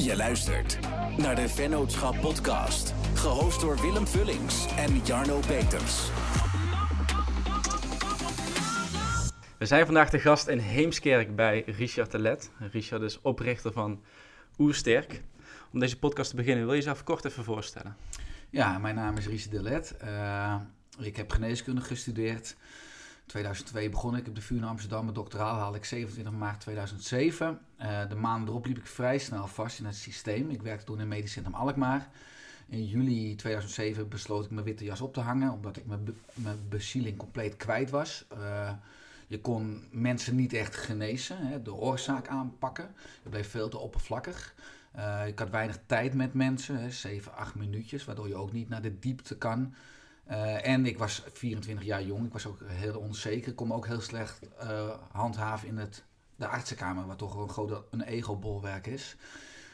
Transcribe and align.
Je 0.00 0.16
luistert 0.16 0.78
naar 1.18 1.34
de 1.34 1.48
Vennootschap 1.48 2.20
Podcast. 2.20 2.94
Gehost 3.14 3.60
door 3.60 3.80
Willem 3.80 4.06
Vullings 4.06 4.66
en 4.76 4.98
Jarno 5.04 5.40
Peters. 5.46 6.10
We 9.58 9.66
zijn 9.66 9.84
vandaag 9.84 10.10
de 10.10 10.18
gast 10.18 10.48
in 10.48 10.58
Heemskerk 10.58 11.36
bij 11.36 11.62
Richard 11.66 12.10
de 12.10 12.18
Let. 12.18 12.50
Richard 12.72 13.02
is 13.02 13.20
oprichter 13.20 13.72
van 13.72 14.02
Oersterk. 14.58 15.22
Om 15.72 15.80
deze 15.80 15.98
podcast 15.98 16.30
te 16.30 16.36
beginnen, 16.36 16.64
wil 16.64 16.72
je 16.72 16.78
jezelf 16.78 17.04
kort 17.04 17.24
even 17.24 17.44
voorstellen? 17.44 17.96
Ja, 18.50 18.78
mijn 18.78 18.94
naam 18.94 19.16
is 19.16 19.26
Richard 19.26 19.52
de 19.52 19.62
Let. 19.62 19.96
Uh, 20.04 20.54
ik 20.98 21.16
heb 21.16 21.30
geneeskunde 21.30 21.80
gestudeerd. 21.80 22.56
2002 23.30 23.88
begon 23.88 24.16
ik 24.16 24.28
op 24.28 24.34
de 24.34 24.40
VU 24.40 24.56
in 24.56 24.64
Amsterdam. 24.64 25.02
Mijn 25.02 25.14
doctoraal 25.14 25.54
haalde 25.54 25.78
ik 25.78 25.84
27 25.84 26.32
maart 26.32 26.60
2007. 26.60 27.60
Uh, 27.80 28.08
de 28.08 28.14
maand 28.14 28.48
erop 28.48 28.66
liep 28.66 28.78
ik 28.78 28.86
vrij 28.86 29.18
snel 29.18 29.46
vast 29.46 29.78
in 29.78 29.84
het 29.84 29.96
systeem. 29.96 30.50
Ik 30.50 30.62
werkte 30.62 30.84
toen 30.84 31.00
in 31.00 31.08
Medisch 31.08 31.32
Centrum 31.32 31.54
Alkmaar. 31.54 32.08
In 32.68 32.86
juli 32.86 33.34
2007 33.34 34.08
besloot 34.08 34.44
ik 34.44 34.50
mijn 34.50 34.64
witte 34.64 34.84
jas 34.84 35.00
op 35.00 35.12
te 35.14 35.20
hangen, 35.20 35.52
omdat 35.52 35.76
ik 35.76 35.86
mijn, 35.86 36.16
mijn 36.34 36.58
bezieling 36.68 37.16
compleet 37.16 37.56
kwijt 37.56 37.90
was. 37.90 38.26
Uh, 38.38 38.70
je 39.26 39.40
kon 39.40 39.84
mensen 39.90 40.36
niet 40.36 40.52
echt 40.52 40.76
genezen, 40.76 41.46
hè, 41.46 41.62
de 41.62 41.74
oorzaak 41.74 42.28
aanpakken. 42.28 42.94
Je 43.22 43.28
bleef 43.28 43.50
veel 43.50 43.68
te 43.68 43.78
oppervlakkig. 43.78 44.54
Uh, 44.96 45.26
ik 45.26 45.38
had 45.38 45.50
weinig 45.50 45.78
tijd 45.86 46.14
met 46.14 46.34
mensen, 46.34 46.76
hè, 46.76 46.90
7, 46.90 47.34
8 47.34 47.54
minuutjes, 47.54 48.04
waardoor 48.04 48.28
je 48.28 48.34
ook 48.34 48.52
niet 48.52 48.68
naar 48.68 48.82
de 48.82 48.98
diepte 48.98 49.36
kan. 49.36 49.74
Uh, 50.30 50.66
en 50.66 50.86
ik 50.86 50.98
was 50.98 51.22
24 51.32 51.86
jaar 51.86 52.02
jong, 52.02 52.26
ik 52.26 52.32
was 52.32 52.46
ook 52.46 52.58
heel 52.64 52.98
onzeker. 52.98 53.50
Ik 53.50 53.56
kon 53.56 53.72
ook 53.72 53.86
heel 53.86 54.00
slecht 54.00 54.40
uh, 54.62 54.90
handhaven 55.12 55.68
in 55.68 55.78
het, 55.78 56.04
de 56.36 56.46
artsenkamer, 56.46 57.06
wat 57.06 57.18
toch 57.18 57.36
een 57.36 57.48
groot 57.48 57.82
een 57.90 58.02
ego-bolwerk 58.02 58.86
is. 58.86 59.16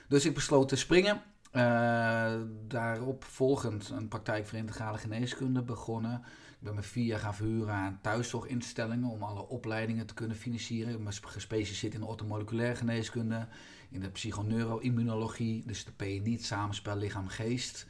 Dus 0.09 0.25
ik 0.25 0.35
besloot 0.35 0.69
te 0.69 0.77
springen. 0.77 1.23
Uh, 1.53 2.35
daarop 2.69 3.25
volgend 3.25 3.89
een 3.89 4.09
praktijk 4.09 4.47
voor 4.47 4.59
integrale 4.59 4.99
geneeskunde 4.99 5.63
begonnen. 5.63 6.23
Ik 6.59 6.63
ben 6.63 6.75
me 6.75 6.83
vier 6.83 7.05
jaar 7.05 7.19
gaan 7.19 7.35
verhuren 7.35 7.75
aan 7.75 7.99
thuiszorginstellingen 8.03 9.09
om 9.09 9.23
alle 9.23 9.49
opleidingen 9.49 10.07
te 10.07 10.15
kunnen 10.15 10.37
financieren. 10.37 10.93
Ik 10.93 11.05
ben 11.05 11.13
gespecialiseerd 11.13 11.95
in 11.95 12.01
de 12.01 12.07
ortomoleculaire 12.07 12.77
geneeskunde, 12.77 13.47
in 13.91 14.01
de 14.01 14.11
psychoneuroimmunologie, 14.11 15.63
dus 15.67 15.85
de 15.85 15.93
PNI, 15.93 16.39
samenspel 16.39 16.97
lichaam-geest. 16.97 17.87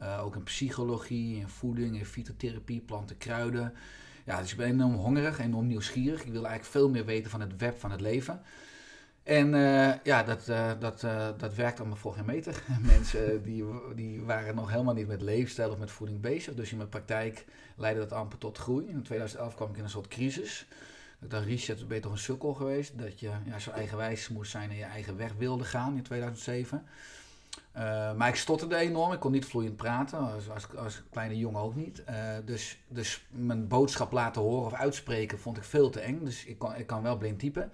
Uh, 0.00 0.24
ook 0.24 0.34
in 0.34 0.42
psychologie, 0.42 1.36
in 1.36 1.48
voeding, 1.48 1.96
in 1.96 2.06
fytotherapie, 2.06 2.80
planten, 2.80 3.18
kruiden. 3.18 3.74
Ja, 4.24 4.40
dus 4.40 4.50
ik 4.50 4.56
ben 4.56 4.68
enorm 4.68 4.94
hongerig, 4.94 5.38
enorm 5.38 5.66
nieuwsgierig. 5.66 6.24
Ik 6.24 6.32
wil 6.32 6.46
eigenlijk 6.46 6.64
veel 6.64 6.88
meer 6.88 7.04
weten 7.04 7.30
van 7.30 7.40
het 7.40 7.56
web 7.56 7.78
van 7.78 7.90
het 7.90 8.00
leven. 8.00 8.40
En 9.22 9.54
uh, 9.54 9.92
ja, 10.02 10.22
dat, 10.22 10.48
uh, 10.48 10.70
dat, 10.78 11.00
dat 11.38 11.54
werkt 11.54 11.78
allemaal 11.78 11.96
voor 11.96 12.12
geen 12.12 12.24
meter. 12.24 12.62
Mensen 12.80 13.42
die, 13.42 13.64
die 13.94 14.22
waren 14.22 14.54
nog 14.54 14.70
helemaal 14.70 14.94
niet 14.94 15.08
met 15.08 15.22
leefstijl 15.22 15.70
of 15.70 15.78
met 15.78 15.90
voeding 15.90 16.20
bezig. 16.20 16.54
Dus 16.54 16.70
in 16.70 16.76
mijn 16.76 16.88
praktijk 16.88 17.44
leidde 17.76 18.00
dat 18.00 18.12
amper 18.12 18.38
tot 18.38 18.58
groei. 18.58 18.88
In 18.88 19.02
2011 19.02 19.54
kwam 19.54 19.70
ik 19.70 19.76
in 19.76 19.84
een 19.84 19.90
soort 19.90 20.08
crisis. 20.08 20.66
Ik 21.20 21.30
dacht, 21.30 21.44
Richard, 21.44 21.88
ben 21.88 21.96
je 21.96 22.02
toch 22.02 22.12
een 22.12 22.18
sukkel 22.18 22.54
geweest? 22.54 22.98
Dat 22.98 23.20
je 23.20 23.30
ja, 23.44 23.58
zo 23.58 23.70
eigenwijs 23.70 24.28
moest 24.28 24.50
zijn 24.50 24.70
en 24.70 24.76
je 24.76 24.84
eigen 24.84 25.16
weg 25.16 25.32
wilde 25.38 25.64
gaan 25.64 25.96
in 25.96 26.02
2007. 26.02 26.86
Uh, 27.78 28.12
maar 28.12 28.28
ik 28.28 28.34
stotterde 28.34 28.76
enorm, 28.76 29.12
ik 29.12 29.20
kon 29.20 29.32
niet 29.32 29.44
vloeiend 29.44 29.76
praten, 29.76 30.18
als, 30.18 30.50
als, 30.50 30.76
als 30.76 31.02
kleine 31.10 31.38
jongen 31.38 31.60
ook 31.60 31.74
niet. 31.74 32.02
Uh, 32.10 32.14
dus, 32.44 32.78
dus 32.88 33.26
mijn 33.30 33.68
boodschap 33.68 34.12
laten 34.12 34.42
horen 34.42 34.66
of 34.66 34.72
uitspreken 34.72 35.38
vond 35.38 35.56
ik 35.56 35.64
veel 35.64 35.90
te 35.90 36.00
eng. 36.00 36.24
Dus 36.24 36.44
ik 36.44 36.58
kan, 36.58 36.76
ik 36.76 36.86
kan 36.86 37.02
wel 37.02 37.16
blind 37.16 37.38
typen. 37.38 37.72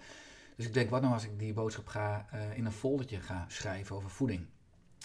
Dus 0.56 0.66
ik 0.66 0.74
denk, 0.74 0.90
wat 0.90 1.00
nou 1.00 1.14
als 1.14 1.24
ik 1.24 1.38
die 1.38 1.52
boodschap 1.52 1.86
ga, 1.86 2.26
uh, 2.34 2.56
in 2.56 2.64
een 2.64 2.72
foldertje 2.72 3.20
ga 3.20 3.44
schrijven 3.48 3.96
over 3.96 4.10
voeding? 4.10 4.46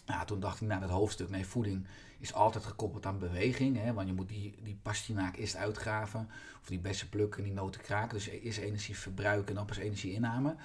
Nou, 0.06 0.26
toen 0.26 0.40
dacht 0.40 0.62
ik 0.62 0.68
naar 0.68 0.80
dat 0.80 0.90
hoofdstuk, 0.90 1.30
nee, 1.30 1.46
voeding 1.46 1.88
is 2.20 2.34
altijd 2.34 2.66
gekoppeld 2.66 3.06
aan 3.06 3.20
beweging. 3.20 3.78
Hè, 3.78 3.94
want 3.94 4.08
je 4.08 4.14
moet 4.14 4.30
die, 4.30 4.56
die 4.64 4.80
pastinaak 4.82 5.38
eerst 5.38 5.56
uitgraven, 5.56 6.30
of 6.62 6.68
die 6.68 6.80
bessen 6.80 7.10
plukken, 7.10 7.44
die 7.44 7.54
noten 7.54 7.82
kraken. 7.82 8.18
Dus 8.18 8.28
eerst 8.28 8.58
energie 8.58 8.98
verbruiken 8.98 9.50
en 9.50 9.56
dan 9.56 9.66
pas 9.66 9.78
energie 9.78 10.14
inname. 10.14 10.56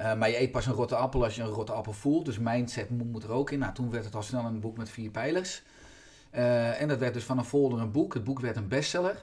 Uh, 0.00 0.14
maar 0.14 0.30
je 0.30 0.40
eet 0.40 0.52
pas 0.52 0.66
een 0.66 0.72
rotte 0.72 0.96
appel 0.96 1.24
als 1.24 1.36
je 1.36 1.42
een 1.42 1.48
rotte 1.48 1.72
appel 1.72 1.92
voelt. 1.92 2.24
Dus 2.24 2.38
mindset 2.38 2.90
moet 2.90 3.22
er 3.22 3.30
ook 3.30 3.50
in. 3.50 3.58
Nou, 3.58 3.74
toen 3.74 3.90
werd 3.90 4.04
het 4.04 4.14
al 4.14 4.22
snel 4.22 4.44
een 4.44 4.60
boek 4.60 4.76
met 4.76 4.90
vier 4.90 5.10
pijlers. 5.10 5.62
Uh, 6.34 6.80
en 6.80 6.88
dat 6.88 6.98
werd 6.98 7.14
dus 7.14 7.24
van 7.24 7.38
een 7.38 7.44
folder 7.44 7.80
een 7.80 7.92
boek. 7.92 8.14
Het 8.14 8.24
boek 8.24 8.40
werd 8.40 8.56
een 8.56 8.68
bestseller. 8.68 9.22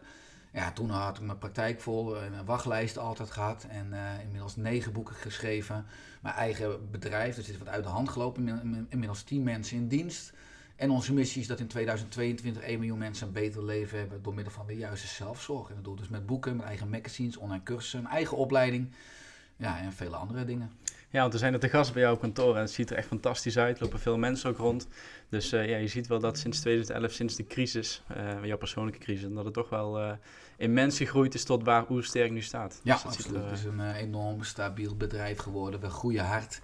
Ja, 0.51 0.71
toen 0.71 0.89
had 0.89 1.17
ik 1.17 1.23
mijn 1.23 1.37
praktijk 1.37 1.81
vol 1.81 2.17
en 2.17 2.33
een 2.33 2.45
wachtlijst 2.45 2.97
altijd 2.97 3.31
gehad. 3.31 3.65
En 3.69 3.93
inmiddels 4.21 4.55
negen 4.55 4.91
boeken 4.91 5.15
geschreven. 5.15 5.85
Mijn 6.21 6.35
eigen 6.35 6.91
bedrijf, 6.91 7.35
dus 7.35 7.49
is 7.49 7.57
wat 7.57 7.67
uit 7.67 7.83
de 7.83 7.89
hand 7.89 8.09
gelopen. 8.09 8.87
Inmiddels 8.89 9.23
tien 9.23 9.43
mensen 9.43 9.77
in 9.77 9.87
dienst. 9.87 10.33
En 10.77 10.89
onze 10.89 11.13
missie 11.13 11.41
is 11.41 11.47
dat 11.47 11.59
in 11.59 11.67
2022 11.67 12.63
1 12.63 12.79
miljoen 12.79 12.97
mensen 12.97 13.27
een 13.27 13.33
beter 13.33 13.65
leven 13.65 13.99
hebben 13.99 14.23
door 14.23 14.33
middel 14.33 14.53
van 14.53 14.67
de 14.67 14.75
juiste 14.75 15.07
zelfzorg. 15.07 15.69
En 15.69 15.75
dat 15.75 15.83
doe 15.83 15.95
dus 15.95 16.07
met 16.07 16.25
boeken, 16.25 16.55
mijn 16.55 16.67
eigen 16.67 16.89
magazines, 16.89 17.37
online 17.37 17.63
cursussen, 17.63 18.01
mijn 18.01 18.13
eigen 18.13 18.37
opleiding. 18.37 18.91
Ja, 19.57 19.79
en 19.79 19.93
vele 19.93 20.15
andere 20.15 20.45
dingen. 20.45 20.71
Ja, 21.09 21.21
want 21.21 21.33
we 21.33 21.39
zijn 21.39 21.53
er 21.53 21.59
te 21.59 21.69
gast 21.69 21.93
bij 21.93 22.01
jou 22.01 22.15
op 22.15 22.21
kantoor 22.21 22.55
en 22.55 22.61
het 22.61 22.71
ziet 22.71 22.89
er 22.89 22.97
echt 22.97 23.07
fantastisch 23.07 23.57
uit. 23.57 23.77
Er 23.77 23.83
lopen 23.83 23.99
veel 23.99 24.17
mensen 24.17 24.49
ook 24.49 24.57
rond. 24.57 24.87
Dus 25.29 25.53
uh, 25.53 25.69
ja, 25.69 25.77
je 25.77 25.87
ziet 25.87 26.07
wel 26.07 26.19
dat 26.19 26.37
sinds 26.37 26.59
2011, 26.59 27.11
sinds 27.11 27.35
de 27.35 27.47
crisis, 27.47 28.03
uh, 28.17 28.45
jouw 28.45 28.57
persoonlijke 28.57 28.99
crisis, 28.99 29.29
dat 29.33 29.45
het 29.45 29.53
toch 29.53 29.69
wel 29.69 30.01
uh, 30.01 30.11
immens 30.57 30.97
gegroeid 30.97 31.33
is 31.33 31.43
tot 31.43 31.63
waar 31.63 31.89
Oersterk 31.89 32.31
nu 32.31 32.41
staat. 32.41 32.79
Ja, 32.83 32.93
dus 32.93 33.05
absoluut. 33.05 33.41
Er, 33.41 33.49
het 33.49 33.59
is 33.59 33.65
een 33.65 33.93
enorm 33.93 34.43
stabiel 34.43 34.95
bedrijf 34.95 35.37
geworden. 35.37 35.79
We 35.79 35.89
groeien 35.89 36.25
hard. 36.25 36.61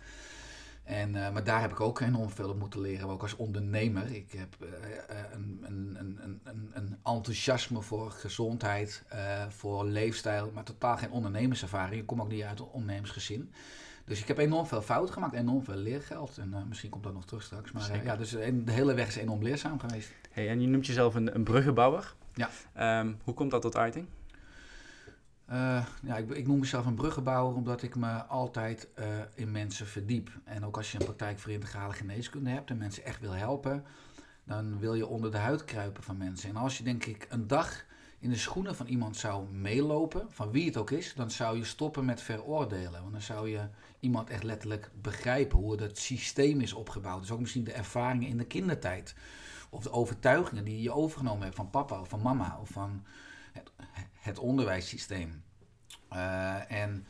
En, 0.84 1.12
maar 1.12 1.44
daar 1.44 1.62
heb 1.62 1.72
ik 1.72 1.80
ook 1.80 2.00
enorm 2.00 2.30
veel 2.30 2.50
op 2.50 2.60
moeten 2.60 2.82
leren, 2.82 3.10
ook 3.10 3.22
als 3.22 3.36
ondernemer. 3.36 4.12
Ik 4.12 4.32
heb 4.32 4.56
een, 5.34 5.64
een, 5.64 5.96
een, 6.00 6.40
een, 6.44 6.72
een 6.74 6.98
enthousiasme 7.04 7.82
voor 7.82 8.12
gezondheid, 8.12 9.04
voor 9.50 9.86
leefstijl, 9.86 10.52
maar 10.54 10.64
totaal 10.64 10.98
geen 10.98 11.12
ondernemerservaring. 11.12 12.02
Ik 12.02 12.08
kom 12.08 12.22
ook 12.22 12.30
niet 12.30 12.44
uit 12.44 12.60
een 12.60 12.66
ondernemersgezin. 12.66 13.52
Dus 14.06 14.22
ik 14.22 14.28
heb 14.28 14.38
enorm 14.38 14.66
veel 14.66 14.82
fouten 14.82 15.14
gemaakt, 15.14 15.34
enorm 15.34 15.64
veel 15.64 15.76
leergeld. 15.76 16.38
En 16.38 16.50
uh, 16.54 16.64
misschien 16.68 16.90
komt 16.90 17.04
dat 17.04 17.14
nog 17.14 17.26
terug 17.26 17.44
straks. 17.44 17.72
Maar 17.72 17.96
uh, 17.96 18.04
ja, 18.04 18.16
dus 18.16 18.30
de 18.30 18.64
hele 18.66 18.94
weg 18.94 19.08
is 19.08 19.16
enorm 19.16 19.44
leerzaam 19.44 19.80
geweest. 19.80 20.12
Hey, 20.32 20.50
en 20.50 20.62
je 20.62 20.68
noemt 20.68 20.86
jezelf 20.86 21.16
een, 21.16 21.36
een 21.36 21.44
bruggenbouwer. 21.44 22.16
Ja. 22.34 23.00
Um, 23.00 23.18
hoe 23.24 23.34
komt 23.34 23.52
dat 23.52 23.62
tot 23.62 23.78
uiting? 23.78 24.08
Uh, 25.53 25.86
ja, 26.03 26.18
ik, 26.18 26.30
ik, 26.30 26.47
noem 26.47 26.59
mezelf 26.59 26.86
een 26.86 26.96
bruggenbouwer 26.96 27.56
omdat 27.56 27.81
ik 27.81 27.96
me 27.96 28.24
altijd 28.24 28.88
in 29.36 29.52
mensen 29.52 29.88
verdiep. 29.88 30.30
En 30.44 30.66
ook 30.66 30.78
als 30.78 30.91
je 30.91 31.00
een 31.00 31.06
praktijk 31.06 31.40
voor 31.40 31.52
integrale 31.52 31.94
geneeskunde 31.94 32.50
hebt 32.50 32.69
en 32.69 32.78
mensen 32.78 33.06
echt 33.06 33.19
wil 33.19 33.31
helpen, 33.31 33.84
dan 34.44 34.80
wil 34.80 34.94
je 34.94 35.08
onder 35.08 35.31
de 35.31 35.38
huid 35.38 35.66
kruipen 35.66 36.03
van 36.03 36.18
mensen. 36.18 36.50
En 36.50 36.56
als 36.56 36.78
je 36.78 36.84
denk 36.84 37.06
ik 37.06 37.28
een 37.30 37.47
dag 37.47 37.86
in 38.19 38.30
de 38.30 38.38
schoenen 38.38 38.75
van 38.75 38.88
iemand 38.88 39.18
zou 39.18 39.50
meelopen, 39.50 40.25
van 40.30 40.52
wie 40.52 40.66
het 40.66 40.78
ook 40.78 40.92
is, 40.92 41.13
dan 41.16 41.31
zou 41.31 41.58
je 41.58 41.63
stoppen 41.63 42.06
met 42.06 42.22
veroordelen. 42.22 43.02
Want 43.02 43.12
dan 43.12 43.22
zou 43.22 43.50
je 43.50 43.68
iemand 44.00 44.30
echt 44.30 44.44
letterlijk 44.44 44.92
begrijpen 45.02 45.58
hoe 45.58 45.81
het 45.81 45.97
systeem 45.97 46.62
is 46.62 46.74
opgebouwd. 46.74 47.22
Dus 47.22 47.31
ook 47.31 47.40
misschien 47.40 47.63
de 47.63 47.74
ervaringen 47.74 48.28
in 48.28 48.38
de 48.38 48.46
kindertijd. 48.46 49.16
Of 49.69 49.84
de 49.84 49.92
overtuigingen 49.92 50.63
die 50.63 50.81
je 50.81 50.94
overgenomen 50.94 51.44
hebt 51.44 51.56
van 51.56 51.69
papa 51.69 52.00
of 52.00 52.09
van 52.09 52.22
mama 52.22 52.58
of 52.62 52.69
van 52.69 53.03
het, 54.24 54.40
onderwijssysteem. 54.40 55.44
Uh, 56.14 56.72
en 56.72 57.06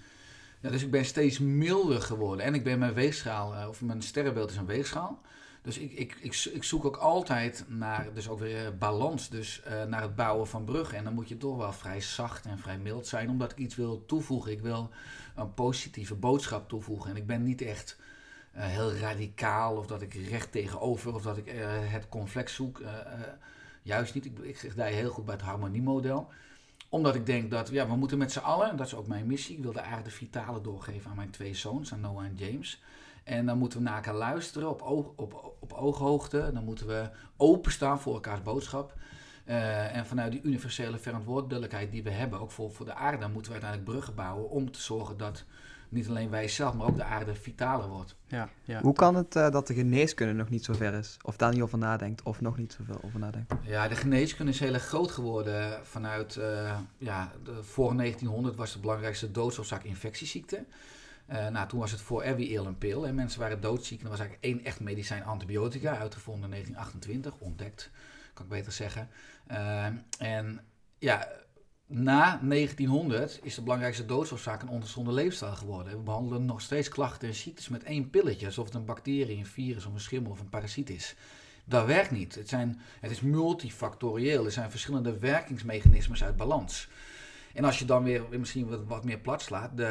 dus 0.61 0.83
ik 0.83 0.91
ben 0.91 1.05
steeds 1.05 1.39
milder 1.39 2.01
geworden. 2.01 2.45
En 2.45 2.53
ik 2.53 2.63
ben 2.63 2.79
mijn 2.79 2.93
weegschaal, 2.93 3.53
uh, 3.53 3.67
of 3.67 3.81
mijn 3.81 4.01
sterrenbeeld 4.01 4.49
is 4.49 4.57
een 4.57 4.65
weegschaal. 4.65 5.21
Dus 5.61 5.77
ik, 5.77 5.91
ik, 5.91 6.17
ik, 6.21 6.49
ik, 6.53 6.63
zoek 6.63 6.85
ook 6.85 6.97
altijd 6.97 7.65
naar, 7.67 8.13
dus 8.13 8.29
ook 8.29 8.39
weer 8.39 8.77
balans, 8.77 9.29
dus 9.29 9.61
naar 9.87 10.01
het 10.01 10.15
bouwen 10.15 10.47
van 10.47 10.63
bruggen. 10.65 10.97
En 10.97 11.03
dan 11.03 11.13
moet 11.13 11.29
je 11.29 11.37
toch 11.37 11.57
wel 11.57 11.73
vrij 11.73 12.01
zacht 12.01 12.45
en 12.45 12.57
vrij 12.57 12.77
mild 12.77 13.07
zijn, 13.07 13.29
omdat 13.29 13.51
ik 13.51 13.57
iets 13.57 13.75
wil 13.75 14.05
toevoegen. 14.05 14.51
Ik 14.51 14.61
wil 14.61 14.89
een 15.35 15.53
positieve 15.53 16.15
boodschap 16.15 16.69
toevoegen. 16.69 17.09
En 17.09 17.15
ik 17.15 17.27
ben 17.27 17.43
niet 17.43 17.61
echt 17.61 17.97
heel 18.51 18.93
radicaal, 18.93 19.77
of 19.77 19.87
dat 19.87 20.01
ik 20.01 20.13
recht 20.13 20.51
tegenover, 20.51 21.13
of 21.13 21.23
dat 21.23 21.37
ik 21.37 21.51
het 21.89 22.09
conflict 22.09 22.51
zoek. 22.51 22.81
juist 23.81 24.13
niet. 24.13 24.25
Ik, 24.25 24.39
ik 24.39 24.57
gedij 24.57 24.93
heel 24.93 25.09
goed 25.09 25.25
bij 25.25 25.35
het 25.35 25.43
harmoniemodel 25.43 26.29
omdat 26.93 27.15
ik 27.15 27.25
denk 27.25 27.51
dat 27.51 27.69
ja, 27.69 27.87
we 27.87 27.95
moeten 27.95 28.17
met 28.17 28.31
z'n 28.31 28.39
allen, 28.39 28.77
dat 28.77 28.85
is 28.85 28.95
ook 28.95 29.07
mijn 29.07 29.25
missie, 29.25 29.57
ik 29.57 29.63
wil 29.63 29.71
de 29.71 29.81
aarde 29.81 30.09
vitale 30.09 30.61
doorgeven 30.61 31.09
aan 31.09 31.15
mijn 31.15 31.29
twee 31.29 31.53
zoons, 31.53 31.93
aan 31.93 31.99
Noah 31.99 32.25
en 32.25 32.35
James. 32.35 32.81
En 33.23 33.45
dan 33.45 33.57
moeten 33.57 33.77
we 33.77 33.83
naar 33.83 33.95
elkaar 33.95 34.15
luisteren 34.15 34.69
op, 34.69 34.81
oog, 34.81 35.11
op, 35.15 35.55
op 35.59 35.73
ooghoogte. 35.73 36.49
Dan 36.53 36.63
moeten 36.63 36.87
we 36.87 37.09
openstaan 37.37 37.99
voor 37.99 38.13
elkaars 38.13 38.41
boodschap. 38.41 38.93
Uh, 39.45 39.95
en 39.95 40.05
vanuit 40.05 40.31
die 40.31 40.41
universele 40.43 40.97
verantwoordelijkheid 40.97 41.91
die 41.91 42.03
we 42.03 42.09
hebben, 42.09 42.39
ook 42.39 42.51
voor, 42.51 42.71
voor 42.71 42.85
de 42.85 42.93
aarde, 42.93 43.17
dan 43.17 43.31
moeten 43.31 43.51
we 43.51 43.57
uiteindelijk 43.57 43.91
bruggen 43.91 44.15
bouwen 44.15 44.49
om 44.49 44.71
te 44.71 44.81
zorgen 44.81 45.17
dat 45.17 45.45
niet 45.93 46.07
alleen 46.07 46.29
wij 46.29 46.47
zelf, 46.47 46.73
maar 46.73 46.87
ook 46.87 46.95
de 46.95 47.03
aarde 47.03 47.35
vitaler 47.35 47.87
wordt. 47.87 48.15
Ja, 48.27 48.49
ja. 48.63 48.81
Hoe 48.81 48.93
kan 48.93 49.15
het 49.15 49.35
uh, 49.35 49.49
dat 49.49 49.67
de 49.67 49.73
geneeskunde 49.73 50.33
nog 50.33 50.49
niet 50.49 50.63
zo 50.63 50.73
ver 50.73 50.93
is? 50.93 51.17
Of 51.21 51.37
daar 51.37 51.53
niet 51.53 51.61
over 51.61 51.77
nadenkt, 51.77 52.23
of 52.23 52.41
nog 52.41 52.57
niet 52.57 52.73
zoveel 52.73 53.01
over 53.05 53.19
nadenkt? 53.19 53.53
Ja, 53.61 53.87
de 53.87 53.95
geneeskunde 53.95 54.51
is 54.51 54.59
heel 54.59 54.73
erg 54.73 54.85
groot 54.85 55.11
geworden 55.11 55.79
vanuit, 55.83 56.35
uh, 56.35 56.77
ja, 56.97 57.31
de, 57.43 57.63
voor 57.63 57.95
1900 57.95 58.55
was 58.55 58.73
de 58.73 58.79
belangrijkste 58.79 59.31
doodsoorzaak 59.31 59.83
infectieziekte. 59.83 60.65
Uh, 61.31 61.47
nou, 61.47 61.67
toen 61.67 61.79
was 61.79 61.91
het 61.91 62.01
voor 62.01 62.21
every 62.21 62.53
ill 62.53 62.65
een 62.65 62.77
pil. 62.77 63.07
En 63.07 63.15
mensen 63.15 63.39
waren 63.39 63.61
doodziek. 63.61 63.99
En 63.99 64.05
er 64.05 64.11
was 64.11 64.19
eigenlijk 64.19 64.53
één 64.53 64.65
echt 64.65 64.79
medicijn 64.79 65.23
antibiotica, 65.23 65.97
uitgevonden 65.97 66.43
in 66.43 66.49
1928, 66.49 67.47
ontdekt, 67.47 67.89
kan 68.33 68.45
ik 68.45 68.51
beter 68.51 68.71
zeggen. 68.71 69.09
Uh, 69.51 69.85
en 70.17 70.59
ja, 70.99 71.27
na 71.85 72.39
1900 72.43 73.39
is 73.43 73.55
de 73.55 73.61
belangrijkste 73.61 74.05
doodsoorzaak 74.05 74.61
een 74.61 74.69
ongezonde 74.69 75.11
leefstijl 75.11 75.55
geworden. 75.55 75.97
We 75.97 76.03
behandelen 76.03 76.45
nog 76.45 76.61
steeds 76.61 76.89
klachten 76.89 77.27
en 77.27 77.33
ziektes 77.33 77.69
met 77.69 77.83
één 77.83 78.09
pilletje, 78.09 78.45
alsof 78.45 78.65
het 78.65 78.73
een 78.73 78.85
bacterie, 78.85 79.37
een 79.37 79.45
virus 79.45 79.85
of 79.85 79.93
een 79.93 79.99
schimmel 79.99 80.31
of 80.31 80.39
een 80.39 80.49
parasiet 80.49 80.89
is. 80.89 81.15
Dat 81.65 81.85
werkt 81.85 82.11
niet. 82.11 82.35
Het, 82.35 82.49
zijn, 82.49 82.81
het 82.99 83.11
is 83.11 83.21
multifactorieel. 83.21 84.45
Er 84.45 84.51
zijn 84.51 84.71
verschillende 84.71 85.17
werkingsmechanismes 85.17 86.23
uit 86.23 86.37
balans. 86.37 86.89
En 87.53 87.63
als 87.63 87.79
je 87.79 87.85
dan 87.85 88.03
weer 88.03 88.23
misschien 88.29 88.67
wat, 88.67 88.83
wat 88.87 89.05
meer 89.05 89.19
plat 89.19 89.41
slaat, 89.41 89.77
de 89.77 89.85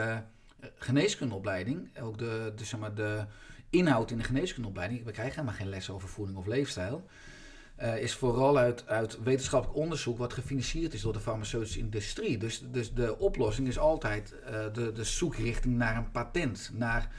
eh, 0.61 0.69
geneeskundeopleiding, 0.75 1.99
ook 2.01 2.19
de, 2.19 2.53
de, 2.57 2.65
zeg 2.65 2.81
maar, 2.81 2.95
de 2.95 3.25
inhoud 3.71 4.11
in 4.11 4.19
de 4.19 4.25
geneeskundeopleiding, 4.25 5.05
we 5.05 5.11
krijgen 5.11 5.35
helemaal 5.35 5.59
geen 5.59 5.69
les 5.69 5.91
over 5.91 6.09
voeding 6.09 6.39
of 6.39 6.47
leefstijl. 6.47 7.07
Uh, 7.83 8.03
is 8.03 8.15
vooral 8.15 8.59
uit, 8.59 8.87
uit 8.87 9.23
wetenschappelijk 9.23 9.79
onderzoek 9.79 10.19
wat 10.19 10.33
gefinancierd 10.33 10.95
is 10.95 11.01
door 11.01 11.13
de 11.13 11.21
farmaceutische 11.21 11.79
industrie. 11.79 12.39
Dus, 12.39 12.63
dus 12.71 12.95
de 12.95 13.19
oplossing 13.19 13.69
is 13.69 13.79
altijd 13.79 14.35
uh, 14.45 14.65
de, 14.73 14.93
de 14.93 15.05
zoekrichting 15.05 15.77
naar 15.77 15.97
een 15.97 16.11
patent, 16.11 16.71
naar 16.73 17.11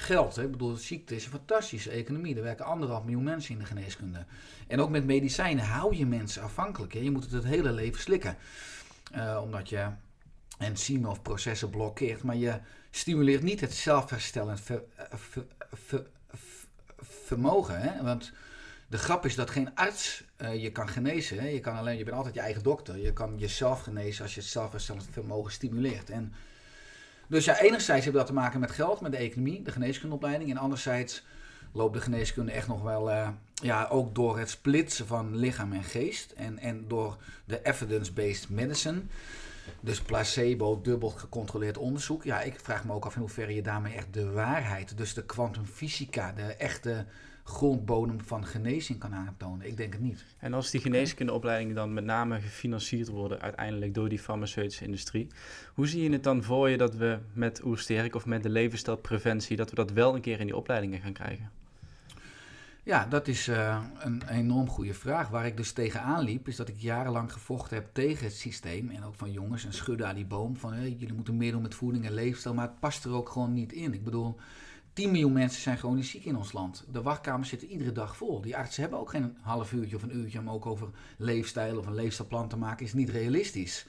geld. 0.00 0.36
Hè. 0.36 0.44
Ik 0.44 0.50
bedoel, 0.50 0.76
ziekte 0.76 1.14
is 1.14 1.24
een 1.24 1.30
fantastische 1.30 1.90
economie. 1.90 2.36
Er 2.36 2.42
werken 2.42 2.64
anderhalf 2.64 3.02
miljoen 3.02 3.22
mensen 3.22 3.52
in 3.52 3.60
de 3.60 3.66
geneeskunde. 3.66 4.24
En 4.66 4.80
ook 4.80 4.90
met 4.90 5.04
medicijnen 5.04 5.64
hou 5.64 5.96
je 5.96 6.06
mensen 6.06 6.42
afhankelijk. 6.42 6.92
Hè. 6.92 7.00
Je 7.00 7.10
moet 7.10 7.24
het 7.24 7.32
het 7.32 7.44
hele 7.44 7.72
leven 7.72 8.00
slikken. 8.00 8.36
Uh, 9.16 9.40
omdat 9.42 9.68
je 9.68 9.86
enzymen 10.58 11.10
of 11.10 11.22
processen 11.22 11.70
blokkeert. 11.70 12.22
Maar 12.22 12.36
je 12.36 12.58
stimuleert 12.90 13.42
niet 13.42 13.60
het 13.60 13.74
zelfherstellend 13.74 14.60
ver, 14.60 14.82
ver, 15.12 15.44
ver, 15.72 16.06
vermogen. 16.98 17.80
Hè. 17.80 18.02
Want 18.02 18.32
de 18.90 18.98
grap 18.98 19.24
is 19.24 19.34
dat 19.34 19.50
geen 19.50 19.74
arts 19.74 20.24
uh, 20.42 20.62
je 20.62 20.72
kan 20.72 20.88
genezen. 20.88 21.38
Hè. 21.38 21.48
Je, 21.48 21.60
kan 21.60 21.76
alleen, 21.76 21.98
je 21.98 22.04
bent 22.04 22.16
altijd 22.16 22.34
je 22.34 22.40
eigen 22.40 22.62
dokter. 22.62 22.98
Je 22.98 23.12
kan 23.12 23.38
jezelf 23.38 23.82
genezen 23.82 24.22
als 24.22 24.34
je 24.34 24.58
het 24.94 25.06
vermogen 25.10 25.52
stimuleert. 25.52 26.10
En 26.10 26.32
dus 27.26 27.44
ja, 27.44 27.60
enerzijds 27.60 28.04
heeft 28.04 28.16
dat 28.16 28.26
te 28.26 28.32
maken 28.32 28.60
met 28.60 28.70
geld, 28.70 29.00
met 29.00 29.12
de 29.12 29.18
economie, 29.18 29.62
de 29.62 29.72
geneeskundeopleiding. 29.72 30.50
En 30.50 30.56
anderzijds 30.56 31.22
loopt 31.72 31.94
de 31.94 32.00
geneeskunde 32.00 32.52
echt 32.52 32.68
nog 32.68 32.82
wel, 32.82 33.10
uh, 33.10 33.28
ja, 33.54 33.86
ook 33.90 34.14
door 34.14 34.38
het 34.38 34.50
splitsen 34.50 35.06
van 35.06 35.36
lichaam 35.36 35.72
en 35.72 35.84
geest. 35.84 36.30
En, 36.30 36.58
en 36.58 36.88
door 36.88 37.16
de 37.44 37.62
evidence-based 37.62 38.48
medicine. 38.48 39.02
Dus 39.80 40.02
placebo, 40.02 40.80
dubbel 40.80 41.10
gecontroleerd 41.10 41.78
onderzoek. 41.78 42.24
Ja, 42.24 42.40
ik 42.40 42.60
vraag 42.60 42.84
me 42.84 42.92
ook 42.92 43.04
af 43.04 43.14
in 43.14 43.20
hoeverre 43.20 43.54
je 43.54 43.62
daarmee 43.62 43.94
echt 43.94 44.14
de 44.14 44.30
waarheid, 44.30 44.96
dus 44.96 45.14
de 45.14 45.24
kwantumfysica, 45.24 46.32
de 46.32 46.42
echte 46.42 47.06
grondbodem 47.50 48.20
van 48.20 48.46
genezing 48.46 48.98
kan 48.98 49.14
aantonen. 49.14 49.66
Ik 49.66 49.76
denk 49.76 49.92
het 49.92 50.02
niet. 50.02 50.24
En 50.38 50.54
als 50.54 50.70
die 50.70 50.80
geneeskundeopleidingen 50.80 51.74
dan 51.74 51.94
met 51.94 52.04
name 52.04 52.40
gefinancierd 52.40 53.08
worden 53.08 53.40
uiteindelijk 53.40 53.94
door 53.94 54.08
die 54.08 54.18
farmaceutische 54.18 54.84
industrie, 54.84 55.26
hoe 55.74 55.86
zie 55.86 56.02
je 56.02 56.10
het 56.12 56.24
dan 56.24 56.42
voor 56.42 56.68
je 56.68 56.76
dat 56.76 56.94
we 56.94 57.18
met 57.32 57.64
Oersterk 57.64 58.14
of 58.14 58.26
met 58.26 58.42
de 58.42 58.48
levensstijlpreventie, 58.48 59.56
dat 59.56 59.70
we 59.70 59.76
dat 59.76 59.90
wel 59.90 60.14
een 60.14 60.20
keer 60.20 60.40
in 60.40 60.46
die 60.46 60.56
opleidingen 60.56 61.00
gaan 61.00 61.12
krijgen? 61.12 61.50
Ja, 62.82 63.06
dat 63.06 63.28
is 63.28 63.48
uh, 63.48 63.82
een 63.98 64.22
enorm 64.28 64.68
goede 64.68 64.94
vraag. 64.94 65.28
Waar 65.28 65.46
ik 65.46 65.56
dus 65.56 65.72
tegenaan 65.72 66.24
liep, 66.24 66.48
is 66.48 66.56
dat 66.56 66.68
ik 66.68 66.78
jarenlang 66.78 67.32
gevochten 67.32 67.76
heb 67.76 67.88
tegen 67.92 68.24
het 68.24 68.34
systeem. 68.34 68.90
En 68.90 69.04
ook 69.04 69.14
van 69.14 69.32
jongens 69.32 69.64
en 69.64 69.72
schudden 69.72 70.06
aan 70.06 70.14
die 70.14 70.26
boom. 70.26 70.56
Van 70.56 70.72
hey, 70.72 70.96
jullie 70.98 71.14
moeten 71.14 71.36
meer 71.36 71.52
doen 71.52 71.62
met 71.62 71.74
voeding 71.74 72.06
en 72.06 72.14
leefstijl. 72.14 72.54
Maar 72.54 72.66
het 72.66 72.80
past 72.80 73.04
er 73.04 73.12
ook 73.12 73.28
gewoon 73.28 73.52
niet 73.52 73.72
in. 73.72 73.94
Ik 73.94 74.04
bedoel, 74.04 74.36
10 75.00 75.10
miljoen 75.10 75.32
mensen 75.32 75.62
zijn 75.62 75.78
chronisch 75.78 76.10
ziek 76.10 76.24
in 76.24 76.36
ons 76.36 76.52
land. 76.52 76.84
De 76.92 77.02
wachtkamers 77.02 77.48
zitten 77.48 77.68
iedere 77.68 77.92
dag 77.92 78.16
vol. 78.16 78.40
Die 78.40 78.56
artsen 78.56 78.82
hebben 78.82 79.00
ook 79.00 79.10
geen 79.10 79.36
half 79.40 79.72
uurtje 79.72 79.96
of 79.96 80.02
een 80.02 80.16
uurtje 80.16 80.38
om 80.38 80.50
ook 80.50 80.66
over 80.66 80.88
leefstijl 81.16 81.78
of 81.78 81.86
een 81.86 81.94
leefstijlplan 81.94 82.48
te 82.48 82.56
maken. 82.56 82.86
Is 82.86 82.92
niet 82.92 83.08
realistisch. 83.08 83.86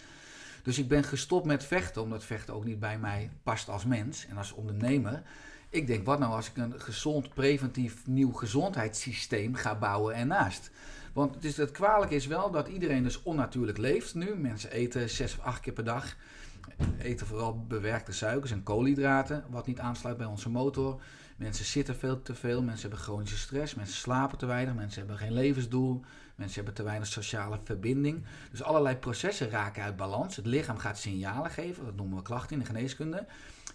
Dus 0.64 0.78
ik 0.78 0.88
ben 0.88 1.04
gestopt 1.04 1.46
met 1.46 1.64
vechten, 1.64 2.02
omdat 2.02 2.24
vechten 2.24 2.54
ook 2.54 2.66
niet 2.66 2.80
bij 2.80 3.00
mij 3.00 3.30
past 3.44 3.70
als 3.70 3.86
mens 3.86 4.28
en 4.28 4.38
als 4.38 4.52
ondernemer. 4.52 5.24
Ik 5.70 5.88
denk, 5.88 6.06
wat 6.06 6.20
nou 6.20 6.34
als 6.34 6.48
ik 6.48 6.58
een 6.58 6.82
gezond, 6.82 7.34
preventief 7.34 8.08
nieuw 8.08 8.32
gezondheidssysteem 8.32 9.56
ga 9.56 9.76
bouwen 9.76 10.16
ernaast? 10.16 10.72
Want 11.14 11.36
het, 11.36 11.46
is, 11.46 11.58
het 11.58 11.72
kwalijke 11.72 12.16
is 12.16 12.28
wel 12.28 12.52
dat 12.52 12.68
iedereen 12.68 13.04
dus 13.04 13.24
onnatuurlijk 13.24 13.78
leeft 13.78 14.16
nu. 14.16 14.36
Mensen 14.36 14.72
eten 14.72 15.10
zes 15.10 15.38
of 15.38 15.46
acht 15.46 15.60
keer 15.60 15.74
per 15.74 15.84
dag 15.84 16.16
eten 16.98 17.28
vooral 17.28 17.66
bewerkte 17.68 18.12
suikers 18.12 18.52
en 18.52 18.64
koolhydraten, 18.64 19.44
wat 19.50 19.68
niet 19.68 19.80
aansluit 19.80 20.18
bij 20.18 20.26
onze 20.26 20.50
motor. 20.50 21.02
Mensen 21.38 21.66
zitten 21.66 21.96
veel 21.96 22.22
te 22.22 22.36
veel, 22.36 22.62
mensen 22.64 22.90
hebben 22.90 23.06
chronische 23.06 23.38
stress, 23.38 23.76
mensen 23.76 23.98
slapen 23.98 24.38
te 24.38 24.46
weinig, 24.46 24.76
mensen 24.76 25.00
hebben 25.00 25.18
geen 25.18 25.34
levensdoel, 25.34 26.02
mensen 26.36 26.56
hebben 26.56 26.74
te 26.74 26.84
weinig 26.84 27.08
sociale 27.08 27.60
verbinding. 27.64 28.26
Dus 28.52 28.64
allerlei 28.64 28.96
processen 28.96 29.50
raken 29.50 29.84
uit 29.84 29.96
balans. 29.96 30.36
Het 30.36 30.46
lichaam 30.46 30.78
gaat 30.78 30.98
signalen 30.98 31.52
geven, 31.52 31.86
dat 31.86 31.96
noemen 31.96 32.18
we 32.18 32.24
klachten 32.24 32.54
in 32.54 32.60
de 32.60 32.66
geneeskunde. 32.66 33.26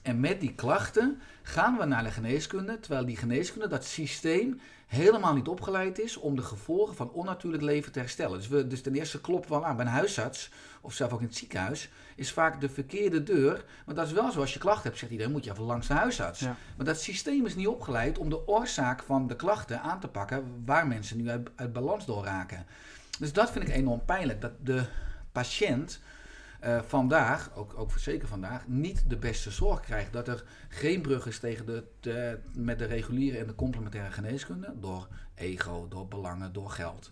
En 0.03 0.21
met 0.21 0.41
die 0.41 0.55
klachten 0.55 1.21
gaan 1.43 1.77
we 1.77 1.85
naar 1.85 2.05
de 2.05 2.11
geneeskunde, 2.11 2.81
terwijl 2.81 3.07
die 3.07 3.17
geneeskunde, 3.17 3.69
dat 3.69 3.85
systeem, 3.85 4.61
helemaal 4.87 5.35
niet 5.35 5.49
opgeleid 5.49 5.99
is 5.99 6.17
om 6.17 6.37
de 6.37 6.43
gevolgen 6.43 6.97
van 6.97 7.11
onnatuurlijk 7.11 7.63
leven 7.63 7.93
te 7.93 7.99
herstellen. 7.99 8.39
Dus, 8.39 8.49
we, 8.49 8.67
dus 8.67 8.83
ten 8.83 8.95
eerste 8.95 9.21
kloppen 9.21 9.61
we 9.61 9.65
aan 9.65 9.77
bij 9.77 9.87
een 9.87 9.93
huisarts, 9.93 10.51
of 10.87 10.95
zelf 10.95 11.13
ook 11.13 11.21
in 11.21 11.27
het 11.27 11.37
ziekenhuis, 11.37 11.91
is 12.17 12.33
vaak 12.33 12.61
de 12.61 12.69
verkeerde 12.69 13.23
deur. 13.23 13.65
Maar 13.87 13.95
dat 13.95 14.07
is 14.07 14.13
wel 14.13 14.33
zo, 14.33 14.41
als 14.41 14.53
je 14.53 14.59
klachten 14.59 14.85
hebt, 14.85 14.99
zegt 14.99 15.13
iedereen, 15.13 15.33
moet 15.33 15.45
je 15.45 15.51
even 15.51 15.63
langs 15.63 15.87
de 15.87 15.95
huisarts. 15.95 16.41
Maar 16.41 16.87
dat 16.87 17.01
systeem 17.01 17.47
is 17.47 17.55
niet 17.55 17.67
opgeleid 17.67 18.19
om 18.19 18.29
de 18.29 18.49
oorzaak 18.49 19.03
van 19.03 19.27
de 19.27 19.37
klachten 19.37 19.81
aan 19.81 20.01
te 20.01 20.09
pakken 20.09 20.63
waar 20.65 20.87
mensen 20.87 21.17
nu 21.17 21.31
uit, 21.31 21.49
uit 21.57 21.73
balans 21.73 22.07
doorraken. 22.07 22.67
Dus 23.19 23.33
dat 23.33 23.51
vind 23.51 23.69
ik 23.69 23.75
enorm 23.75 24.05
pijnlijk, 24.05 24.41
dat 24.41 24.53
de 24.63 24.85
patiënt 25.33 26.01
uh, 26.65 26.83
vandaag, 26.87 27.51
ook, 27.55 27.79
ook 27.79 27.99
zeker 27.99 28.29
vandaag, 28.29 28.67
niet 28.67 29.05
de 29.09 29.17
beste 29.17 29.51
zorg 29.51 29.81
krijgt. 29.81 30.13
Dat 30.13 30.29
er 30.29 30.45
geen 30.69 31.01
brug 31.01 31.27
is 31.27 31.39
tegen 31.39 31.67
de, 31.67 31.85
de, 32.01 32.39
met 32.53 32.79
de 32.79 32.85
reguliere 32.85 33.39
en 33.39 33.47
de 33.47 33.55
complementaire 33.55 34.13
geneeskunde. 34.13 34.75
Door 34.81 35.09
ego, 35.35 35.89
door 35.89 36.09
belangen, 36.09 36.53
door 36.53 36.71
geld. 36.71 37.11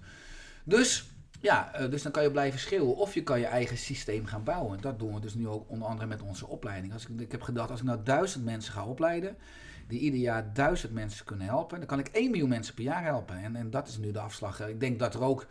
Dus 0.65 1.09
ja, 1.45 1.81
uh, 1.81 1.91
dus 1.91 2.03
dan 2.03 2.13
kan 2.13 2.23
je 2.23 2.31
blijven 2.31 2.61
schreeuwen. 2.61 2.97
Of 2.97 3.15
je 3.15 3.23
kan 3.23 3.41
je 3.41 3.47
eigen 3.47 3.77
systeem 3.77 4.27
gaan 4.27 4.45
bouwen. 4.45 4.81
Dat 4.81 4.99
doen 4.99 5.15
we 5.15 5.21
dus 5.21 5.35
nu 5.35 5.49
ook 5.49 5.71
onder 5.71 5.89
andere 5.89 6.07
met 6.07 6.23
onze 6.23 6.47
opleiding. 6.47 6.93
Als 6.93 7.07
ik, 7.07 7.21
ik 7.21 7.33
heb 7.33 7.43
gedacht, 7.43 7.71
als 7.71 7.81
ik 7.81 7.87
nou 7.87 8.03
duizend 8.05 8.45
mensen 8.45 8.73
ga 8.73 8.87
opleiden, 8.87 9.37
die 9.89 10.01
ieder 10.01 10.21
jaar 10.21 10.53
duizend 10.53 10.93
mensen 10.93 11.25
kunnen 11.25 11.47
helpen, 11.47 11.79
dan 11.79 11.87
kan 11.87 11.99
ik 11.99 12.09
1 12.09 12.31
miljoen 12.31 12.49
mensen 12.49 12.75
per 12.75 12.85
jaar 12.85 13.05
helpen. 13.05 13.37
En, 13.37 13.57
en 13.57 13.71
dat 13.71 13.89
is 13.89 13.99
nu 13.99 14.11
de 14.11 14.19
afslag. 14.19 14.69
Ik 14.69 14.81
denk 14.81 14.99
dat 14.99 15.15
er 15.15 15.23
ook 15.23 15.47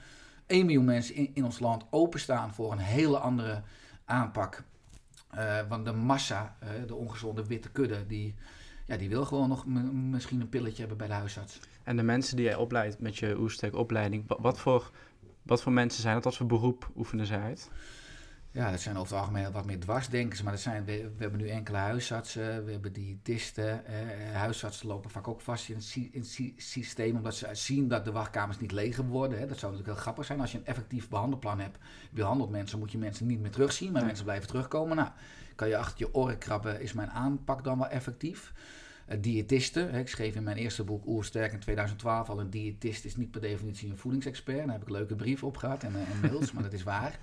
1 0.46 0.66
miljoen 0.66 0.86
mensen 0.86 1.16
in, 1.16 1.32
in 1.34 1.46
ons 1.46 1.60
land 1.60 1.86
openstaan 1.90 2.54
voor 2.54 2.72
een 2.72 2.78
hele 2.78 3.18
andere 3.18 3.62
aanpak. 4.06 4.64
Uh, 5.36 5.60
want 5.70 5.86
de 5.86 5.94
massa, 5.94 6.58
de 6.88 6.96
ongezonde 6.96 7.46
witte 7.46 7.70
kudde, 7.72 8.08
die, 8.08 8.36
ja, 8.86 8.98
die 8.98 9.10
wil 9.10 9.26
gewoon 9.26 9.50
nog 9.50 9.66
misschien 9.94 10.42
een 10.42 10.50
pilletje 10.50 10.80
hebben 10.80 10.98
bij 10.98 11.08
de 11.08 11.14
huisarts. 11.14 11.60
En 11.84 11.96
de 11.96 12.04
mensen 12.04 12.36
die 12.36 12.46
jij 12.46 12.56
opleidt 12.56 13.00
met 13.00 13.18
je 13.18 13.36
Oestek 13.40 13.76
opleiding, 13.76 14.24
wat 14.28 14.60
voor, 14.60 14.92
wat 15.44 15.62
voor 15.62 15.72
mensen 15.72 16.02
zijn 16.02 16.14
dat? 16.14 16.24
Wat 16.24 16.36
voor 16.36 16.46
beroep 16.46 16.92
oefenen 16.96 17.26
zij 17.26 17.40
uit? 17.40 17.70
Ja, 18.54 18.72
dat 18.72 18.80
zijn 18.80 18.98
over 18.98 19.14
het 19.14 19.22
algemeen 19.22 19.52
wat 19.52 19.66
meer 19.66 19.80
dwarsdenkers. 19.80 20.42
Maar 20.42 20.52
dat 20.52 20.62
zijn, 20.62 20.86
we, 20.86 21.12
we 21.18 21.22
hebben 21.22 21.40
nu 21.40 21.48
enkele 21.48 21.78
huisartsen, 21.78 22.66
we 22.66 22.72
hebben 22.72 22.94
diëtisten. 22.94 23.86
Eh, 23.86 24.36
huisartsen 24.36 24.88
lopen 24.88 25.10
vaak 25.10 25.28
ook 25.28 25.42
vast 25.42 25.70
in 25.70 25.76
het, 25.76 25.96
in 25.96 26.22
het, 26.22 26.54
systeem, 26.56 27.16
omdat 27.16 27.36
ze 27.36 27.50
zien 27.52 27.88
dat 27.88 28.06
de 28.06 28.12
wachtkamers 28.12 28.60
niet 28.60 28.72
leger 28.72 29.06
worden. 29.06 29.40
Hè. 29.40 29.48
Dat 29.48 29.58
zou 29.58 29.72
natuurlijk 29.72 29.98
heel 29.98 30.04
grappig 30.04 30.26
zijn. 30.26 30.40
Als 30.40 30.52
je 30.52 30.58
een 30.58 30.66
effectief 30.66 31.10
behandelplan 31.10 31.60
hebt, 31.60 31.78
behandelt 32.12 32.50
mensen, 32.50 32.80
moet 32.80 32.92
je 32.92 32.98
mensen 32.98 33.28
niet 33.28 33.40
meer 33.40 33.52
terugzien, 33.52 33.92
maar 33.92 34.06
mensen 34.06 34.24
blijven 34.24 34.48
terugkomen. 34.48 34.96
Nou, 34.96 35.10
kan 35.56 35.68
je 35.68 35.78
achter 35.78 36.00
je 36.00 36.14
oren 36.14 36.38
krabben, 36.38 36.82
is 36.82 36.94
mijn 36.94 37.12
aanpak 37.12 37.64
dan 37.64 37.78
wel 37.78 37.90
effectief? 37.90 38.54
Diëtisten, 39.20 39.94
ik 39.94 40.08
schreef 40.08 40.36
in 40.36 40.44
mijn 40.44 40.58
eerste 40.58 40.84
boek 40.84 41.08
Oersterk 41.08 41.54
in 41.54 41.60
2012 41.60 42.30
al, 42.30 42.40
een 42.40 42.50
diëtist 42.50 43.06
is 43.06 43.16
niet 43.16 43.32
per 43.32 43.42
definitie 43.42 43.90
een 43.90 43.98
voedingsexpert. 43.98 44.66
Daar 44.66 44.72
heb 44.72 44.82
ik 44.82 44.90
leuke 44.90 45.16
brieven 45.16 45.48
op 45.48 45.58
gehad 45.58 45.84
en, 45.84 45.96
en 45.96 46.20
mails, 46.22 46.52
maar 46.52 46.64
dat 46.64 46.74
is 46.74 46.84
waar. 46.84 47.20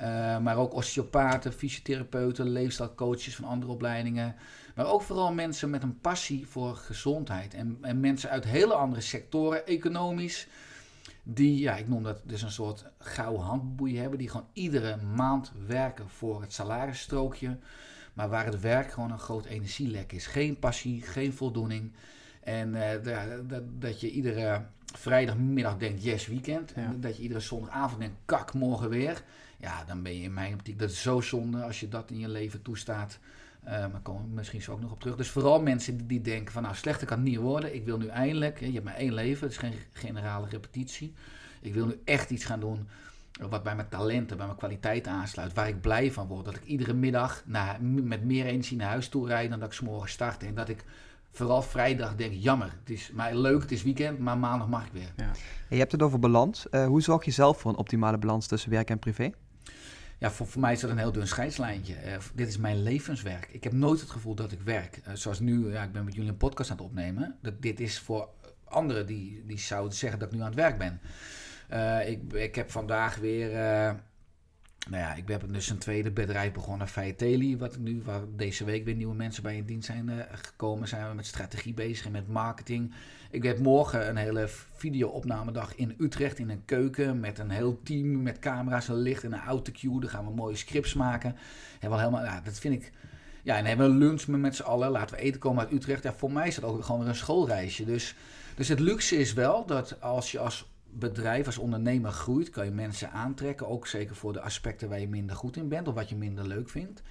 Uh, 0.00 0.38
maar 0.38 0.56
ook 0.56 0.74
osteopaten, 0.74 1.52
fysiotherapeuten, 1.52 2.48
leefstijlcoaches 2.48 3.36
van 3.36 3.44
andere 3.44 3.72
opleidingen. 3.72 4.34
Maar 4.74 4.86
ook 4.86 5.02
vooral 5.02 5.32
mensen 5.32 5.70
met 5.70 5.82
een 5.82 6.00
passie 6.00 6.46
voor 6.46 6.76
gezondheid. 6.76 7.54
En, 7.54 7.78
en 7.80 8.00
mensen 8.00 8.30
uit 8.30 8.44
hele 8.44 8.74
andere 8.74 9.00
sectoren, 9.00 9.66
economisch. 9.66 10.48
Die, 11.22 11.58
ja, 11.58 11.76
ik 11.76 11.88
noem 11.88 12.02
dat 12.02 12.20
dus 12.24 12.42
een 12.42 12.50
soort 12.50 12.84
gouden 12.98 13.42
handboeien 13.42 14.00
hebben. 14.00 14.18
Die 14.18 14.28
gewoon 14.28 14.48
iedere 14.52 14.96
maand 14.96 15.52
werken 15.66 16.08
voor 16.08 16.40
het 16.40 16.52
salarisstrookje. 16.52 17.58
Maar 18.12 18.28
waar 18.28 18.44
het 18.44 18.60
werk 18.60 18.92
gewoon 18.92 19.10
een 19.10 19.18
groot 19.18 19.44
energielek 19.44 20.12
is. 20.12 20.26
Geen 20.26 20.58
passie, 20.58 21.02
geen 21.02 21.32
voldoening. 21.32 21.92
En 22.40 22.74
uh, 22.74 22.90
dat, 23.48 23.62
dat 23.78 24.00
je 24.00 24.10
iedere 24.10 24.62
vrijdagmiddag 24.94 25.76
denkt, 25.76 26.02
yes, 26.02 26.26
weekend. 26.26 26.72
Ja. 26.76 26.82
En 26.82 27.00
dat 27.00 27.16
je 27.16 27.22
iedere 27.22 27.40
zondagavond 27.40 28.00
denkt, 28.00 28.16
kak, 28.24 28.54
morgen 28.54 28.88
weer. 28.88 29.22
Ja, 29.58 29.84
dan 29.84 30.02
ben 30.02 30.16
je 30.16 30.22
in 30.22 30.34
mijn 30.34 30.54
optiek, 30.54 30.78
dat 30.78 30.90
is 30.90 31.02
zo 31.02 31.20
zonde 31.20 31.62
als 31.62 31.80
je 31.80 31.88
dat 31.88 32.10
in 32.10 32.18
je 32.18 32.28
leven 32.28 32.62
toestaat. 32.62 33.18
Uh, 33.64 33.70
maar 33.70 34.00
komen 34.02 34.22
we 34.22 34.34
misschien 34.34 34.62
zo 34.62 34.72
ook 34.72 34.80
nog 34.80 34.92
op 34.92 35.00
terug. 35.00 35.16
Dus 35.16 35.30
vooral 35.30 35.62
mensen 35.62 35.96
die, 35.96 36.06
die 36.06 36.20
denken 36.20 36.52
van 36.52 36.62
nou 36.62 36.74
slechter 36.74 37.06
kan 37.06 37.18
het 37.18 37.26
niet 37.26 37.38
worden. 37.38 37.74
Ik 37.74 37.84
wil 37.84 37.98
nu 37.98 38.06
eindelijk, 38.06 38.60
je 38.60 38.72
hebt 38.72 38.84
maar 38.84 38.94
één 38.94 39.14
leven, 39.14 39.42
het 39.42 39.52
is 39.52 39.58
geen 39.58 39.74
generale 39.92 40.48
repetitie. 40.48 41.14
Ik 41.60 41.74
wil 41.74 41.86
nu 41.86 42.00
echt 42.04 42.30
iets 42.30 42.44
gaan 42.44 42.60
doen 42.60 42.88
wat 43.48 43.62
bij 43.62 43.74
mijn 43.74 43.88
talenten, 43.88 44.36
bij 44.36 44.46
mijn 44.46 44.58
kwaliteit 44.58 45.06
aansluit. 45.06 45.54
Waar 45.54 45.68
ik 45.68 45.80
blij 45.80 46.12
van 46.12 46.26
word. 46.26 46.44
Dat 46.44 46.56
ik 46.56 46.64
iedere 46.64 46.94
middag 46.94 47.42
naar, 47.46 47.82
met 47.82 48.24
meer 48.24 48.46
energie 48.46 48.76
naar 48.76 48.88
huis 48.88 49.08
toe 49.08 49.26
rijd 49.26 49.50
dan 49.50 49.58
dat 49.58 49.68
ik 49.68 49.74
s 49.74 49.80
morgen 49.80 50.10
start. 50.10 50.42
En 50.42 50.54
dat 50.54 50.68
ik 50.68 50.84
vooral 51.30 51.62
vrijdag 51.62 52.16
denk, 52.16 52.32
jammer, 52.34 52.76
het 52.80 52.90
is 52.90 53.10
maar 53.12 53.34
leuk, 53.34 53.62
het 53.62 53.72
is 53.72 53.82
weekend, 53.82 54.18
maar 54.18 54.38
maandag 54.38 54.68
mag 54.68 54.86
ik 54.86 54.92
weer. 54.92 55.12
Ja. 55.16 55.30
je 55.68 55.76
hebt 55.76 55.92
het 55.92 56.02
over 56.02 56.18
balans. 56.18 56.66
Uh, 56.70 56.86
hoe 56.86 57.02
zorg 57.02 57.24
je 57.24 57.30
zelf 57.30 57.60
voor 57.60 57.70
een 57.70 57.76
optimale 57.76 58.18
balans 58.18 58.46
tussen 58.46 58.70
werk 58.70 58.90
en 58.90 58.98
privé? 58.98 59.30
Ja, 60.18 60.30
voor, 60.30 60.46
voor 60.46 60.60
mij 60.60 60.72
is 60.72 60.80
dat 60.80 60.90
een 60.90 60.98
heel 60.98 61.12
dun 61.12 61.26
scheidslijntje. 61.26 61.94
Uh, 61.94 62.16
dit 62.34 62.48
is 62.48 62.56
mijn 62.56 62.82
levenswerk. 62.82 63.48
Ik 63.52 63.64
heb 63.64 63.72
nooit 63.72 64.00
het 64.00 64.10
gevoel 64.10 64.34
dat 64.34 64.52
ik 64.52 64.60
werk. 64.60 65.00
Uh, 65.08 65.14
zoals 65.14 65.40
nu, 65.40 65.72
ja, 65.72 65.82
ik 65.82 65.92
ben 65.92 66.04
met 66.04 66.14
jullie 66.14 66.30
een 66.30 66.36
podcast 66.36 66.70
aan 66.70 66.76
het 66.76 66.86
opnemen. 66.86 67.36
Dat, 67.42 67.62
dit 67.62 67.80
is 67.80 67.98
voor 67.98 68.28
anderen 68.64 69.06
die, 69.06 69.44
die 69.46 69.58
zouden 69.58 69.96
zeggen 69.96 70.18
dat 70.18 70.28
ik 70.28 70.34
nu 70.34 70.40
aan 70.40 70.46
het 70.46 70.56
werk 70.56 70.78
ben. 70.78 71.00
Ik, 72.06 72.32
ik 72.32 72.54
heb 72.54 72.70
vandaag 72.70 73.16
weer 73.16 73.50
nou 74.88 75.02
ja, 75.02 75.14
ik 75.14 75.28
heb 75.28 75.42
dus 75.52 75.68
een 75.68 75.78
tweede 75.78 76.10
bedrijf 76.10 76.52
begonnen, 76.52 76.88
Fiateli, 76.88 77.56
wat 77.58 77.78
nu, 77.78 78.02
waar 78.04 78.20
deze 78.36 78.64
week 78.64 78.84
weer 78.84 78.94
nieuwe 78.94 79.14
mensen 79.14 79.42
bij 79.42 79.56
in 79.56 79.64
dienst 79.64 79.86
zijn 79.86 80.08
uh, 80.08 80.22
gekomen. 80.32 80.88
Zijn 80.88 81.08
we 81.08 81.14
met 81.14 81.26
strategie 81.26 81.74
bezig 81.74 82.06
en 82.06 82.12
met 82.12 82.28
marketing. 82.28 82.94
Ik 83.30 83.42
heb 83.42 83.58
morgen 83.58 84.08
een 84.08 84.16
hele 84.16 84.48
video-opnamedag 84.76 85.74
in 85.74 85.94
Utrecht 85.98 86.38
in 86.38 86.50
een 86.50 86.64
keuken 86.64 87.20
met 87.20 87.38
een 87.38 87.50
heel 87.50 87.80
team 87.82 88.22
met 88.22 88.38
camera's 88.38 88.88
en 88.88 88.94
licht 88.94 89.24
en 89.24 89.32
een 89.32 89.40
autocue. 89.40 90.00
Daar 90.00 90.10
gaan 90.10 90.24
we 90.24 90.30
mooie 90.30 90.56
scripts 90.56 90.94
maken. 90.94 91.36
En 91.80 91.88
wel 91.88 91.98
helemaal, 91.98 92.24
ja, 92.24 92.40
dat 92.40 92.58
vind 92.58 92.74
ik. 92.74 92.92
Ja, 93.42 93.56
en 93.56 93.64
hebben 93.64 93.90
we 93.90 93.98
lunch 93.98 94.26
met 94.26 94.56
z'n 94.56 94.62
allen. 94.62 94.90
Laten 94.90 95.16
we 95.16 95.22
eten 95.22 95.40
komen 95.40 95.64
uit 95.64 95.72
Utrecht. 95.72 96.02
Ja, 96.02 96.12
voor 96.12 96.32
mij 96.32 96.48
is 96.48 96.54
dat 96.54 96.64
ook 96.64 96.84
gewoon 96.84 97.00
weer 97.00 97.08
een 97.08 97.14
schoolreisje. 97.14 97.84
Dus, 97.84 98.14
dus 98.54 98.68
het 98.68 98.80
luxe 98.80 99.16
is 99.16 99.32
wel 99.32 99.66
dat 99.66 100.00
als 100.00 100.32
je 100.32 100.38
als 100.38 100.68
bedrijf, 100.92 101.46
als 101.46 101.58
ondernemer 101.58 102.10
groeit, 102.10 102.50
kan 102.50 102.64
je 102.64 102.70
mensen 102.70 103.10
aantrekken. 103.10 103.68
Ook 103.68 103.86
zeker 103.86 104.16
voor 104.16 104.32
de 104.32 104.40
aspecten 104.40 104.88
waar 104.88 105.00
je 105.00 105.08
minder 105.08 105.36
goed 105.36 105.56
in 105.56 105.68
bent 105.68 105.88
of 105.88 105.94
wat 105.94 106.08
je 106.08 106.16
minder 106.16 106.46
leuk 106.46 106.68
vindt. 106.68 107.02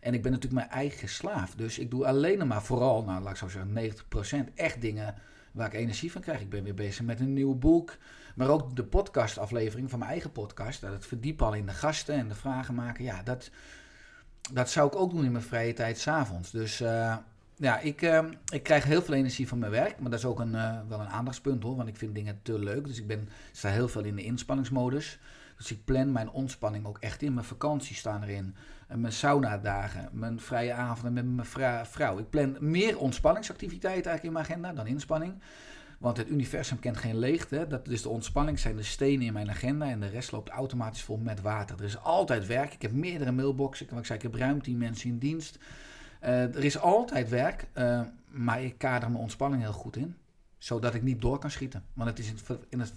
En 0.00 0.14
ik 0.14 0.22
ben 0.22 0.32
natuurlijk 0.32 0.60
mijn 0.60 0.80
eigen 0.80 1.08
slaaf. 1.08 1.54
Dus 1.54 1.78
ik 1.78 1.90
doe 1.90 2.06
alleen 2.06 2.46
maar 2.46 2.62
vooral, 2.62 3.04
nou 3.04 3.22
laat 3.22 3.32
ik 3.32 3.38
zo 3.38 3.48
zeggen, 3.48 4.48
90% 4.48 4.54
echt 4.54 4.80
dingen 4.80 5.14
waar 5.52 5.66
ik 5.66 5.74
energie 5.74 6.12
van 6.12 6.20
krijg. 6.20 6.40
Ik 6.40 6.50
ben 6.50 6.64
weer 6.64 6.74
bezig 6.74 7.04
met 7.04 7.20
een 7.20 7.32
nieuw 7.32 7.54
boek. 7.54 7.96
Maar 8.34 8.48
ook 8.48 8.76
de 8.76 8.84
podcastaflevering 8.84 9.90
van 9.90 9.98
mijn 9.98 10.10
eigen 10.10 10.32
podcast. 10.32 10.80
Dat 10.80 10.92
het 10.92 11.06
verdiepen 11.06 11.46
al 11.46 11.54
in 11.54 11.66
de 11.66 11.72
gasten 11.72 12.14
en 12.14 12.28
de 12.28 12.34
vragen 12.34 12.74
maken. 12.74 13.04
Ja, 13.04 13.22
dat, 13.22 13.50
dat 14.52 14.70
zou 14.70 14.86
ik 14.86 14.96
ook 14.96 15.10
doen 15.10 15.24
in 15.24 15.32
mijn 15.32 15.44
vrije 15.44 15.72
tijd 15.72 15.98
s'avonds. 15.98 16.50
Dus 16.50 16.80
uh, 16.80 17.16
ja, 17.56 17.78
ik, 17.78 18.02
uh, 18.02 18.24
ik 18.52 18.62
krijg 18.62 18.84
heel 18.84 19.02
veel 19.02 19.14
energie 19.14 19.48
van 19.48 19.58
mijn 19.58 19.70
werk. 19.70 20.00
Maar 20.00 20.10
dat 20.10 20.18
is 20.18 20.24
ook 20.24 20.40
een, 20.40 20.54
uh, 20.54 20.78
wel 20.88 21.00
een 21.00 21.08
aandachtspunt 21.08 21.62
hoor. 21.62 21.76
Want 21.76 21.88
ik 21.88 21.96
vind 21.96 22.14
dingen 22.14 22.38
te 22.42 22.58
leuk. 22.58 22.86
Dus 22.86 22.98
ik 22.98 23.06
ben, 23.06 23.28
sta 23.52 23.68
heel 23.68 23.88
veel 23.88 24.04
in 24.04 24.16
de 24.16 24.24
inspanningsmodus. 24.24 25.18
Dus 25.56 25.70
ik 25.70 25.84
plan 25.84 26.12
mijn 26.12 26.30
ontspanning 26.30 26.86
ook 26.86 26.98
echt 26.98 27.22
in. 27.22 27.34
Mijn 27.34 27.46
vakanties 27.46 27.98
staan 27.98 28.22
erin. 28.22 28.54
Mijn 28.94 29.12
sauna-dagen. 29.12 30.08
Mijn 30.12 30.40
vrije 30.40 30.72
avonden 30.72 31.36
met 31.36 31.52
mijn 31.54 31.86
vrouw. 31.86 32.18
Ik 32.18 32.30
plan 32.30 32.56
meer 32.60 32.98
ontspanningsactiviteiten 32.98 34.10
eigenlijk 34.10 34.24
in 34.24 34.32
mijn 34.32 34.44
agenda 34.44 34.82
dan 34.82 34.92
inspanning. 34.92 35.34
Want 35.98 36.16
het 36.16 36.28
universum 36.28 36.78
kent 36.78 36.96
geen 36.96 37.18
leegte. 37.18 37.66
Dat 37.68 37.88
is 37.88 38.02
de 38.02 38.08
ontspanning, 38.08 38.58
zijn 38.58 38.76
de 38.76 38.82
stenen 38.82 39.26
in 39.26 39.32
mijn 39.32 39.50
agenda. 39.50 39.88
En 39.88 40.00
de 40.00 40.08
rest 40.08 40.32
loopt 40.32 40.48
automatisch 40.48 41.02
vol 41.02 41.16
met 41.16 41.40
water. 41.40 41.78
Er 41.78 41.84
is 41.84 41.98
altijd 41.98 42.46
werk. 42.46 42.72
Ik 42.72 42.82
heb 42.82 42.92
meerdere 42.92 43.32
mailboxen. 43.32 43.86
Ik, 43.86 44.06
zei, 44.06 44.18
ik 44.18 44.24
heb 44.24 44.34
ruim 44.34 44.62
10 44.62 44.78
mensen 44.78 45.08
in 45.08 45.18
dienst. 45.18 45.58
Uh, 46.22 46.54
er 46.56 46.64
is 46.64 46.78
altijd 46.78 47.28
werk, 47.28 47.66
uh, 47.74 48.00
maar 48.28 48.62
ik 48.62 48.78
kader 48.78 49.10
mijn 49.10 49.22
ontspanning 49.22 49.62
heel 49.62 49.72
goed 49.72 49.96
in. 49.96 50.16
Zodat 50.58 50.94
ik 50.94 51.02
niet 51.02 51.20
door 51.20 51.38
kan 51.38 51.50
schieten. 51.50 51.84
Want 51.92 52.10
het 52.10 52.18
is 52.18 52.28
in 52.28 52.36
het, 52.46 52.58
in 52.68 52.80
het 52.80 52.92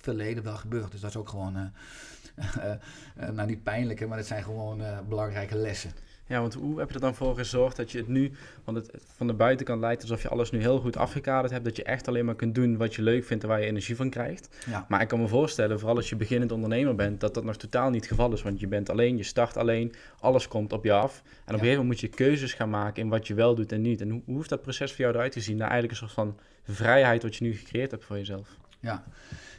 verleden 0.00 0.44
wel 0.44 0.56
gebeurd. 0.56 0.90
Dus 0.90 1.00
dat 1.00 1.10
is 1.10 1.16
ook 1.16 1.28
gewoon, 1.28 1.56
uh, 1.56 2.72
nou 3.34 3.48
niet 3.48 3.62
pijnlijk, 3.62 4.08
maar 4.08 4.18
het 4.18 4.26
zijn 4.26 4.42
gewoon 4.42 4.82
belangrijke 5.08 5.56
lessen. 5.56 5.92
Ja, 6.26 6.40
want 6.40 6.54
hoe 6.54 6.78
heb 6.78 6.88
je 6.88 6.94
er 6.94 7.00
dan 7.00 7.14
voor 7.14 7.36
gezorgd 7.36 7.76
dat 7.76 7.92
je 7.92 7.98
het 7.98 8.08
nu, 8.08 8.32
want 8.64 8.76
het 8.76 9.04
van 9.16 9.26
de 9.26 9.32
buitenkant 9.32 9.80
lijkt 9.80 10.02
alsof 10.02 10.22
je 10.22 10.28
alles 10.28 10.50
nu 10.50 10.60
heel 10.60 10.78
goed 10.78 10.96
afgekaderd 10.96 11.52
hebt, 11.52 11.64
dat 11.64 11.76
je 11.76 11.82
echt 11.82 12.08
alleen 12.08 12.24
maar 12.24 12.34
kunt 12.34 12.54
doen 12.54 12.76
wat 12.76 12.94
je 12.94 13.02
leuk 13.02 13.24
vindt 13.24 13.42
en 13.42 13.48
waar 13.48 13.60
je 13.60 13.66
energie 13.66 13.96
van 13.96 14.10
krijgt. 14.10 14.48
Ja. 14.66 14.86
Maar 14.88 15.00
ik 15.00 15.08
kan 15.08 15.20
me 15.20 15.28
voorstellen, 15.28 15.78
vooral 15.78 15.96
als 15.96 16.08
je 16.08 16.16
beginnend 16.16 16.52
ondernemer 16.52 16.94
bent, 16.94 17.20
dat 17.20 17.34
dat 17.34 17.44
nog 17.44 17.56
totaal 17.56 17.90
niet 17.90 18.00
het 18.00 18.10
geval 18.10 18.32
is. 18.32 18.42
Want 18.42 18.60
je 18.60 18.66
bent 18.66 18.90
alleen, 18.90 19.16
je 19.16 19.22
start 19.22 19.56
alleen, 19.56 19.94
alles 20.20 20.48
komt 20.48 20.72
op 20.72 20.84
je 20.84 20.92
af. 20.92 21.22
En 21.24 21.30
op 21.30 21.36
een 21.46 21.52
gegeven 21.52 21.68
moment 21.68 21.86
moet 21.86 22.00
je 22.00 22.08
keuzes 22.08 22.52
gaan 22.52 22.70
maken 22.70 23.02
in 23.02 23.08
wat 23.08 23.26
je 23.26 23.34
wel 23.34 23.54
doet 23.54 23.72
en 23.72 23.80
niet. 23.80 24.00
En 24.00 24.10
hoe, 24.10 24.22
hoe 24.24 24.36
heeft 24.36 24.48
dat 24.48 24.62
proces 24.62 24.90
voor 24.90 25.00
jou 25.00 25.14
eruit 25.14 25.32
gezien? 25.32 25.56
Nou, 25.56 25.70
eigenlijk 25.70 26.00
een 26.00 26.08
soort 26.08 26.26
van 26.26 26.38
vrijheid 26.62 27.22
wat 27.22 27.36
je 27.36 27.44
nu 27.44 27.54
gecreëerd 27.54 27.90
hebt 27.90 28.04
voor 28.04 28.16
jezelf. 28.16 28.48
Ja, 28.80 29.04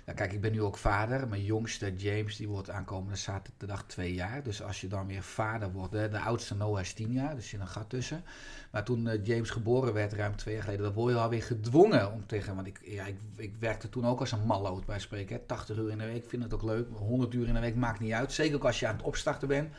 ja, 0.05 0.13
kijk, 0.13 0.33
ik 0.33 0.41
ben 0.41 0.51
nu 0.51 0.61
ook 0.61 0.77
vader. 0.77 1.27
Mijn 1.27 1.43
jongste, 1.43 1.95
James, 1.95 2.35
die 2.35 2.47
wordt 2.47 2.69
aankomende 2.69 3.15
zaterdag 3.15 3.83
twee 3.85 4.13
jaar. 4.13 4.43
Dus 4.43 4.63
als 4.63 4.81
je 4.81 4.87
dan 4.87 5.07
weer 5.07 5.23
vader 5.23 5.71
wordt, 5.71 5.93
hè, 5.93 6.09
de 6.09 6.19
oudste 6.19 6.55
Noah 6.55 6.79
is 6.81 6.93
tien 6.93 7.11
jaar, 7.11 7.35
dus 7.35 7.49
zit 7.49 7.59
een 7.59 7.67
gat 7.67 7.89
tussen. 7.89 8.23
Maar 8.71 8.83
toen 8.83 9.05
uh, 9.05 9.25
James 9.25 9.49
geboren 9.49 9.93
werd, 9.93 10.13
ruim 10.13 10.35
twee 10.35 10.53
jaar 10.53 10.63
geleden, 10.63 10.85
dan 10.85 10.93
word 10.93 11.13
je 11.13 11.19
alweer 11.19 11.43
gedwongen 11.43 12.11
om 12.11 12.25
tegen... 12.25 12.55
Want 12.55 12.67
ik, 12.67 12.79
ja, 12.83 13.05
ik, 13.05 13.17
ik 13.35 13.53
werkte 13.59 13.89
toen 13.89 14.05
ook 14.05 14.19
als 14.19 14.31
een 14.31 14.45
malloot 14.45 14.85
bij 14.85 14.99
spreken. 14.99 15.35
Hè, 15.35 15.41
80 15.41 15.77
uur 15.77 15.89
in 15.89 15.97
de 15.97 16.05
week, 16.05 16.25
vind 16.27 16.43
het 16.43 16.53
ook 16.53 16.63
leuk. 16.63 16.87
100 16.91 17.33
uur 17.33 17.47
in 17.47 17.53
de 17.53 17.59
week 17.59 17.75
maakt 17.75 17.99
niet 17.99 18.11
uit. 18.11 18.31
Zeker 18.31 18.55
ook 18.55 18.65
als 18.65 18.79
je 18.79 18.87
aan 18.87 18.95
het 18.95 19.05
opstarten 19.05 19.47
bent. 19.47 19.73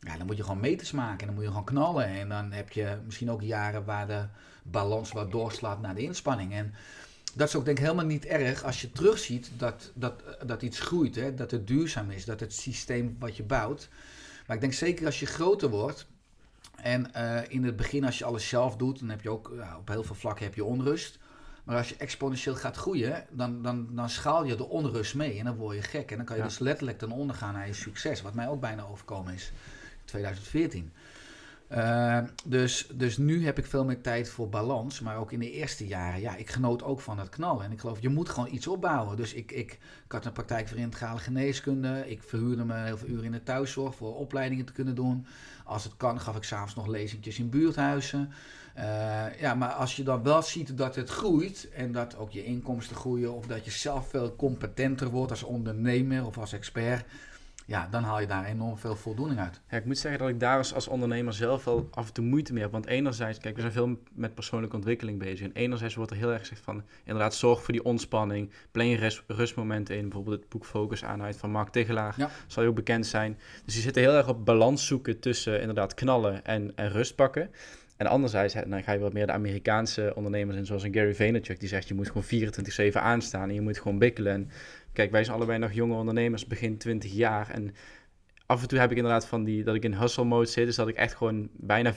Ja, 0.00 0.16
dan 0.16 0.26
moet 0.26 0.36
je 0.36 0.42
gewoon 0.42 0.60
meters 0.60 0.92
maken 0.92 1.20
en 1.20 1.26
dan 1.26 1.34
moet 1.34 1.44
je 1.44 1.50
gewoon 1.50 1.64
knallen. 1.64 2.06
En 2.06 2.28
dan 2.28 2.52
heb 2.52 2.72
je 2.72 2.98
misschien 3.04 3.30
ook 3.30 3.42
jaren 3.42 3.84
waar 3.84 4.06
de 4.06 4.26
balans 4.62 5.12
wat 5.12 5.30
doorslaat 5.30 5.80
naar 5.80 5.94
de 5.94 6.02
inspanning. 6.02 6.52
En 6.52 6.74
dat 7.34 7.48
is 7.48 7.54
ook 7.54 7.64
denk 7.64 7.78
ik 7.78 7.84
helemaal 7.84 8.06
niet 8.06 8.24
erg 8.24 8.64
als 8.64 8.80
je 8.80 8.92
terugziet 8.92 9.50
dat, 9.56 9.90
dat, 9.94 10.22
dat 10.46 10.62
iets 10.62 10.80
groeit, 10.80 11.14
hè? 11.14 11.34
dat 11.34 11.50
het 11.50 11.66
duurzaam 11.66 12.10
is, 12.10 12.24
dat 12.24 12.40
het 12.40 12.52
systeem 12.52 13.16
wat 13.18 13.36
je 13.36 13.42
bouwt. 13.42 13.88
Maar 14.46 14.56
ik 14.56 14.62
denk 14.62 14.74
zeker 14.74 15.06
als 15.06 15.20
je 15.20 15.26
groter 15.26 15.68
wordt 15.68 16.06
en 16.76 17.10
uh, 17.16 17.40
in 17.48 17.64
het 17.64 17.76
begin 17.76 18.04
als 18.04 18.18
je 18.18 18.24
alles 18.24 18.48
zelf 18.48 18.76
doet, 18.76 18.98
dan 18.98 19.08
heb 19.08 19.22
je 19.22 19.30
ook 19.30 19.52
ja, 19.56 19.76
op 19.78 19.88
heel 19.88 20.04
veel 20.04 20.14
vlakken 20.14 20.44
heb 20.44 20.54
je 20.54 20.64
onrust. 20.64 21.18
Maar 21.64 21.76
als 21.76 21.88
je 21.88 21.96
exponentieel 21.96 22.54
gaat 22.54 22.76
groeien, 22.76 23.26
dan, 23.30 23.62
dan, 23.62 23.88
dan 23.94 24.10
schaal 24.10 24.44
je 24.44 24.56
de 24.56 24.68
onrust 24.68 25.14
mee 25.14 25.38
en 25.38 25.44
dan 25.44 25.56
word 25.56 25.76
je 25.76 25.82
gek. 25.82 26.10
En 26.10 26.16
dan 26.16 26.26
kan 26.26 26.36
je 26.36 26.42
dus 26.42 26.58
letterlijk 26.58 26.98
ten 26.98 27.10
onder 27.10 27.36
gaan 27.36 27.52
naar 27.52 27.66
je 27.66 27.72
succes, 27.72 28.22
wat 28.22 28.34
mij 28.34 28.48
ook 28.48 28.60
bijna 28.60 28.84
overkomen 28.84 29.34
is 29.34 29.52
in 30.00 30.04
2014. 30.04 30.92
Uh, 31.72 32.18
dus, 32.44 32.86
dus 32.94 33.16
nu 33.16 33.44
heb 33.44 33.58
ik 33.58 33.66
veel 33.66 33.84
meer 33.84 34.00
tijd 34.00 34.28
voor 34.28 34.48
balans. 34.48 35.00
Maar 35.00 35.16
ook 35.16 35.32
in 35.32 35.38
de 35.38 35.50
eerste 35.50 35.86
jaren, 35.86 36.20
ja, 36.20 36.36
ik 36.36 36.50
genoot 36.50 36.82
ook 36.82 37.00
van 37.00 37.18
het 37.18 37.28
knallen. 37.28 37.64
En 37.64 37.72
ik 37.72 37.80
geloof, 37.80 38.00
je 38.00 38.08
moet 38.08 38.28
gewoon 38.28 38.52
iets 38.52 38.66
opbouwen. 38.66 39.16
Dus 39.16 39.34
ik, 39.34 39.52
ik, 39.52 39.72
ik 40.04 40.12
had 40.12 40.24
een 40.24 40.32
praktijk 40.32 40.68
voor 40.68 40.78
integrale 40.78 41.18
geneeskunde. 41.18 42.04
Ik 42.06 42.22
verhuurde 42.22 42.64
me 42.64 42.74
heel 42.74 42.98
veel 42.98 43.08
uren 43.08 43.24
in 43.24 43.32
de 43.32 43.42
thuiszorg 43.42 43.94
voor 43.94 44.16
opleidingen 44.16 44.64
te 44.64 44.72
kunnen 44.72 44.94
doen. 44.94 45.26
Als 45.64 45.84
het 45.84 45.96
kan, 45.96 46.20
gaf 46.20 46.36
ik 46.36 46.42
s'avonds 46.42 46.74
nog 46.74 46.86
lezingjes 46.86 47.38
in 47.38 47.50
buurthuizen. 47.50 48.32
Uh, 48.76 49.40
ja, 49.40 49.54
maar 49.54 49.72
als 49.72 49.96
je 49.96 50.02
dan 50.02 50.22
wel 50.22 50.42
ziet 50.42 50.76
dat 50.76 50.96
het 50.96 51.10
groeit 51.10 51.68
en 51.74 51.92
dat 51.92 52.16
ook 52.16 52.30
je 52.30 52.44
inkomsten 52.44 52.96
groeien... 52.96 53.34
of 53.34 53.46
dat 53.46 53.64
je 53.64 53.70
zelf 53.70 54.08
veel 54.08 54.36
competenter 54.36 55.10
wordt 55.10 55.30
als 55.30 55.42
ondernemer 55.42 56.26
of 56.26 56.38
als 56.38 56.52
expert 56.52 57.04
ja, 57.70 57.88
dan 57.90 58.02
haal 58.02 58.20
je 58.20 58.26
daar 58.26 58.44
enorm 58.44 58.78
veel 58.78 58.96
voldoening 58.96 59.40
uit. 59.40 59.60
Ja, 59.68 59.76
ik 59.76 59.84
moet 59.84 59.98
zeggen 59.98 60.20
dat 60.20 60.28
ik 60.28 60.40
daar 60.40 60.56
als, 60.56 60.74
als 60.74 60.88
ondernemer 60.88 61.32
zelf 61.32 61.64
wel 61.64 61.88
af 61.90 62.06
en 62.06 62.12
toe 62.12 62.24
moeite 62.24 62.52
mee 62.52 62.62
heb. 62.62 62.72
Want 62.72 62.86
enerzijds, 62.86 63.38
kijk, 63.38 63.54
we 63.54 63.60
zijn 63.60 63.72
veel 63.72 63.98
met 64.12 64.34
persoonlijke 64.34 64.76
ontwikkeling 64.76 65.18
bezig. 65.18 65.46
En 65.46 65.52
enerzijds 65.52 65.94
wordt 65.94 66.10
er 66.10 66.16
heel 66.16 66.32
erg 66.32 66.40
gezegd 66.40 66.60
van, 66.60 66.82
inderdaad, 67.04 67.34
zorg 67.34 67.62
voor 67.62 67.72
die 67.72 67.84
ontspanning. 67.84 68.50
Plan 68.70 68.86
je 68.86 68.96
rust, 68.96 69.22
rustmomenten 69.26 69.96
in. 69.96 70.02
Bijvoorbeeld 70.02 70.40
het 70.40 70.48
boek 70.48 70.66
Focus 70.66 71.04
aanheid 71.04 71.36
van 71.36 71.50
Mark 71.50 71.68
Tegelaar. 71.68 72.14
Ja. 72.16 72.30
Zal 72.46 72.62
je 72.62 72.68
ook 72.68 72.74
bekend 72.74 73.06
zijn. 73.06 73.38
Dus 73.64 73.74
die 73.74 73.82
zitten 73.82 74.02
heel 74.02 74.14
erg 74.14 74.28
op 74.28 74.44
balans 74.44 74.86
zoeken 74.86 75.20
tussen 75.20 75.60
inderdaad 75.60 75.94
knallen 75.94 76.44
en, 76.44 76.72
en 76.76 76.90
rust 76.90 77.14
pakken. 77.14 77.50
En 78.00 78.06
anderzijds 78.06 78.54
dan 78.54 78.82
ga 78.82 78.92
je 78.92 78.98
wat 78.98 79.12
meer 79.12 79.26
de 79.26 79.32
Amerikaanse 79.32 80.12
ondernemers 80.14 80.56
in, 80.56 80.66
zoals 80.66 80.82
een 80.82 80.94
Gary 80.94 81.14
Vaynerchuk, 81.14 81.60
die 81.60 81.68
zegt 81.68 81.88
je 81.88 81.94
moet 81.94 82.10
gewoon 82.10 82.90
24-7 82.92 82.92
aanstaan 82.92 83.48
en 83.48 83.54
je 83.54 83.60
moet 83.60 83.78
gewoon 83.78 83.98
bikkelen. 83.98 84.32
En 84.32 84.50
Kijk, 84.92 85.10
wij 85.10 85.24
zijn 85.24 85.36
allebei 85.36 85.58
nog 85.58 85.72
jonge 85.72 85.94
ondernemers, 85.94 86.46
begin 86.46 86.78
20 86.78 87.12
jaar. 87.12 87.50
En 87.50 87.74
af 88.46 88.62
en 88.62 88.68
toe 88.68 88.78
heb 88.78 88.90
ik 88.90 88.96
inderdaad 88.96 89.26
van 89.26 89.44
die, 89.44 89.64
dat 89.64 89.74
ik 89.74 89.84
in 89.84 89.94
hustle 89.94 90.24
mode 90.24 90.46
zit. 90.46 90.66
Dus 90.66 90.76
dat 90.76 90.88
ik 90.88 90.96
echt 90.96 91.14
gewoon 91.14 91.48
bijna 91.52 91.94
24-7 91.94 91.96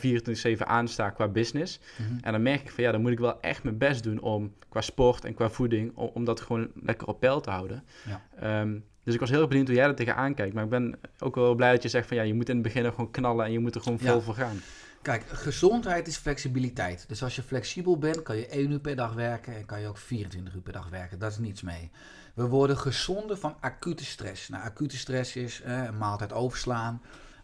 aansta 0.57 1.09
qua 1.09 1.27
business. 1.27 1.79
Mhm. 1.97 2.17
En 2.21 2.31
dan 2.31 2.41
merk 2.41 2.62
ik 2.62 2.71
van 2.71 2.83
ja, 2.83 2.91
dan 2.91 3.01
moet 3.01 3.12
ik 3.12 3.19
wel 3.19 3.41
echt 3.41 3.63
mijn 3.63 3.77
best 3.77 4.03
doen 4.03 4.19
om 4.19 4.53
qua 4.69 4.81
sport 4.81 5.25
en 5.25 5.33
qua 5.33 5.50
voeding, 5.50 5.91
om, 5.95 6.09
om 6.13 6.25
dat 6.25 6.41
gewoon 6.41 6.71
lekker 6.83 7.07
op 7.07 7.19
peil 7.19 7.41
te 7.41 7.50
houden. 7.50 7.83
Ja. 8.05 8.21
Ehm, 8.39 8.79
dus 9.03 9.13
ik 9.13 9.19
was 9.19 9.29
heel 9.29 9.39
erg 9.39 9.50
benieuwd 9.50 9.67
hoe 9.67 9.75
jij 9.75 9.85
er 9.85 9.95
tegenaan 9.95 10.33
kijkt. 10.33 10.53
Maar 10.53 10.63
ik 10.63 10.69
ben 10.69 11.00
ook 11.19 11.35
wel 11.35 11.55
blij 11.55 11.71
dat 11.71 11.83
je 11.83 11.89
zegt 11.89 12.07
van 12.07 12.17
ja, 12.17 12.23
je 12.23 12.33
moet 12.33 12.50
in 12.50 12.55
het 12.55 12.63
begin 12.63 12.85
gewoon 12.85 13.12
knallen 13.12 13.45
en 13.45 13.51
je 13.51 13.59
moet 13.59 13.75
er 13.75 13.81
gewoon 13.81 14.00
vol 14.00 14.21
voor 14.21 14.33
gaan. 14.33 14.57
Kijk, 15.01 15.23
gezondheid 15.27 16.07
is 16.07 16.17
flexibiliteit. 16.17 17.05
Dus 17.07 17.23
als 17.23 17.35
je 17.35 17.41
flexibel 17.41 17.97
bent, 17.97 18.21
kan 18.21 18.35
je 18.35 18.47
1 18.47 18.71
uur 18.71 18.79
per 18.79 18.95
dag 18.95 19.13
werken 19.13 19.55
en 19.55 19.65
kan 19.65 19.81
je 19.81 19.88
ook 19.88 19.97
24 19.97 20.53
uur 20.53 20.62
per 20.62 20.73
dag 20.73 20.89
werken. 20.89 21.19
Dat 21.19 21.31
is 21.31 21.38
niets 21.38 21.62
mee. 21.62 21.91
We 22.33 22.47
worden 22.47 22.77
gezonder 22.77 23.37
van 23.37 23.55
acute 23.59 24.05
stress. 24.05 24.49
Nou, 24.49 24.63
acute 24.63 24.97
stress 24.97 25.35
is 25.35 25.61
eh, 25.61 25.83
een 25.83 25.97
maaltijd 25.97 26.33
overslaan, 26.33 27.01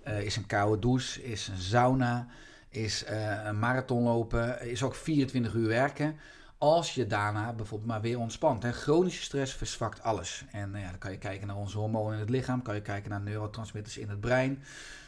uh, 0.08 0.22
is 0.22 0.36
een 0.36 0.46
koude 0.46 0.79
douche, 0.79 1.24
is 1.24 1.48
een 1.48 1.58
sauna. 1.58 2.27
is 2.69 3.03
eh, 3.03 3.46
een 3.46 3.60
marathon 3.60 4.03
lopen, 4.03 4.62
is 4.69 4.84
ook 4.84 4.96
24 4.96 5.53
uur 5.53 5.67
werken. 5.67 6.17
Als 6.58 6.93
je 6.96 7.08
daarna 7.08 7.53
bijvoorbeeld 7.53 7.89
maar 7.89 8.01
weer 8.01 8.19
ontspant. 8.19 8.63
Hè. 8.63 8.72
Chronische 8.72 9.24
stress 9.24 9.53
verzwakt 9.53 10.03
alles. 10.03 10.46
En 10.51 10.72
nou 10.72 10.84
ja, 10.84 10.89
dan 10.89 11.00
kan 11.00 11.12
je 11.12 11.17
kijken 11.17 11.48
naar 11.48 11.55
onze 11.55 11.77
hormonen 11.77 12.13
in 12.13 12.19
het 12.19 12.29
lichaam, 12.29 12.62
kan 12.62 12.75
je 12.75 12.81
kijken 12.81 13.10
naar 13.10 13.22
neurotransmitters 13.22 13.98
in 13.98 14.10
het 14.10 14.19
brein. 14.19 14.63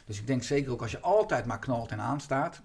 Dus 0.05 0.19
ik 0.19 0.27
denk 0.27 0.43
zeker 0.43 0.71
ook 0.71 0.81
als 0.81 0.91
je 0.91 0.99
altijd 0.99 1.45
maar 1.45 1.59
knalt 1.59 1.91
en 1.91 1.99
aanstaat, 1.99 2.61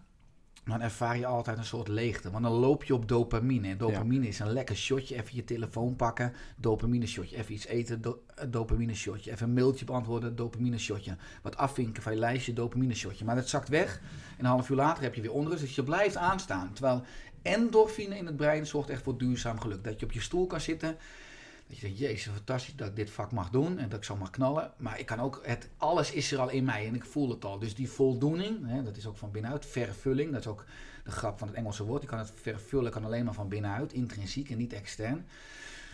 dan 0.66 0.80
ervaar 0.80 1.18
je 1.18 1.26
altijd 1.26 1.58
een 1.58 1.64
soort 1.64 1.88
leegte. 1.88 2.30
Want 2.30 2.44
dan 2.44 2.52
loop 2.52 2.84
je 2.84 2.94
op 2.94 3.08
dopamine. 3.08 3.68
En 3.68 3.78
dopamine 3.78 4.28
is 4.28 4.38
een 4.38 4.52
lekker 4.52 4.76
shotje. 4.76 5.14
Even 5.14 5.36
je 5.36 5.44
telefoon 5.44 5.96
pakken, 5.96 6.32
dopamine 6.56 7.06
shotje. 7.06 7.36
Even 7.36 7.54
iets 7.54 7.66
eten, 7.66 8.00
do 8.00 8.22
dopamine 8.48 8.94
shotje. 8.94 9.30
Even 9.30 9.48
een 9.48 9.54
mailtje 9.54 9.84
beantwoorden, 9.84 10.36
dopamine 10.36 10.78
shotje. 10.78 11.16
Wat 11.42 11.56
afvinken 11.56 12.02
van 12.02 12.12
je 12.12 12.18
lijstje, 12.18 12.52
dopamine 12.52 12.94
shotje. 12.94 13.24
Maar 13.24 13.34
dat 13.34 13.48
zakt 13.48 13.68
weg. 13.68 14.00
En 14.36 14.44
een 14.44 14.50
half 14.50 14.70
uur 14.70 14.76
later 14.76 15.02
heb 15.02 15.14
je 15.14 15.20
weer 15.20 15.32
onrust. 15.32 15.60
Dus 15.60 15.74
je 15.74 15.82
blijft 15.82 16.16
aanstaan. 16.16 16.72
Terwijl 16.72 17.02
endorfine 17.42 18.16
in 18.16 18.26
het 18.26 18.36
brein 18.36 18.66
zorgt 18.66 18.90
echt 18.90 19.02
voor 19.02 19.18
duurzaam 19.18 19.60
geluk. 19.60 19.84
Dat 19.84 20.00
je 20.00 20.06
op 20.06 20.12
je 20.12 20.20
stoel 20.20 20.46
kan 20.46 20.60
zitten 20.60 20.96
dat 21.66 21.76
je 21.76 21.82
denkt, 21.82 21.98
jezus, 21.98 22.32
fantastisch 22.32 22.76
dat 22.76 22.88
ik 22.88 22.96
dit 22.96 23.10
vak 23.10 23.32
mag 23.32 23.50
doen 23.50 23.78
en 23.78 23.88
dat 23.88 23.98
ik 23.98 24.04
zo 24.04 24.16
mag 24.16 24.30
knallen. 24.30 24.72
Maar 24.76 24.98
ik 24.98 25.06
kan 25.06 25.20
ook, 25.20 25.40
het, 25.44 25.68
alles 25.76 26.12
is 26.12 26.32
er 26.32 26.38
al 26.38 26.48
in 26.48 26.64
mij 26.64 26.86
en 26.86 26.94
ik 26.94 27.04
voel 27.04 27.30
het 27.30 27.44
al. 27.44 27.58
Dus 27.58 27.74
die 27.74 27.90
voldoening, 27.90 28.66
hè, 28.66 28.82
dat 28.82 28.96
is 28.96 29.06
ook 29.06 29.16
van 29.16 29.30
binnenuit, 29.30 29.66
vervulling. 29.66 30.32
Dat 30.32 30.40
is 30.40 30.46
ook 30.46 30.64
de 31.04 31.10
grap 31.10 31.38
van 31.38 31.48
het 31.48 31.56
Engelse 31.56 31.84
woord. 31.84 32.02
Je 32.02 32.08
kan 32.08 32.18
het 32.18 32.32
vervullen, 32.34 32.90
kan 32.90 33.04
alleen 33.04 33.24
maar 33.24 33.34
van 33.34 33.48
binnenuit, 33.48 33.92
intrinsiek 33.92 34.50
en 34.50 34.56
niet 34.56 34.72
extern. 34.72 35.26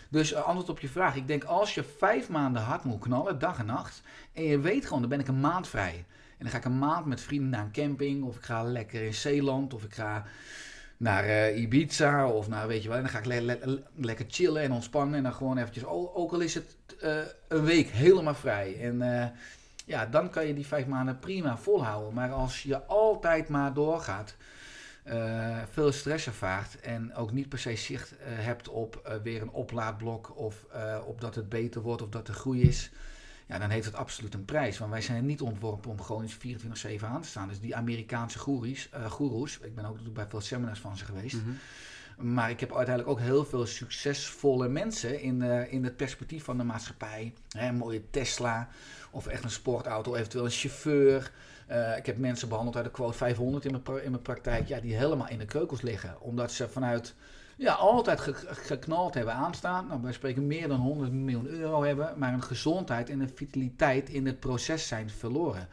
Dus 0.09 0.31
uh, 0.31 0.43
antwoord 0.43 0.69
op 0.69 0.79
je 0.79 0.89
vraag. 0.89 1.15
Ik 1.15 1.27
denk, 1.27 1.43
als 1.43 1.73
je 1.73 1.83
vijf 1.83 2.29
maanden 2.29 2.61
hard 2.61 2.83
moet 2.83 2.99
knallen, 2.99 3.39
dag 3.39 3.59
en 3.59 3.65
nacht. 3.65 4.01
En 4.33 4.43
je 4.43 4.59
weet 4.59 4.85
gewoon, 4.85 4.99
dan 4.99 5.09
ben 5.09 5.19
ik 5.19 5.27
een 5.27 5.39
maand 5.39 5.67
vrij. 5.67 6.05
En 6.37 6.39
dan 6.39 6.49
ga 6.49 6.57
ik 6.57 6.65
een 6.65 6.79
maand 6.79 7.05
met 7.05 7.21
vrienden 7.21 7.49
naar 7.49 7.63
een 7.63 7.71
camping. 7.71 8.23
Of 8.23 8.35
ik 8.35 8.43
ga 8.43 8.63
lekker 8.63 9.03
in 9.03 9.13
Zeeland. 9.13 9.73
Of 9.73 9.83
ik 9.83 9.93
ga 9.93 10.25
naar 11.03 11.25
uh, 11.25 11.61
Ibiza 11.61 12.27
of 12.27 12.47
naar 12.47 12.67
weet 12.67 12.83
je 12.83 12.87
wel. 12.87 12.97
En 12.97 13.03
dan 13.03 13.11
ga 13.11 13.19
ik 13.19 13.59
lekker 13.95 14.25
chillen 14.27 14.61
en 14.61 14.71
ontspannen. 14.71 15.15
En 15.15 15.23
dan 15.23 15.33
gewoon 15.33 15.57
eventjes, 15.57 15.85
ook 15.85 16.31
al 16.31 16.39
is 16.39 16.53
het 16.53 16.75
uh, 17.03 17.17
een 17.47 17.63
week 17.63 17.87
helemaal 17.87 18.35
vrij. 18.35 18.79
En 18.81 18.95
uh, 18.95 19.25
ja, 19.85 20.05
dan 20.05 20.29
kan 20.29 20.47
je 20.47 20.53
die 20.53 20.65
vijf 20.65 20.85
maanden 20.85 21.19
prima 21.19 21.57
volhouden. 21.57 22.13
Maar 22.13 22.31
als 22.31 22.63
je 22.63 22.85
altijd 22.85 23.49
maar 23.49 23.73
doorgaat, 23.73 24.35
veel 25.71 25.91
stress 25.91 26.27
ervaart 26.27 26.79
en 26.79 27.15
ook 27.15 27.31
niet 27.31 27.49
per 27.49 27.59
se 27.59 27.75
zicht 27.75 28.13
hebt 28.23 28.69
op 28.69 29.19
weer 29.23 29.41
een 29.41 29.51
oplaadblok 29.51 30.37
of 30.37 30.65
op 31.05 31.21
dat 31.21 31.35
het 31.35 31.49
beter 31.49 31.81
wordt 31.81 32.01
of 32.01 32.09
dat 32.09 32.27
er 32.27 32.33
groei 32.33 32.61
is 32.61 32.91
ja, 33.53 33.59
dan 33.59 33.69
heeft 33.69 33.85
het 33.85 33.95
absoluut 33.95 34.33
een 34.33 34.45
prijs. 34.45 34.77
Want 34.77 34.91
wij 34.91 35.01
zijn 35.01 35.25
niet 35.25 35.41
ontworpen 35.41 35.91
om 35.91 36.01
gewoon 36.01 36.21
eens 36.21 36.37
24-7 37.01 37.05
aan 37.05 37.21
te 37.21 37.27
staan. 37.27 37.47
Dus 37.47 37.59
die 37.59 37.75
Amerikaanse 37.75 38.39
goeroes, 38.39 38.89
uh, 38.95 39.11
goeroes 39.11 39.59
ik 39.59 39.75
ben 39.75 39.85
ook 39.85 40.13
bij 40.13 40.25
veel 40.29 40.41
seminars 40.41 40.79
van 40.79 40.97
ze 40.97 41.05
geweest. 41.05 41.35
Mhm. 41.35 42.33
Maar 42.33 42.49
ik 42.49 42.59
heb 42.59 42.75
uiteindelijk 42.75 43.17
ook 43.17 43.25
heel 43.25 43.45
veel 43.45 43.65
succesvolle 43.65 44.67
mensen 44.67 45.21
in, 45.21 45.41
in 45.69 45.83
het 45.83 45.97
perspectief 45.97 46.43
van 46.43 46.57
de 46.57 46.63
maatschappij. 46.63 47.33
Hè, 47.49 47.67
een 47.67 47.75
mooie 47.75 48.09
Tesla 48.09 48.69
of 49.11 49.27
echt 49.27 49.43
een 49.43 49.51
sportauto, 49.51 50.15
eventueel 50.15 50.45
een 50.45 50.51
chauffeur. 50.51 51.31
Uh, 51.71 51.97
ik 51.97 52.05
heb 52.05 52.17
mensen 52.17 52.49
behandeld 52.49 52.75
uit 52.75 52.85
de 52.85 52.91
quote 52.91 53.17
500 53.17 53.65
in 53.65 53.71
mijn, 53.71 54.03
in 54.03 54.11
mijn 54.11 54.23
praktijk, 54.23 54.67
ja, 54.67 54.79
die 54.79 54.95
helemaal 54.95 55.27
in 55.27 55.37
de 55.37 55.45
keukels 55.45 55.81
liggen. 55.81 56.21
Omdat 56.21 56.51
ze 56.51 56.69
vanuit 56.69 57.15
ja, 57.57 57.73
altijd 57.73 58.19
geknald 58.45 59.13
hebben 59.13 59.33
aanstaan. 59.33 59.87
Nou, 59.87 60.01
wij 60.01 60.13
spreken 60.13 60.47
meer 60.47 60.67
dan 60.67 60.79
100 60.79 61.11
miljoen 61.11 61.47
euro 61.47 61.83
hebben, 61.83 62.13
maar 62.17 62.33
een 62.33 62.43
gezondheid 62.43 63.09
en 63.09 63.19
een 63.19 63.31
vitaliteit 63.35 64.09
in 64.09 64.25
het 64.25 64.39
proces 64.39 64.87
zijn 64.87 65.09
verloren. 65.09 65.67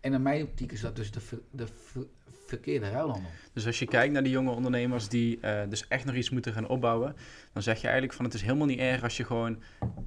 En 0.00 0.12
in 0.12 0.22
mijn 0.22 0.42
optiek 0.42 0.72
is 0.72 0.80
dat 0.80 0.96
dus 0.96 1.10
de, 1.10 1.20
de 1.50 1.66
verkeerde 2.46 2.90
ruilhandel. 2.90 3.30
Dus 3.52 3.66
als 3.66 3.78
je 3.78 3.86
kijkt 3.86 4.12
naar 4.12 4.22
die 4.22 4.32
jonge 4.32 4.50
ondernemers 4.50 5.08
die 5.08 5.38
uh, 5.42 5.60
dus 5.68 5.88
echt 5.88 6.04
nog 6.04 6.14
iets 6.14 6.30
moeten 6.30 6.52
gaan 6.52 6.68
opbouwen, 6.68 7.16
dan 7.52 7.62
zeg 7.62 7.76
je 7.76 7.82
eigenlijk 7.82 8.16
van 8.16 8.24
het 8.24 8.34
is 8.34 8.42
helemaal 8.42 8.66
niet 8.66 8.78
erg 8.78 9.02
als 9.02 9.16
je 9.16 9.24
gewoon 9.24 9.62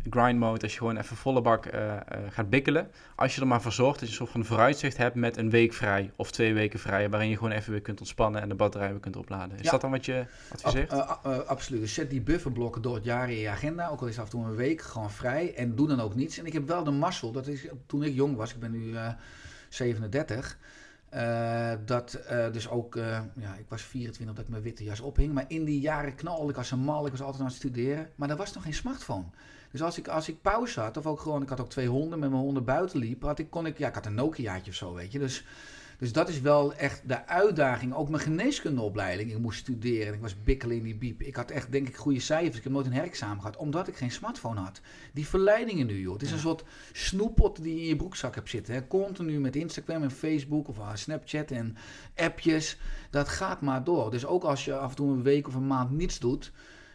grind 0.09 0.39
mode, 0.39 0.61
als 0.61 0.71
je 0.71 0.77
gewoon 0.77 0.97
even 0.97 1.15
volle 1.15 1.41
bak 1.41 1.65
uh, 1.65 1.81
uh, 1.81 1.97
gaat 2.29 2.49
bikkelen. 2.49 2.91
Als 3.15 3.35
je 3.35 3.41
er 3.41 3.47
maar 3.47 3.61
voor 3.61 3.71
zorgt 3.71 3.99
dat 3.99 4.09
je 4.09 4.13
een 4.13 4.21
soort 4.21 4.29
van 4.29 4.45
vooruitzicht 4.45 4.97
hebt 4.97 5.15
met 5.15 5.37
een 5.37 5.49
week 5.49 5.73
vrij 5.73 6.11
of 6.15 6.31
twee 6.31 6.53
weken 6.53 6.79
vrij, 6.79 7.09
waarin 7.09 7.29
je 7.29 7.35
gewoon 7.35 7.51
even 7.51 7.71
weer 7.71 7.81
kunt 7.81 7.99
ontspannen 7.99 8.41
en 8.41 8.49
de 8.49 8.55
batterij 8.55 8.89
weer 8.89 8.99
kunt 8.99 9.15
opladen. 9.15 9.59
Is 9.59 9.69
dat 9.69 9.81
dan 9.81 9.91
wat 9.91 10.05
je 10.05 10.25
adviseert? 10.51 10.91
Ab, 10.91 11.25
absoluut. 11.47 11.81
Dus 11.81 11.93
zet 11.93 12.09
die 12.09 12.21
bufferblokken 12.21 12.81
door 12.81 12.95
het 12.95 13.03
jaar 13.03 13.29
in 13.29 13.37
je 13.37 13.49
agenda, 13.49 13.89
ook 13.89 14.01
al 14.01 14.07
is 14.07 14.19
af 14.19 14.25
en 14.25 14.31
toe 14.31 14.45
een 14.45 14.55
week 14.55 14.81
gewoon 14.81 15.11
vrij 15.11 15.55
en 15.55 15.75
doe 15.75 15.87
dan 15.87 15.99
ook 15.99 16.15
niets. 16.15 16.37
En 16.37 16.45
ik 16.45 16.53
heb 16.53 16.67
wel 16.67 16.83
de 16.83 16.91
mazzel, 16.91 17.31
dat 17.31 17.47
is 17.47 17.67
toen 17.85 18.03
ik 18.03 18.13
jong 18.13 18.35
was, 18.35 18.53
ik 18.53 18.59
ben 18.59 18.71
nu 18.71 18.95
37. 19.69 20.57
Uh, 21.13 21.71
dat 21.85 22.19
uh, 22.31 22.51
dus 22.51 22.69
ook, 22.69 22.95
uh, 22.95 23.19
ja, 23.35 23.55
ik 23.55 23.65
was 23.67 23.81
24 23.81 24.35
dat 24.35 24.45
ik 24.45 24.51
mijn 24.51 24.63
witte 24.63 24.83
jas 24.83 24.99
ophing. 24.99 25.33
Maar 25.33 25.45
in 25.47 25.65
die 25.65 25.79
jaren 25.79 26.15
knalde 26.15 26.49
ik 26.49 26.57
als 26.57 26.71
een 26.71 26.79
mal. 26.79 27.05
Ik 27.05 27.11
was 27.11 27.21
altijd 27.21 27.41
aan 27.41 27.47
het 27.47 27.55
studeren. 27.55 28.09
Maar 28.15 28.29
er 28.29 28.35
was 28.35 28.53
nog 28.53 28.63
geen 28.63 28.73
smartphone. 28.73 29.25
Dus 29.71 29.81
als 29.81 29.97
ik, 29.97 30.07
als 30.07 30.29
ik 30.29 30.41
pauze 30.41 30.79
had, 30.79 30.97
of 30.97 31.05
ook 31.05 31.19
gewoon, 31.19 31.41
ik 31.41 31.49
had 31.49 31.59
ook 31.59 31.69
twee 31.69 31.87
honden, 31.87 32.19
met 32.19 32.29
mijn 32.29 32.41
honden 32.41 32.65
buiten 32.65 32.99
liep, 32.99 33.21
had 33.21 33.39
ik, 33.39 33.49
kon 33.49 33.65
ik, 33.65 33.77
ja, 33.77 33.87
ik 33.87 33.93
had 33.93 34.05
een 34.05 34.13
Nokiaatje 34.13 34.71
of 34.71 34.77
zo, 34.77 34.93
weet 34.93 35.11
je. 35.11 35.19
Dus 35.19 35.45
dus 35.99 36.13
dat 36.13 36.29
is 36.29 36.41
wel 36.41 36.73
echt 36.73 37.01
de 37.07 37.25
uitdaging. 37.25 37.93
Ook 37.93 38.09
mijn 38.09 38.23
geneeskundeopleiding. 38.23 39.31
Ik 39.31 39.37
moest 39.37 39.59
studeren. 39.59 40.13
Ik 40.13 40.21
was 40.21 40.43
bikkelen 40.43 40.77
in 40.77 40.83
die 40.83 40.95
biep. 40.95 41.21
Ik 41.21 41.35
had 41.35 41.51
echt, 41.51 41.71
denk 41.71 41.87
ik, 41.87 41.95
goede 41.95 42.19
cijfers. 42.19 42.57
Ik 42.57 42.63
heb 42.63 42.71
nooit 42.71 42.85
een 42.85 42.93
herexamen 42.93 43.41
gehad. 43.41 43.57
Omdat 43.57 43.87
ik 43.87 43.95
geen 43.95 44.11
smartphone 44.11 44.59
had. 44.59 44.81
Die 45.13 45.27
verleidingen 45.27 45.87
nu, 45.87 45.99
joh. 45.99 46.13
Het 46.13 46.21
is 46.21 46.31
een 46.31 46.39
soort 46.39 46.63
snoeppot 46.91 47.63
die 47.63 47.75
je 47.75 47.81
in 47.81 47.87
je 47.87 47.95
broekzak 47.95 48.35
hebt 48.35 48.49
zitten. 48.49 48.73
Hè. 48.73 48.87
Continu 48.87 49.39
met 49.39 49.55
Instagram 49.55 50.03
en 50.03 50.11
Facebook 50.11 50.67
of 50.67 50.77
uh, 50.77 50.89
Snapchat 50.93 51.51
en 51.51 51.75
appjes. 52.15 52.77
Dat 53.09 53.29
gaat 53.29 53.61
maar 53.61 53.83
door. 53.83 54.11
Dus 54.11 54.25
ook 54.25 54.43
als 54.43 54.65
je 54.65 54.77
af 54.77 54.89
en 54.89 54.95
toe 54.95 55.11
een 55.11 55.23
week 55.23 55.47
of 55.47 55.55
een 55.55 55.67
maand 55.67 55.91
niets 55.91 56.19
doet 56.19 56.51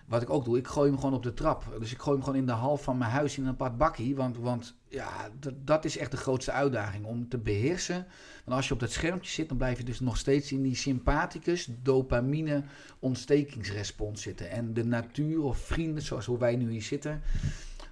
wat 0.06 0.22
ik 0.22 0.30
ook 0.30 0.44
doe, 0.44 0.58
ik 0.58 0.66
gooi 0.66 0.90
hem 0.90 0.98
gewoon 0.98 1.14
op 1.14 1.22
de 1.22 1.34
trap. 1.34 1.76
Dus 1.78 1.92
ik 1.92 2.00
gooi 2.00 2.16
hem 2.16 2.24
gewoon 2.24 2.40
in 2.40 2.46
de 2.46 2.52
hal 2.52 2.76
van 2.76 2.98
mijn 2.98 3.10
huis 3.10 3.36
in 3.36 3.42
een 3.42 3.50
apart 3.50 3.76
bakkie. 3.76 4.16
Want, 4.16 4.36
want 4.36 4.74
ja, 4.88 5.30
dat 5.64 5.84
is 5.84 5.98
echt 5.98 6.10
de 6.10 6.16
grootste 6.16 6.52
uitdaging 6.52 7.04
om 7.04 7.28
te 7.28 7.38
beheersen. 7.38 8.06
Want 8.44 8.56
als 8.56 8.68
je 8.68 8.74
op 8.74 8.80
dat 8.80 8.90
schermpje 8.90 9.30
zit, 9.30 9.48
dan 9.48 9.56
blijf 9.56 9.78
je 9.78 9.84
dus 9.84 10.00
nog 10.00 10.16
steeds 10.16 10.52
in 10.52 10.62
die 10.62 10.74
sympathicus 10.74 11.68
dopamine 11.82 12.62
ontstekingsrespons 12.98 14.22
zitten. 14.22 14.50
En 14.50 14.74
de 14.74 14.84
natuur 14.84 15.42
of 15.42 15.58
vrienden, 15.58 16.02
zoals 16.02 16.26
hoe 16.26 16.38
wij 16.38 16.56
nu 16.56 16.70
hier 16.70 16.82
zitten, 16.82 17.22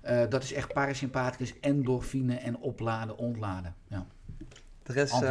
uh, 0.06 0.22
dat 0.28 0.42
is 0.42 0.52
echt 0.52 0.72
parasympathicus, 0.72 1.54
endorfine 1.60 2.34
en 2.34 2.58
opladen, 2.58 3.18
ontladen. 3.18 3.74
Ja. 3.88 4.06
Er 4.82 4.96
is, 4.96 5.12
uh, 5.12 5.30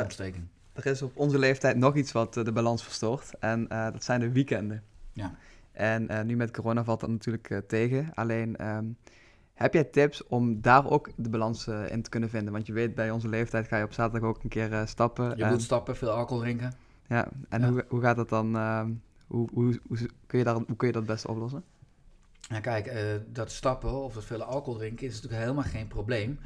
er 0.74 0.86
is 0.86 1.02
op 1.02 1.18
onze 1.18 1.40
leeftijd 1.40 1.78
nog 1.78 1.96
iets 1.96 2.12
wat 2.12 2.38
uh, 2.38 2.44
de 2.44 2.52
balans 2.52 2.84
verstoort. 2.84 3.32
En 3.40 3.68
dat 3.68 4.04
zijn 4.04 4.20
de 4.20 4.32
weekenden. 4.32 4.84
Ja. 5.14 5.36
En 5.72 6.12
uh, 6.12 6.22
nu 6.22 6.36
met 6.36 6.52
corona 6.52 6.84
valt 6.84 7.00
dat 7.00 7.10
natuurlijk 7.10 7.50
uh, 7.50 7.58
tegen. 7.58 8.12
Alleen, 8.14 8.68
um, 8.68 8.98
heb 9.62 9.74
jij 9.74 9.84
tips 9.84 10.28
om 10.28 10.62
daar 10.62 10.90
ook 10.90 11.10
de 11.16 11.30
balans 11.30 11.68
uh, 11.68 11.92
in 11.92 12.02
te 12.02 12.10
kunnen 12.10 12.30
vinden? 12.30 12.54
Want 12.54 12.68
je 12.68 12.74
weet, 12.74 12.96
bij 12.96 13.12
onze 13.12 13.30
leeftijd 13.30 13.68
ga 13.68 13.78
je 13.78 13.84
op 13.84 13.94
zaterdag 13.94 14.30
ook 14.30 14.44
een 14.44 14.50
keer 14.50 14.84
stappen. 14.86 15.38
Je 15.38 15.44
en... 15.44 15.52
moet 15.52 15.62
stappen, 15.62 15.96
veel 15.96 16.10
alcohol 16.10 16.44
drinken. 16.44 16.74
Ja, 17.08 17.28
en 17.50 17.62
ja. 17.62 17.70
Hoe, 17.70 17.86
hoe 17.88 18.02
gaat 18.02 18.16
dat 18.16 18.30
dan? 18.30 18.56
Ehm, 18.56 18.92
hoe, 19.28 19.50
hoe, 19.54 19.80
hoe, 19.88 19.98
kun 20.28 20.40
je 20.40 20.46
daar, 20.46 20.56
hoe 20.56 20.76
kun 20.76 20.88
je 20.88 20.94
dat 20.94 21.06
best 21.06 21.26
oplossen? 21.26 21.64
Ja, 22.40 22.60
kijk, 22.60 22.94
dat 23.28 23.52
stappen 23.52 23.92
of 23.92 24.14
dat 24.14 24.26
veel 24.26 24.44
alcohol 24.44 24.80
drinken 24.80 25.08
is 25.08 25.14
natuurlijk 25.14 25.42
helemaal 25.42 25.64
geen 25.64 25.88
probleem 25.88 26.40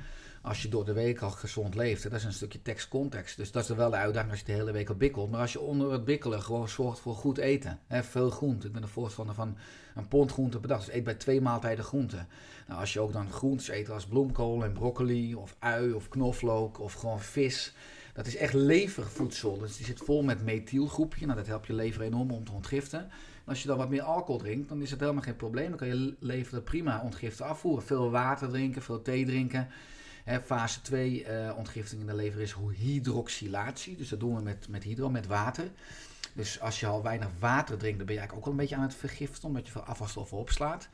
als 0.46 0.62
je 0.62 0.70
door 0.70 0.86
de 0.86 0.94
week 0.94 1.22
al 1.22 1.30
gezond 1.30 1.76
leeft. 1.76 2.04
Dat 2.04 2.12
is 2.12 2.24
een 2.24 2.34
stukje 2.34 2.62
tekstcontext. 2.62 3.38
Dus 3.38 3.52
dat 3.52 3.64
is 3.64 3.76
wel 3.76 3.90
de 3.90 3.96
uitdaging 3.96 4.32
als 4.32 4.40
je 4.40 4.46
de 4.46 4.52
hele 4.52 4.72
week 4.72 4.90
al 4.90 4.96
bikkelt. 4.96 5.32
Maar 5.32 5.42
als 5.42 5.54
je 5.54 5.60
onder 5.60 5.92
het 5.92 6.06
bikkelen 6.06 6.42
gewoon 6.42 6.70
zorgt 6.70 7.00
voor 7.00 7.16
goed 7.16 7.38
eten. 7.38 7.80
Hè, 7.88 8.04
veel 8.04 8.30
groente. 8.30 8.68
Ik 8.68 8.74
ben 8.74 8.82
een 8.82 8.88
voorstander 8.88 9.36
van 9.36 9.58
een 9.96 10.08
pond 10.08 10.32
groente 10.32 10.60
per 10.60 10.70
dag. 10.70 10.86
Dus 10.86 10.94
eet 10.94 11.04
bij 11.04 11.14
twee 11.14 11.42
maaltijden 11.42 11.86
groente. 11.86 12.26
Nou, 12.68 12.80
als 12.80 12.94
je 12.94 13.00
ook 13.00 13.14
dan 13.14 13.32
groentes 13.32 13.70
eet 13.70 13.90
als 13.90 14.06
bloemkool 14.06 14.64
en 14.64 14.74
broccoli 14.74 15.36
of 15.36 15.56
ui 15.60 15.92
of 15.92 16.10
knoflook 16.10 16.80
of 16.80 16.94
gewoon 16.94 17.20
vis. 17.20 17.74
Dat 18.14 18.28
is 18.28 18.36
echt 18.36 18.54
levervoedsel. 18.54 19.58
Dus 19.58 19.78
die 19.78 19.86
zit 19.86 20.00
vol 20.00 20.24
met 20.24 20.44
methylgroepje. 20.44 21.26
Nou, 21.26 21.38
dat 21.38 21.48
helpt 21.48 21.68
je 21.68 21.74
lever 21.74 22.02
enorm 22.02 22.32
om 22.32 22.46
te 22.46 22.52
ontgiften. 22.52 23.00
En 23.00 23.52
als 23.52 23.62
je 23.62 23.68
dan 23.68 23.78
wat 23.78 23.90
meer 23.90 24.02
alcohol 24.02 24.40
drinkt, 24.40 24.70
dan 24.70 24.82
is 24.82 24.92
het 24.92 25.00
helemaal 25.00 25.22
geen 25.22 25.36
probleem. 25.36 25.70
Dan 25.70 25.78
kan 25.78 25.88
je 25.88 26.16
lever 26.20 26.62
prima 26.62 27.02
ontgiften 27.04 27.46
afvoeren. 27.46 27.84
Veel 27.84 28.12
water 28.12 28.50
drinken, 28.50 28.82
veel 28.82 29.02
thee 29.02 29.26
drinken 29.26 29.68
fase 30.44 30.82
2 30.82 31.24
uh, 31.24 31.48
eh, 31.48 31.58
ontgifting 31.58 32.02
in 32.02 32.08
de 32.08 32.16
lever 32.16 32.42
is 32.42 32.56
hydroxylatie. 32.78 33.98
Dus 33.98 34.10
dat 34.10 34.20
doen 34.20 34.36
we 34.36 34.42
met, 34.42 34.68
met 34.70 34.84
hydro, 34.84 35.10
met 35.10 35.28
water. 35.28 35.72
Dus 36.34 36.60
als 36.62 36.80
je 36.80 36.88
al 36.88 37.04
weinig 37.04 37.30
water 37.40 37.78
drinkt, 37.78 37.98
dan 37.98 38.06
ben 38.06 38.16
je 38.16 38.22
eigenlijk 38.22 38.34
ook 38.34 38.44
wel 38.44 38.54
een 38.54 38.60
beetje 38.60 38.76
aan 38.76 38.90
het 38.90 39.00
vergiften, 39.00 39.48
omdat 39.48 39.66
je 39.66 39.72
veel 39.72 39.82
afvalstoffen 39.82 40.38
opslaat. 40.38 40.90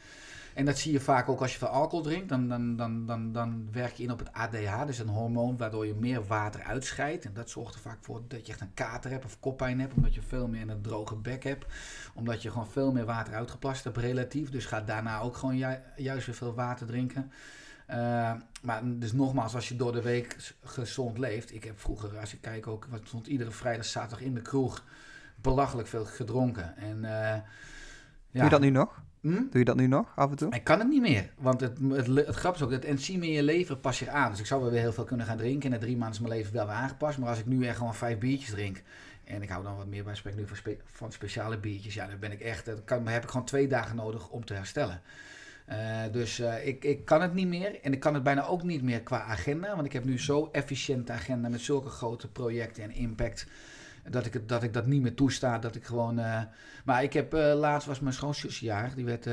En 0.53 0.65
dat 0.65 0.77
zie 0.77 0.91
je 0.91 0.99
vaak 0.99 1.29
ook 1.29 1.41
als 1.41 1.51
je 1.51 1.57
veel 1.57 1.67
alcohol 1.67 2.03
drinkt. 2.03 2.29
Dan, 2.29 2.47
dan, 2.47 2.75
dan, 2.75 3.05
dan, 3.05 3.31
dan 3.31 3.67
werk 3.71 3.93
je 3.93 4.03
in 4.03 4.11
op 4.11 4.19
het 4.19 4.33
ADH, 4.33 4.85
dus 4.85 4.99
een 4.99 5.07
hormoon 5.07 5.57
waardoor 5.57 5.85
je 5.85 5.93
meer 5.93 6.25
water 6.25 6.63
uitscheidt. 6.63 7.25
En 7.25 7.33
dat 7.33 7.49
zorgt 7.49 7.75
er 7.75 7.81
vaak 7.81 7.97
voor 8.01 8.21
dat 8.27 8.45
je 8.45 8.51
echt 8.51 8.61
een 8.61 8.73
kater 8.73 9.11
hebt 9.11 9.25
of 9.25 9.39
koppijn 9.39 9.79
hebt, 9.79 9.93
omdat 9.93 10.13
je 10.13 10.21
veel 10.21 10.47
meer 10.47 10.69
een 10.69 10.81
droge 10.81 11.15
bek 11.15 11.43
hebt. 11.43 11.65
Omdat 12.13 12.41
je 12.41 12.51
gewoon 12.51 12.67
veel 12.67 12.91
meer 12.91 13.05
water 13.05 13.33
uitgeplast 13.33 13.83
hebt 13.83 13.97
relatief. 13.97 14.49
Dus 14.49 14.65
ga 14.65 14.81
daarna 14.81 15.19
ook 15.19 15.37
gewoon 15.37 15.57
ju 15.57 15.75
juist 15.95 16.25
weer 16.25 16.35
veel 16.35 16.53
water 16.53 16.87
drinken. 16.87 17.31
Uh, 17.91 18.31
maar 18.61 18.81
dus 18.83 19.13
nogmaals, 19.13 19.55
als 19.55 19.69
je 19.69 19.75
door 19.75 19.91
de 19.91 20.01
week 20.01 20.53
gezond 20.63 21.17
leeft. 21.17 21.53
Ik 21.53 21.63
heb 21.63 21.79
vroeger, 21.79 22.17
als 22.19 22.33
ik 22.33 22.41
kijk 22.41 22.67
ook, 22.67 22.87
wat 22.89 23.01
stond 23.03 23.27
iedere 23.27 23.51
vrijdag, 23.51 23.85
zaterdag 23.85 24.21
in 24.21 24.33
de 24.33 24.41
kroeg. 24.41 24.83
belachelijk 25.35 25.87
veel 25.87 26.05
gedronken. 26.05 26.77
En, 26.77 27.01
ja. 27.01 27.43
Doe 28.31 28.43
je 28.43 28.49
dat 28.49 28.61
nu 28.61 28.69
nog? 28.69 29.01
Hm? 29.21 29.29
Doe 29.29 29.59
je 29.59 29.65
dat 29.65 29.75
nu 29.75 29.87
nog 29.87 30.11
af 30.15 30.29
en 30.29 30.35
toe? 30.35 30.53
Ik 30.53 30.63
kan 30.63 30.79
het 30.79 30.87
niet 30.87 31.01
meer. 31.01 31.29
Want 31.37 31.61
het, 31.61 31.77
het, 31.89 32.07
het 32.07 32.35
grap 32.35 32.55
is 32.55 32.61
ook, 32.61 32.71
dat 32.71 32.83
enzym 32.83 33.23
in 33.23 33.31
je 33.31 33.43
lever 33.43 33.77
pas 33.77 33.97
zich 33.97 34.07
aan. 34.07 34.29
Dus 34.29 34.39
ik 34.39 34.45
zou 34.45 34.61
wel 34.61 34.71
weer 34.71 34.79
heel 34.79 34.93
veel 34.93 35.03
kunnen 35.03 35.25
gaan 35.25 35.37
drinken. 35.37 35.63
En 35.63 35.79
na 35.79 35.85
drie 35.85 35.97
maanden 35.97 36.15
is 36.15 36.27
mijn 36.27 36.33
leven 36.39 36.53
wel 36.53 36.65
weer 36.65 36.75
aangepast. 36.75 37.17
Maar 37.17 37.29
als 37.29 37.39
ik 37.39 37.45
nu 37.45 37.65
echt 37.65 37.77
gewoon 37.77 37.95
vijf 37.95 38.17
biertjes 38.17 38.49
drink. 38.49 38.81
En 39.23 39.41
ik 39.41 39.49
hou 39.49 39.63
dan 39.63 39.77
wat 39.77 39.87
meer 39.87 40.03
bij 40.03 40.15
sprek 40.15 40.35
nu 40.35 40.47
van, 40.47 40.57
spe, 40.57 40.77
van 40.85 41.11
speciale 41.11 41.57
biertjes. 41.57 41.93
Ja, 41.93 42.07
dan 42.07 42.19
ben 42.19 42.31
ik 42.31 42.39
echt. 42.39 42.65
Dan 42.65 42.83
kan, 42.85 43.07
heb 43.07 43.23
ik 43.23 43.29
gewoon 43.29 43.45
twee 43.45 43.67
dagen 43.67 43.95
nodig 43.95 44.29
om 44.29 44.45
te 44.45 44.53
herstellen. 44.53 45.01
Uh, 45.71 46.01
dus 46.11 46.39
uh, 46.39 46.67
ik, 46.67 46.83
ik 46.83 47.05
kan 47.05 47.21
het 47.21 47.33
niet 47.33 47.47
meer. 47.47 47.81
En 47.81 47.93
ik 47.93 47.99
kan 47.99 48.13
het 48.13 48.23
bijna 48.23 48.45
ook 48.45 48.63
niet 48.63 48.81
meer 48.81 49.01
qua 49.01 49.21
agenda. 49.21 49.75
Want 49.75 49.85
ik 49.85 49.93
heb 49.93 50.05
nu 50.05 50.19
zo 50.19 50.49
efficiënte 50.51 51.11
agenda 51.11 51.49
met 51.49 51.61
zulke 51.61 51.89
grote 51.89 52.27
projecten 52.27 52.83
en 52.83 52.91
impact 52.91 53.47
dat 54.09 54.25
ik, 54.25 54.33
het, 54.33 54.49
dat 54.49 54.63
ik 54.63 54.73
dat 54.73 54.85
niet 54.85 55.01
meer 55.01 55.13
toesta. 55.13 55.59
Dat 55.59 55.75
ik 55.75 55.85
gewoon. 55.85 56.19
Uh, 56.19 56.41
maar 56.85 57.03
ik 57.03 57.13
heb 57.13 57.33
laatst 57.33 57.87
was 57.87 57.99
mijn 57.99 58.13
schoonzusjaar. 58.13 58.95
Die 58.95 59.05
werd. 59.05 59.25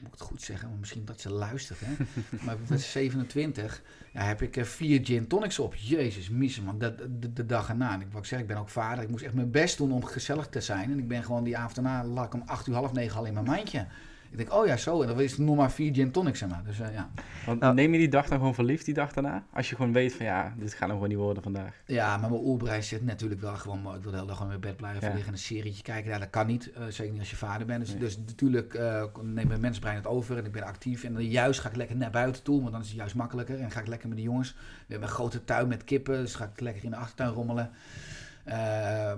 Moet 0.00 0.06
ik 0.06 0.18
het 0.18 0.28
goed 0.28 0.42
zeggen, 0.42 0.68
maar 0.68 0.78
misschien 0.78 1.04
dat 1.04 1.20
ze 1.20 1.30
luistert. 1.30 1.78
Hè? 1.84 1.92
maar 2.44 2.54
ik 2.54 2.68
was 2.68 2.90
27. 2.90 3.82
Ja, 4.12 4.22
heb 4.22 4.42
ik 4.42 4.66
vier 4.66 5.00
gin 5.04 5.26
tonics 5.26 5.58
op. 5.58 5.74
Jezus, 5.74 6.28
missen 6.28 6.64
man. 6.64 6.78
De, 6.78 7.18
de, 7.18 7.32
de 7.32 7.46
dag 7.46 7.68
erna. 7.68 7.92
En 7.92 8.00
ik, 8.00 8.06
wat 8.10 8.22
ik 8.22 8.28
zeg, 8.28 8.40
ik 8.40 8.46
ben 8.46 8.56
ook 8.56 8.68
vader. 8.68 9.04
Ik 9.04 9.10
moest 9.10 9.24
echt 9.24 9.34
mijn 9.34 9.50
best 9.50 9.76
doen 9.76 9.92
om 9.92 10.04
gezellig 10.04 10.46
te 10.46 10.60
zijn. 10.60 10.90
En 10.90 10.98
ik 10.98 11.08
ben 11.08 11.24
gewoon 11.24 11.44
die 11.44 11.56
avond 11.56 11.74
daarna, 11.74 12.04
lag 12.04 12.26
ik 12.26 12.34
om 12.34 12.42
acht 12.46 12.66
uur, 12.66 12.74
half 12.74 12.92
negen 12.92 13.18
al 13.18 13.24
in 13.24 13.34
mijn 13.34 13.44
mandje. 13.44 13.86
Ik 14.30 14.36
denk, 14.36 14.52
oh 14.52 14.66
ja, 14.66 14.76
zo. 14.76 15.02
En 15.02 15.08
dan 15.08 15.20
is 15.20 15.30
het 15.30 15.40
nog 15.40 15.56
maar 15.56 15.70
vier 15.70 15.94
gin 15.94 16.10
tonics, 16.10 16.38
zeg 16.38 16.48
maar. 16.48 16.62
Dus 16.64 16.80
uh, 16.80 16.92
ja. 16.92 17.10
Want 17.46 17.60
nou, 17.60 17.74
neem 17.74 17.92
je 17.92 17.98
die 17.98 18.08
dag 18.08 18.28
dan 18.28 18.38
gewoon 18.38 18.54
verliefd, 18.54 18.84
die 18.84 18.94
dag 18.94 19.12
daarna? 19.12 19.44
Als 19.52 19.70
je 19.70 19.76
gewoon 19.76 19.92
weet 19.92 20.12
van, 20.12 20.26
ja, 20.26 20.54
dit 20.58 20.74
gaat 20.74 20.80
nog 20.80 20.90
gewoon 20.90 21.08
niet 21.08 21.18
worden 21.18 21.42
vandaag. 21.42 21.82
Ja, 21.86 22.16
maar 22.16 22.30
mijn 22.30 22.42
oerbrein 22.42 22.82
zit 22.82 23.04
natuurlijk 23.04 23.40
wel 23.40 23.56
gewoon... 23.56 23.78
Ik 23.78 24.02
wil 24.02 24.10
de 24.10 24.16
hele 24.16 24.26
dag 24.26 24.36
gewoon 24.36 24.52
in 24.52 24.60
bed 24.60 24.76
blijven 24.76 25.00
ja. 25.00 25.08
liggen 25.08 25.26
en 25.26 25.32
een 25.32 25.38
serietje 25.38 25.82
kijken. 25.82 26.10
Ja, 26.10 26.18
dat 26.18 26.30
kan 26.30 26.46
niet. 26.46 26.70
Uh, 26.78 26.84
zeker 26.88 27.12
niet 27.12 27.20
als 27.20 27.30
je 27.30 27.36
vader 27.36 27.66
bent. 27.66 27.86
Dus, 27.86 27.98
dus 27.98 28.18
natuurlijk 28.18 28.74
uh, 28.74 29.04
neemt 29.22 29.48
mijn 29.48 29.60
mensbrein 29.60 29.96
het 29.96 30.06
over 30.06 30.38
en 30.38 30.44
ik 30.44 30.52
ben 30.52 30.62
actief. 30.62 31.04
En 31.04 31.12
dan 31.12 31.24
juist 31.24 31.60
ga 31.60 31.68
ik 31.68 31.76
lekker 31.76 31.96
naar 31.96 32.10
buiten 32.10 32.42
toe, 32.42 32.60
want 32.60 32.72
dan 32.72 32.80
is 32.80 32.88
het 32.88 32.96
juist 32.96 33.14
makkelijker. 33.14 33.60
En 33.60 33.70
ga 33.70 33.80
ik 33.80 33.86
lekker 33.86 34.08
met 34.08 34.16
de 34.16 34.24
jongens. 34.24 34.52
We 34.52 34.58
hebben 34.86 35.08
een 35.08 35.14
grote 35.14 35.44
tuin 35.44 35.68
met 35.68 35.84
kippen, 35.84 36.20
dus 36.20 36.34
ga 36.34 36.44
ik 36.44 36.60
lekker 36.60 36.84
in 36.84 36.90
de 36.90 36.96
achtertuin 36.96 37.30
rommelen. 37.30 37.70
Uh, 38.48 38.54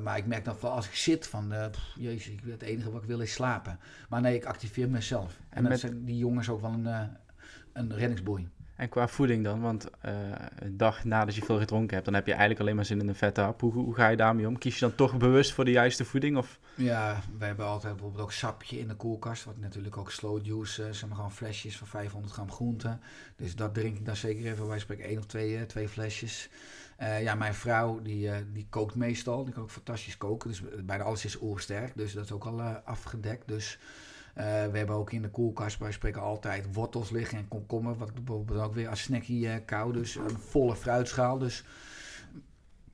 maar 0.02 0.16
ik 0.16 0.26
merk 0.26 0.44
dan 0.44 0.56
vooral 0.56 0.76
als 0.76 0.86
ik 0.86 0.94
zit 0.94 1.26
van, 1.26 1.52
uh, 1.52 1.66
pff, 1.70 1.94
jezus, 1.96 2.34
het 2.46 2.62
enige 2.62 2.90
wat 2.90 3.02
ik 3.02 3.08
wil 3.08 3.20
is 3.20 3.32
slapen. 3.32 3.78
Maar 4.08 4.20
nee, 4.20 4.34
ik 4.34 4.44
activeer 4.44 4.88
mezelf. 4.88 5.36
En, 5.48 5.78
zijn 5.78 6.04
die 6.04 6.16
jongens 6.16 6.48
ook 6.48 6.60
wel 6.60 6.72
een, 6.72 6.86
uh, 6.86 7.00
een 7.72 7.94
reddingsboei. 7.94 8.48
En 8.76 8.88
qua 8.88 9.08
voeding 9.08 9.44
dan, 9.44 9.60
want 9.60 9.86
een 10.58 10.76
dag 10.76 11.04
nadat 11.04 11.34
je 11.34 11.42
veel 11.42 11.58
gedronken 11.58 11.92
hebt, 11.92 12.04
dan 12.04 12.14
heb 12.14 12.26
je 12.26 12.30
eigenlijk 12.32 12.60
alleen 12.60 12.76
maar 12.76 12.84
zin 12.84 13.00
in 13.00 13.08
een 13.08 13.14
vette 13.14 13.40
hap. 13.40 13.60
Hoe, 13.60 13.72
hoe, 13.72 13.94
ga 13.94 14.08
je 14.08 14.16
daarmee 14.16 14.48
om? 14.48 14.58
Kies 14.58 14.74
je 14.74 14.80
dan 14.80 14.94
toch 14.94 15.16
bewust 15.16 15.52
voor 15.52 15.64
de 15.64 15.70
juiste 15.70 16.04
voeding? 16.04 16.36
Of? 16.36 16.58
Ja, 16.74 17.20
we 17.38 17.44
hebben 17.44 17.66
altijd 17.66 17.92
bijvoorbeeld 17.92 18.22
ook 18.22 18.32
sapje 18.32 18.78
in 18.78 18.88
de 18.88 18.94
koelkast, 18.94 19.44
wat 19.44 19.58
natuurlijk 19.58 19.96
ook 19.96 20.10
slow 20.10 20.46
juice, 20.46 20.92
zeg 20.92 21.06
maar 21.06 21.16
gewoon 21.16 21.32
flesjes 21.32 21.76
van 21.76 21.86
500 21.86 22.32
gram 22.32 22.50
groente. 22.50 22.98
Dus 23.36 23.56
dat 23.56 23.74
drink 23.74 23.96
ik 23.96 24.06
dan 24.06 24.16
zeker 24.16 24.46
even, 24.46 24.68
wij 24.68 24.78
spreken 24.78 25.04
één 25.04 25.18
of 25.18 25.26
twee, 25.26 25.66
twee 25.66 25.88
flesjes. 25.88 26.48
Uh, 27.02 27.22
ja, 27.22 27.34
mijn 27.34 27.54
vrouw 27.54 28.02
die, 28.02 28.26
uh, 28.26 28.36
die 28.52 28.66
kookt 28.70 28.94
meestal. 28.94 29.44
Die 29.44 29.54
kan 29.54 29.62
ook 29.62 29.70
fantastisch 29.70 30.16
koken. 30.16 30.48
Dus 30.48 30.62
bijna 30.84 31.04
alles 31.04 31.24
is 31.24 31.40
oersterk. 31.40 31.92
Dus 31.96 32.12
dat 32.12 32.24
is 32.24 32.32
ook 32.32 32.44
al 32.44 32.60
afgedekt. 32.62 33.48
Dus 33.48 33.78
we 34.34 34.42
hebben 34.78 34.96
ook 34.96 35.12
in 35.12 35.22
de 35.22 35.30
koelkast, 35.30 35.78
wij 35.78 35.92
spreken 35.92 36.22
altijd 36.22 36.74
wortels 36.74 37.10
liggen 37.10 37.38
en 37.38 37.48
komkommer. 37.48 37.96
Wat 37.96 38.08
ik 38.08 38.14
bijvoorbeeld 38.14 38.60
ook 38.60 38.74
weer 38.74 38.88
als 38.88 39.02
snackie 39.02 39.60
kou. 39.60 39.92
Dus 39.92 40.14
een 40.14 40.38
volle 40.38 40.76
fruitschaal. 40.76 41.38
Dus 41.38 41.64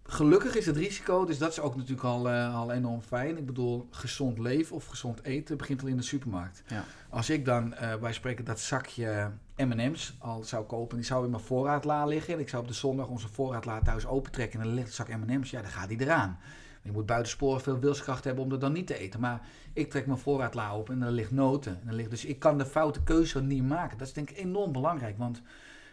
gelukkig 0.07 0.57
is 0.57 0.67
het 0.67 0.77
risico, 0.77 1.25
dus 1.25 1.39
dat 1.39 1.51
is 1.51 1.61
ook 1.61 1.77
natuurlijk 1.77 2.05
al, 2.05 2.29
al 2.31 2.73
enorm 2.73 3.01
fijn. 3.01 3.39
Ik 3.39 3.47
bedoel, 3.47 3.87
gezond 3.91 4.39
leven 4.39 4.77
of 4.77 4.87
gezond 4.87 5.23
eten 5.23 5.57
begint 5.57 5.83
al 5.83 5.89
in 5.89 5.97
de 5.97 6.03
supermarkt. 6.03 6.63
Ja. 6.69 6.85
Als 7.09 7.31
ik 7.31 7.45
dan, 7.45 7.75
wij 8.01 8.13
spreken 8.13 8.45
dat 8.45 8.61
zakje 8.61 9.31
M&M's 9.57 10.17
al 10.19 10.43
zou 10.43 10.65
kopen. 10.65 10.97
Die 10.97 11.07
zou 11.07 11.25
in 11.25 11.31
mijn 11.31 11.43
voorraadla 11.43 12.07
liggen. 12.07 12.35
En 12.35 12.41
ik 12.41 12.49
zou 12.49 12.63
op 12.63 12.69
de 12.69 12.75
zondag 12.75 13.09
onze 13.09 13.29
voorraadla 13.29 13.81
thuis 13.81 14.07
opentrekken. 14.07 14.61
En 14.61 14.67
dan 14.67 14.75
ligt 14.75 14.95
zak 14.95 15.09
M&M's. 15.09 15.51
Ja, 15.51 15.63
dan 15.63 15.71
gaat 15.71 15.89
die 15.89 16.01
eraan. 16.01 16.39
Je 16.83 16.93
moet 16.93 17.07
buitensporen 17.07 17.61
veel 17.61 17.79
wilskracht 17.79 18.25
hebben 18.25 18.45
om 18.45 18.51
dat 18.51 18.61
dan 18.61 18.73
niet 18.73 18.87
te 18.87 18.99
eten. 18.99 19.21
Maar 19.21 19.41
ik 19.73 19.91
trek 19.91 20.07
mijn 20.07 20.19
voorraadla 20.19 20.71
open 20.71 20.95
en 20.95 21.07
er 21.07 21.13
ligt 21.13 21.31
noten. 21.31 21.81
En 21.81 21.89
er 21.89 21.95
ligt, 21.95 22.11
dus 22.11 22.25
ik 22.25 22.39
kan 22.39 22.59
de 22.59 22.67
foute 22.67 23.03
keuze 23.03 23.43
niet 23.43 23.69
maken. 23.69 23.99
Dat 23.99 24.07
is 24.07 24.13
denk 24.13 24.31
ik 24.31 24.37
enorm 24.37 24.73
belangrijk. 24.73 25.19
Want 25.19 25.43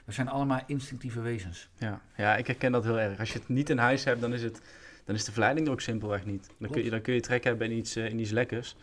we 0.06 0.12
zijn 0.12 0.28
allemaal 0.30 0.62
instinctieve 0.66 1.22
wezens. 1.22 1.70
Ja, 1.78 2.02
ja 2.18 2.36
ik 2.36 2.48
herken 2.48 2.72
dat 2.72 2.84
heel 2.84 3.00
erg. 3.00 3.20
Als 3.20 3.34
je 3.34 3.39
het 3.39 3.48
niet 3.48 3.70
in 3.70 3.78
huis 3.78 4.04
hebt, 4.04 4.22
dan 4.22 4.34
is, 4.34 4.44
het, 4.44 4.62
dan 5.06 5.16
is 5.16 5.26
de 5.26 5.32
verleiding 5.32 5.68
er 5.68 5.74
ook 5.74 5.82
simpelweg 5.82 6.26
niet. 6.26 6.50
Dan 6.58 6.70
kun 6.70 6.84
je, 6.84 6.89
dan 6.89 7.02
kun 7.02 7.13
je 7.13 7.20
trek 7.20 7.44
hebben 7.44 7.72
in 7.72 7.78
iets, 7.78 7.98
uh, 7.98 8.10
in 8.10 8.20
iets 8.20 8.32
lekkers. 8.32 8.76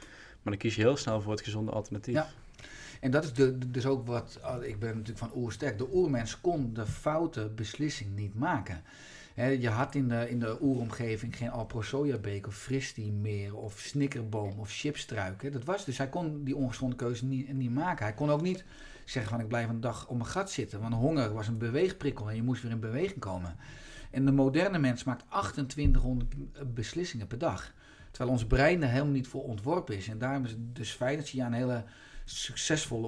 Maar 0.42 0.52
dan 0.52 0.56
kies 0.56 0.74
je 0.74 0.82
heel 0.82 0.96
snel 0.96 1.20
voor 1.20 1.32
het 1.32 1.40
gezonde 1.40 1.70
alternatief. 1.70 2.14
Ja. 2.14 2.28
En 3.00 3.10
dat 3.10 3.24
is 3.24 3.32
de, 3.32 3.70
dus 3.70 3.86
ook 3.86 4.06
wat, 4.06 4.40
oh, 4.44 4.64
ik 4.64 4.78
ben 4.78 4.88
natuurlijk 4.88 5.18
van 5.18 5.30
oersterk, 5.34 5.78
de 5.78 5.94
oermens 5.94 6.40
kon 6.40 6.74
de 6.74 6.86
foute 6.86 7.48
beslissing 7.48 8.16
niet 8.16 8.34
maken. 8.34 8.82
je 9.34 9.68
had 9.68 9.94
in 9.94 10.08
de, 10.08 10.30
in 10.30 10.38
de 10.38 10.56
oeromgeving 10.62 11.36
geen 11.36 11.50
Alpro 11.50 11.82
sojabeek 11.82 12.46
of 12.46 12.54
Fristi 12.54 13.12
meer 13.12 13.56
of 13.56 13.78
snickerboom 13.78 14.58
of 14.58 14.70
chipstruik. 14.70 15.52
Dat 15.52 15.64
was 15.64 15.84
dus, 15.84 15.98
hij 15.98 16.08
kon 16.08 16.44
die 16.44 16.56
ongezonde 16.56 16.96
keuze 16.96 17.24
niet, 17.24 17.52
niet 17.52 17.74
maken. 17.74 18.04
Hij 18.04 18.14
kon 18.14 18.30
ook 18.30 18.42
niet 18.42 18.64
zeggen 19.10 19.32
van 19.32 19.40
ik 19.40 19.48
blijf 19.48 19.68
een 19.68 19.80
dag 19.80 20.06
op 20.08 20.16
mijn 20.16 20.28
gat 20.28 20.50
zitten. 20.50 20.80
Want 20.80 20.94
honger 20.94 21.32
was 21.32 21.48
een 21.48 21.58
beweegprikkel 21.58 22.28
en 22.28 22.36
je 22.36 22.42
moest 22.42 22.62
weer 22.62 22.70
in 22.70 22.80
beweging 22.80 23.20
komen. 23.20 23.56
En 24.10 24.24
de 24.24 24.32
moderne 24.32 24.78
mens 24.78 25.04
maakt 25.04 25.24
2800 25.30 26.34
beslissingen 26.74 27.26
per 27.26 27.38
dag. 27.38 27.72
Terwijl 28.10 28.32
ons 28.32 28.46
brein 28.46 28.82
er 28.82 28.88
helemaal 28.88 29.12
niet 29.12 29.28
voor 29.28 29.44
ontworpen 29.44 29.96
is. 29.96 30.08
En 30.08 30.18
daarom 30.18 30.44
is 30.44 30.50
het 30.50 30.76
dus 30.76 30.90
fijn 30.90 31.16
dat 31.16 31.28
je 31.28 31.42
aan 31.42 31.52
hele 31.52 31.84
succesvolle 32.24 33.06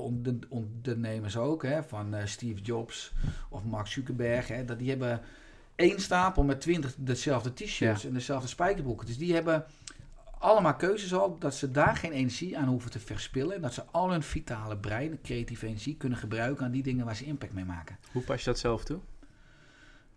ondernemers 0.49 1.37
ook, 1.37 1.63
hè, 1.63 1.83
van 1.83 2.15
uh, 2.15 2.21
Steve 2.25 2.61
Jobs 2.61 3.13
of 3.49 3.65
Mark 3.65 3.87
Zuckerberg, 3.87 4.49
hè, 4.49 4.65
dat 4.65 4.79
die 4.79 4.89
hebben 4.89 5.21
één 5.75 6.01
stapel 6.01 6.43
met 6.43 6.61
twintig 6.61 6.95
dezelfde 6.97 7.53
t-shirts 7.53 8.05
en 8.05 8.13
dezelfde 8.13 8.49
spijkerbroeken. 8.49 9.07
Dus 9.07 9.19
die 9.19 9.35
hebben 9.35 9.65
allemaal 10.43 10.77
keuzes 10.77 11.15
al, 11.15 11.39
dat 11.39 11.55
ze 11.55 11.71
daar 11.71 11.97
geen 11.97 12.13
energie 12.13 12.59
aan 12.59 12.69
hoeven 12.69 12.91
te 12.91 12.99
verspillen. 12.99 13.55
En 13.57 13.63
dat 13.63 13.75
ze 13.75 13.85
al 13.91 14.11
hun 14.11 14.23
vitale 14.23 14.77
brein, 14.77 15.21
creatieve 15.23 15.67
energie, 15.67 15.97
kunnen 15.97 16.19
gebruiken 16.19 16.65
aan 16.65 16.73
die 16.73 16.83
dingen 16.83 17.05
waar 17.05 17.17
ze 17.17 17.25
impact 17.25 17.53
mee 17.53 17.65
maken. 17.65 17.99
Hoe 18.13 18.23
pas 18.23 18.39
je 18.39 18.51
dat 18.51 18.59
zelf 18.59 18.85
toe? 18.85 18.99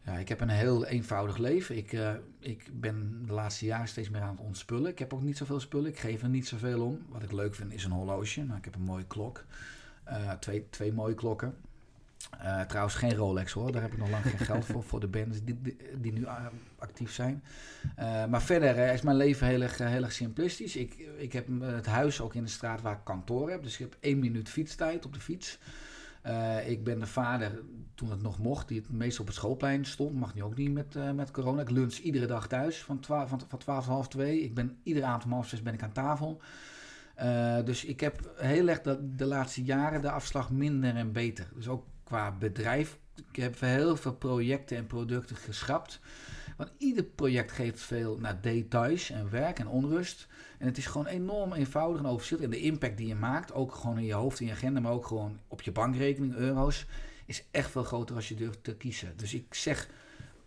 Ja, 0.06 0.18
ik 0.18 0.30
heb 0.30 0.42
een 0.42 0.50
heel 0.50 0.86
eenvoudig 0.86 1.38
leven. 1.38 1.78
Ik, 1.78 1.92
uh, 1.92 2.14
ik 2.40 2.70
ben 2.74 3.24
de 3.26 3.34
laatste 3.34 3.66
jaren 3.66 3.88
steeds 3.88 4.10
meer 4.10 4.22
aan 4.22 4.36
het 4.36 4.46
ontspullen. 4.46 4.92
Ik 4.92 5.00
heb 5.00 5.14
ook 5.14 5.22
niet 5.22 5.38
zoveel 5.38 5.60
spullen. 5.60 5.90
Ik 5.90 6.00
geef 6.00 6.22
er 6.22 6.30
niet 6.30 6.48
zoveel 6.48 6.82
om. 6.82 7.06
Wat 7.10 7.24
ik 7.24 7.32
leuk 7.32 7.56
vind 7.56 7.74
is 7.74 7.84
een 7.84 7.92
horloge. 7.92 8.44
Nou, 8.44 8.58
ik 8.58 8.66
heb 8.66 8.76
een 8.76 8.82
mooie 8.82 9.06
klok. 9.08 9.46
Uh, 10.10 10.32
twee, 10.32 10.70
twee 10.70 10.94
mooie 10.94 11.14
klokken. 11.14 11.56
Uh, 12.44 12.62
trouwens 12.62 12.96
geen 12.96 13.16
Rolex 13.16 13.52
hoor. 13.52 13.72
Daar 13.72 13.82
heb 13.82 13.92
ik 13.92 13.98
nog 13.98 14.10
lang 14.10 14.24
geen 14.24 14.38
geld 14.38 14.66
voor. 14.66 14.84
Voor 14.84 15.00
de 15.00 15.08
bands 15.08 15.44
die, 15.44 15.62
die, 15.98 16.14
nu 16.14 16.26
actief 16.78 17.12
zijn. 17.12 17.44
maar 18.30 18.42
verder 18.42 18.94
is 18.94 19.02
mijn 19.02 19.18
leven 19.18 19.48
heel 19.48 19.62
erg, 19.62 19.78
heel 19.78 20.04
erg 20.04 20.12
simplistisch. 20.12 20.76
Ik, 20.76 20.98
ik 21.18 21.34
heb 21.34 21.48
het 21.62 21.86
huis 21.86 22.22
ook 22.22 22.34
in 22.34 22.44
de 22.44 22.50
straat 22.50 22.82
waar 22.82 22.94
ik 22.94 23.04
kantoor 23.04 23.50
heb. 23.50 23.64
Dus 23.64 23.74
ik 23.74 23.80
heb 23.80 23.98
één 24.00 24.20
minuut 24.20 24.50
fietstijd 24.50 25.06
op 25.06 25.14
de 25.14 25.20
fiets. 25.20 25.60
Ik 26.66 26.84
ben 26.84 27.00
de 27.00 27.08
vader, 27.08 27.62
toen 27.96 28.10
het 28.10 28.22
nog 28.22 28.40
mocht, 28.40 28.68
die 28.68 28.80
het 28.80 28.92
meest 28.92 29.20
op 29.20 29.26
het 29.26 29.36
schoolplein 29.36 29.86
stond. 29.86 30.16
Mag 30.16 30.36
nu 30.36 30.44
ook 30.44 30.56
niet 30.56 30.74
met, 30.74 31.16
met 31.16 31.32
corona. 31.32 31.62
Ik 31.62 31.70
lunch 31.70 31.96
iedere 31.96 32.26
dag 32.26 32.48
thuis 32.48 32.84
van, 32.84 33.00
twaalf, 33.00 33.30
van, 33.30 33.42
van 33.48 33.60
12 33.60 33.86
half 33.86 34.08
2. 34.08 34.42
Ik 34.42 34.54
ben 34.54 34.78
iedere 34.84 35.06
avond 35.06 35.24
om 35.24 35.32
half 35.32 35.48
6 35.48 35.62
ben 35.62 35.74
ik 35.74 35.84
aan 35.84 35.92
tafel. 35.92 36.42
Dus 37.66 37.86
ik 37.86 38.00
heb 38.00 38.34
heel 38.38 38.68
erg 38.68 38.82
de, 38.82 39.16
de 39.16 39.26
laatste 39.26 39.64
jaren 39.64 40.02
de 40.02 40.12
afslag 40.12 40.52
minder 40.52 40.96
en 40.96 41.12
beter. 41.12 41.48
Dus 41.56 41.68
ook 41.68 41.86
qua 42.06 42.32
bedrijf. 42.32 42.98
Ik 43.30 43.36
heb 43.36 43.60
heel 43.60 43.98
veel 43.98 44.14
projecten 44.14 44.78
en 44.78 44.88
producten 44.88 45.36
geschrapt. 45.36 46.00
Want 46.58 46.72
ieder 46.78 47.04
project 47.04 47.52
geeft 47.52 47.82
veel 47.82 48.18
naar 48.18 48.42
details 48.42 49.10
en 49.10 49.30
werk 49.30 49.60
en 49.60 49.68
onrust. 49.68 50.28
En 50.60 50.66
het 50.66 50.78
is 50.78 50.86
gewoon 50.86 51.08
enorm 51.08 51.54
eenvoudig 51.54 52.02
en 52.02 52.08
overzichtelijk. 52.08 52.54
En 52.54 52.60
de 52.60 52.66
impact 52.66 52.98
die 52.98 53.08
je 53.08 53.16
maakt, 53.16 53.54
ook 53.54 53.76
gewoon 53.76 53.98
in 53.98 54.06
je 54.06 54.14
hoofd, 54.14 54.40
in 54.40 54.46
je 54.46 54.52
agenda, 54.52 54.80
maar 54.80 54.92
ook 54.92 55.08
gewoon 55.08 55.40
op 55.48 55.62
je 55.62 55.72
bankrekening, 55.72 56.36
euro's, 56.36 56.86
is 57.26 57.48
echt 57.52 57.72
veel 57.72 57.84
groter 57.84 58.16
als 58.16 58.30
je 58.30 58.36
durft 58.36 58.64
te 58.64 58.76
kiezen. 58.76 59.14
Dus 59.16 59.34
ik 59.34 59.54
zeg 59.54 59.90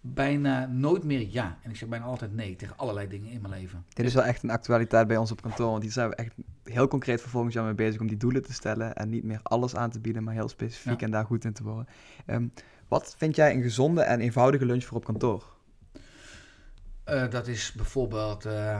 bijna 0.00 0.66
nooit 0.66 1.04
meer 1.04 1.28
ja. 1.30 1.58
En 1.62 1.70
ik 1.70 1.76
zeg 1.76 1.88
bijna 1.88 2.04
altijd 2.04 2.32
nee 2.32 2.56
tegen 2.56 2.76
allerlei 2.76 3.08
dingen 3.08 3.30
in 3.30 3.40
mijn 3.40 3.54
leven. 3.54 3.84
Dit 3.88 4.06
is 4.06 4.14
wel 4.14 4.24
echt 4.24 4.42
een 4.42 4.50
actualiteit 4.50 5.06
bij 5.06 5.16
ons 5.16 5.32
op 5.32 5.42
kantoor. 5.42 5.70
Want 5.70 5.82
hier 5.82 5.92
zijn 5.92 6.08
we 6.08 6.14
echt 6.14 6.34
heel 6.68 6.88
concreet 6.88 7.20
voor 7.20 7.30
volgend 7.30 7.52
jaar 7.52 7.64
mee 7.64 7.74
bezig 7.74 8.00
om 8.00 8.06
die 8.06 8.16
doelen 8.16 8.42
te 8.42 8.52
stellen. 8.52 8.94
En 8.94 9.08
niet 9.08 9.24
meer 9.24 9.40
alles 9.42 9.76
aan 9.76 9.90
te 9.90 10.00
bieden, 10.00 10.24
maar 10.24 10.34
heel 10.34 10.48
specifiek 10.48 11.02
en 11.02 11.10
daar 11.10 11.24
goed 11.24 11.44
in 11.44 11.52
te 11.52 11.62
worden. 11.62 11.88
Um, 12.26 12.52
wat 12.88 13.14
vind 13.18 13.36
jij 13.36 13.54
een 13.54 13.62
gezonde 13.62 14.02
en 14.02 14.20
eenvoudige 14.20 14.66
lunch 14.66 14.84
voor 14.84 14.96
op 14.96 15.04
kantoor? 15.04 15.44
Uh, 17.08 17.30
dat 17.30 17.46
is 17.46 17.72
bijvoorbeeld... 17.72 18.46
Uh, 18.46 18.78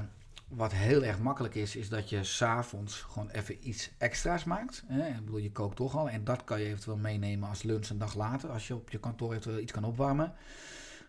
wat 0.49 0.73
heel 0.73 1.05
erg 1.05 1.19
makkelijk 1.19 1.55
is, 1.55 1.77
is 1.77 1.89
dat 1.89 2.11
je 2.11 2.25
s'avonds 2.25 3.01
gewoon 3.01 3.31
even 3.31 3.69
iets 3.69 3.91
extra's 3.99 4.45
maakt. 4.45 4.85
Hè? 4.87 5.07
Ik 5.09 5.25
bedoel, 5.25 5.39
je 5.39 5.53
kookt 5.53 5.77
toch 5.77 5.97
al. 5.97 6.09
En 6.09 6.25
dat 6.25 6.45
kan 6.45 6.61
je 6.61 6.67
eventueel 6.67 6.97
meenemen 6.97 7.49
als 7.49 7.63
lunch 7.63 7.89
een 7.89 7.99
dag 7.99 8.15
later. 8.15 8.51
Als 8.51 8.67
je 8.67 8.75
op 8.75 8.91
je 8.91 8.99
kantoor 8.99 9.31
eventueel 9.31 9.59
iets 9.59 9.73
kan 9.73 9.85
opwarmen. 9.85 10.33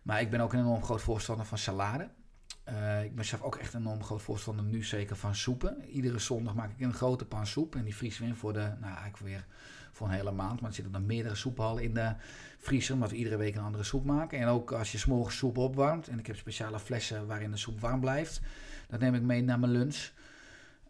Maar 0.02 0.22
ik 0.22 0.30
ben 0.30 0.40
ook 0.40 0.54
een 0.54 0.60
enorm 0.60 0.84
groot 0.84 1.02
voorstander 1.02 1.46
van 1.46 1.58
salade. 1.58 2.10
Uh, 2.72 3.04
ik 3.04 3.16
ben 3.16 3.26
zelf 3.26 3.42
ook 3.42 3.56
echt 3.56 3.74
een 3.74 3.80
enorm 3.80 4.04
groot 4.04 4.22
voorstander 4.22 4.66
nu 4.66 4.84
zeker 4.84 5.16
van 5.16 5.36
soepen. 5.36 5.86
Iedere 5.92 6.20
zondag 6.20 6.56
maak 6.56 6.72
ik 6.72 6.80
een 6.80 6.94
grote 6.94 7.26
pan 7.26 7.48
soep 7.48 7.76
en 7.76 7.84
die 7.84 7.96
vriezen 7.96 8.24
we 8.24 8.28
in 8.28 8.36
voor 8.36 8.54
de, 8.54 8.60
nou 8.60 8.84
eigenlijk 8.94 9.18
weer 9.18 9.46
voor 9.92 10.08
een 10.08 10.14
hele 10.14 10.32
maand. 10.32 10.60
Maar 10.62 10.70
er 10.70 10.76
zitten 10.76 10.94
dan 10.94 11.06
meerdere 11.06 11.36
soephallen 11.36 11.84
in 11.84 11.94
de 11.94 12.14
vriezer, 12.60 12.94
omdat 12.94 13.10
we 13.10 13.16
iedere 13.16 13.38
week 13.38 13.56
een 13.56 13.64
andere 13.64 13.84
soep 13.84 14.06
maken. 14.06 14.40
En 14.40 14.48
ook 14.48 14.72
als 14.72 14.92
je 14.92 14.98
s'morgens 14.98 15.38
soep 15.38 15.58
opwarmt, 15.58 16.08
en 16.08 16.20
ik 16.20 16.28
heb 16.28 16.36
speciale 16.36 16.80
flessen 16.80 17.28
waarin 17.28 17.52
de 17.52 17.58
soep 17.58 17.80
warm 17.80 18.00
blijft, 18.00 18.42
dat 18.88 19.00
neem 19.00 19.16
ik 19.16 19.22
mee 19.22 19.44
naar 19.44 19.60
mijn 19.60 19.72
lunch. 19.72 20.12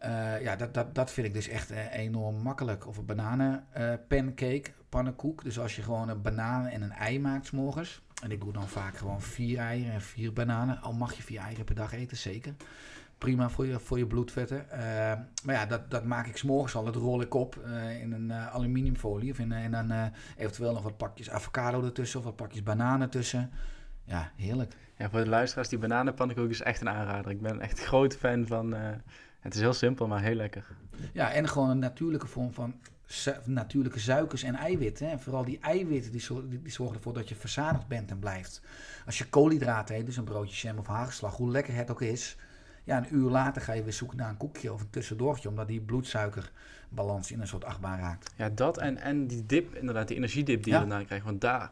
Uh, 0.04 0.42
ja, 0.42 0.56
dat, 0.56 0.74
dat, 0.74 0.94
dat 0.94 1.10
vind 1.10 1.26
ik 1.26 1.34
dus 1.34 1.48
echt 1.48 1.70
uh, 1.70 1.94
enorm 1.94 2.36
makkelijk. 2.36 2.86
Of 2.86 2.96
een 2.96 3.06
bananen 3.06 3.66
uh, 3.78 3.92
pancake, 4.08 4.64
pannenkoek. 4.88 5.44
Dus 5.44 5.58
als 5.58 5.76
je 5.76 5.82
gewoon 5.82 6.08
een 6.08 6.22
banaan 6.22 6.66
en 6.66 6.82
een 6.82 6.92
ei 6.92 7.20
maakt 7.20 7.46
s 7.46 7.50
morgens. 7.50 8.02
En 8.20 8.30
ik 8.30 8.40
doe 8.40 8.52
dan 8.52 8.68
vaak 8.68 8.96
gewoon 8.96 9.22
vier 9.22 9.58
eieren 9.58 9.92
en 9.92 10.00
vier 10.00 10.32
bananen. 10.32 10.80
Al 10.80 10.92
mag 10.92 11.12
je 11.12 11.22
vier 11.22 11.40
eieren 11.40 11.64
per 11.64 11.74
dag 11.74 11.92
eten, 11.92 12.16
zeker. 12.16 12.54
Prima 13.18 13.50
voor 13.50 13.66
je, 13.66 13.78
voor 13.78 13.98
je 13.98 14.06
bloedvetten. 14.06 14.66
maar 15.44 15.54
ja, 15.54 15.66
dat, 15.66 15.90
dat 15.90 16.04
maak 16.04 16.26
ik 16.26 16.36
s'morgens 16.36 16.74
al. 16.74 16.84
Dat 16.84 16.94
rol 16.94 17.20
ik 17.20 17.34
op 17.34 17.56
in 18.00 18.12
een 18.12 18.32
aluminiumfolie. 18.32 19.30
Of 19.30 19.38
in, 19.38 19.52
en 19.52 19.70
dan 19.70 20.12
eventueel 20.36 20.72
nog 20.72 20.82
wat 20.82 20.96
pakjes 20.96 21.30
avocado 21.30 21.84
ertussen. 21.84 22.18
Of 22.18 22.24
wat 22.24 22.36
pakjes 22.36 22.62
bananen 22.62 23.10
tussen. 23.10 23.50
Ja, 24.04 24.32
heerlijk. 24.36 24.76
Ja, 24.96 25.10
voor 25.10 25.20
de 25.20 25.28
luisteraars, 25.28 25.68
die 25.68 25.78
bananenpannenkoek 25.78 26.50
is 26.50 26.62
echt 26.62 26.80
een 26.80 26.88
aanrader. 26.88 27.30
Ik 27.30 27.40
ben 27.40 27.60
echt 27.60 27.78
een 27.78 27.86
groot 27.86 28.16
fan 28.16 28.46
van 28.46 28.74
het 29.40 29.54
is 29.54 29.60
heel 29.60 29.72
simpel, 29.72 30.06
maar 30.06 30.22
heel 30.22 30.34
lekker. 30.34 30.66
Ja, 31.12 31.32
en 31.32 31.48
gewoon 31.48 31.70
een 31.70 31.78
natuurlijke 31.78 32.26
vorm 32.26 32.52
van 32.52 32.74
natuurlijke 33.44 33.98
suikers 33.98 34.42
en 34.42 34.54
eiwitten. 34.54 35.08
Hè. 35.08 35.18
Vooral 35.18 35.44
die 35.44 35.58
eiwitten 35.60 36.12
die, 36.12 36.20
zorgen 36.64 36.96
ervoor 36.96 37.14
dat 37.14 37.28
je 37.28 37.34
verzadigd 37.34 37.86
bent 37.86 38.10
en 38.10 38.18
blijft. 38.18 38.62
Als 39.06 39.18
je 39.18 39.24
koolhydraten 39.24 39.96
eet, 39.96 40.06
dus 40.06 40.16
een 40.16 40.24
broodje 40.24 40.66
jam 40.68 40.78
of 40.78 40.86
hagelslag, 40.86 41.36
hoe 41.36 41.50
lekker 41.50 41.74
het 41.74 41.90
ook 41.90 42.02
is. 42.02 42.36
Ja, 42.84 42.96
een 42.96 43.14
uur 43.14 43.30
later 43.30 43.62
ga 43.62 43.72
je 43.72 43.82
weer 43.82 43.92
zoeken 43.92 44.16
naar 44.16 44.28
een 44.28 44.36
koekje 44.36 44.72
of 44.72 44.80
een 44.80 44.90
tussendoortje, 44.90 45.48
omdat 45.48 45.68
die 45.68 45.80
bloedsuikerbalans 45.80 47.30
in 47.30 47.40
een 47.40 47.46
soort 47.46 47.64
achtbaan 47.64 47.98
raakt. 47.98 48.32
Ja, 48.36 48.48
dat 48.48 48.78
en, 48.78 48.96
en 48.98 49.26
die 49.26 49.46
dip, 49.46 49.74
inderdaad, 49.74 50.08
die 50.08 50.16
energiedip 50.16 50.62
die 50.62 50.72
je 50.72 50.78
daarna 50.78 51.04
krijgt. 51.04 51.24
Want 51.24 51.40
daar, 51.40 51.70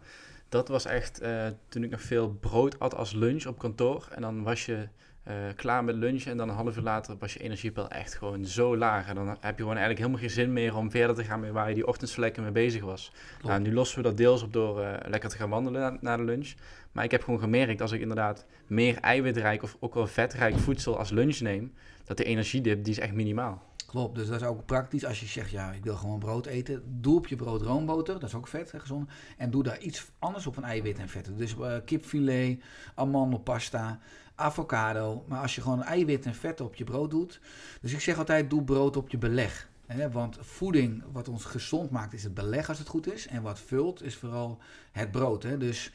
dat 0.48 0.68
was 0.68 0.84
echt, 0.84 1.22
uh, 1.22 1.46
toen 1.68 1.84
ik 1.84 1.90
nog 1.90 2.02
veel 2.02 2.30
brood 2.30 2.78
at 2.78 2.94
als 2.94 3.12
lunch 3.12 3.46
op 3.46 3.58
kantoor. 3.58 4.08
En 4.14 4.22
dan 4.22 4.42
was 4.42 4.66
je 4.66 4.88
uh, 5.28 5.34
klaar 5.56 5.84
met 5.84 5.94
lunch 5.94 6.24
en 6.24 6.36
dan 6.36 6.48
een 6.48 6.54
half 6.54 6.76
uur 6.76 6.82
later 6.82 7.16
was 7.18 7.32
je 7.32 7.38
energiepeil 7.38 7.88
echt 7.88 8.14
gewoon 8.14 8.44
zo 8.44 8.76
laag. 8.76 9.08
En 9.08 9.14
dan 9.14 9.28
heb 9.28 9.56
je 9.56 9.62
gewoon 9.62 9.76
eigenlijk 9.76 9.98
helemaal 9.98 10.20
geen 10.20 10.30
zin 10.30 10.52
meer 10.52 10.76
om 10.76 10.90
verder 10.90 11.16
te 11.16 11.24
gaan 11.24 11.40
met 11.40 11.50
waar 11.50 11.68
je 11.68 11.74
die 11.74 11.86
ochtends 11.86 12.16
mee 12.16 12.50
bezig 12.52 12.82
was. 12.82 13.12
Nou, 13.42 13.60
nu 13.60 13.72
lossen 13.72 13.96
we 13.96 14.04
dat 14.04 14.16
deels 14.16 14.42
op 14.42 14.52
door 14.52 14.80
uh, 14.80 14.92
lekker 15.06 15.30
te 15.30 15.36
gaan 15.36 15.50
wandelen 15.50 15.98
na, 16.00 16.16
de 16.16 16.22
lunch. 16.22 16.54
Maar 16.92 17.04
ik 17.04 17.10
heb 17.10 17.22
gewoon 17.22 17.40
gemerkt 17.40 17.80
als 17.80 17.92
ik 17.92 18.00
inderdaad 18.00 18.46
meer 18.66 18.98
eiwitrijk 18.98 19.62
of 19.62 19.76
ook 19.80 19.94
wel 19.94 20.06
vetrijk 20.06 20.58
voedsel 20.58 20.98
als 20.98 21.10
lunch 21.10 21.40
neem, 21.40 21.72
dat 22.04 22.16
de 22.16 22.24
energiedip 22.24 22.84
die 22.84 22.92
is 22.92 22.98
echt 22.98 23.12
minimaal. 23.12 23.66
Klopt, 23.86 24.14
dus 24.14 24.28
dat 24.28 24.40
is 24.40 24.46
ook 24.46 24.66
praktisch. 24.66 25.04
Als 25.04 25.20
je 25.20 25.26
zegt, 25.26 25.50
ja, 25.50 25.72
ik 25.72 25.84
wil 25.84 25.96
gewoon 25.96 26.18
brood 26.18 26.46
eten, 26.46 26.82
doe 26.86 27.16
op 27.16 27.26
je 27.26 27.36
brood 27.36 27.62
roomboter, 27.62 28.14
dat 28.14 28.28
is 28.28 28.34
ook 28.34 28.48
vet, 28.48 28.72
hè, 28.72 28.80
gezond. 28.80 29.10
En 29.36 29.50
doe 29.50 29.62
daar 29.62 29.80
iets 29.80 30.10
anders 30.18 30.46
op 30.46 30.54
van 30.54 30.64
eiwit 30.64 30.98
en 30.98 31.08
vetten. 31.08 31.36
Dus 31.36 31.54
uh, 31.54 31.76
kipfilet, 31.84 32.62
amandelpasta, 32.94 33.98
avocado. 34.38 35.24
Maar 35.26 35.40
als 35.40 35.54
je 35.54 35.60
gewoon 35.60 35.82
eiwit 35.82 36.26
en 36.26 36.34
vet 36.34 36.60
op 36.60 36.74
je 36.74 36.84
brood 36.84 37.10
doet. 37.10 37.40
Dus 37.80 37.92
ik 37.92 38.00
zeg 38.00 38.18
altijd, 38.18 38.50
doe 38.50 38.64
brood 38.64 38.96
op 38.96 39.10
je 39.10 39.18
beleg. 39.18 39.68
Hè? 39.86 40.10
Want 40.10 40.38
voeding, 40.40 41.04
wat 41.12 41.28
ons 41.28 41.44
gezond 41.44 41.90
maakt, 41.90 42.12
is 42.12 42.22
het 42.22 42.34
beleg 42.34 42.68
als 42.68 42.78
het 42.78 42.88
goed 42.88 43.12
is. 43.12 43.26
En 43.26 43.42
wat 43.42 43.60
vult, 43.60 44.02
is 44.02 44.16
vooral 44.16 44.58
het 44.92 45.10
brood. 45.10 45.42
Hè? 45.42 45.58
Dus 45.58 45.92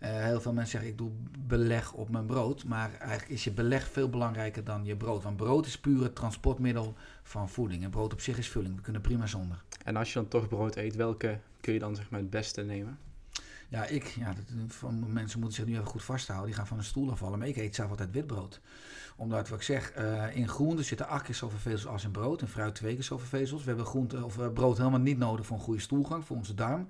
uh, 0.00 0.08
heel 0.08 0.40
veel 0.40 0.52
mensen 0.52 0.70
zeggen, 0.70 0.90
ik 0.90 0.98
doe 0.98 1.10
beleg 1.38 1.92
op 1.92 2.10
mijn 2.10 2.26
brood. 2.26 2.64
Maar 2.64 2.90
eigenlijk 2.98 3.30
is 3.30 3.44
je 3.44 3.50
beleg 3.50 3.88
veel 3.88 4.10
belangrijker 4.10 4.64
dan 4.64 4.84
je 4.84 4.96
brood. 4.96 5.22
Want 5.22 5.36
brood 5.36 5.66
is 5.66 5.78
puur 5.78 6.02
het 6.02 6.14
transportmiddel 6.14 6.94
van 7.22 7.48
voeding. 7.48 7.84
En 7.84 7.90
brood 7.90 8.12
op 8.12 8.20
zich 8.20 8.38
is 8.38 8.48
vulling. 8.48 8.76
We 8.76 8.82
kunnen 8.82 9.02
prima 9.02 9.26
zonder. 9.26 9.62
En 9.84 9.96
als 9.96 10.12
je 10.12 10.18
dan 10.18 10.28
toch 10.28 10.48
brood 10.48 10.76
eet, 10.76 10.96
welke 10.96 11.38
kun 11.60 11.72
je 11.72 11.78
dan 11.78 11.96
zeg 11.96 12.10
maar 12.10 12.20
het 12.20 12.30
beste 12.30 12.62
nemen? 12.62 12.98
Ja, 13.68 13.84
ik, 13.86 14.04
ja, 14.04 14.34
van 14.66 15.12
mensen 15.12 15.40
moeten 15.40 15.58
zich 15.58 15.66
nu 15.66 15.72
even 15.72 15.86
goed 15.86 16.04
vasthouden. 16.04 16.46
Die 16.46 16.56
gaan 16.56 16.66
van 16.66 16.78
een 16.78 16.84
stoel 16.84 17.10
afvallen. 17.10 17.38
Maar 17.38 17.48
ik 17.48 17.56
eet 17.56 17.74
zelf 17.74 17.90
altijd 17.90 18.10
witbrood. 18.10 18.60
Omdat, 19.16 19.48
wat 19.48 19.58
ik 19.58 19.64
zeg, 19.64 19.98
uh, 19.98 20.36
in 20.36 20.48
groenten 20.48 20.84
zitten 20.84 21.08
acht 21.08 21.24
keer 21.24 21.34
zoveel 21.34 21.58
vezels 21.58 21.86
als 21.86 22.04
in 22.04 22.10
brood. 22.10 22.40
En 22.40 22.48
fruit 22.48 22.74
twee 22.74 22.94
keer 22.94 23.02
zoveel 23.02 23.26
vezels. 23.26 23.62
We 23.62 23.68
hebben 23.68 23.86
groente, 23.86 24.24
of, 24.24 24.38
uh, 24.38 24.48
brood 24.52 24.78
helemaal 24.78 25.00
niet 25.00 25.18
nodig 25.18 25.46
voor 25.46 25.56
een 25.56 25.62
goede 25.62 25.80
stoelgang, 25.80 26.24
voor 26.24 26.36
onze 26.36 26.54
darm. 26.54 26.88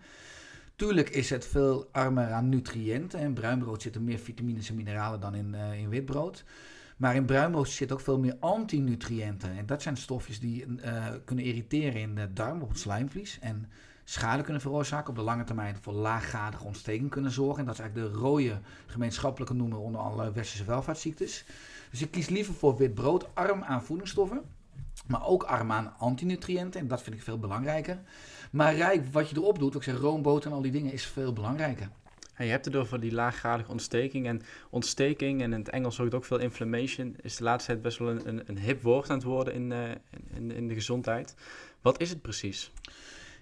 Tuurlijk 0.76 1.10
is 1.10 1.30
het 1.30 1.46
veel 1.46 1.88
armer 1.92 2.32
aan 2.32 2.48
nutriënten. 2.48 3.20
In 3.20 3.34
bruinbrood 3.34 3.82
zitten 3.82 4.04
meer 4.04 4.18
vitamines 4.18 4.68
en 4.68 4.74
mineralen 4.74 5.20
dan 5.20 5.34
in, 5.34 5.54
uh, 5.54 5.80
in 5.80 5.88
witbrood. 5.88 6.44
Maar 6.96 7.14
in 7.14 7.24
bruinbrood 7.24 7.68
zit 7.68 7.92
ook 7.92 8.00
veel 8.00 8.18
meer 8.18 8.36
antinutriënten. 8.40 9.56
En 9.56 9.66
dat 9.66 9.82
zijn 9.82 9.96
stofjes 9.96 10.40
die 10.40 10.64
kunnen 11.24 11.44
irriteren 11.44 12.00
in 12.00 12.14
de 12.14 12.32
darm, 12.32 12.62
op 12.62 12.68
het 12.68 12.78
slijmvlies. 12.78 13.38
En 13.40 13.70
schade 14.08 14.42
kunnen 14.42 14.62
veroorzaken. 14.62 15.08
Op 15.08 15.16
de 15.16 15.22
lange 15.22 15.44
termijn 15.44 15.76
voor 15.80 15.92
laaggradige 15.92 16.64
ontsteking 16.64 17.10
kunnen 17.10 17.30
zorgen. 17.30 17.58
En 17.58 17.64
dat 17.64 17.74
is 17.74 17.80
eigenlijk 17.80 18.12
de 18.12 18.18
rode 18.18 18.58
gemeenschappelijke 18.86 19.54
noemer 19.54 19.78
onder 19.78 20.00
alle 20.00 20.32
westerse 20.32 20.64
welvaartsziektes. 20.64 21.44
Dus 21.90 22.02
ik 22.02 22.10
kies 22.10 22.28
liever 22.28 22.54
voor 22.54 22.76
wit 22.76 22.94
brood, 22.94 23.34
arm 23.34 23.62
aan 23.62 23.82
voedingsstoffen. 23.82 24.42
Maar 25.06 25.26
ook 25.26 25.42
arm 25.42 25.72
aan 25.72 25.94
antinutriënten. 25.98 26.80
En 26.80 26.88
dat 26.88 27.02
vind 27.02 27.16
ik 27.16 27.22
veel 27.22 27.38
belangrijker. 27.38 27.98
Maar 28.50 28.74
rijk, 28.74 29.12
wat 29.12 29.30
je 29.30 29.36
erop 29.36 29.58
doet, 29.58 29.74
ik 29.74 29.82
zeg 29.82 29.98
roomboter 29.98 30.50
en 30.50 30.56
al 30.56 30.62
die 30.62 30.72
dingen, 30.72 30.92
is 30.92 31.06
veel 31.06 31.32
belangrijker. 31.32 31.88
je 32.38 32.44
hebt 32.44 32.64
het 32.64 32.76
over 32.76 33.00
die 33.00 33.12
laaggradige 33.12 33.70
ontsteking. 33.70 34.26
En 34.26 34.42
ontsteking, 34.70 35.42
en 35.42 35.52
in 35.52 35.58
het 35.58 35.68
Engels 35.68 36.00
ook 36.00 36.24
veel 36.24 36.38
inflammation, 36.38 37.16
is 37.20 37.36
de 37.36 37.44
laatste 37.44 37.70
tijd 37.70 37.82
best 37.82 37.98
wel 37.98 38.08
een, 38.08 38.28
een, 38.28 38.42
een 38.46 38.58
hip 38.58 38.82
woord 38.82 39.10
aan 39.10 39.16
het 39.16 39.26
worden 39.26 39.54
in, 39.54 39.70
uh, 39.70 39.90
in, 40.34 40.50
in 40.50 40.68
de 40.68 40.74
gezondheid. 40.74 41.34
Wat 41.80 42.00
is 42.00 42.10
het 42.10 42.22
precies? 42.22 42.72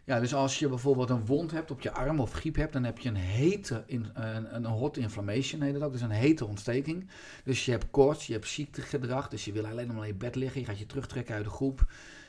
Ja, 0.06 0.20
dus 0.20 0.34
als 0.34 0.58
je 0.58 0.68
bijvoorbeeld 0.68 1.10
een 1.10 1.26
wond 1.26 1.50
hebt 1.50 1.70
op 1.70 1.80
je 1.80 1.90
arm 1.90 2.20
of 2.20 2.32
griep 2.32 2.56
hebt, 2.56 2.72
dan 2.72 2.84
heb 2.84 2.98
je 2.98 3.08
een 3.08 3.16
hete, 3.16 3.82
in, 3.86 4.06
een, 4.14 4.54
een 4.54 4.64
hot 4.64 4.96
inflammation 4.96 5.60
heet 5.60 5.74
dat 5.74 5.82
ook, 5.82 5.92
dus 5.92 6.00
een 6.00 6.10
hete 6.10 6.46
ontsteking. 6.46 7.08
Dus 7.44 7.64
je 7.64 7.70
hebt 7.70 7.90
koorts, 7.90 8.26
je 8.26 8.32
hebt 8.32 8.48
ziektegedrag, 8.48 9.28
dus 9.28 9.44
je 9.44 9.52
wil 9.52 9.66
alleen 9.66 9.94
maar 9.94 10.08
in 10.08 10.18
bed 10.18 10.34
liggen, 10.34 10.60
je 10.60 10.66
gaat 10.66 10.78
je 10.78 10.86
terugtrekken 10.86 11.34
uit 11.34 11.44
de 11.44 11.50
groep. 11.50 11.86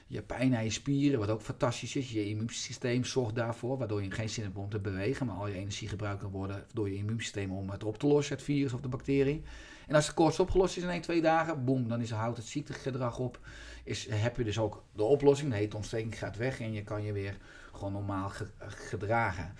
Je 0.07 0.15
hebt 0.15 0.27
pijn 0.27 0.55
aan 0.55 0.63
je 0.63 0.69
spieren, 0.69 1.19
wat 1.19 1.29
ook 1.29 1.41
fantastisch 1.41 1.95
is. 1.95 2.11
Je 2.11 2.29
immuunsysteem 2.29 3.03
zorgt 3.03 3.35
daarvoor, 3.35 3.77
waardoor 3.77 4.03
je 4.03 4.11
geen 4.11 4.29
zin 4.29 4.43
hebt 4.43 4.57
om 4.57 4.69
te 4.69 4.79
bewegen, 4.79 5.25
maar 5.25 5.35
al 5.35 5.47
je 5.47 5.55
energie 5.55 5.88
gebruikt 5.88 6.21
kan 6.21 6.31
worden 6.31 6.65
door 6.73 6.89
je 6.89 6.95
immuunsysteem 6.95 7.51
om 7.51 7.69
het 7.69 7.83
op 7.83 7.97
te 7.97 8.07
lossen, 8.07 8.35
het 8.35 8.43
virus 8.43 8.73
of 8.73 8.81
de 8.81 8.88
bacterie. 8.88 9.43
En 9.88 9.95
als 9.95 10.05
de 10.05 10.13
koorts 10.13 10.39
opgelost 10.39 10.77
is 10.77 10.83
in 10.83 10.89
1, 10.89 11.01
2 11.01 11.21
dagen, 11.21 11.65
boem, 11.65 11.88
dan 11.88 12.01
is, 12.01 12.11
houdt 12.11 12.38
het 12.38 12.47
ziektegedrag 12.47 13.19
op. 13.19 13.39
Is, 13.83 14.07
heb 14.09 14.38
je 14.38 14.43
dus 14.43 14.59
ook 14.59 14.83
de 14.95 15.03
oplossing, 15.03 15.51
de 15.51 15.57
hete 15.57 15.75
ontsteking 15.75 16.17
gaat 16.17 16.38
weg 16.38 16.59
en 16.59 16.73
je 16.73 16.83
kan 16.83 17.03
je 17.03 17.11
weer 17.11 17.38
gewoon 17.75 17.93
normaal 17.93 18.31
gedragen. 18.67 19.53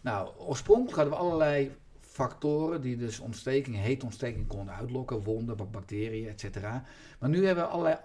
Nou, 0.00 0.28
oorspronkelijk 0.38 0.96
hadden 0.96 1.14
we 1.14 1.20
allerlei 1.20 1.72
factoren 2.00 2.80
die 2.80 2.96
dus 2.96 3.18
ontsteking, 3.18 3.76
heet 3.76 4.04
ontsteking 4.04 4.46
konden 4.46 4.74
uitlokken, 4.74 5.22
wonden, 5.22 5.70
bacteriën, 5.70 6.28
etc. 6.28 6.60
Maar 7.18 7.28
nu 7.28 7.46
hebben 7.46 7.64
we 7.64 7.70
allerlei 7.70 7.96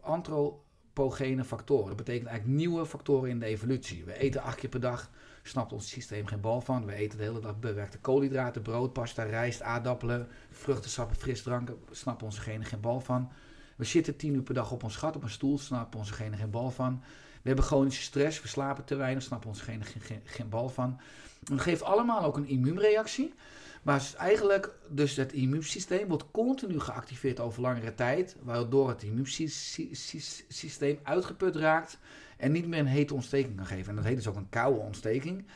antropogene 0.00 1.44
factoren. 1.44 1.86
Dat 1.86 1.96
betekent 1.96 2.28
eigenlijk 2.28 2.58
nieuwe 2.58 2.86
factoren 2.86 3.30
in 3.30 3.38
de 3.38 3.46
evolutie. 3.46 4.04
We 4.04 4.18
eten 4.18 4.42
acht 4.42 4.56
keer 4.56 4.68
per 4.70 4.80
dag, 4.80 5.10
snapt 5.42 5.72
ons 5.72 5.88
systeem 5.88 6.26
geen 6.26 6.40
bal 6.40 6.60
van. 6.60 6.86
We 6.86 6.94
eten 6.94 7.18
de 7.18 7.24
hele 7.24 7.40
dag 7.40 7.58
bewerkte 7.58 7.98
koolhydraten, 7.98 8.62
brood, 8.62 8.92
pasta, 8.92 9.22
rijst, 9.22 9.62
aardappelen, 9.62 10.28
vruchtensappen, 10.50 11.16
frisdranken, 11.16 11.78
snappen 11.90 12.26
onze 12.26 12.40
genen 12.40 12.66
geen 12.66 12.80
bal 12.80 13.00
van. 13.00 13.30
We 13.76 13.84
zitten 13.84 14.16
tien 14.16 14.34
uur 14.34 14.42
per 14.42 14.54
dag 14.54 14.72
op 14.72 14.82
ons 14.82 14.96
gat 14.96 15.16
op 15.16 15.22
een 15.22 15.30
stoel, 15.30 15.58
snappen 15.58 15.98
onze 15.98 16.12
genen 16.12 16.38
geen 16.38 16.50
bal 16.50 16.70
van. 16.70 17.02
We 17.46 17.52
hebben 17.52 17.70
chronische 17.70 18.02
stress, 18.02 18.42
we 18.42 18.48
slapen 18.48 18.84
te 18.84 18.94
weinig, 18.94 19.22
snappen 19.22 19.48
ons 19.48 19.60
geen, 19.60 19.84
geen, 19.84 20.20
geen 20.24 20.48
bal 20.48 20.68
van. 20.68 21.00
Het 21.44 21.60
geeft 21.60 21.82
allemaal 21.82 22.22
ook 22.24 22.36
een 22.36 22.48
immuunreactie. 22.48 23.34
Maar 23.82 24.12
eigenlijk, 24.16 24.70
dus 24.88 25.16
het 25.16 25.32
immuunsysteem 25.32 26.08
wordt 26.08 26.30
continu 26.30 26.80
geactiveerd 26.80 27.40
over 27.40 27.62
langere 27.62 27.94
tijd, 27.94 28.36
waardoor 28.42 28.88
het 28.88 29.02
immuunsysteem 29.02 30.98
uitgeput 31.02 31.56
raakt 31.56 31.98
en 32.36 32.52
niet 32.52 32.66
meer 32.66 32.78
een 32.78 32.86
hete 32.86 33.14
ontsteking 33.14 33.56
kan 33.56 33.66
geven. 33.66 33.88
En 33.88 33.96
dat 33.96 34.04
heet 34.04 34.16
dus 34.16 34.26
ook 34.26 34.36
een 34.36 34.48
koude 34.48 34.80
ontsteking. 34.80 35.46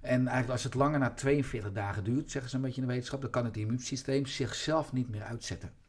En 0.00 0.18
eigenlijk 0.18 0.50
als 0.50 0.64
het 0.64 0.74
langer 0.74 1.00
dan 1.00 1.14
42 1.14 1.72
dagen 1.72 2.04
duurt, 2.04 2.30
zeggen 2.30 2.50
ze 2.50 2.56
een 2.56 2.62
beetje 2.62 2.80
in 2.80 2.86
de 2.86 2.92
wetenschap, 2.92 3.20
dan 3.20 3.30
kan 3.30 3.44
het 3.44 3.56
immuunsysteem 3.56 4.26
zichzelf 4.26 4.92
niet 4.92 5.08
meer 5.08 5.22
uitzetten 5.22 5.83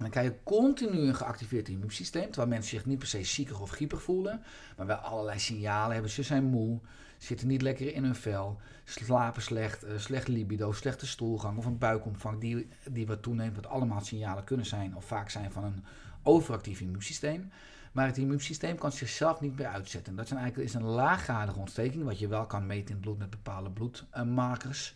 dan 0.00 0.10
krijg 0.10 0.26
je 0.26 0.42
continu 0.44 0.98
een 0.98 1.14
geactiveerd 1.14 1.68
immuunsysteem, 1.68 2.24
terwijl 2.24 2.48
mensen 2.48 2.70
zich 2.70 2.86
niet 2.86 2.98
per 2.98 3.08
se 3.08 3.24
ziekig 3.24 3.60
of 3.60 3.70
griepig 3.70 4.02
voelen, 4.02 4.42
maar 4.76 4.86
wel 4.86 4.96
allerlei 4.96 5.38
signalen 5.38 5.92
hebben. 5.92 6.10
Ze 6.10 6.22
zijn 6.22 6.44
moe, 6.44 6.80
zitten 7.18 7.48
niet 7.48 7.62
lekker 7.62 7.94
in 7.94 8.04
hun 8.04 8.14
vel, 8.14 8.60
slapen 8.84 9.42
slecht, 9.42 9.84
uh, 9.84 9.90
slecht 9.98 10.28
libido, 10.28 10.72
slechte 10.72 11.06
stoelgang 11.06 11.58
of 11.58 11.64
een 11.64 11.78
buikomvang 11.78 12.40
die, 12.40 12.68
die 12.90 13.06
wat 13.06 13.22
toeneemt, 13.22 13.56
wat 13.56 13.66
allemaal 13.66 14.00
signalen 14.00 14.44
kunnen 14.44 14.66
zijn 14.66 14.96
of 14.96 15.04
vaak 15.04 15.30
zijn 15.30 15.52
van 15.52 15.64
een 15.64 15.84
overactief 16.22 16.80
immuunsysteem. 16.80 17.50
Maar 17.92 18.06
het 18.06 18.18
immuunsysteem 18.18 18.76
kan 18.78 18.92
zichzelf 18.92 19.40
niet 19.40 19.56
meer 19.56 19.66
uitzetten. 19.66 20.16
Dat 20.16 20.24
is, 20.24 20.30
eigenlijk, 20.30 20.68
is 20.68 20.74
een 20.74 20.82
laaggradige 20.82 21.58
ontsteking, 21.58 22.04
wat 22.04 22.18
je 22.18 22.28
wel 22.28 22.46
kan 22.46 22.66
meten 22.66 22.86
in 22.86 22.92
het 22.92 23.00
bloed 23.00 23.18
met 23.18 23.30
bepaalde 23.30 23.70
bloedmarkers. 23.70 24.94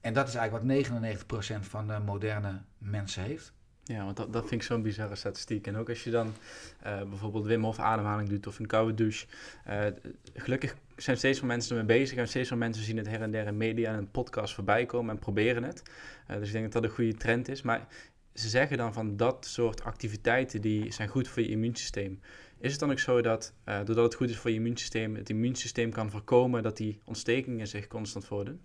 En 0.00 0.14
dat 0.14 0.28
is 0.28 0.34
eigenlijk 0.34 0.88
wat 0.88 1.24
99% 1.60 1.60
van 1.60 1.86
de 1.86 1.98
moderne 1.98 2.62
mensen 2.78 3.22
heeft. 3.22 3.52
Ja, 3.86 4.04
want 4.04 4.16
dat, 4.16 4.32
dat 4.32 4.48
vind 4.48 4.60
ik 4.60 4.66
zo'n 4.66 4.82
bizarre 4.82 5.14
statistiek. 5.14 5.66
En 5.66 5.76
ook 5.76 5.88
als 5.88 6.04
je 6.04 6.10
dan 6.10 6.26
uh, 6.86 7.02
bijvoorbeeld 7.02 7.46
Wim 7.46 7.64
Hof 7.64 7.78
ademhaling 7.78 8.28
doet 8.28 8.46
of 8.46 8.58
een 8.58 8.66
koude 8.66 8.94
douche. 8.94 9.26
Uh, 9.68 9.86
gelukkig 10.34 10.76
zijn 10.96 11.16
steeds 11.16 11.40
meer 11.40 11.48
mensen 11.48 11.76
ermee 11.76 11.98
bezig 11.98 12.18
en 12.18 12.28
steeds 12.28 12.50
meer 12.50 12.58
mensen 12.58 12.84
zien 12.84 12.96
het 12.96 13.08
her 13.08 13.22
en 13.22 13.30
der 13.30 13.46
in 13.46 13.56
media 13.56 13.92
en 13.92 13.98
een 13.98 14.10
podcast 14.10 14.54
voorbij 14.54 14.86
komen 14.86 15.14
en 15.14 15.20
proberen 15.20 15.62
het. 15.62 15.82
Uh, 16.30 16.36
dus 16.36 16.46
ik 16.46 16.52
denk 16.52 16.64
dat 16.64 16.72
dat 16.72 16.90
een 16.90 16.96
goede 16.96 17.14
trend 17.14 17.48
is. 17.48 17.62
Maar 17.62 17.86
ze 18.34 18.48
zeggen 18.48 18.76
dan 18.76 18.92
van 18.92 19.16
dat 19.16 19.46
soort 19.46 19.82
activiteiten 19.82 20.60
die 20.60 20.92
zijn 20.92 21.08
goed 21.08 21.28
voor 21.28 21.42
je 21.42 21.48
immuunsysteem. 21.48 22.20
Is 22.58 22.70
het 22.70 22.80
dan 22.80 22.90
ook 22.90 22.98
zo 22.98 23.20
dat 23.20 23.52
doordat 23.64 24.04
het 24.04 24.14
goed 24.14 24.30
is 24.30 24.36
voor 24.36 24.50
je 24.50 24.56
immuunsysteem, 24.56 25.14
het 25.14 25.30
immuunsysteem 25.30 25.90
kan 25.90 26.10
voorkomen 26.10 26.62
dat 26.62 26.76
die 26.76 26.98
ontstekingen 27.04 27.66
zich 27.66 27.86
constant 27.86 28.24
voordoen? 28.24 28.60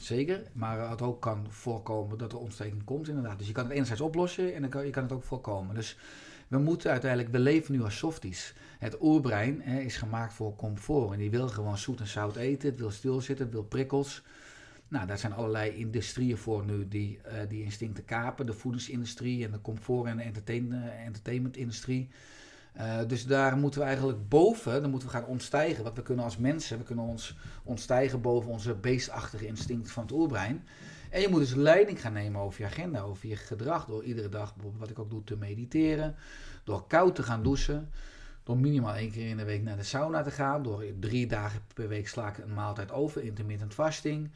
Zeker, 0.00 0.42
maar 0.52 0.90
het 0.90 1.02
ook 1.02 1.20
kan 1.20 1.46
voorkomen 1.48 2.18
dat 2.18 2.32
er 2.32 2.38
ontsteking 2.38 2.84
komt 2.84 3.08
inderdaad. 3.08 3.38
Dus 3.38 3.46
je 3.46 3.52
kan 3.52 3.64
het 3.64 3.72
enerzijds 3.72 4.00
oplossen 4.00 4.54
en 4.54 4.60
dan 4.60 4.70
kan, 4.70 4.84
je 4.84 4.90
kan 4.90 5.02
het 5.02 5.12
ook 5.12 5.22
voorkomen. 5.22 5.74
Dus 5.74 5.96
we 6.48 6.58
moeten 6.58 6.90
uiteindelijk, 6.90 7.32
we 7.32 7.38
leven 7.38 7.74
nu 7.74 7.82
als 7.82 7.98
softies. 7.98 8.54
Het 8.78 8.96
oerbrein 9.00 9.60
hè, 9.62 9.80
is 9.80 9.96
gemaakt 9.96 10.32
voor 10.32 10.56
comfort 10.56 11.12
en 11.12 11.18
die 11.18 11.30
wil 11.30 11.48
gewoon 11.48 11.78
zoet 11.78 12.00
en 12.00 12.06
zout 12.06 12.36
eten, 12.36 12.68
het 12.68 12.78
wil 12.78 12.90
stilzitten, 12.90 13.44
het 13.44 13.54
wil 13.54 13.64
prikkels. 13.64 14.22
Nou, 14.88 15.06
daar 15.06 15.18
zijn 15.18 15.32
allerlei 15.32 15.70
industrieën 15.70 16.36
voor 16.36 16.64
nu 16.64 16.88
die 16.88 17.18
uh, 17.26 17.32
die 17.48 17.62
instincten 17.62 18.04
kapen. 18.04 18.46
De 18.46 18.52
voedingsindustrie 18.52 19.44
en 19.44 19.50
de 19.50 19.60
comfort- 19.60 20.08
en 20.08 20.16
de 20.16 20.22
entertain, 20.22 20.72
uh, 20.72 21.04
entertainmentindustrie. 21.06 22.08
Uh, 22.76 22.98
dus 23.06 23.26
daar 23.26 23.56
moeten 23.56 23.80
we 23.80 23.86
eigenlijk 23.86 24.28
boven, 24.28 24.82
dan 24.82 24.90
moeten 24.90 25.08
we 25.08 25.14
gaan 25.14 25.26
ontstijgen. 25.26 25.84
Want 25.84 25.96
we 25.96 26.02
kunnen 26.02 26.24
als 26.24 26.36
mensen, 26.36 26.78
we 26.78 26.84
kunnen 26.84 27.04
ons 27.04 27.36
ontstijgen 27.64 28.20
boven 28.20 28.50
onze 28.50 28.74
beestachtige 28.74 29.46
instinct 29.46 29.90
van 29.90 30.02
het 30.02 30.12
oerbrein. 30.12 30.64
En 31.10 31.20
je 31.20 31.28
moet 31.28 31.40
dus 31.40 31.54
leiding 31.54 32.00
gaan 32.00 32.12
nemen 32.12 32.40
over 32.40 32.60
je 32.60 32.66
agenda, 32.66 33.00
over 33.00 33.28
je 33.28 33.36
gedrag. 33.36 33.86
Door 33.86 34.04
iedere 34.04 34.28
dag, 34.28 34.54
bijvoorbeeld 34.54 34.82
wat 34.82 34.90
ik 34.90 34.98
ook 34.98 35.10
doe, 35.10 35.24
te 35.24 35.36
mediteren. 35.36 36.16
Door 36.64 36.86
koud 36.86 37.14
te 37.14 37.22
gaan 37.22 37.42
douchen. 37.42 37.90
Door 38.42 38.58
minimaal 38.58 38.94
één 38.94 39.10
keer 39.10 39.28
in 39.28 39.36
de 39.36 39.44
week 39.44 39.62
naar 39.62 39.76
de 39.76 39.82
sauna 39.82 40.22
te 40.22 40.30
gaan. 40.30 40.62
Door 40.62 40.84
drie 41.00 41.26
dagen 41.26 41.60
per 41.74 41.88
week 41.88 42.08
sla 42.08 42.28
ik 42.28 42.38
een 42.38 42.54
maaltijd 42.54 42.92
over, 42.92 43.22
intermittent 43.22 43.74
fasting. 43.74 44.30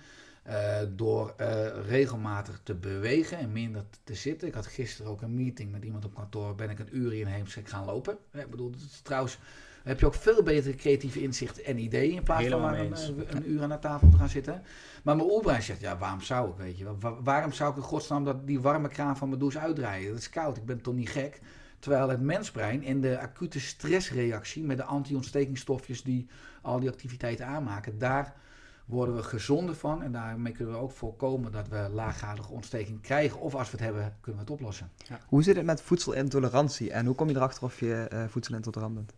Uh, 0.48 0.78
door 0.88 1.34
uh, 1.40 1.66
regelmatig 1.88 2.60
te 2.62 2.74
bewegen 2.74 3.38
en 3.38 3.52
minder 3.52 3.84
te 4.04 4.14
zitten. 4.14 4.48
Ik 4.48 4.54
had 4.54 4.66
gisteren 4.66 5.10
ook 5.10 5.22
een 5.22 5.34
meeting 5.34 5.72
met 5.72 5.84
iemand 5.84 6.04
op 6.04 6.14
kantoor. 6.14 6.54
Ben 6.54 6.70
ik 6.70 6.78
een 6.78 6.96
uur 6.96 7.14
in 7.14 7.26
Heemskerk 7.26 7.68
gaan 7.68 7.84
lopen. 7.84 8.18
Ik 8.32 8.50
bedoel, 8.50 8.72
is, 8.76 9.00
trouwens 9.02 9.38
heb 9.84 10.00
je 10.00 10.06
ook 10.06 10.14
veel 10.14 10.42
betere 10.42 10.74
creatieve 10.74 11.22
inzichten 11.22 11.64
en 11.64 11.78
ideeën 11.78 12.14
in 12.14 12.22
plaats 12.22 12.46
van 12.46 12.60
maar 12.60 12.78
een, 12.78 12.94
een, 13.28 13.50
uur 13.50 13.62
aan 13.62 13.68
de 13.68 13.78
tafel 13.78 14.08
te 14.10 14.16
gaan 14.16 14.28
zitten. 14.28 14.62
Maar 15.02 15.16
mijn 15.16 15.30
oerbrein 15.30 15.62
zegt, 15.62 15.80
ja, 15.80 15.98
waarom 15.98 16.20
zou 16.20 16.50
ik, 16.50 16.56
weet 16.56 16.78
je 16.78 16.86
Waarom 17.22 17.52
zou 17.52 17.70
ik 17.70 17.76
in 17.76 17.82
godsnaam 17.82 18.24
dat 18.24 18.46
die 18.46 18.60
warme 18.60 18.88
kraan 18.88 19.16
van 19.16 19.28
mijn 19.28 19.40
douche 19.40 19.58
uitdraaien? 19.58 20.10
Dat 20.10 20.18
is 20.18 20.30
koud, 20.30 20.56
ik 20.56 20.64
ben 20.64 20.80
toch 20.80 20.94
niet 20.94 21.08
gek? 21.08 21.40
Terwijl 21.78 22.08
het 22.08 22.20
mensbrein 22.20 22.82
in 22.82 23.00
de 23.00 23.18
acute 23.18 23.60
stressreactie 23.60 24.62
met 24.62 24.76
de 24.76 24.84
anti-ontstekingsstofjes 24.84 26.02
die 26.02 26.26
al 26.62 26.80
die 26.80 26.88
activiteiten 26.88 27.46
aanmaken, 27.46 27.98
daar 27.98 28.34
worden 28.84 29.16
we 29.16 29.22
gezonder 29.22 29.74
van. 29.74 30.02
En 30.02 30.12
daarmee 30.12 30.52
kunnen 30.52 30.74
we 30.74 30.80
ook 30.80 30.92
voorkomen 30.92 31.52
dat 31.52 31.68
we 31.68 31.88
laaggradige 31.92 32.52
ontsteking 32.52 33.00
krijgen. 33.00 33.40
Of 33.40 33.54
als 33.54 33.70
we 33.70 33.76
het 33.76 33.86
hebben, 33.86 34.16
kunnen 34.20 34.44
we 34.44 34.50
het 34.50 34.60
oplossen. 34.60 34.90
Ja. 35.08 35.20
Hoe 35.26 35.42
zit 35.42 35.56
het 35.56 35.64
met 35.64 35.82
voedselintolerantie? 35.82 36.92
En 36.92 37.06
hoe 37.06 37.14
kom 37.14 37.28
je 37.28 37.36
erachter 37.36 37.62
of 37.62 37.80
je 37.80 38.08
uh, 38.12 38.24
voedselintolerant 38.28 38.94
bent? 38.94 39.12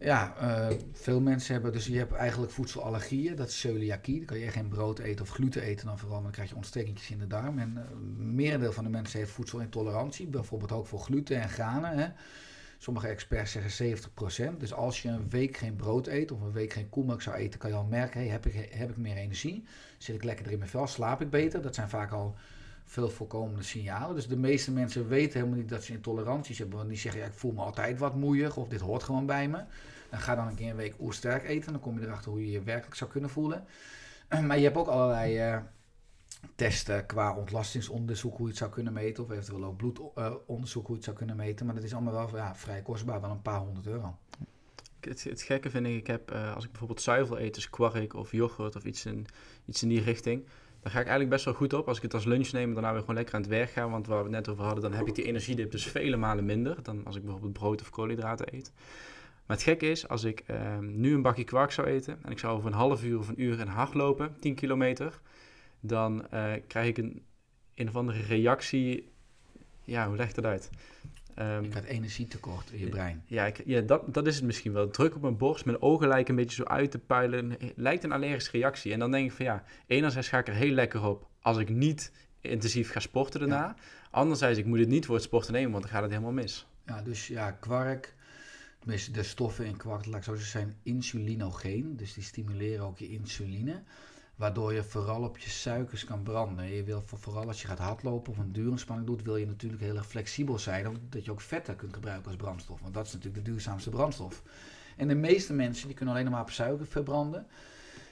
Ja, 0.00 0.34
uh, 0.42 0.76
veel 0.92 1.20
mensen 1.20 1.52
hebben, 1.52 1.72
dus 1.72 1.86
je 1.86 1.98
hebt 1.98 2.12
eigenlijk 2.12 2.52
voedselallergieën, 2.52 3.36
dat 3.36 3.48
is 3.48 3.60
celiakie. 3.60 4.16
Dan 4.16 4.26
kan 4.26 4.38
je 4.38 4.48
geen 4.48 4.68
brood 4.68 4.98
eten 4.98 5.24
of 5.24 5.30
gluten 5.30 5.62
eten, 5.62 5.86
dan 5.86 5.98
vooral 5.98 6.22
dan 6.22 6.30
krijg 6.30 6.48
je 6.48 6.56
ontstekentjes 6.56 7.10
in 7.10 7.18
de 7.18 7.26
darm. 7.26 7.58
En 7.58 7.72
uh, 7.76 7.82
merendeel 8.16 8.72
van 8.72 8.84
de 8.84 8.90
mensen 8.90 9.18
heeft 9.18 9.30
voedselintolerantie, 9.30 10.26
bijvoorbeeld 10.26 10.72
ook 10.72 10.86
voor 10.86 11.00
gluten 11.00 11.40
en 11.40 11.48
granen. 11.48 11.98
Hè. 11.98 12.08
Sommige 12.78 13.06
experts 13.06 13.52
zeggen 13.52 13.98
70%. 14.54 14.56
Dus 14.58 14.72
als 14.72 15.02
je 15.02 15.08
een 15.08 15.30
week 15.30 15.56
geen 15.56 15.76
brood 15.76 16.06
eet 16.06 16.32
of 16.32 16.40
een 16.40 16.52
week 16.52 16.72
geen 16.72 16.88
koemelk 16.88 17.22
zou 17.22 17.36
eten, 17.36 17.58
kan 17.58 17.70
je 17.70 17.76
al 17.76 17.84
merken, 17.84 18.20
hey, 18.20 18.28
heb, 18.28 18.46
ik, 18.46 18.68
heb 18.70 18.90
ik 18.90 18.96
meer 18.96 19.16
energie? 19.16 19.64
Zit 19.98 20.14
ik 20.14 20.24
lekkerder 20.24 20.52
in 20.52 20.58
mijn 20.58 20.70
vel? 20.70 20.86
Slaap 20.86 21.20
ik 21.20 21.30
beter? 21.30 21.62
Dat 21.62 21.74
zijn 21.74 21.88
vaak 21.88 22.12
al 22.12 22.34
veel 22.84 23.10
voorkomende 23.10 23.62
signalen. 23.62 24.14
Dus 24.14 24.26
de 24.26 24.36
meeste 24.36 24.72
mensen 24.72 25.08
weten 25.08 25.38
helemaal 25.38 25.58
niet 25.58 25.68
dat 25.68 25.84
ze 25.84 25.92
intoleranties 25.92 26.58
hebben. 26.58 26.76
Want 26.76 26.88
die 26.88 26.98
zeggen, 26.98 27.20
ja, 27.20 27.26
ik 27.26 27.32
voel 27.32 27.52
me 27.52 27.62
altijd 27.62 27.98
wat 27.98 28.14
moeier 28.14 28.56
of 28.56 28.68
dit 28.68 28.80
hoort 28.80 29.02
gewoon 29.02 29.26
bij 29.26 29.48
me. 29.48 29.64
Dan 30.10 30.20
ga 30.20 30.34
dan 30.34 30.46
een 30.46 30.54
keer 30.54 30.70
een 30.70 30.76
week 30.76 30.94
oersterk 31.00 31.48
eten. 31.48 31.72
Dan 31.72 31.80
kom 31.80 32.00
je 32.00 32.06
erachter 32.06 32.30
hoe 32.30 32.40
je 32.40 32.50
je 32.50 32.62
werkelijk 32.62 32.94
zou 32.94 33.10
kunnen 33.10 33.30
voelen. 33.30 33.64
Maar 34.46 34.56
je 34.56 34.64
hebt 34.64 34.76
ook 34.76 34.86
allerlei 34.86 35.52
uh, 35.52 35.58
testen 36.54 37.06
qua 37.06 37.36
ontlastingsonderzoek 37.36 38.36
hoe 38.36 38.42
je 38.42 38.48
het 38.48 38.58
zou 38.58 38.70
kunnen 38.70 38.92
meten. 38.92 39.24
Of 39.24 39.30
eventueel 39.30 39.64
ook 39.64 39.76
bloedonderzoek 39.76 40.86
hoe 40.86 40.90
je 40.90 40.96
het 40.96 41.04
zou 41.04 41.16
kunnen 41.16 41.36
meten. 41.36 41.66
Maar 41.66 41.74
dat 41.74 41.84
is 41.84 41.94
allemaal 41.94 42.12
wel 42.12 42.36
ja, 42.36 42.54
vrij 42.54 42.82
kostbaar, 42.82 43.20
wel 43.20 43.30
een 43.30 43.42
paar 43.42 43.60
honderd 43.60 43.86
euro. 43.86 44.16
Het, 45.00 45.24
het 45.24 45.42
gekke 45.42 45.70
vind 45.70 45.86
ik, 45.86 45.94
ik 45.94 46.06
heb, 46.06 46.32
uh, 46.32 46.54
als 46.54 46.64
ik 46.64 46.70
bijvoorbeeld 46.70 47.02
zuivel 47.02 47.40
eet, 47.40 47.54
dus 47.54 47.70
kwark 47.70 48.14
of 48.14 48.32
yoghurt 48.32 48.76
of 48.76 48.84
iets 48.84 49.06
in, 49.06 49.26
iets 49.64 49.82
in 49.82 49.88
die 49.88 50.02
richting 50.02 50.44
daar 50.82 50.92
ga 50.92 50.98
ik 50.98 51.06
eigenlijk 51.06 51.30
best 51.30 51.44
wel 51.44 51.54
goed 51.54 51.72
op. 51.72 51.88
Als 51.88 51.96
ik 51.96 52.02
het 52.02 52.14
als 52.14 52.24
lunch 52.24 52.52
neem, 52.52 52.74
dan 52.74 52.82
weer 52.82 53.00
gewoon 53.00 53.14
lekker 53.14 53.34
aan 53.34 53.40
het 53.40 53.50
werk 53.50 53.70
gaan. 53.70 53.90
Want 53.90 54.06
waar 54.06 54.18
we 54.18 54.22
het 54.22 54.32
net 54.32 54.48
over 54.48 54.64
hadden, 54.64 54.82
dan 54.82 54.92
heb 54.92 55.06
ik 55.06 55.14
die 55.14 55.24
energiedip 55.24 55.70
dus 55.70 55.86
vele 55.86 56.16
malen 56.16 56.44
minder 56.44 56.82
dan 56.82 57.04
als 57.04 57.16
ik 57.16 57.22
bijvoorbeeld 57.22 57.52
brood 57.52 57.80
of 57.80 57.90
koolhydraten 57.90 58.54
eet. 58.54 58.72
Maar 59.46 59.56
het 59.56 59.66
gekke 59.66 59.90
is, 59.90 60.08
als 60.08 60.24
ik 60.24 60.44
uh, 60.50 60.78
nu 60.78 61.14
een 61.14 61.22
bakje 61.22 61.44
kwark 61.44 61.72
zou 61.72 61.86
eten 61.86 62.18
en 62.22 62.30
ik 62.30 62.38
zou 62.38 62.56
over 62.56 62.66
een 62.66 62.76
half 62.76 63.04
uur 63.04 63.18
of 63.18 63.28
een 63.28 63.42
uur 63.42 63.60
in 63.60 63.66
hard 63.66 63.94
lopen, 63.94 64.36
10 64.40 64.54
kilometer, 64.54 65.20
dan 65.80 66.26
uh, 66.34 66.52
krijg 66.66 66.86
ik 66.86 66.98
een, 66.98 67.22
een 67.74 67.88
of 67.88 67.96
andere 67.96 68.22
reactie. 68.22 69.08
Ja, 69.84 70.08
hoe 70.08 70.16
leg 70.16 70.28
ik 70.28 70.34
dat 70.34 70.44
uit? 70.44 70.70
Um, 71.38 71.62
je 71.62 71.68
krijgt 71.68 71.88
energietekort 71.88 72.70
in 72.70 72.78
je 72.78 72.88
brein. 72.88 73.22
Ja, 73.26 73.46
ik, 73.46 73.62
ja 73.64 73.80
dat, 73.80 74.14
dat 74.14 74.26
is 74.26 74.36
het 74.36 74.44
misschien 74.44 74.72
wel. 74.72 74.90
Druk 74.90 75.14
op 75.14 75.22
mijn 75.22 75.36
borst, 75.36 75.64
mijn 75.64 75.82
ogen 75.82 76.08
lijken 76.08 76.30
een 76.30 76.40
beetje 76.40 76.62
zo 76.62 76.68
uit 76.68 76.90
te 76.90 76.98
puilen. 76.98 77.56
Lijkt 77.76 78.04
een 78.04 78.12
allergische 78.12 78.50
reactie. 78.50 78.92
En 78.92 78.98
dan 78.98 79.10
denk 79.10 79.30
ik 79.30 79.36
van 79.36 79.44
ja, 79.44 79.64
enerzijds 79.86 80.28
ga 80.28 80.38
ik 80.38 80.48
er 80.48 80.54
heel 80.54 80.72
lekker 80.72 81.04
op 81.04 81.28
als 81.40 81.58
ik 81.58 81.68
niet 81.68 82.12
intensief 82.40 82.90
ga 82.90 83.00
sporten 83.00 83.40
daarna. 83.40 83.64
Ja. 83.64 83.76
Anderzijds, 84.10 84.58
ik 84.58 84.64
moet 84.64 84.78
het 84.78 84.88
niet 84.88 85.06
voor 85.06 85.14
het 85.14 85.24
sporten 85.24 85.52
nemen, 85.52 85.70
want 85.70 85.82
dan 85.82 85.92
gaat 85.92 86.02
het 86.02 86.10
helemaal 86.10 86.32
mis. 86.32 86.66
Ja, 86.86 87.02
dus 87.02 87.26
ja, 87.26 87.50
kwark, 87.50 88.14
de 89.12 89.22
stoffen 89.22 89.66
in 89.66 89.76
kwark, 89.76 90.06
laat 90.06 90.16
ik 90.16 90.22
zo 90.22 90.34
zeggen, 90.34 90.50
zijn 90.50 90.76
insulinogeen. 90.82 91.96
Dus 91.96 92.14
die 92.14 92.22
stimuleren 92.22 92.84
ook 92.84 92.98
je 92.98 93.08
insuline. 93.08 93.82
Waardoor 94.38 94.72
je 94.72 94.82
vooral 94.82 95.22
op 95.22 95.38
je 95.38 95.50
suikers 95.50 96.04
kan 96.04 96.22
branden. 96.22 96.74
Je 96.74 96.84
wil 96.84 97.02
vooral 97.04 97.46
als 97.46 97.60
je 97.60 97.66
gaat 97.66 97.78
hardlopen 97.78 98.32
of 98.32 98.38
een 98.38 98.52
durenspanning 98.52 99.06
doet, 99.06 99.22
wil 99.22 99.36
je 99.36 99.46
natuurlijk 99.46 99.82
heel 99.82 99.96
erg 99.96 100.06
flexibel 100.06 100.58
zijn. 100.58 100.96
Dat 101.08 101.24
je 101.24 101.30
ook 101.30 101.40
vetten 101.40 101.76
kunt 101.76 101.94
gebruiken 101.94 102.26
als 102.26 102.36
brandstof. 102.36 102.80
Want 102.80 102.94
dat 102.94 103.06
is 103.06 103.12
natuurlijk 103.12 103.44
de 103.44 103.50
duurzaamste 103.50 103.90
brandstof. 103.90 104.42
En 104.96 105.08
de 105.08 105.14
meeste 105.14 105.52
mensen 105.52 105.86
die 105.86 105.96
kunnen 105.96 106.14
alleen 106.14 106.30
maar 106.30 106.40
op 106.40 106.50
suiker 106.50 106.86
verbranden. 106.86 107.46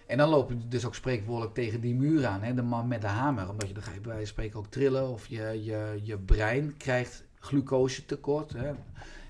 En 0.07 0.19
dan 0.19 0.29
loop 0.29 0.49
je 0.49 0.69
dus 0.69 0.85
ook 0.85 0.95
spreekwoordelijk 0.95 1.55
tegen 1.55 1.81
die 1.81 1.95
muur 1.95 2.27
aan, 2.27 2.43
hè? 2.43 2.55
de 2.55 2.63
man 2.63 2.89
met 2.89 3.01
de 3.01 3.07
hamer. 3.07 3.49
Omdat 3.49 3.69
je 3.69 3.75
dan 3.75 3.83
ga 3.83 3.93
je 3.93 4.01
bij 4.01 4.25
spreken 4.25 4.59
ook 4.59 4.71
trillen 4.71 5.09
of 5.09 5.27
je, 5.27 5.65
je, 5.65 6.01
je 6.03 6.19
brein 6.19 6.77
krijgt 6.77 7.25
glucose 7.39 8.05
tekort. 8.05 8.53
Hè? 8.53 8.73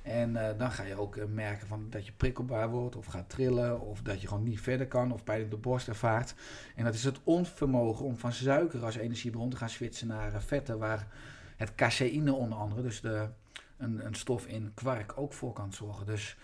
En 0.07 0.31
uh, 0.31 0.49
dan 0.59 0.71
ga 0.71 0.83
je 0.83 0.95
ook 0.95 1.17
uh, 1.17 1.25
merken 1.25 1.67
van 1.67 1.87
dat 1.91 2.07
je 2.07 2.13
prikkelbaar 2.13 2.69
wordt 2.69 2.97
of 2.97 3.07
gaat 3.07 3.29
trillen 3.29 3.81
of 3.81 4.03
dat 4.03 4.21
je 4.21 4.29
gewoon 4.29 4.43
niet 4.43 4.61
verder 4.61 4.87
kan 4.87 5.13
of 5.13 5.25
pijn 5.25 5.43
op 5.43 5.51
de 5.51 5.57
borst 5.57 5.89
ervaart. 5.89 6.35
En 6.77 6.85
dat 6.85 6.95
is 6.95 7.05
het 7.05 7.19
onvermogen 7.25 8.05
om 8.05 8.17
van 8.17 8.33
suiker 8.33 8.85
als 8.85 8.97
energiebron 8.97 9.51
te 9.51 9.57
gaan 9.57 9.69
switchen 9.69 10.07
naar 10.07 10.33
uh, 10.33 10.39
vetten 10.41 10.79
waar 10.79 11.07
het 11.57 11.75
caseïne 11.75 12.33
onder 12.33 12.59
andere, 12.59 12.83
dus 12.83 13.01
de, 13.01 13.29
een, 13.77 14.07
een 14.07 14.15
stof 14.15 14.47
in 14.47 14.71
kwark 14.75 15.13
ook 15.17 15.33
voor 15.33 15.53
kan 15.53 15.73
zorgen. 15.73 16.07
Dus 16.07 16.37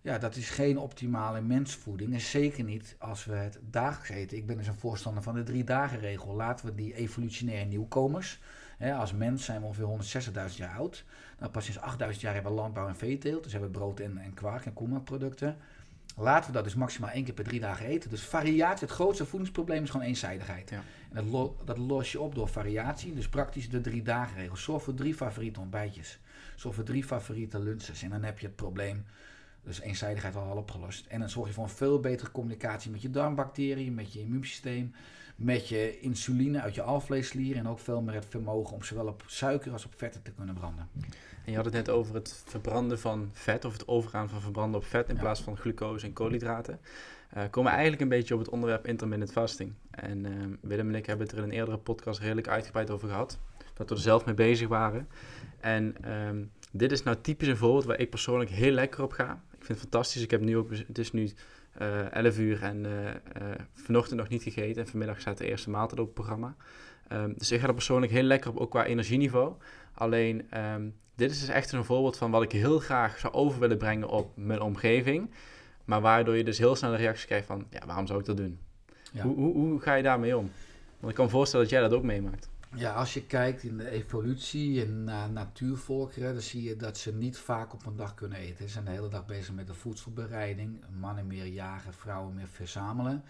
ja, 0.00 0.18
dat 0.18 0.36
is 0.36 0.50
geen 0.50 0.78
optimale 0.78 1.40
mensvoeding 1.40 2.12
en 2.12 2.20
zeker 2.20 2.64
niet 2.64 2.96
als 2.98 3.24
we 3.24 3.34
het 3.34 3.58
dagelijks 3.70 4.10
eten. 4.10 4.36
Ik 4.36 4.46
ben 4.46 4.56
dus 4.56 4.66
een 4.66 4.74
voorstander 4.74 5.22
van 5.22 5.34
de 5.34 5.42
drie 5.42 5.64
dagen 5.64 5.98
regel. 5.98 6.34
Laten 6.34 6.66
we 6.66 6.74
die 6.74 6.94
evolutionaire 6.94 7.64
nieuwkomers 7.64 8.40
als 8.78 9.12
mens 9.12 9.44
zijn 9.44 9.60
we 9.60 9.66
ongeveer 9.66 10.20
160.000 10.50 10.56
jaar 10.56 10.76
oud. 10.76 11.04
Nou, 11.38 11.50
pas 11.50 11.64
sinds 11.64 11.80
8000 11.80 12.22
jaar 12.22 12.34
hebben 12.34 12.52
we 12.52 12.58
landbouw 12.58 12.88
en 12.88 12.96
veeteelt. 12.96 13.42
Dus 13.42 13.52
hebben 13.52 13.70
we 13.70 13.78
brood 13.78 14.00
en, 14.00 14.18
en 14.18 14.34
kwark 14.34 14.66
en 14.66 14.72
koemelkproducten. 14.72 15.56
Laten 16.18 16.46
we 16.46 16.52
dat 16.52 16.64
dus 16.64 16.74
maximaal 16.74 17.10
één 17.10 17.24
keer 17.24 17.34
per 17.34 17.44
drie 17.44 17.60
dagen 17.60 17.86
eten. 17.86 18.10
Dus 18.10 18.22
variatie, 18.22 18.86
het 18.86 18.94
grootste 18.94 19.26
voedingsprobleem 19.26 19.82
is 19.82 19.90
gewoon 19.90 20.06
eenzijdigheid. 20.06 20.70
Ja. 20.70 20.82
En 21.12 21.30
dat, 21.30 21.52
dat 21.64 21.78
los 21.78 22.12
je 22.12 22.20
op 22.20 22.34
door 22.34 22.48
variatie. 22.48 23.14
Dus 23.14 23.28
praktisch 23.28 23.68
de 23.68 23.80
drie 23.80 24.02
dagen 24.02 24.36
regel. 24.36 24.56
Zorg 24.56 24.82
voor 24.82 24.94
drie 24.94 25.14
favoriete 25.14 25.60
ontbijtjes. 25.60 26.18
Zorg 26.54 26.74
voor 26.74 26.84
drie 26.84 27.04
favoriete 27.04 27.58
lunches. 27.58 28.02
En 28.02 28.10
dan 28.10 28.22
heb 28.22 28.38
je 28.38 28.46
het 28.46 28.56
probleem, 28.56 29.04
dus 29.62 29.80
eenzijdigheid 29.80 30.36
al 30.36 30.56
opgelost. 30.56 31.06
En 31.06 31.20
dan 31.20 31.30
zorg 31.30 31.48
je 31.48 31.54
voor 31.54 31.64
een 31.64 31.70
veel 31.70 32.00
betere 32.00 32.30
communicatie 32.30 32.90
met 32.90 33.02
je 33.02 33.10
darmbacteriën, 33.10 33.94
met 33.94 34.12
je 34.12 34.20
immuunsysteem 34.20 34.94
met 35.36 35.68
je 35.68 36.00
insuline 36.00 36.60
uit 36.60 36.74
je 36.74 36.82
alvleesklier 36.82 37.56
en 37.56 37.68
ook 37.68 37.78
veel 37.78 38.00
meer 38.00 38.14
het 38.14 38.26
vermogen 38.28 38.74
om 38.74 38.82
zowel 38.82 39.06
op 39.06 39.24
suiker 39.26 39.72
als 39.72 39.84
op 39.84 39.92
vetten 39.96 40.22
te 40.22 40.30
kunnen 40.30 40.54
branden. 40.54 40.88
En 41.44 41.52
je 41.52 41.56
had 41.56 41.64
het 41.64 41.74
net 41.74 41.90
over 41.90 42.14
het 42.14 42.42
verbranden 42.46 42.98
van 42.98 43.30
vet 43.32 43.64
of 43.64 43.72
het 43.72 43.88
overgaan 43.88 44.28
van 44.28 44.40
verbranden 44.40 44.80
op 44.80 44.86
vet 44.86 45.08
in 45.08 45.16
plaats 45.16 45.42
van 45.42 45.56
glucose 45.56 46.06
en 46.06 46.12
koolhydraten. 46.12 46.80
Uh, 47.36 47.42
komen 47.50 47.72
eigenlijk 47.72 48.02
een 48.02 48.08
beetje 48.08 48.34
op 48.34 48.40
het 48.40 48.48
onderwerp 48.48 48.86
intermittent 48.86 49.32
fasting. 49.32 49.72
En 49.90 50.24
uh, 50.24 50.32
Willem 50.60 50.88
en 50.88 50.94
ik 50.94 51.06
hebben 51.06 51.26
het 51.26 51.36
er 51.36 51.42
in 51.42 51.48
een 51.48 51.56
eerdere 51.56 51.78
podcast 51.78 52.20
redelijk 52.20 52.48
uitgebreid 52.48 52.90
over 52.90 53.08
gehad. 53.08 53.38
dat 53.74 53.88
we 53.88 53.94
er 53.94 54.00
zelf 54.00 54.24
mee 54.24 54.34
bezig 54.34 54.68
waren. 54.68 55.08
En 55.60 55.96
ehm, 56.00 56.44
dit 56.72 56.92
is 56.92 57.02
nou 57.02 57.16
typisch 57.20 57.48
een 57.48 57.56
voorbeeld 57.56 57.84
waar 57.84 57.98
ik 57.98 58.10
persoonlijk 58.10 58.50
heel 58.50 58.72
lekker 58.72 59.02
op 59.02 59.12
ga. 59.12 59.42
Ik 59.50 59.64
vind 59.64 59.68
het 59.68 59.78
fantastisch. 59.78 60.22
Ik 60.22 60.30
heb 60.30 60.40
nu 60.40 60.56
ook, 60.56 60.70
het 60.86 60.98
is 60.98 61.12
nu 61.12 61.24
eh, 61.24 61.30
11 62.10 62.38
uur 62.38 62.62
en 62.62 62.84
uh, 62.84 62.90
vanochtend 63.72 64.18
nog 64.18 64.28
niet 64.28 64.42
gegeten. 64.42 64.82
En 64.82 64.88
vanmiddag 64.88 65.20
staat 65.20 65.38
de 65.38 65.48
eerste 65.48 65.70
maaltijd 65.70 66.00
op 66.00 66.06
het 66.06 66.14
programma. 66.14 66.54
Um, 67.12 67.34
dus 67.36 67.50
ik 67.50 67.60
ga 67.60 67.66
er 67.66 67.74
persoonlijk 67.74 68.12
heel 68.12 68.22
lekker 68.22 68.50
op, 68.50 68.56
ook 68.56 68.70
qua 68.70 68.84
energieniveau. 68.84 69.52
Alleen, 69.94 70.58
um, 70.60 70.94
dit 71.14 71.30
is 71.30 71.40
dus 71.40 71.48
echt 71.48 71.72
een 71.72 71.84
voorbeeld 71.84 72.16
van 72.16 72.30
wat 72.30 72.42
ik 72.42 72.52
heel 72.52 72.78
graag 72.78 73.18
zou 73.18 73.32
over 73.32 73.60
willen 73.60 73.78
brengen 73.78 74.08
op 74.08 74.30
mijn 74.34 74.60
omgeving. 74.60 75.30
Maar 75.84 76.00
waardoor 76.00 76.36
je 76.36 76.44
dus 76.44 76.58
heel 76.58 76.76
snel 76.76 76.90
de 76.90 76.96
reactie 76.96 77.26
krijgt 77.26 77.46
van, 77.46 77.66
ja, 77.70 77.86
waarom 77.86 78.06
zou 78.06 78.18
ik 78.20 78.26
dat 78.26 78.36
doen? 78.36 78.58
Hoe, 79.20 79.34
hoe, 79.34 79.54
hoe 79.54 79.80
ga 79.80 79.94
je 79.94 80.02
daarmee 80.02 80.36
om? 80.36 80.50
Want 80.98 81.10
ik 81.10 81.14
kan 81.14 81.24
me 81.24 81.30
voorstellen 81.30 81.64
dat 81.64 81.74
jij 81.74 81.82
dat 81.88 81.92
ook 81.92 82.02
meemaakt. 82.02 82.48
Ja, 82.74 82.92
als 82.92 83.14
je 83.14 83.26
kijkt 83.26 83.62
in 83.62 83.76
de 83.76 83.90
evolutie 83.90 84.82
en 84.82 85.04
naar 85.04 85.30
natuurvolkeren, 85.30 86.32
dan 86.32 86.42
zie 86.42 86.62
je 86.62 86.76
dat 86.76 86.98
ze 86.98 87.14
niet 87.14 87.38
vaak 87.38 87.72
op 87.72 87.86
een 87.86 87.96
dag 87.96 88.14
kunnen 88.14 88.38
eten. 88.38 88.64
Ze 88.64 88.72
zijn 88.72 88.84
de 88.84 88.90
hele 88.90 89.08
dag 89.08 89.26
bezig 89.26 89.54
met 89.54 89.66
de 89.66 89.74
voedselbereiding. 89.74 90.84
Mannen 90.98 91.26
meer 91.26 91.46
jagen, 91.46 91.94
vrouwen 91.94 92.34
meer 92.34 92.48
verzamelen. 92.48 93.24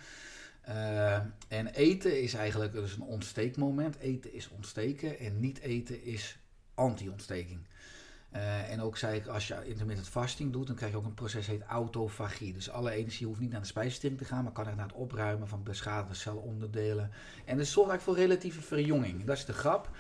Uh, 0.69 1.15
en 1.49 1.67
eten 1.67 2.23
is 2.23 2.35
eigenlijk 2.35 2.73
dus 2.73 2.97
een 2.97 3.03
ontsteekmoment. 3.03 3.97
Eten 3.97 4.33
is 4.33 4.49
ontsteken 4.49 5.19
en 5.19 5.41
niet 5.41 5.59
eten 5.59 6.03
is 6.03 6.39
anti-ontsteking. 6.75 7.61
Uh, 8.37 8.71
en 8.71 8.81
ook 8.81 8.97
zei 8.97 9.17
ik, 9.17 9.27
als 9.27 9.49
je 9.49 9.57
intermittent 9.65 10.09
fasting 10.09 10.53
doet, 10.53 10.67
dan 10.67 10.77
krijg 10.77 10.93
je 10.93 10.99
ook 10.99 11.05
een 11.05 11.15
proces 11.15 11.47
heet 11.47 11.63
autofagie. 11.63 12.53
Dus 12.53 12.71
alle 12.71 12.91
energie 12.91 13.27
hoeft 13.27 13.41
niet 13.41 13.51
naar 13.51 13.61
de 13.61 13.67
spijsvertering 13.67 14.19
te 14.19 14.25
gaan, 14.25 14.45
maar 14.45 14.53
kan 14.53 14.67
echt 14.67 14.77
naar 14.77 14.87
het 14.87 14.95
opruimen 14.95 15.49
van 15.49 15.63
beschadigde 15.63 16.15
celonderdelen. 16.15 17.11
En 17.45 17.57
dat 17.57 17.67
zorgt 17.67 17.91
eigenlijk 17.91 18.03
voor 18.03 18.29
relatieve 18.29 18.61
verjonging. 18.61 19.25
Dat 19.25 19.37
is 19.37 19.45
de 19.45 19.53
grap. 19.53 19.91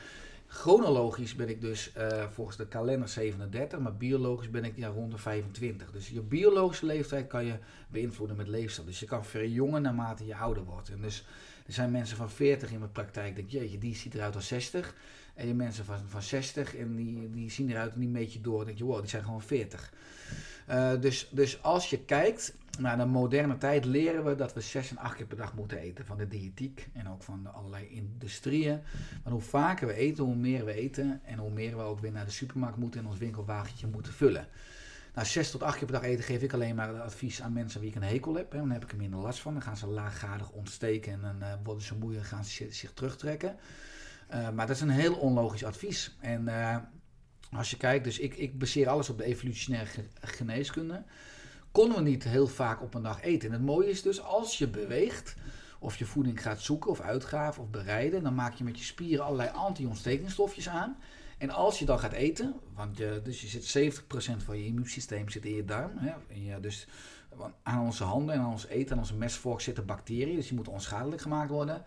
Chronologisch 0.46 1.34
ben 1.34 1.48
ik 1.48 1.60
dus 1.60 1.92
uh, 1.98 2.24
volgens 2.30 2.56
de 2.56 2.66
kalender 2.66 3.08
37, 3.08 3.78
maar 3.78 3.96
biologisch 3.96 4.50
ben 4.50 4.64
ik 4.64 4.76
ja, 4.76 4.88
rond 4.88 5.10
de 5.10 5.18
25. 5.18 5.90
Dus 5.90 6.08
je 6.08 6.20
biologische 6.20 6.86
leeftijd 6.86 7.26
kan 7.26 7.44
je 7.44 7.58
beïnvloeden 7.88 8.36
met 8.36 8.48
leefstijl. 8.48 8.86
Dus 8.86 9.00
je 9.00 9.06
kan 9.06 9.24
verjongen 9.24 9.82
naarmate 9.82 10.26
je 10.26 10.36
ouder 10.36 10.64
wordt. 10.64 10.88
En 10.88 11.00
dus 11.00 11.24
er 11.66 11.72
zijn 11.72 11.90
mensen 11.90 12.16
van 12.16 12.30
40 12.30 12.72
in 12.72 12.78
mijn 12.78 12.92
praktijk, 12.92 13.36
denk 13.36 13.50
jeetje, 13.50 13.78
die 13.78 13.94
ziet 13.94 14.14
eruit 14.14 14.34
als 14.34 14.46
60. 14.46 14.94
En 15.36 15.46
je 15.46 15.54
mensen 15.54 15.84
van, 15.84 15.98
van 16.06 16.22
60 16.22 16.76
en 16.76 16.96
die, 16.96 17.30
die 17.30 17.50
zien 17.50 17.70
eruit 17.70 17.92
en 17.92 18.00
die 18.00 18.08
meet 18.08 18.32
je 18.32 18.40
door. 18.40 18.64
denk 18.64 18.78
je, 18.78 18.84
wow, 18.84 19.00
die 19.00 19.08
zijn 19.08 19.24
gewoon 19.24 19.42
40. 19.42 19.92
Uh, 20.68 20.92
eh, 20.92 21.00
dus, 21.00 21.28
dus 21.30 21.62
als 21.62 21.90
je 21.90 21.98
kijkt 21.98 22.54
naar 22.78 22.96
de 22.96 23.04
moderne 23.04 23.58
tijd, 23.58 23.84
leren 23.84 24.24
we 24.24 24.34
dat 24.34 24.52
we 24.52 24.60
6 24.60 24.90
en 24.90 24.98
8 24.98 25.16
keer 25.16 25.26
per 25.26 25.36
dag 25.36 25.54
moeten 25.54 25.78
eten. 25.78 26.06
Van 26.06 26.16
de 26.16 26.28
diëtiek 26.28 26.88
en 26.92 27.08
ook 27.08 27.22
van 27.22 27.54
allerlei 27.54 27.88
industrieën. 27.88 28.80
Maar 29.24 29.32
hoe 29.32 29.42
vaker 29.42 29.86
we 29.86 29.94
eten, 29.94 30.24
hoe 30.24 30.36
meer 30.36 30.64
we 30.64 30.72
eten. 30.72 31.20
En 31.24 31.38
hoe 31.38 31.50
meer 31.50 31.76
we 31.76 31.82
ook 31.82 32.00
weer 32.00 32.12
naar 32.12 32.24
de 32.24 32.30
supermarkt 32.30 32.76
moeten 32.76 33.00
en 33.00 33.06
ons 33.06 33.18
winkelwagentje 33.18 33.86
moeten 33.86 34.12
vullen. 34.12 34.48
Nou, 35.14 35.28
6 35.28 35.50
tot 35.50 35.62
8 35.62 35.78
keer 35.78 35.86
per 35.86 36.00
dag 36.00 36.10
eten 36.10 36.24
geef 36.24 36.42
ik 36.42 36.52
alleen 36.52 36.74
maar 36.74 37.00
advies 37.00 37.42
aan 37.42 37.52
mensen 37.52 37.80
wie 37.80 37.90
ik 37.90 37.96
een 37.96 38.02
hekel 38.02 38.34
heb. 38.34 38.52
Hè. 38.52 38.58
Dan 38.58 38.70
heb 38.70 38.84
ik 38.84 38.90
er 38.90 38.96
minder 38.96 39.20
last 39.20 39.40
van. 39.40 39.52
Dan 39.52 39.62
gaan 39.62 39.76
ze 39.76 39.86
laaggradig 39.86 40.50
ontsteken 40.50 41.12
en 41.12 41.20
dan 41.20 41.36
uh, 41.40 41.54
worden 41.64 41.82
ze 41.82 41.94
moe 41.94 42.16
en 42.16 42.24
gaan 42.24 42.44
ze 42.44 42.66
zich 42.70 42.92
terugtrekken. 42.92 43.56
Uh, 44.34 44.50
maar 44.50 44.66
dat 44.66 44.76
is 44.76 44.82
een 44.82 44.88
heel 44.88 45.14
onlogisch 45.14 45.64
advies. 45.64 46.16
En 46.20 46.42
uh, 46.48 46.76
als 47.50 47.70
je 47.70 47.76
kijkt, 47.76 48.04
dus 48.04 48.18
ik, 48.18 48.34
ik 48.34 48.58
baseer 48.58 48.88
alles 48.88 49.10
op 49.10 49.18
de 49.18 49.24
evolutionaire 49.24 49.90
geneeskunde. 50.20 51.04
Konden 51.72 51.96
we 51.96 52.02
niet 52.02 52.24
heel 52.24 52.46
vaak 52.46 52.82
op 52.82 52.94
een 52.94 53.02
dag 53.02 53.22
eten. 53.22 53.48
En 53.48 53.54
het 53.54 53.64
mooie 53.64 53.88
is 53.88 54.02
dus, 54.02 54.22
als 54.22 54.58
je 54.58 54.68
beweegt, 54.68 55.36
of 55.78 55.96
je 55.96 56.04
voeding 56.04 56.42
gaat 56.42 56.60
zoeken, 56.60 56.90
of 56.90 57.00
uitgraven, 57.00 57.62
of 57.62 57.70
bereiden, 57.70 58.22
dan 58.22 58.34
maak 58.34 58.54
je 58.54 58.64
met 58.64 58.78
je 58.78 58.84
spieren 58.84 59.24
allerlei 59.24 59.50
anti-ontstekingsstofjes 59.50 60.68
aan. 60.68 60.96
En 61.38 61.50
als 61.50 61.78
je 61.78 61.84
dan 61.84 61.98
gaat 61.98 62.12
eten, 62.12 62.54
want 62.74 62.96
je, 62.98 63.20
dus 63.24 63.40
je 63.40 63.60
zit 63.60 64.02
70% 64.02 64.44
van 64.44 64.58
je 64.58 64.66
immuunsysteem 64.66 65.28
zit 65.28 65.44
in 65.44 65.54
je 65.54 65.64
darm. 65.64 65.92
Hè, 65.96 66.12
en 66.52 66.60
dus 66.60 66.86
aan 67.62 67.84
onze 67.84 68.04
handen 68.04 68.34
en 68.34 68.40
aan 68.40 68.50
ons 68.50 68.66
eten, 68.66 68.92
aan 68.92 68.98
onze 68.98 69.14
mesvork 69.14 69.60
zitten 69.60 69.86
bacteriën, 69.86 70.36
dus 70.36 70.46
die 70.46 70.54
moeten 70.54 70.72
onschadelijk 70.72 71.22
gemaakt 71.22 71.50
worden. 71.50 71.84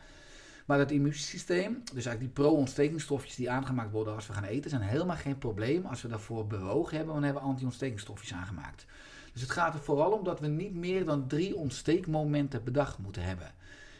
Maar 0.69 0.77
dat 0.77 0.91
immuunsysteem, 0.91 1.73
dus 1.73 2.05
eigenlijk 2.05 2.19
die 2.19 2.29
pro-ontstekingsstofjes 2.43 3.35
die 3.35 3.49
aangemaakt 3.49 3.91
worden 3.91 4.15
als 4.15 4.27
we 4.27 4.33
gaan 4.33 4.43
eten, 4.43 4.69
zijn 4.69 4.81
helemaal 4.81 5.15
geen 5.15 5.37
probleem 5.37 5.85
als 5.85 6.01
we 6.01 6.07
daarvoor 6.07 6.47
bewogen 6.47 6.95
hebben, 6.95 7.13
want 7.13 7.25
hebben 7.25 7.43
we 7.43 7.49
anti-ontstekingsstofjes 7.49 8.33
aangemaakt. 8.33 8.85
Dus 9.33 9.41
het 9.41 9.51
gaat 9.51 9.73
er 9.73 9.79
vooral 9.79 10.11
om 10.11 10.23
dat 10.23 10.39
we 10.39 10.47
niet 10.47 10.73
meer 10.73 11.05
dan 11.05 11.27
drie 11.27 11.55
ontsteekmomenten 11.55 12.63
per 12.63 12.73
dag 12.73 12.99
moeten 12.99 13.23
hebben. 13.23 13.53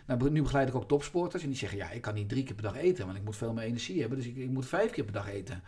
Nou, 0.05 0.29
nu 0.29 0.41
begeleid 0.41 0.67
ik 0.67 0.75
ook 0.75 0.87
topsporters 0.87 1.43
en 1.43 1.49
die 1.49 1.57
zeggen, 1.57 1.77
ja, 1.77 1.89
ik 1.89 2.01
kan 2.01 2.13
niet 2.13 2.29
drie 2.29 2.43
keer 2.43 2.55
per 2.55 2.63
dag 2.63 2.75
eten, 2.75 3.05
want 3.05 3.17
ik 3.17 3.23
moet 3.23 3.35
veel 3.35 3.53
meer 3.53 3.63
energie 3.63 3.99
hebben, 3.99 4.17
dus 4.17 4.27
ik, 4.27 4.35
ik 4.35 4.49
moet 4.49 4.67
vijf 4.67 4.91
keer 4.91 5.03
per 5.03 5.13
dag 5.13 5.29
eten. 5.29 5.61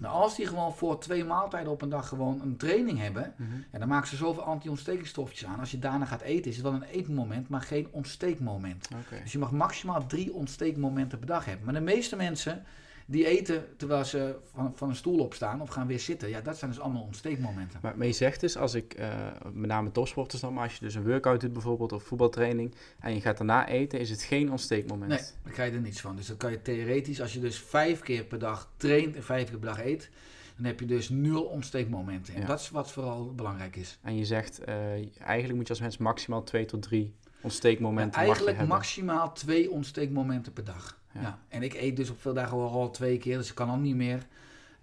Nou, 0.00 0.14
als 0.14 0.36
die 0.36 0.46
gewoon 0.46 0.74
voor 0.74 1.00
twee 1.00 1.24
maaltijden 1.24 1.72
op 1.72 1.82
een 1.82 1.88
dag 1.88 2.08
gewoon 2.08 2.40
een 2.40 2.56
training 2.56 2.98
hebben, 2.98 3.34
mm 3.36 3.64
dan 3.78 3.88
maken 3.88 4.08
ze 4.08 4.16
zoveel 4.16 4.42
anti-ontstekingsstofjes 4.42 5.44
aan. 5.44 5.60
Als 5.60 5.70
je 5.70 5.78
daarna 5.78 6.04
gaat 6.04 6.20
eten, 6.20 6.50
is 6.50 6.56
het 6.56 6.64
wel 6.64 6.74
een 6.74 6.82
eetmoment, 6.82 7.48
maar 7.48 7.60
geen 7.60 7.88
ontsteekmoment. 7.90 8.88
Dus 9.22 9.32
je 9.32 9.38
mag 9.38 9.50
maximaal 9.50 10.06
drie 10.06 10.32
ontsteekmomenten 10.32 11.18
per 11.18 11.26
dag 11.26 11.44
hebben. 11.44 11.64
Maar 11.64 11.74
de 11.74 11.80
meeste 11.80 12.16
mensen 12.16 12.64
die 13.06 13.26
eten 13.26 13.64
terwijl 13.76 14.04
ze 14.04 14.36
van, 14.52 14.72
van 14.76 14.88
een 14.88 14.96
stoel 14.96 15.18
opstaan 15.18 15.60
of 15.60 15.68
gaan 15.68 15.86
weer 15.86 16.00
zitten. 16.00 16.28
Ja, 16.28 16.40
dat 16.40 16.58
zijn 16.58 16.70
dus 16.70 16.80
allemaal 16.80 17.02
ontsteekmomenten. 17.02 17.78
Maar, 17.82 17.96
maar 17.96 18.06
je 18.06 18.12
zegt 18.12 18.40
dus, 18.40 18.56
als 18.56 18.74
ik, 18.74 18.98
uh, 18.98 19.30
met 19.52 19.70
name 19.70 19.90
topsporters 19.90 20.40
dan, 20.40 20.54
maar 20.54 20.62
als 20.62 20.74
je 20.74 20.84
dus 20.84 20.94
een 20.94 21.04
workout 21.04 21.40
doet 21.40 21.52
bijvoorbeeld 21.52 21.92
of 21.92 22.02
voetbaltraining 22.02 22.74
en 23.00 23.14
je 23.14 23.20
gaat 23.20 23.36
daarna 23.36 23.68
eten, 23.68 24.00
is 24.00 24.10
het 24.10 24.22
geen 24.22 24.50
ontsteekmoment. 24.50 25.10
Nee, 25.10 25.20
daar 25.42 25.52
krijg 25.52 25.70
je 25.70 25.76
er 25.76 25.82
niets 25.82 26.00
van. 26.00 26.16
Dus 26.16 26.26
dan 26.26 26.36
kan 26.36 26.50
je 26.50 26.62
theoretisch, 26.62 27.20
als 27.20 27.32
je 27.32 27.40
dus 27.40 27.58
vijf 27.58 28.00
keer 28.00 28.24
per 28.24 28.38
dag 28.38 28.70
traint 28.76 29.16
en 29.16 29.22
vijf 29.24 29.48
keer 29.48 29.58
per 29.58 29.68
dag 29.68 29.84
eet, 29.84 30.10
dan 30.56 30.64
heb 30.64 30.80
je 30.80 30.86
dus 30.86 31.08
nul 31.08 31.42
ontsteekmomenten. 31.42 32.34
En 32.34 32.46
dat 32.46 32.60
is 32.60 32.70
wat 32.70 32.92
vooral 32.92 33.34
belangrijk 33.34 33.76
is. 33.76 33.98
En 34.02 34.16
je 34.16 34.24
zegt, 34.24 34.60
uh, 34.68 34.74
eigenlijk 35.20 35.54
moet 35.54 35.66
je 35.66 35.72
als 35.72 35.80
mens 35.80 35.96
maximaal 35.96 36.42
twee 36.42 36.64
tot 36.64 36.82
drie 36.82 37.14
ontsteekmomenten 37.40 38.20
ja, 38.20 38.26
Eigenlijk 38.26 38.66
maximaal 38.66 39.32
twee 39.32 39.70
ontsteekmomenten 39.70 40.52
per 40.52 40.64
dag. 40.64 40.98
Ja. 41.20 41.38
En 41.48 41.62
ik 41.62 41.74
eet 41.74 41.96
dus 41.96 42.10
op 42.10 42.20
veel 42.20 42.34
dagen 42.34 42.56
al 42.56 42.90
twee 42.90 43.18
keer, 43.18 43.36
dus 43.36 43.48
ik 43.48 43.54
kan 43.54 43.68
al 43.68 43.76
niet 43.76 43.96
meer. 43.96 44.26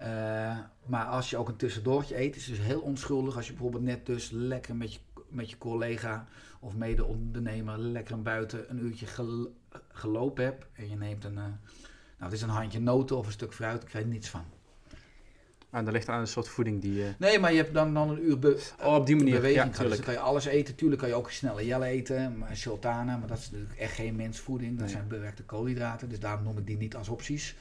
Uh, 0.02 0.58
maar 0.86 1.06
als 1.06 1.30
je 1.30 1.38
ook 1.38 1.48
een 1.48 1.56
tussendoortje 1.56 2.20
eet, 2.20 2.36
is 2.36 2.48
het 2.48 2.56
dus 2.56 2.66
heel 2.66 2.82
onschuldig. 2.82 3.36
Als 3.36 3.46
je 3.46 3.54
bijvoorbeeld 3.54 3.84
net 3.84 4.06
dus 4.06 4.30
lekker 4.32 4.76
met 4.76 4.94
je, 4.94 5.00
met 5.28 5.50
je 5.50 5.58
collega 5.58 6.28
of 6.60 6.76
mede-ondernemer 6.76 7.78
lekker 7.80 8.22
buiten 8.22 8.70
een 8.70 8.86
uurtje 8.86 9.08
gelopen 9.92 10.44
hebt. 10.44 10.66
En 10.74 10.90
je 10.90 10.96
neemt 10.96 11.24
een, 11.24 11.34
uh, 11.34 11.38
nou 11.38 11.54
het 12.18 12.32
is 12.34 12.42
een 12.42 12.50
handje 12.50 12.80
noten 12.80 13.18
of 13.18 13.26
een 13.26 13.32
stuk 13.32 13.54
fruit, 13.54 13.84
krijg 13.84 14.06
je 14.06 14.12
niets 14.12 14.30
van. 14.30 14.44
En 15.74 15.80
ah, 15.80 15.86
dat 15.86 15.94
ligt 15.94 16.10
aan 16.10 16.20
een 16.20 16.28
soort 16.28 16.48
voeding 16.48 16.82
die... 16.82 17.00
Uh... 17.00 17.06
Nee, 17.18 17.40
maar 17.40 17.52
je 17.52 17.58
hebt 17.58 17.74
dan, 17.74 17.94
dan 17.94 18.10
een 18.10 18.26
uur 18.26 18.40
be 18.40 18.64
oh, 18.84 18.96
op 18.96 19.06
die 19.06 19.16
manier. 19.16 19.34
beweging. 19.34 19.76
Ja, 19.76 19.84
dus 19.84 19.96
dan 19.96 20.06
kan 20.06 20.14
je 20.14 20.20
alles 20.20 20.46
eten. 20.46 20.76
Tuurlijk 20.76 21.00
kan 21.02 21.10
je 21.10 21.16
ook 21.16 21.32
snelle 21.32 21.66
jelle 21.66 21.86
eten, 21.86 22.38
maar 22.38 22.56
sultana, 22.56 23.18
maar 23.18 23.28
dat 23.28 23.38
is 23.38 23.52
natuurlijk 23.52 23.80
echt 23.80 23.96
geen 23.96 24.16
mensvoeding. 24.16 24.80
Dat 24.80 24.90
zijn 24.90 25.08
bewerkte 25.08 25.44
koolhydraten, 25.44 26.10
dus 26.10 26.20
daarom 26.20 26.44
noem 26.44 26.58
ik 26.58 26.68
die 26.68 26.78
niet 26.78 26.96
als 26.96 27.10
opties. 27.10 27.56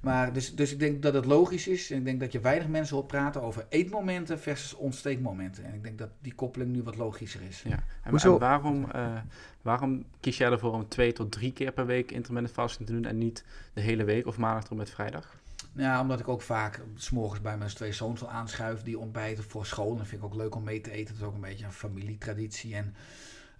Maar 0.00 0.32
dus, 0.32 0.54
dus 0.54 0.72
ik 0.72 0.78
denk 0.78 1.02
dat 1.02 1.14
het 1.14 1.24
logisch 1.24 1.68
is. 1.68 1.90
En 1.90 1.98
ik 1.98 2.04
denk 2.04 2.20
dat 2.20 2.32
je 2.32 2.40
weinig 2.40 2.68
mensen 2.68 2.96
hoort 2.96 3.08
praten 3.08 3.42
over 3.42 3.66
eetmomenten 3.68 4.40
versus 4.40 4.74
ontsteekmomenten. 4.74 5.64
En 5.64 5.74
ik 5.74 5.82
denk 5.82 5.98
dat 5.98 6.10
die 6.20 6.34
koppeling 6.34 6.72
nu 6.72 6.82
wat 6.82 6.96
logischer 6.96 7.40
is. 7.48 7.62
Ja. 7.62 7.84
En, 8.02 8.18
en 8.18 8.38
waarom, 8.38 8.86
uh, 8.94 9.16
waarom 9.62 10.04
kies 10.20 10.36
jij 10.36 10.50
ervoor 10.50 10.72
om 10.72 10.88
twee 10.88 11.12
tot 11.12 11.32
drie 11.32 11.52
keer 11.52 11.72
per 11.72 11.86
week 11.86 12.10
intermittent 12.10 12.54
fasting 12.54 12.86
te 12.86 12.94
doen 12.94 13.04
en 13.04 13.18
niet 13.18 13.44
de 13.72 13.80
hele 13.80 14.04
week 14.04 14.26
of 14.26 14.38
maandag 14.38 14.64
tot 14.64 14.76
met 14.76 14.90
vrijdag? 14.90 15.42
Ja, 15.76 16.00
omdat 16.00 16.20
ik 16.20 16.28
ook 16.28 16.42
vaak 16.42 16.80
s'morgens 16.94 17.40
bij 17.40 17.56
mijn 17.56 17.70
twee 17.70 17.92
zoons 17.92 18.22
al 18.22 18.30
aanschuif 18.30 18.82
die 18.82 18.98
ontbijten 18.98 19.44
voor 19.44 19.66
school. 19.66 19.90
En 19.90 19.96
dat 19.96 20.06
vind 20.06 20.22
ik 20.22 20.26
ook 20.26 20.34
leuk 20.34 20.54
om 20.54 20.62
mee 20.62 20.80
te 20.80 20.90
eten. 20.90 21.14
Dat 21.14 21.22
is 21.22 21.28
ook 21.28 21.34
een 21.34 21.40
beetje 21.40 21.64
een 21.64 21.72
familietraditie. 21.72 22.74
En 22.74 22.94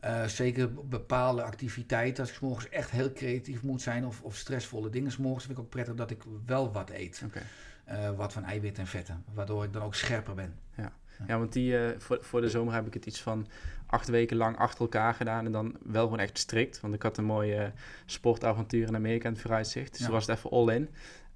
uh, 0.04 0.24
zeker 0.24 0.74
bepaalde 0.74 1.42
activiteiten, 1.42 2.22
als 2.22 2.30
ik 2.30 2.36
s'morgens 2.36 2.68
echt 2.68 2.90
heel 2.90 3.12
creatief 3.12 3.62
moet 3.62 3.82
zijn 3.82 4.06
of, 4.06 4.22
of 4.22 4.36
stressvolle 4.36 4.90
dingen 4.90 5.12
s'morgens, 5.12 5.44
vind 5.44 5.58
ik 5.58 5.64
ook 5.64 5.70
prettig 5.70 5.94
dat 5.94 6.10
ik 6.10 6.22
wel 6.46 6.72
wat 6.72 6.90
eet. 6.90 7.22
Okay. 7.24 7.42
Uh, 7.90 8.16
wat 8.16 8.32
van 8.32 8.44
eiwit 8.44 8.78
en 8.78 8.86
vetten, 8.86 9.24
waardoor 9.34 9.64
ik 9.64 9.72
dan 9.72 9.82
ook 9.82 9.94
scherper 9.94 10.34
ben. 10.34 10.54
Ja, 10.76 10.92
ja 11.26 11.38
want 11.38 11.52
die, 11.52 11.72
uh, 11.72 11.88
voor, 11.98 12.18
voor 12.20 12.40
de 12.40 12.48
zomer 12.48 12.74
heb 12.74 12.86
ik 12.86 12.94
het 12.94 13.06
iets 13.06 13.22
van 13.22 13.46
acht 13.86 14.08
weken 14.08 14.36
lang 14.36 14.56
achter 14.56 14.80
elkaar 14.80 15.14
gedaan 15.14 15.46
en 15.46 15.52
dan 15.52 15.76
wel 15.82 16.04
gewoon 16.04 16.18
echt 16.18 16.38
strikt. 16.38 16.80
Want 16.80 16.94
ik 16.94 17.02
had 17.02 17.18
een 17.18 17.24
mooie 17.24 17.72
sportavontuur 18.06 18.86
in 18.86 18.94
Amerika 18.94 19.26
in 19.26 19.32
het 19.32 19.42
vooruitzicht, 19.42 19.90
dus 19.90 19.98
ja. 19.98 20.04
toen 20.04 20.14
was 20.14 20.26
het 20.26 20.36
even 20.36 20.50
all 20.50 20.74
in. 20.74 20.88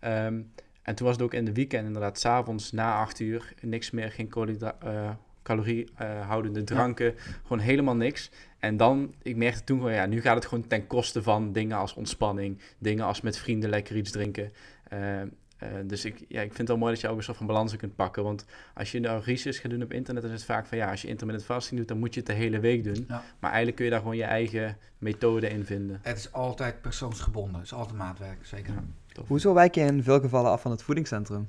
Um, 0.05 0.53
en 0.89 0.95
toen 0.95 1.07
was 1.07 1.17
het 1.17 1.25
ook 1.25 1.35
in 1.35 1.45
de 1.45 1.53
weekend 1.53 1.87
inderdaad, 1.87 2.19
s'avonds 2.19 2.73
na 2.73 2.95
acht 3.01 3.21
uur, 3.21 3.53
niks 3.61 3.91
meer, 3.91 4.11
geen 4.11 4.31
uh, 4.37 5.11
caloriehoudende 5.43 6.65
dranken, 6.65 7.15
gewoon 7.43 7.59
helemaal 7.59 7.97
niks. 7.97 8.31
En 8.59 8.77
dan, 8.77 9.15
ik 9.23 9.37
merkte 9.37 9.65
toen 9.65 9.79
gewoon, 9.79 9.93
ja, 9.93 10.07
nu 10.07 10.21
gaat 10.21 10.35
het 10.35 10.47
gewoon 10.47 10.67
ten 10.67 10.87
koste 10.87 11.23
van 11.23 11.53
dingen 11.53 11.77
als 11.77 11.95
ontspanning, 11.95 12.59
dingen 12.79 13.05
als 13.05 13.21
met 13.21 13.39
vrienden 13.39 13.71
lekker 13.71 13.97
iets 13.97 14.11
drinken. 14.11 14.53
Uh, 14.93 15.21
uh, 15.21 15.69
dus 15.85 16.05
ik, 16.05 16.25
ja, 16.29 16.41
ik 16.41 16.47
vind 16.47 16.59
het 16.59 16.69
wel 16.69 16.77
mooi 16.77 16.93
dat 16.93 17.01
je 17.01 17.09
ook 17.09 17.17
een 17.17 17.23
soort 17.23 17.37
van 17.37 17.47
balans 17.47 17.77
kunt 17.77 17.97
pakken. 17.97 18.23
Want 18.23 18.45
als 18.75 18.93
je 18.93 19.01
nou 19.01 19.23
research 19.25 19.61
gaat 19.61 19.71
doen 19.71 19.83
op 19.83 19.93
internet, 19.93 20.23
dan 20.23 20.33
is 20.33 20.39
het 20.39 20.51
vaak 20.51 20.67
van 20.67 20.79
ja, 20.79 20.91
als 20.91 21.03
je 21.03 21.09
intermittent 21.09 21.47
fasting 21.47 21.79
doet, 21.79 21.89
dan 21.89 21.99
moet 21.99 22.15
je 22.15 22.21
het 22.21 22.29
de 22.29 22.35
hele 22.35 22.61
week 22.61 22.85
doen. 22.85 23.05
Ja. 23.09 23.23
Maar 23.39 23.51
eigenlijk 23.51 23.77
kun 23.77 23.85
je 23.85 23.91
daar 23.91 24.01
gewoon 24.01 24.17
je 24.17 24.25
eigen 24.25 24.77
methode 24.99 25.49
in 25.49 25.65
vinden. 25.65 25.99
Het 26.03 26.19
is 26.19 26.33
altijd 26.33 26.81
persoonsgebonden, 26.81 27.55
het 27.55 27.65
is 27.65 27.73
altijd 27.73 27.97
maatwerk, 27.97 28.47
zeker. 28.47 28.73
Ja. 28.75 28.85
Hoezo 29.27 29.55
wijk 29.55 29.75
je 29.75 29.81
in 29.81 30.03
veel 30.03 30.21
gevallen 30.21 30.51
af 30.51 30.61
van 30.61 30.71
het 30.71 30.83
voedingscentrum? 30.83 31.49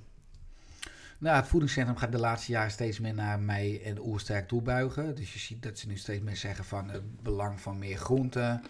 Nou, 1.18 1.36
het 1.36 1.48
voedingscentrum 1.48 1.98
gaat 1.98 2.12
de 2.12 2.20
laatste 2.20 2.52
jaren 2.52 2.72
steeds 2.72 3.00
meer 3.00 3.14
naar 3.14 3.40
mij 3.40 3.82
en 3.84 4.00
Oersterk 4.06 4.48
toebuigen. 4.48 5.16
Dus 5.16 5.34
je 5.34 5.40
ziet 5.40 5.64
dat 5.64 5.78
ze 5.78 5.88
nu 5.88 5.98
steeds 5.98 6.24
meer 6.24 6.36
zeggen 6.36 6.66
van 6.66 6.90
het 6.90 7.24
belang 7.24 7.62
van 7.62 7.78
meer 7.80 7.98
groenten, 7.98 8.62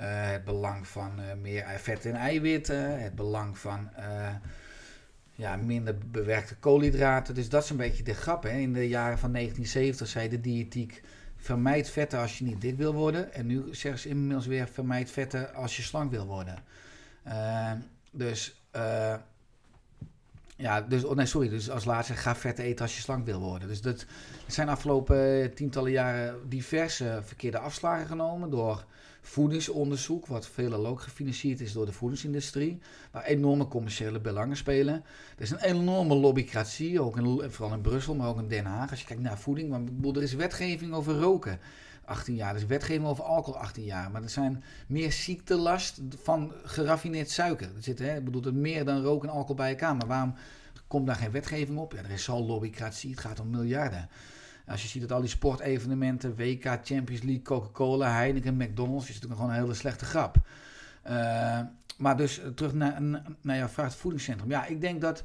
uh, 0.00 0.30
het 0.30 0.44
belang 0.44 0.86
van 0.86 1.20
uh, 1.20 1.24
meer 1.40 1.64
vet 1.76 2.06
en 2.06 2.14
eiwitten, 2.14 3.02
het 3.02 3.14
belang 3.14 3.58
van 3.58 3.88
uh, 3.98 4.28
ja, 5.34 5.56
minder 5.56 5.98
bewerkte 6.10 6.56
koolhydraten. 6.56 7.34
Dus 7.34 7.48
dat 7.48 7.62
is 7.62 7.70
een 7.70 7.76
beetje 7.76 8.02
de 8.02 8.14
grap. 8.14 8.42
Hè. 8.42 8.58
In 8.58 8.72
de 8.72 8.88
jaren 8.88 9.18
van 9.18 9.32
1970 9.32 10.08
zei 10.08 10.28
de 10.28 10.40
diëtiek 10.40 11.02
vermijd 11.36 11.90
vetten 11.90 12.18
als 12.18 12.38
je 12.38 12.44
niet 12.44 12.60
dik 12.60 12.76
wil 12.76 12.94
worden. 12.94 13.32
En 13.32 13.46
nu 13.46 13.64
zeggen 13.70 14.00
ze 14.00 14.08
inmiddels 14.08 14.46
weer 14.46 14.68
vermijd 14.68 15.10
vetten 15.10 15.54
als 15.54 15.76
je 15.76 15.82
slank 15.82 16.10
wil 16.10 16.26
worden. 16.26 16.58
Dus 18.12 18.60
ja, 20.56 20.80
dus, 20.80 21.04
oh 21.04 21.16
nee, 21.16 21.26
sorry. 21.26 21.48
Dus 21.48 21.70
als 21.70 21.84
laatste, 21.84 22.14
ga 22.14 22.36
vet 22.36 22.58
eten 22.58 22.84
als 22.84 22.94
je 22.94 23.02
slank 23.02 23.26
wil 23.26 23.40
worden. 23.40 23.68
Dus 23.68 23.80
dat, 23.80 24.00
er 24.46 24.52
zijn 24.52 24.68
afgelopen 24.68 25.54
tientallen 25.54 25.90
jaren 25.90 26.48
diverse 26.48 27.20
verkeerde 27.24 27.58
afslagen 27.58 28.06
genomen 28.06 28.50
door 28.50 28.84
voedingsonderzoek, 29.20 30.26
wat 30.26 30.48
veelal 30.48 30.86
ook 30.86 31.00
gefinancierd 31.00 31.60
is 31.60 31.72
door 31.72 31.86
de 31.86 31.92
voedingsindustrie, 31.92 32.78
waar 33.10 33.24
enorme 33.24 33.68
commerciële 33.68 34.20
belangen 34.20 34.56
spelen. 34.56 34.94
Er 35.36 35.42
is 35.42 35.50
een 35.50 35.62
enorme 35.62 36.14
lobbycratie, 36.14 37.00
ook 37.00 37.16
in, 37.16 37.50
vooral 37.50 37.74
in 37.74 37.80
Brussel, 37.80 38.14
maar 38.14 38.28
ook 38.28 38.38
in 38.38 38.48
Den 38.48 38.64
Haag. 38.64 38.90
Als 38.90 39.00
je 39.00 39.06
kijkt 39.06 39.22
naar 39.22 39.38
voeding, 39.38 39.70
want 40.00 40.16
er 40.16 40.22
is 40.22 40.34
wetgeving 40.34 40.92
over 40.92 41.18
roken. 41.20 41.58
18 42.04 42.34
jaar. 42.34 42.50
Er 42.50 42.56
is 42.56 42.66
wetgeving 42.66 43.06
over 43.06 43.24
alcohol 43.24 43.60
18 43.60 43.84
jaar. 43.84 44.10
Maar 44.10 44.22
er 44.22 44.30
zijn 44.30 44.64
meer 44.86 45.12
ziektelast 45.12 46.00
van 46.22 46.52
geraffineerd 46.64 47.30
suiker. 47.30 47.66
Er 47.76 47.82
zit, 47.82 47.98
hè, 47.98 48.16
ik 48.16 48.24
bedoel, 48.24 48.42
het 48.42 48.54
meer 48.54 48.84
dan 48.84 49.02
roken 49.02 49.28
en 49.28 49.34
alcohol 49.34 49.56
bij 49.56 49.70
elkaar. 49.70 49.96
Maar 49.96 50.06
waarom 50.06 50.34
komt 50.86 51.06
daar 51.06 51.16
geen 51.16 51.30
wetgeving 51.30 51.78
op? 51.78 51.92
Ja, 51.92 51.98
er 51.98 52.10
is 52.10 52.28
al 52.28 52.46
lobbycratie. 52.46 53.10
Het 53.10 53.20
gaat 53.20 53.40
om 53.40 53.50
miljarden. 53.50 54.08
Als 54.66 54.82
je 54.82 54.88
ziet 54.88 55.02
dat 55.02 55.12
al 55.12 55.20
die 55.20 55.28
sportevenementen, 55.28 56.36
WK, 56.36 56.64
Champions 56.64 57.22
League, 57.22 57.42
Coca-Cola, 57.42 58.12
Heineken, 58.12 58.56
McDonald's, 58.56 59.08
is 59.08 59.14
natuurlijk 59.14 59.40
gewoon 59.40 59.56
een 59.56 59.62
hele 59.62 59.74
slechte 59.74 60.04
grap. 60.04 60.36
Uh, 61.06 61.60
maar 61.98 62.16
dus 62.16 62.40
terug 62.54 62.74
naar, 62.74 63.02
naar 63.40 63.56
jouw 63.56 63.68
vraag, 63.68 63.96
voedingscentrum. 63.96 64.50
Ja, 64.50 64.66
ik 64.66 64.80
denk 64.80 65.00
dat 65.00 65.22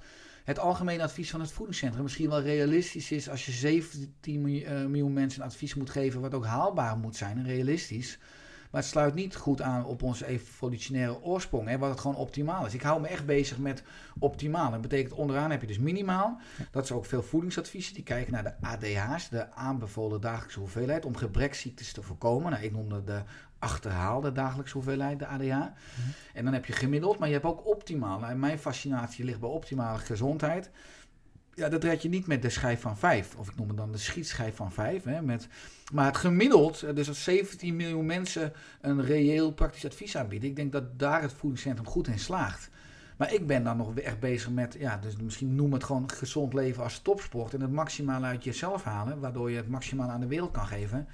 het 0.47 0.59
algemene 0.59 1.03
advies 1.03 1.29
van 1.29 1.39
het 1.39 1.51
voedingscentrum 1.51 2.03
misschien 2.03 2.29
wel 2.29 2.41
realistisch 2.41 3.11
is 3.11 3.29
als 3.29 3.45
je 3.45 3.51
17 3.51 4.63
eh, 4.63 4.85
miljoen 4.85 5.13
mensen 5.13 5.41
een 5.41 5.47
advies 5.47 5.75
moet 5.75 5.89
geven 5.89 6.21
wat 6.21 6.33
ook 6.33 6.45
haalbaar 6.45 6.97
moet 6.97 7.15
zijn 7.15 7.37
en 7.37 7.45
realistisch. 7.45 8.19
Maar 8.71 8.81
het 8.81 8.89
sluit 8.89 9.13
niet 9.13 9.35
goed 9.35 9.61
aan 9.61 9.85
op 9.85 10.03
onze 10.03 10.25
evolutionaire 10.25 11.21
oorsprong, 11.21 11.67
hè, 11.67 11.77
wat 11.77 11.89
het 11.89 11.99
gewoon 11.99 12.15
optimaal 12.15 12.65
is. 12.65 12.73
Ik 12.73 12.81
hou 12.81 13.01
me 13.01 13.07
echt 13.07 13.25
bezig 13.25 13.57
met 13.57 13.83
optimaal. 14.19 14.71
Dat 14.71 14.81
betekent 14.81 15.13
onderaan 15.13 15.51
heb 15.51 15.61
je 15.61 15.67
dus 15.67 15.79
minimaal. 15.79 16.39
Dat 16.71 16.83
is 16.83 16.91
ook 16.91 17.05
veel 17.05 17.23
voedingsadviezen. 17.23 17.93
Die 17.93 18.03
kijken 18.03 18.33
naar 18.33 18.43
de 18.43 18.67
ADH's, 18.67 19.29
de 19.29 19.51
aanbevolen 19.51 20.21
dagelijkse 20.21 20.59
hoeveelheid, 20.59 21.05
om 21.05 21.15
gebrekziektes 21.15 21.91
te 21.91 22.01
voorkomen. 22.01 22.51
Nou, 22.51 22.63
ik 22.63 22.71
noemde 22.71 23.03
de 23.03 23.21
achterhaalde 23.59 24.31
dagelijkse 24.31 24.73
hoeveelheid, 24.73 25.19
de 25.19 25.27
ADH. 25.27 25.45
Mhm. 25.45 25.69
En 26.33 26.43
dan 26.43 26.53
heb 26.53 26.65
je 26.65 26.73
gemiddeld, 26.73 27.19
maar 27.19 27.27
je 27.27 27.33
hebt 27.33 27.45
ook 27.45 27.67
optimaal. 27.67 28.19
Nou, 28.19 28.35
mijn 28.35 28.59
fascinatie 28.59 29.25
ligt 29.25 29.39
bij 29.39 29.49
optimale 29.49 29.97
gezondheid. 29.97 30.69
Ja, 31.53 31.69
dat 31.69 31.83
red 31.83 32.01
je 32.01 32.09
niet 32.09 32.27
met 32.27 32.41
de 32.41 32.49
schijf 32.49 32.81
van 32.81 32.97
5. 32.97 33.35
Of 33.35 33.49
ik 33.49 33.55
noem 33.55 33.67
het 33.67 33.77
dan 33.77 33.91
de 33.91 33.97
schietschijf 33.97 34.55
van 34.55 34.71
5. 34.71 35.03
Hè, 35.03 35.21
met, 35.21 35.47
maar 35.93 36.05
het 36.05 36.17
gemiddeld, 36.17 36.95
dus 36.95 37.07
als 37.07 37.23
17 37.23 37.75
miljoen 37.75 38.05
mensen 38.05 38.53
een 38.81 39.05
reëel 39.05 39.51
praktisch 39.51 39.85
advies 39.85 40.17
aanbieden. 40.17 40.49
Ik 40.49 40.55
denk 40.55 40.71
dat 40.71 40.99
daar 40.99 41.21
het 41.21 41.33
voedingscentrum 41.33 41.87
goed 41.87 42.07
in 42.07 42.19
slaagt. 42.19 42.69
Maar 43.17 43.33
ik 43.33 43.47
ben 43.47 43.63
dan 43.63 43.77
nog 43.77 43.97
echt 43.97 44.19
bezig 44.19 44.49
met, 44.49 44.75
ja, 44.79 44.97
dus 44.97 45.15
misschien 45.15 45.55
noem 45.55 45.73
het 45.73 45.83
gewoon 45.83 46.09
gezond 46.09 46.53
leven 46.53 46.83
als 46.83 46.99
topsport. 46.99 47.53
En 47.53 47.61
het 47.61 47.71
maximale 47.71 48.25
uit 48.25 48.43
jezelf 48.43 48.83
halen, 48.83 49.19
waardoor 49.19 49.51
je 49.51 49.57
het 49.57 49.69
maximale 49.69 50.11
aan 50.11 50.19
de 50.19 50.27
wereld 50.27 50.51
kan 50.51 50.67
geven. 50.67 51.07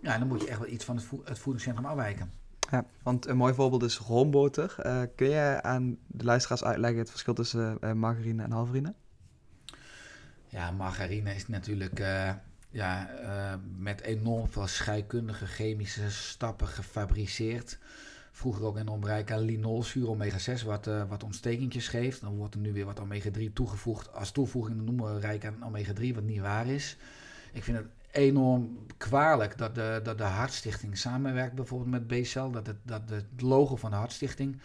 Ja, 0.00 0.18
dan 0.18 0.28
moet 0.28 0.40
je 0.40 0.48
echt 0.48 0.58
wel 0.58 0.68
iets 0.68 0.84
van 0.84 0.96
het, 0.96 1.04
vo 1.04 1.20
het 1.24 1.38
voedingscentrum 1.38 1.86
afwijken. 1.86 2.30
Ja, 2.70 2.84
want 3.02 3.26
een 3.26 3.36
mooi 3.36 3.54
voorbeeld 3.54 3.82
is 3.82 3.98
roomboter. 3.98 4.74
Uh, 4.78 5.02
kun 5.16 5.28
je 5.28 5.58
aan 5.62 5.98
de 6.06 6.24
luisteraars 6.24 6.64
uitleggen 6.64 6.98
het 6.98 7.10
verschil 7.10 7.34
tussen 7.34 7.78
uh, 7.80 7.92
margarine 7.92 8.42
en 8.42 8.50
halverine? 8.50 8.94
Ja, 10.46 10.70
margarine 10.70 11.34
is 11.34 11.48
natuurlijk 11.48 12.00
uh, 12.00 12.30
ja, 12.70 13.10
met 13.78 14.00
enorm 14.00 14.48
veel 14.48 14.66
scheikundige 14.66 15.46
chemische 15.46 16.10
stappen 16.10 16.66
gefabriceerd. 16.66 17.78
Vroeger 18.32 18.64
ook 18.64 18.76
in 18.76 18.88
ontbreken 18.88 19.36
aan 19.36 19.42
linolzuur, 19.42 20.08
omega-6, 20.08 20.64
wat, 20.64 20.90
wat 21.08 21.24
ontstekentjes 21.24 21.88
geeft. 21.88 22.20
Dan 22.20 22.36
wordt 22.36 22.54
er 22.54 22.60
nu 22.60 22.72
weer 22.72 22.84
wat 22.84 23.00
omega-3 23.00 23.52
toegevoegd. 23.52 24.12
Als 24.12 24.30
toevoeging 24.30 24.76
dan 24.76 24.84
noemen 24.84 25.14
we 25.14 25.20
rijk 25.20 25.44
aan 25.44 25.64
omega-3, 25.64 26.14
wat 26.14 26.22
niet 26.22 26.40
waar 26.40 26.66
is. 26.66 26.96
Ik 27.52 27.64
vind 27.64 27.76
het 27.76 27.86
enorm 28.10 28.86
kwalijk 28.96 29.58
dat 29.58 29.74
de, 29.74 30.00
dat 30.02 30.18
de 30.18 30.24
Hartstichting 30.24 30.98
samenwerkt 30.98 31.54
bijvoorbeeld 31.54 31.90
met 31.90 32.06
B-cel. 32.06 32.50
Dat 32.50 32.66
het, 32.66 32.76
dat 32.82 33.02
het 33.06 33.26
logo 33.36 33.76
van 33.76 33.90
de 33.90 33.96
Hartstichting 33.96 34.60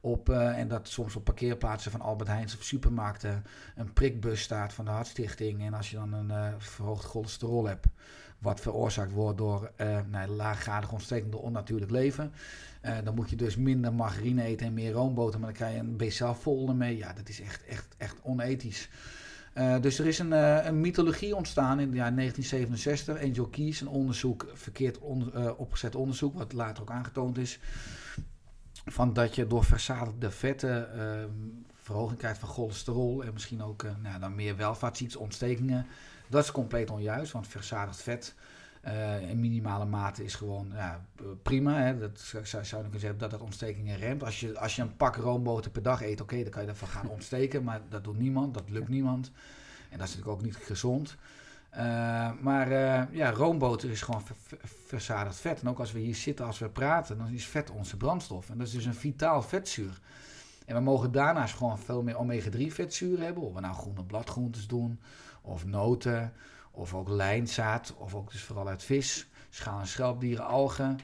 op, 0.00 0.28
uh, 0.28 0.58
en 0.58 0.68
dat 0.68 0.88
soms 0.88 1.16
op 1.16 1.24
parkeerplaatsen 1.24 1.90
van 1.90 2.00
Albert 2.00 2.28
Heijns 2.28 2.56
of 2.56 2.62
supermarkten 2.62 3.44
een 3.76 3.92
prikbus 3.92 4.40
staat 4.40 4.72
van 4.72 4.84
de 4.84 4.90
Hartstichting. 4.90 5.62
En 5.62 5.74
als 5.74 5.90
je 5.90 5.96
dan 5.96 6.12
een 6.12 6.28
uh, 6.28 6.48
verhoogd 6.58 7.04
cholesterol 7.04 7.66
hebt, 7.66 7.86
wat 8.38 8.60
veroorzaakt 8.60 9.12
wordt 9.12 9.38
door 9.38 9.70
uh, 9.76 9.98
nou, 10.10 10.28
laaggradig 10.28 10.90
door 11.08 11.42
onnatuurlijk 11.42 11.90
leven. 11.90 12.32
dan 13.04 13.14
moet 13.14 13.30
je 13.30 13.36
dus 13.36 13.56
minder 13.56 13.94
margarine 13.94 14.42
eten 14.42 14.66
en 14.66 14.74
meer 14.74 14.92
roomboter, 14.92 15.40
maar 15.40 15.48
dan 15.48 15.58
krijg 15.58 15.74
je 15.74 15.80
een 15.80 15.96
B-cel 15.96 16.34
folder 16.34 16.74
mee. 16.74 16.96
Ja, 16.96 17.12
dat 17.12 17.28
is 17.28 17.40
echt, 17.40 17.64
echt, 17.64 17.94
echt 17.96 18.16
onethisch. 18.22 18.88
Uh, 19.58 19.80
dus 19.80 19.98
er 19.98 20.06
is 20.06 20.18
een, 20.18 20.32
uh, 20.32 20.64
een, 20.64 20.80
mythologie 20.80 21.36
ontstaan 21.36 21.80
in 21.80 21.86
het 21.86 21.96
jaar 21.96 22.14
1967. 22.14 23.22
Angel 23.22 23.46
Keys, 23.46 23.80
een 23.80 23.88
onderzoek, 23.88 24.46
verkeerd 24.54 24.98
uh, 25.02 25.50
opgezet 25.56 25.94
onderzoek, 25.94 26.34
wat 26.34 26.52
later 26.52 26.82
ook 26.82 26.90
aangetoond 26.90 27.38
is. 27.38 27.58
Van 28.84 29.12
dat 29.12 29.34
je 29.34 29.46
door 29.46 29.64
verzadigde 29.64 30.30
vetten 30.30 30.98
ehm, 30.98 31.30
verhoging 31.74 32.18
krijgt 32.18 32.38
van 32.38 32.48
cholesterol 32.48 33.24
en 33.24 33.32
misschien 33.32 33.62
ook 33.62 33.86
nou, 34.02 34.20
dan 34.20 34.34
meer 34.34 34.56
welvaartsziektes, 34.56 35.20
ontstekingen. 35.20 35.86
Dat 36.28 36.44
is 36.44 36.52
compleet 36.52 36.90
onjuist, 36.90 37.32
want 37.32 37.48
verzadigd 37.48 38.02
vet 38.02 38.34
in 39.28 39.40
minimale 39.40 39.84
mate 39.84 40.24
is 40.24 40.34
gewoon 40.34 40.72
ja, 40.74 41.00
prima. 41.42 41.80
Hè. 41.80 41.98
Dat 41.98 42.20
zou, 42.20 42.44
zou 42.44 42.64
je 42.64 42.76
kunnen 42.82 43.00
zeggen 43.00 43.18
dat 43.18 43.30
dat 43.30 43.40
ontstekingen 43.40 43.96
remt. 43.96 44.24
Als 44.24 44.40
je, 44.40 44.58
als 44.58 44.76
je 44.76 44.82
een 44.82 44.96
pak 44.96 45.16
roomboter 45.16 45.70
per 45.70 45.82
dag 45.82 46.02
eet, 46.02 46.20
oké, 46.20 46.42
dan 46.42 46.50
kan 46.50 46.62
je 46.62 46.68
ervan 46.68 46.88
gaan 46.88 47.08
ontsteken. 47.08 47.64
Maar 47.64 47.80
dat 47.88 48.04
doet 48.04 48.18
niemand, 48.18 48.54
dat 48.54 48.70
lukt 48.70 48.88
niemand. 48.88 49.30
En 49.90 49.98
dat 49.98 50.08
is 50.08 50.14
natuurlijk 50.14 50.38
ook 50.38 50.44
niet 50.44 50.56
gezond. 50.56 51.16
Uh, 51.76 52.30
maar 52.40 52.70
uh, 52.70 53.02
ja, 53.10 53.30
roomboter 53.30 53.90
is 53.90 54.02
gewoon 54.02 54.22
verzadigd 54.86 55.40
vet. 55.40 55.60
En 55.60 55.68
ook 55.68 55.78
als 55.78 55.92
we 55.92 55.98
hier 55.98 56.14
zitten, 56.14 56.46
als 56.46 56.58
we 56.58 56.68
praten, 56.68 57.18
dan 57.18 57.28
is 57.28 57.46
vet 57.46 57.70
onze 57.70 57.96
brandstof. 57.96 58.50
En 58.50 58.58
dat 58.58 58.66
is 58.66 58.72
dus 58.72 58.84
een 58.84 58.94
vitaal 58.94 59.42
vetzuur. 59.42 60.00
En 60.66 60.74
we 60.74 60.80
mogen 60.80 61.12
daarnaast 61.12 61.54
gewoon 61.54 61.78
veel 61.78 62.02
meer 62.02 62.16
omega-3 62.16 62.66
vetzuur 62.66 63.20
hebben. 63.20 63.42
Of 63.42 63.54
we 63.54 63.60
nou 63.60 63.74
groene 63.74 64.04
bladgroentes 64.04 64.66
doen, 64.66 65.00
of 65.42 65.66
noten, 65.66 66.32
of 66.76 66.94
ook 66.94 67.08
lijnzaad, 67.08 67.94
of 67.98 68.14
ook 68.14 68.30
dus 68.30 68.42
vooral 68.42 68.68
uit 68.68 68.82
vis, 68.82 69.28
schaal- 69.48 69.80
en 69.80 69.86
schelpdieren, 69.86 70.46
algen. 70.46 70.98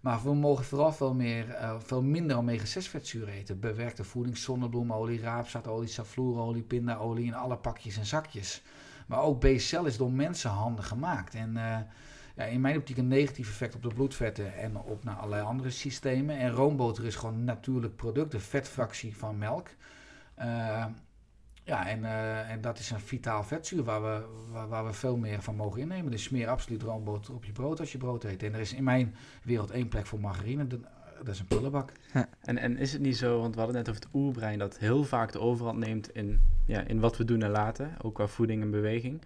Maar 0.00 0.22
we 0.22 0.34
mogen 0.34 0.64
vooral 0.64 0.92
veel, 0.92 1.14
meer, 1.14 1.48
uh, 1.48 1.74
veel 1.78 2.02
minder 2.02 2.36
omega-6 2.36 2.88
vetzuur 2.88 3.28
eten. 3.28 3.60
Bewerkte 3.60 4.04
voeding, 4.04 4.36
zonnebloemolie, 4.36 5.20
raapzaadolie, 5.20 5.88
safloerolie, 5.88 6.62
pindaolie 6.62 7.26
in 7.26 7.34
alle 7.34 7.56
pakjes 7.56 7.96
en 7.96 8.06
zakjes. 8.06 8.62
Maar 9.06 9.22
ook 9.22 9.38
B-cel 9.38 9.84
is 9.84 9.96
door 9.96 10.12
mensenhanden 10.12 10.84
gemaakt. 10.84 11.34
En 11.34 11.48
uh, 11.56 11.78
ja, 12.36 12.44
in 12.44 12.60
mijn 12.60 12.76
optiek 12.76 12.96
een 12.96 13.08
negatief 13.08 13.48
effect 13.48 13.74
op 13.74 13.82
de 13.82 13.94
bloedvetten 13.94 14.54
en 14.56 14.76
op 14.76 15.04
nou, 15.04 15.18
allerlei 15.18 15.42
andere 15.42 15.70
systemen. 15.70 16.38
En 16.38 16.50
roomboter 16.50 17.04
is 17.04 17.16
gewoon 17.16 17.34
een 17.34 17.44
natuurlijk 17.44 17.96
product, 17.96 18.30
de 18.30 18.40
vetfractie 18.40 19.16
van 19.16 19.38
melk. 19.38 19.68
Uh, 20.38 20.84
ja, 21.64 21.88
en, 21.88 22.02
uh, 22.02 22.50
en 22.50 22.60
dat 22.60 22.78
is 22.78 22.90
een 22.90 23.00
vitaal 23.00 23.42
vetzuur 23.42 23.82
waar 23.82 24.02
we, 24.02 24.26
waar, 24.68 24.86
we 24.86 24.92
veel 24.92 25.16
meer 25.16 25.42
van 25.42 25.56
mogen 25.56 25.80
innemen. 25.80 26.10
Dus 26.10 26.22
smeer 26.22 26.48
absoluut 26.48 26.82
roomboter 26.82 27.34
op 27.34 27.44
je 27.44 27.52
brood 27.52 27.80
als 27.80 27.92
je 27.92 27.98
brood 27.98 28.24
eet. 28.24 28.42
En 28.42 28.54
er 28.54 28.60
is 28.60 28.72
in 28.72 28.84
mijn 28.84 29.14
wereld 29.42 29.70
één 29.70 29.88
plek 29.88 30.06
voor 30.06 30.20
margarine. 30.20 30.66
Dat 30.66 31.34
is 31.34 31.40
een 31.40 31.46
pullenbak. 31.46 31.92
En, 32.40 32.58
en 32.58 32.76
is 32.76 32.92
het 32.92 33.00
niet 33.00 33.16
zo, 33.16 33.40
want 33.40 33.54
we 33.54 33.60
hadden 33.60 33.76
net 33.76 33.88
over 33.88 34.02
het 34.02 34.10
oerbrein 34.14 34.58
dat 34.58 34.78
heel 34.78 35.04
vaak 35.04 35.32
de 35.32 35.40
overhand 35.40 35.78
neemt 35.78 36.14
in, 36.14 36.40
ja, 36.66 36.80
in 36.80 37.00
wat 37.00 37.16
we 37.16 37.24
doen 37.24 37.42
en 37.42 37.50
laten, 37.50 37.94
ook 38.02 38.14
qua 38.14 38.26
voeding 38.26 38.62
en 38.62 38.70
beweging. 38.70 39.22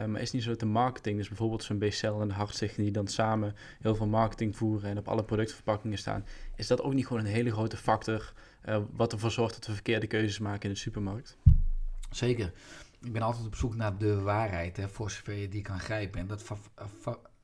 Uh, 0.00 0.06
maar 0.06 0.20
is 0.20 0.26
het 0.26 0.32
niet 0.32 0.42
zo 0.42 0.50
dat 0.50 0.60
de 0.60 0.66
marketing, 0.66 1.16
dus 1.16 1.28
bijvoorbeeld 1.28 1.62
zo'n 1.62 1.78
BCL 1.78 2.20
en 2.20 2.28
de 2.28 2.34
Hartstichting 2.34 2.82
die 2.82 2.92
dan 2.92 3.06
samen 3.08 3.54
heel 3.80 3.94
veel 3.94 4.06
marketing 4.06 4.56
voeren 4.56 4.90
en 4.90 4.98
op 4.98 5.08
alle 5.08 5.24
productverpakkingen 5.24 5.98
staan, 5.98 6.24
is 6.56 6.66
dat 6.66 6.82
ook 6.82 6.94
niet 6.94 7.06
gewoon 7.06 7.24
een 7.24 7.32
hele 7.32 7.52
grote 7.52 7.76
factor 7.76 8.32
uh, 8.68 8.78
wat 8.92 9.12
ervoor 9.12 9.30
zorgt 9.30 9.54
dat 9.54 9.66
we 9.66 9.72
verkeerde 9.72 10.06
keuzes 10.06 10.38
maken 10.38 10.68
in 10.68 10.74
de 10.74 10.80
supermarkt? 10.80 11.36
Zeker. 12.12 12.52
Ik 13.00 13.12
ben 13.12 13.22
altijd 13.22 13.46
op 13.46 13.54
zoek 13.54 13.74
naar 13.74 13.98
de 13.98 14.20
waarheid, 14.20 14.76
hè, 14.76 14.88
voor 14.88 15.10
zover 15.10 15.34
je 15.34 15.48
die 15.48 15.62
kan 15.62 15.80
grijpen. 15.80 16.20
En 16.20 16.26
dat 16.26 16.42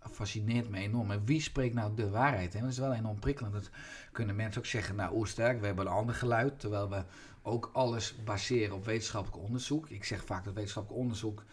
fascineert 0.01 0.69
me 0.69 0.79
enorm. 0.79 1.11
En 1.11 1.25
wie 1.25 1.41
spreekt 1.41 1.75
nou 1.75 1.95
de 1.95 2.11
waarheid? 2.11 2.55
En 2.55 2.61
dat 2.61 2.71
is 2.71 2.79
wel 2.79 2.95
enorm 2.95 3.19
prikkelend. 3.19 3.55
Dat 3.55 3.71
kunnen 4.13 4.37
mensen 4.37 4.61
ook 4.61 4.67
zeggen, 4.67 4.97
nou 4.97 5.15
Oersterk, 5.17 5.61
we 5.61 5.67
hebben 5.67 5.87
een 5.87 5.93
ander 5.93 6.15
geluid. 6.15 6.61
Terwijl 6.61 6.91
we 6.91 7.03
ook 7.43 7.71
alles 7.73 8.25
baseren 8.25 8.75
op 8.75 8.85
wetenschappelijk 8.85 9.43
onderzoek. 9.43 9.89
Ik 9.89 10.05
zeg 10.05 10.25
vaak 10.25 10.45
dat 10.45 10.55
wetenschappelijk 10.55 11.03
onderzoek 11.03 11.45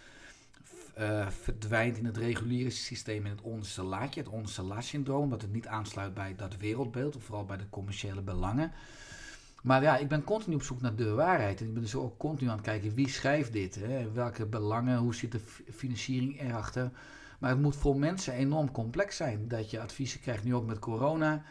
uh, 0.99 1.27
verdwijnt 1.27 1.97
in 1.97 2.05
het 2.05 2.17
reguliere 2.17 2.69
systeem 2.69 3.25
in 3.25 3.31
het 3.31 3.41
onderste 3.41 3.83
laadje, 3.83 4.21
het 4.21 4.29
onderste 4.29 4.61
laadsyndroom, 4.61 5.29
dat 5.29 5.41
het 5.41 5.51
niet 5.51 5.67
aansluit 5.67 6.13
bij 6.13 6.35
dat 6.35 6.57
wereldbeeld, 6.57 7.15
of 7.15 7.23
vooral 7.23 7.45
bij 7.45 7.57
de 7.57 7.69
commerciële 7.69 8.21
belangen. 8.21 8.71
Maar 9.65 9.81
ja, 9.81 9.97
ik 9.97 10.07
ben 10.07 10.23
continu 10.23 10.55
op 10.55 10.63
zoek 10.63 10.81
naar 10.81 10.95
de 10.95 11.13
waarheid. 11.13 11.59
En 11.59 11.67
ik 11.67 11.73
ben 11.73 11.81
dus 11.81 11.95
ook 11.95 12.17
continu 12.17 12.49
aan 12.49 12.55
het 12.55 12.65
kijken 12.65 12.93
wie 12.93 13.09
schrijft 13.09 13.53
dit, 13.53 13.75
hè? 13.75 14.11
welke 14.11 14.45
belangen, 14.45 14.97
hoe 14.97 15.15
zit 15.15 15.31
de 15.31 15.39
financiering 15.71 16.41
erachter. 16.41 16.91
Maar 17.39 17.49
het 17.49 17.61
moet 17.61 17.75
voor 17.75 17.99
mensen 17.99 18.33
enorm 18.33 18.71
complex 18.71 19.15
zijn 19.15 19.47
dat 19.47 19.71
je 19.71 19.79
adviezen 19.79 20.19
krijgt, 20.19 20.43
nu 20.43 20.55
ook 20.55 20.65
met 20.65 20.79
corona. 20.79 21.43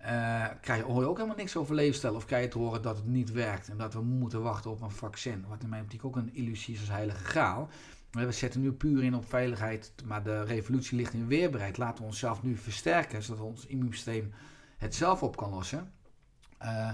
Uh, 0.00 0.44
krijg, 0.60 0.82
hoor 0.82 1.00
je 1.00 1.08
ook 1.08 1.16
helemaal 1.16 1.36
niks 1.36 1.56
over 1.56 1.74
leefstijl 1.74 2.14
of 2.14 2.24
krijg 2.24 2.44
je 2.44 2.50
te 2.50 2.58
horen 2.58 2.82
dat 2.82 2.96
het 2.96 3.06
niet 3.06 3.32
werkt 3.32 3.68
en 3.68 3.76
dat 3.76 3.92
we 3.92 4.02
moeten 4.02 4.42
wachten 4.42 4.70
op 4.70 4.80
een 4.80 4.90
vaccin. 4.90 5.44
Wat 5.48 5.62
in 5.62 5.68
mijn 5.68 5.82
optiek 5.82 6.04
ook 6.04 6.16
een 6.16 6.34
illusie 6.34 6.74
is 6.74 6.80
als 6.80 6.88
heilige 6.88 7.24
graal. 7.24 7.68
We 8.10 8.32
zetten 8.32 8.60
nu 8.60 8.72
puur 8.72 9.02
in 9.02 9.14
op 9.14 9.28
veiligheid, 9.28 9.92
maar 10.04 10.22
de 10.22 10.42
revolutie 10.42 10.96
ligt 10.96 11.12
in 11.12 11.26
weerbaarheid. 11.26 11.78
Laten 11.78 11.98
we 12.02 12.08
onszelf 12.08 12.42
nu 12.42 12.56
versterken, 12.56 13.22
zodat 13.22 13.44
ons 13.44 13.66
immuunsysteem 13.66 14.32
het 14.76 14.94
zelf 14.94 15.22
op 15.22 15.36
kan 15.36 15.50
lossen. 15.50 15.92
Uh, 16.62 16.92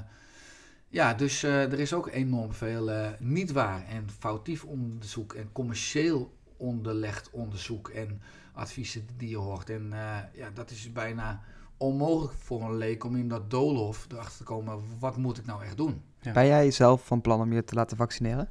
ja, 0.93 1.15
dus 1.15 1.45
uh, 1.45 1.73
er 1.73 1.81
is 1.81 1.95
ook 1.95 2.09
enorm 2.09 2.53
veel 2.53 2.91
uh, 2.91 3.09
niet 3.19 3.53
waar 3.53 3.87
en 3.87 4.11
foutief 4.19 4.65
onderzoek 4.65 5.33
en 5.33 5.53
commercieel 5.53 6.33
onderlegd 6.57 7.31
onderzoek 7.31 7.89
en 7.89 8.21
adviezen 8.53 9.07
die 9.17 9.29
je 9.29 9.37
hoort. 9.37 9.71
En 9.71 9.93
ja, 10.33 10.51
dat 10.55 10.71
is 10.71 10.93
bijna 10.93 11.43
onmogelijk 11.77 12.33
voor 12.33 12.63
een 12.63 12.77
leek 12.77 13.05
om 13.05 13.17
in 13.17 13.29
dat 13.29 13.51
doolhof 13.51 14.07
erachter 14.11 14.37
te 14.37 14.45
komen, 14.45 14.81
wat 14.99 15.17
moet 15.17 15.39
ik 15.39 15.47
nou 15.47 15.65
echt 15.65 15.77
doen? 15.77 16.03
Ja. 16.21 16.33
Ben 16.33 16.47
jij 16.47 16.71
zelf 16.71 17.07
van 17.07 17.21
plan 17.21 17.41
om 17.41 17.53
je 17.53 17.65
te 17.65 17.75
laten 17.75 17.97
vaccineren? 17.97 18.49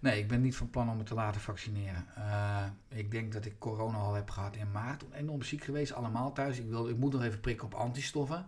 Nee, 0.00 0.18
ik 0.18 0.28
ben 0.28 0.40
niet 0.40 0.56
van 0.56 0.70
plan 0.70 0.90
om 0.90 0.96
me 0.96 1.02
te 1.02 1.14
laten 1.14 1.40
vaccineren. 1.40 2.06
Uh, 2.18 2.64
ik 2.88 3.10
denk 3.10 3.32
dat 3.32 3.44
ik 3.44 3.58
corona 3.58 3.98
al 3.98 4.14
heb 4.14 4.30
gehad 4.30 4.56
in 4.56 4.70
maart. 4.70 5.04
Enorm 5.12 5.42
ziek 5.42 5.64
geweest, 5.64 5.92
allemaal 5.92 6.32
thuis. 6.32 6.58
Ik, 6.58 6.68
wil, 6.68 6.88
ik 6.88 6.96
moet 6.96 7.12
nog 7.12 7.22
even 7.22 7.40
prikken 7.40 7.66
op 7.66 7.74
antistoffen. 7.74 8.46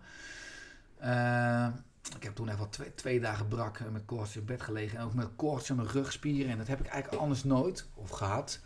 Uh, 1.03 1.67
ik 2.15 2.23
heb 2.23 2.35
toen 2.35 2.49
even 2.49 2.69
twee, 2.69 2.93
twee 2.93 3.19
dagen 3.19 3.47
brak 3.47 3.79
met 3.91 4.05
koorts 4.05 4.35
in 4.35 4.45
bed 4.45 4.61
gelegen. 4.61 4.97
En 4.97 5.05
ook 5.05 5.13
met 5.13 5.27
koorts 5.35 5.69
in 5.69 5.75
mijn 5.75 5.87
rugspieren. 5.87 6.51
En 6.51 6.57
dat 6.57 6.67
heb 6.67 6.79
ik 6.79 6.87
eigenlijk 6.87 7.21
anders 7.21 7.43
nooit 7.43 7.87
of 7.93 8.09
gehad. 8.09 8.59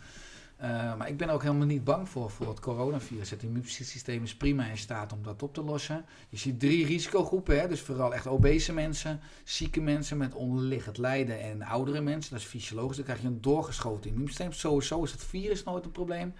Uh, 0.62 0.96
maar 0.96 1.08
ik 1.08 1.16
ben 1.16 1.28
ook 1.28 1.42
helemaal 1.42 1.66
niet 1.66 1.84
bang 1.84 2.08
voor, 2.08 2.30
voor 2.30 2.48
het 2.48 2.60
coronavirus. 2.60 3.30
Het 3.30 3.42
immuunsysteem 3.42 4.22
is 4.22 4.36
prima 4.36 4.66
in 4.66 4.78
staat 4.78 5.12
om 5.12 5.22
dat 5.22 5.42
op 5.42 5.54
te 5.54 5.62
lossen. 5.62 6.04
Je 6.28 6.36
ziet 6.36 6.60
drie 6.60 6.86
risicogroepen, 6.86 7.60
hè? 7.60 7.68
dus 7.68 7.80
vooral 7.80 8.14
echt 8.14 8.26
obese 8.26 8.72
mensen, 8.72 9.20
zieke 9.44 9.80
mensen 9.80 10.16
met 10.16 10.34
onderliggend 10.34 10.98
lijden 10.98 11.40
en 11.40 11.62
oudere 11.62 12.00
mensen. 12.00 12.32
Dat 12.32 12.40
is 12.40 12.46
fysiologisch. 12.46 12.96
Dan 12.96 13.04
krijg 13.04 13.20
je 13.20 13.26
een 13.26 13.40
doorgeschoten 13.40 14.10
immuunsysteem. 14.10 14.52
Sowieso 14.52 15.02
is 15.02 15.12
het 15.12 15.24
virus 15.24 15.64
nooit 15.64 15.84
een 15.84 15.92
probleem. 15.92 16.34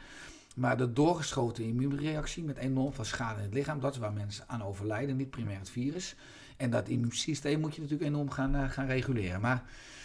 Maar 0.57 0.77
de 0.77 0.93
doorgeschoten 0.93 1.65
immuunreactie 1.65 2.45
met 2.45 2.57
enorm 2.57 2.93
veel 2.93 3.05
schade 3.05 3.39
in 3.39 3.45
het 3.45 3.55
lichaam, 3.55 3.81
dat 3.81 3.93
is 3.93 3.99
waar 3.99 4.13
mensen 4.13 4.45
aan 4.49 4.65
overlijden, 4.65 5.17
niet 5.17 5.31
primair 5.31 5.59
het 5.59 5.71
virus. 5.71 6.15
En 6.63 6.71
dat 6.71 6.89
immuunsysteem 6.89 7.61
moet 7.61 7.75
je 7.75 7.81
natuurlijk 7.81 8.11
enorm 8.11 8.31
gaan, 8.31 8.55
uh, 8.55 8.71
gaan 8.71 8.87
reguleren. 8.87 9.41
Maar 9.41 9.65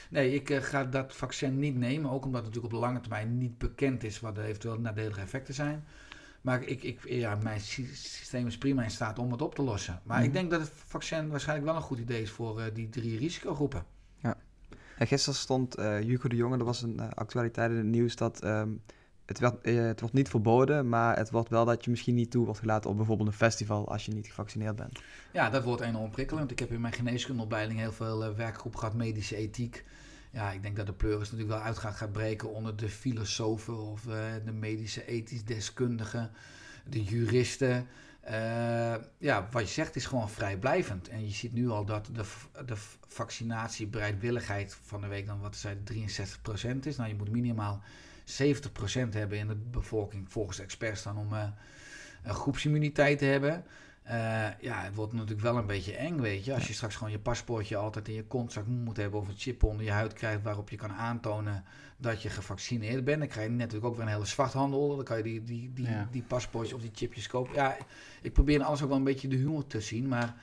Nee, 0.09 0.33
ik 0.33 0.49
uh, 0.49 0.61
ga 0.61 0.83
dat 0.83 1.15
vaccin 1.15 1.59
niet 1.59 1.75
nemen. 1.75 2.11
Ook 2.11 2.25
omdat 2.25 2.45
het 2.45 2.53
natuurlijk 2.53 2.73
op 2.73 2.79
de 2.79 2.85
lange 2.85 2.99
termijn 2.99 3.37
niet 3.37 3.57
bekend 3.57 4.03
is 4.03 4.19
wat 4.19 4.35
de 4.35 4.43
eventueel 4.43 4.79
nadelige 4.79 5.21
effecten 5.21 5.53
zijn. 5.53 5.83
Maar 6.41 6.63
ik, 6.63 6.83
ik, 6.83 6.99
ja, 7.09 7.35
mijn 7.35 7.59
systeem 7.59 8.47
is 8.47 8.57
prima 8.57 8.83
in 8.83 8.91
staat 8.91 9.19
om 9.19 9.31
het 9.31 9.41
op 9.41 9.55
te 9.55 9.61
lossen. 9.61 10.01
Maar 10.03 10.19
ik 10.19 10.25
mhm. 10.25 10.33
denk 10.33 10.51
dat 10.51 10.59
het 10.59 10.71
vaccin 10.73 11.29
waarschijnlijk 11.29 11.67
wel 11.67 11.75
een 11.75 11.81
goed 11.81 11.99
idee 11.99 12.21
is 12.21 12.29
voor 12.29 12.59
uh, 12.59 12.65
die 12.73 12.89
drie 12.89 13.17
risicogroepen. 13.17 13.85
Ja. 14.17 14.37
En 14.97 15.07
gisteren 15.07 15.39
stond 15.39 15.79
uh, 15.79 15.95
Hugo 15.95 16.29
de 16.29 16.35
Jonge, 16.35 16.57
er 16.57 16.63
was 16.63 16.81
een 16.81 17.13
actualiteit 17.13 17.71
in 17.71 17.77
het 17.77 17.85
nieuws 17.85 18.15
dat 18.15 18.43
um, 18.43 18.81
het, 19.27 19.39
werd, 19.39 19.65
het 19.65 19.99
wordt 19.99 20.15
niet 20.15 20.29
verboden, 20.29 20.89
maar 20.89 21.17
het 21.17 21.29
wordt 21.29 21.49
wel 21.49 21.65
dat 21.65 21.83
je 21.83 21.89
misschien 21.89 22.15
niet 22.15 22.31
toe 22.31 22.45
wordt 22.45 22.59
gelaten 22.59 22.89
op 22.89 22.97
bijvoorbeeld 22.97 23.29
een 23.29 23.35
festival 23.35 23.91
als 23.91 24.05
je 24.05 24.13
niet 24.13 24.27
gevaccineerd 24.27 24.75
bent. 24.75 24.99
Ja, 25.33 25.49
dat 25.49 25.63
wordt 25.63 25.81
enorm 25.81 26.11
prikkelend. 26.11 26.51
Ik 26.51 26.59
heb 26.59 26.71
in 26.71 26.81
mijn 26.81 26.93
geneeskundeopleiding 26.93 27.79
heel 27.79 27.91
veel 27.91 28.35
werkgroep 28.35 28.75
gehad, 28.75 28.93
medische 28.93 29.35
ethiek 29.35 29.85
ja, 30.31 30.51
ik 30.51 30.61
denk 30.61 30.75
dat 30.75 30.85
de 30.85 30.93
pleuris 30.93 31.31
natuurlijk 31.31 31.59
wel 31.59 31.67
uit 31.67 31.77
gaat, 31.77 32.11
breken 32.11 32.53
onder 32.53 32.75
de 32.75 32.89
filosofen 32.89 33.77
of 33.77 34.05
uh, 34.05 34.15
de 34.45 34.51
medische 34.51 35.05
ethisch 35.05 35.45
deskundigen, 35.45 36.31
de 36.89 37.03
juristen. 37.03 37.87
Ja, 39.17 39.47
wat 39.51 39.61
je 39.61 39.73
zegt 39.73 39.95
is 39.95 40.05
gewoon 40.05 40.29
vrijblijvend. 40.29 41.07
En 41.07 41.25
je 41.25 41.33
ziet 41.33 41.53
nu 41.53 41.69
al 41.69 41.85
dat 41.85 42.09
de, 42.13 42.23
de 42.65 42.75
vaccinatiebereidwilligheid 43.07 44.77
van 44.83 45.01
de 45.01 45.07
week 45.07 45.25
dan 45.25 45.39
wat 45.39 45.55
zei 45.55 45.75
63% 45.75 46.79
is. 46.83 46.97
Nou, 46.97 47.09
je 47.09 47.15
moet 47.15 47.31
minimaal 47.31 47.81
70% 48.27 48.33
hebben 49.09 49.37
in 49.37 49.47
de 49.47 49.55
bevolking 49.55 50.31
volgens 50.31 50.59
experts 50.59 51.03
dan 51.03 51.17
om 51.17 51.33
uh, 51.33 51.43
een 52.23 52.33
groepsimmuniteit 52.33 53.17
te 53.17 53.25
hebben. 53.25 53.63
Uh, 54.05 54.13
ja, 54.61 54.81
het 54.83 54.95
wordt 54.95 55.13
natuurlijk 55.13 55.41
wel 55.41 55.57
een 55.57 55.65
beetje 55.65 55.95
eng, 55.95 56.19
weet 56.19 56.45
je. 56.45 56.53
Als 56.53 56.67
je 56.67 56.73
straks 56.73 56.95
gewoon 56.95 57.11
je 57.11 57.19
paspoortje 57.19 57.75
altijd 57.75 58.07
in 58.07 58.13
je 58.13 58.23
kontzak 58.23 58.65
moet 58.65 58.97
hebben... 58.97 59.19
of 59.19 59.27
een 59.27 59.37
chip 59.37 59.63
onder 59.63 59.85
je 59.85 59.91
huid 59.91 60.13
krijgt 60.13 60.43
waarop 60.43 60.69
je 60.69 60.75
kan 60.75 60.91
aantonen 60.91 61.63
dat 61.97 62.21
je 62.21 62.29
gevaccineerd 62.29 63.03
bent... 63.03 63.19
dan 63.19 63.27
krijg 63.27 63.47
je 63.47 63.53
natuurlijk 63.53 63.85
ook 63.85 63.95
weer 63.95 64.05
een 64.05 64.11
hele 64.11 64.25
zwarthandel. 64.25 64.95
Dan 64.95 65.05
kan 65.05 65.17
je 65.17 65.23
die, 65.23 65.43
die, 65.43 65.71
die, 65.73 65.87
die 66.11 66.23
paspoortjes 66.23 66.73
of 66.73 66.81
die 66.81 66.91
chipjes 66.93 67.27
kopen. 67.27 67.53
Ja, 67.53 67.77
ik 68.21 68.33
probeer 68.33 68.63
alles 68.63 68.81
ook 68.81 68.89
wel 68.89 68.97
een 68.97 69.03
beetje 69.03 69.27
de 69.27 69.35
humor 69.35 69.67
te 69.67 69.81
zien, 69.81 70.07
maar... 70.07 70.35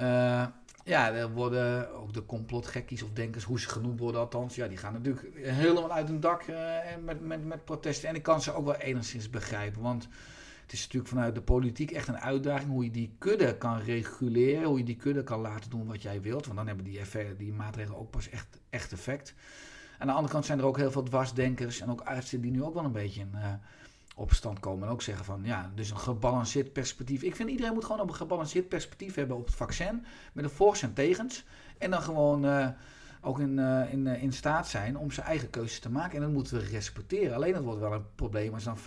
Uh, 0.00 0.46
ja, 0.84 1.12
er 1.12 1.30
worden 1.30 1.94
ook 1.94 2.12
de 2.12 2.26
complotgekkies 2.26 3.02
of 3.02 3.10
denkers, 3.12 3.44
hoe 3.44 3.60
ze 3.60 3.68
genoemd 3.68 4.00
worden 4.00 4.20
althans, 4.20 4.54
ja, 4.54 4.68
die 4.68 4.76
gaan 4.76 4.92
natuurlijk 4.92 5.28
helemaal 5.36 5.92
uit 5.92 6.08
hun 6.08 6.20
dak 6.20 6.46
uh, 6.46 6.56
met, 7.04 7.20
met, 7.20 7.44
met 7.44 7.64
protesten. 7.64 8.08
En 8.08 8.14
ik 8.14 8.22
kan 8.22 8.42
ze 8.42 8.52
ook 8.52 8.64
wel 8.64 8.76
enigszins 8.76 9.30
begrijpen, 9.30 9.82
want 9.82 10.08
het 10.62 10.72
is 10.72 10.82
natuurlijk 10.82 11.10
vanuit 11.10 11.34
de 11.34 11.42
politiek 11.42 11.90
echt 11.90 12.08
een 12.08 12.20
uitdaging 12.20 12.70
hoe 12.70 12.84
je 12.84 12.90
die 12.90 13.14
kudde 13.18 13.56
kan 13.56 13.78
reguleren, 13.78 14.64
hoe 14.64 14.78
je 14.78 14.84
die 14.84 14.96
kudde 14.96 15.22
kan 15.22 15.40
laten 15.40 15.70
doen 15.70 15.86
wat 15.86 16.02
jij 16.02 16.20
wilt. 16.20 16.44
Want 16.44 16.56
dan 16.56 16.66
hebben 16.66 16.84
die, 16.84 17.00
die 17.36 17.52
maatregelen 17.52 17.98
ook 17.98 18.10
pas 18.10 18.28
echt, 18.28 18.60
echt 18.70 18.92
effect. 18.92 19.34
Aan 19.98 20.06
de 20.06 20.12
andere 20.12 20.32
kant 20.32 20.46
zijn 20.46 20.58
er 20.58 20.64
ook 20.64 20.76
heel 20.76 20.90
veel 20.90 21.02
dwarsdenkers 21.02 21.80
en 21.80 21.90
ook 21.90 22.00
artsen 22.00 22.40
die 22.40 22.50
nu 22.50 22.62
ook 22.62 22.74
wel 22.74 22.84
een 22.84 22.92
beetje 22.92 23.20
in 23.20 23.34
uh, 24.20 24.26
opstand 24.26 24.60
komen. 24.60 24.86
En 24.86 24.92
ook 24.92 25.02
zeggen 25.02 25.24
van 25.24 25.40
ja, 25.44 25.70
dus 25.74 25.90
een 25.90 25.98
gebalanceerd 25.98 26.72
perspectief. 26.72 27.22
Ik 27.22 27.36
vind 27.36 27.50
iedereen 27.50 27.74
moet 27.74 27.84
gewoon 27.84 28.00
op 28.00 28.08
een 28.08 28.14
gebalanceerd 28.14 28.68
perspectief 28.68 29.14
hebben 29.14 29.36
op 29.36 29.46
het 29.46 29.54
vaccin. 29.54 30.04
Met 30.32 30.44
een 30.44 30.50
voor's 30.50 30.82
en 30.82 30.92
tegens. 30.92 31.44
En 31.78 31.90
dan 31.90 32.02
gewoon. 32.02 32.44
Uh, 32.44 32.68
ook 33.22 33.38
in, 33.38 33.58
uh, 33.58 33.92
in, 33.92 34.06
uh, 34.06 34.22
in 34.22 34.32
staat 34.32 34.68
zijn 34.68 34.98
om 34.98 35.10
zijn 35.10 35.26
eigen 35.26 35.50
keuzes 35.50 35.78
te 35.78 35.90
maken. 35.90 36.16
En 36.16 36.20
dat 36.20 36.30
moeten 36.30 36.56
we 36.56 36.64
respecteren. 36.64 37.34
Alleen 37.34 37.52
dat 37.52 37.62
wordt 37.62 37.80
wel 37.80 37.92
een 37.92 38.14
probleem 38.14 38.54
als 38.54 38.64
dan 38.64 38.78
50% 38.78 38.80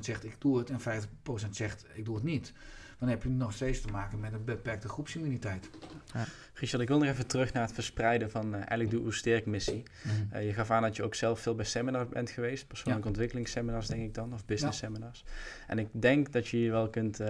zegt 0.00 0.24
ik 0.24 0.36
doe 0.38 0.58
het 0.58 0.70
en 0.70 0.80
50% 0.80 1.50
zegt 1.50 1.84
ik 1.94 2.04
doe 2.04 2.14
het 2.14 2.24
niet. 2.24 2.52
Dan 2.98 3.08
heb 3.08 3.22
je 3.22 3.28
nog 3.28 3.52
steeds 3.52 3.80
te 3.80 3.88
maken 3.88 4.20
met 4.20 4.32
een 4.32 4.44
beperkte 4.44 4.88
groepsimmuniteit. 4.88 5.70
Ja. 6.14 6.24
Richard, 6.54 6.82
ik 6.82 6.88
wil 6.88 6.98
nog 6.98 7.08
even 7.08 7.26
terug 7.26 7.52
naar 7.52 7.62
het 7.62 7.72
verspreiden 7.72 8.30
van 8.30 8.46
uh, 8.46 8.54
eigenlijk 8.54 8.90
de 8.90 8.98
Oesterk-missie. 8.98 9.82
Mm. 10.02 10.40
je 10.40 10.52
gaf 10.52 10.70
aan 10.70 10.82
dat 10.82 10.96
je 10.96 11.02
ook 11.02 11.14
zelf 11.14 11.40
veel 11.40 11.54
bij 11.54 11.64
seminars 11.64 12.08
bent 12.08 12.30
geweest. 12.30 12.66
Persoonlijke 12.66 13.02
ja. 13.02 13.10
ontwikkelingsseminars 13.10 13.86
denk 13.86 14.02
ik 14.02 14.14
dan, 14.14 14.32
of 14.32 14.44
business 14.44 14.78
seminars. 14.78 15.24
En 15.66 15.78
ik 15.78 15.88
denk 15.92 16.32
dat 16.32 16.48
je 16.48 16.60
je 16.60 16.70
wel 16.70 16.88
kunt 16.88 17.20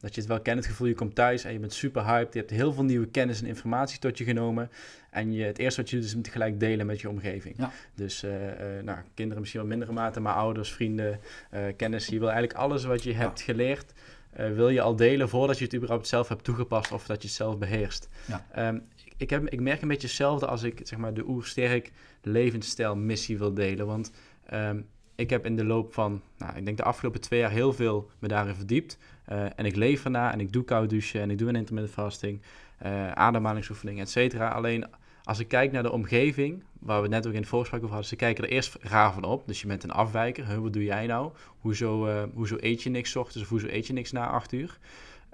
dat 0.00 0.14
je 0.14 0.20
het 0.20 0.30
wel 0.30 0.40
kent, 0.40 0.58
het 0.58 0.66
gevoel, 0.66 0.86
je 0.86 0.94
komt 0.94 1.14
thuis 1.14 1.44
en 1.44 1.52
je 1.52 1.58
bent 1.58 1.72
super 1.72 2.04
hyped. 2.04 2.32
Je 2.32 2.38
hebt 2.38 2.50
heel 2.50 2.72
veel 2.72 2.84
nieuwe 2.84 3.06
kennis 3.06 3.40
en 3.40 3.46
informatie 3.46 3.98
tot 3.98 4.18
je 4.18 4.24
genomen. 4.24 4.70
En 5.10 5.32
je, 5.32 5.44
het 5.44 5.58
eerste 5.58 5.80
wat 5.80 5.90
je 5.90 5.96
doet 5.96 6.04
is 6.04 6.12
het 6.12 6.28
gelijk 6.28 6.60
delen 6.60 6.86
met 6.86 7.00
je 7.00 7.08
omgeving. 7.08 7.54
Ja. 7.58 7.70
Dus 7.94 8.24
uh, 8.24 8.32
uh, 8.32 8.82
nou, 8.82 8.98
kinderen 9.14 9.40
misschien 9.40 9.60
wat 9.60 9.70
mindere 9.70 9.92
mate, 9.92 10.20
maar 10.20 10.34
ouders, 10.34 10.72
vrienden, 10.72 11.20
uh, 11.54 11.60
kennis. 11.76 12.06
Je 12.06 12.18
wil 12.18 12.30
eigenlijk 12.30 12.58
alles 12.58 12.84
wat 12.84 13.02
je 13.02 13.12
hebt 13.12 13.40
geleerd, 13.40 13.92
wil 14.30 14.68
je 14.68 14.80
al 14.80 14.96
delen 14.96 15.28
voordat 15.28 15.58
je 15.58 15.64
het 15.64 15.74
überhaupt 15.74 16.06
zelf 16.06 16.28
hebt 16.28 16.44
toegepast 16.44 16.92
of 16.92 17.06
dat 17.06 17.22
je 17.22 17.28
het 17.28 17.36
zelf 17.36 17.58
beheerst. 17.58 18.08
Ja. 18.26 18.68
Um, 18.68 18.82
ik, 19.16 19.30
heb, 19.30 19.48
ik 19.48 19.60
merk 19.60 19.82
een 19.82 19.88
beetje 19.88 20.06
hetzelfde 20.06 20.46
als 20.46 20.62
ik 20.62 20.80
zeg 20.82 20.98
maar, 20.98 21.14
de 21.14 21.28
oersterk 21.28 21.92
levensstijl 22.22 22.96
missie 22.96 23.38
wil 23.38 23.54
delen. 23.54 23.86
Want 23.86 24.12
um, 24.52 24.86
ik 25.14 25.30
heb 25.30 25.46
in 25.46 25.56
de 25.56 25.64
loop 25.64 25.94
van, 25.94 26.22
nou, 26.38 26.56
ik 26.56 26.64
denk 26.64 26.76
de 26.76 26.82
afgelopen 26.82 27.20
twee 27.20 27.40
jaar 27.40 27.50
heel 27.50 27.72
veel 27.72 28.10
me 28.18 28.28
daarin 28.28 28.54
verdiept. 28.54 28.98
Uh, 29.32 29.44
en 29.56 29.64
ik 29.64 29.76
leef 29.76 30.04
erna 30.04 30.32
en 30.32 30.40
ik 30.40 30.52
doe 30.52 30.64
koud 30.64 30.90
douchen 30.90 31.20
en 31.20 31.30
ik 31.30 31.38
doe 31.38 31.48
een 31.48 31.56
intermittent 31.56 31.94
fasting, 31.94 32.42
uh, 32.86 33.12
ademhalingsoefeningen, 33.12 34.02
et 34.02 34.10
cetera. 34.10 34.48
Alleen 34.48 34.84
als 35.30 35.38
ik 35.38 35.48
kijk 35.48 35.72
naar 35.72 35.82
de 35.82 35.92
omgeving, 35.92 36.64
waar 36.78 37.02
we 37.02 37.08
net 37.08 37.26
ook 37.26 37.32
in 37.32 37.38
het 37.38 37.48
voorgesprek 37.48 37.80
over 37.80 37.94
hadden, 37.94 38.10
ze 38.10 38.16
kijken 38.16 38.44
er 38.44 38.50
eerst 38.50 38.76
raar 38.80 39.12
van 39.12 39.24
op. 39.24 39.46
Dus 39.46 39.60
je 39.60 39.66
bent 39.66 39.84
een 39.84 39.90
afwijker. 39.90 40.46
Huh, 40.46 40.58
wat 40.58 40.72
doe 40.72 40.84
jij 40.84 41.06
nou? 41.06 41.32
Hoezo, 41.58 42.06
uh, 42.06 42.22
hoezo 42.34 42.56
eet 42.60 42.82
je 42.82 42.90
niks 42.90 43.16
ochtends 43.16 43.48
hoezo 43.48 43.66
eet 43.66 43.86
je 43.86 43.92
niks 43.92 44.12
na 44.12 44.26
acht 44.26 44.52
uur? 44.52 44.78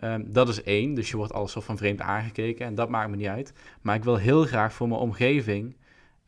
Um, 0.00 0.32
dat 0.32 0.48
is 0.48 0.62
één, 0.62 0.94
dus 0.94 1.10
je 1.10 1.16
wordt 1.16 1.32
alles 1.32 1.52
van 1.52 1.76
vreemd 1.76 2.00
aangekeken 2.00 2.66
en 2.66 2.74
dat 2.74 2.88
maakt 2.88 3.10
me 3.10 3.16
niet 3.16 3.26
uit. 3.26 3.52
Maar 3.80 3.94
ik 3.96 4.04
wil 4.04 4.16
heel 4.16 4.44
graag 4.44 4.72
voor 4.72 4.88
mijn 4.88 5.00
omgeving 5.00 5.76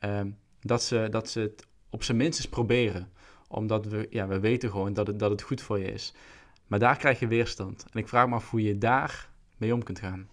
um, 0.00 0.36
dat, 0.60 0.82
ze, 0.82 1.06
dat 1.10 1.28
ze 1.28 1.40
het 1.40 1.66
op 1.90 2.02
zijn 2.02 2.16
minst 2.16 2.38
eens 2.38 2.48
proberen 2.48 3.08
Omdat 3.48 3.86
we, 3.86 4.06
ja, 4.10 4.26
we 4.26 4.40
weten 4.40 4.70
gewoon 4.70 4.92
dat 4.92 5.06
het, 5.06 5.18
dat 5.18 5.30
het 5.30 5.42
goed 5.42 5.60
voor 5.60 5.78
je 5.78 5.92
is. 5.92 6.14
Maar 6.66 6.78
daar 6.78 6.96
krijg 6.96 7.20
je 7.20 7.26
weerstand. 7.26 7.86
En 7.92 7.98
ik 7.98 8.08
vraag 8.08 8.28
me 8.28 8.34
af 8.34 8.50
hoe 8.50 8.62
je 8.62 8.78
daar 8.78 9.30
mee 9.56 9.74
om 9.74 9.82
kunt 9.82 9.98
gaan. 9.98 10.28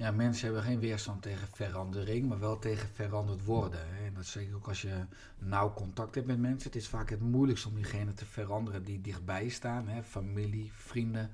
Ja, 0.00 0.10
mensen 0.10 0.44
hebben 0.44 0.62
geen 0.62 0.80
weerstand 0.80 1.22
tegen 1.22 1.48
verandering, 1.52 2.28
maar 2.28 2.38
wel 2.38 2.58
tegen 2.58 2.88
veranderd 2.92 3.44
worden. 3.44 3.80
En 3.80 4.14
dat 4.14 4.26
zeker 4.26 4.54
ook 4.54 4.68
als 4.68 4.82
je 4.82 4.94
nauw 5.38 5.72
contact 5.72 6.14
hebt 6.14 6.26
met 6.26 6.38
mensen. 6.38 6.70
Het 6.70 6.80
is 6.80 6.88
vaak 6.88 7.10
het 7.10 7.20
moeilijkst 7.20 7.66
om 7.66 7.74
diegene 7.74 8.12
te 8.12 8.24
veranderen 8.24 8.84
die 8.84 9.00
dichtbij 9.00 9.48
staan. 9.48 9.88
Hè? 9.88 10.02
Familie, 10.02 10.70
vrienden. 10.74 11.30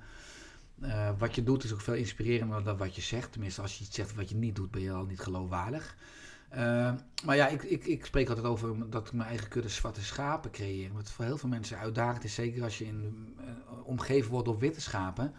Uh, 0.83 1.11
wat 1.19 1.35
je 1.35 1.43
doet 1.43 1.65
is 1.65 1.73
ook 1.73 1.81
veel 1.81 1.95
inspirerender 1.95 2.65
dan 2.65 2.77
wat 2.77 2.95
je 2.95 3.03
zegt. 3.03 3.33
Tenminste, 3.33 3.63
als 3.63 3.79
je 3.79 3.85
iets 3.85 3.95
zegt 3.95 4.15
wat 4.15 4.29
je 4.29 4.37
niet 4.37 4.57
doet, 4.57 4.71
ben 4.71 4.83
je 4.83 4.93
al 4.93 5.05
niet 5.05 5.21
geloofwaardig. 5.21 5.97
Uh, 6.55 6.59
maar 7.25 7.37
ja, 7.37 7.49
ik, 7.49 7.63
ik, 7.63 7.85
ik 7.85 8.07
spreek 8.07 8.29
altijd 8.29 8.47
over 8.47 8.91
dat 8.91 9.07
ik 9.07 9.13
mijn 9.13 9.29
eigen 9.29 9.49
kudde 9.49 9.69
zwarte 9.69 10.05
schapen 10.05 10.51
creëer. 10.51 10.93
Wat 10.93 11.11
voor 11.11 11.25
heel 11.25 11.39
veel 11.39 11.49
mensen 11.49 11.79
uitdagend 11.79 12.25
is, 12.25 12.35
zeker 12.35 12.63
als 12.63 12.79
je 12.79 12.85
in, 12.85 13.35
uh, 13.41 13.87
omgeven 13.87 14.31
wordt 14.31 14.47
door 14.47 14.59
witte 14.59 14.81
schapen 14.81 15.35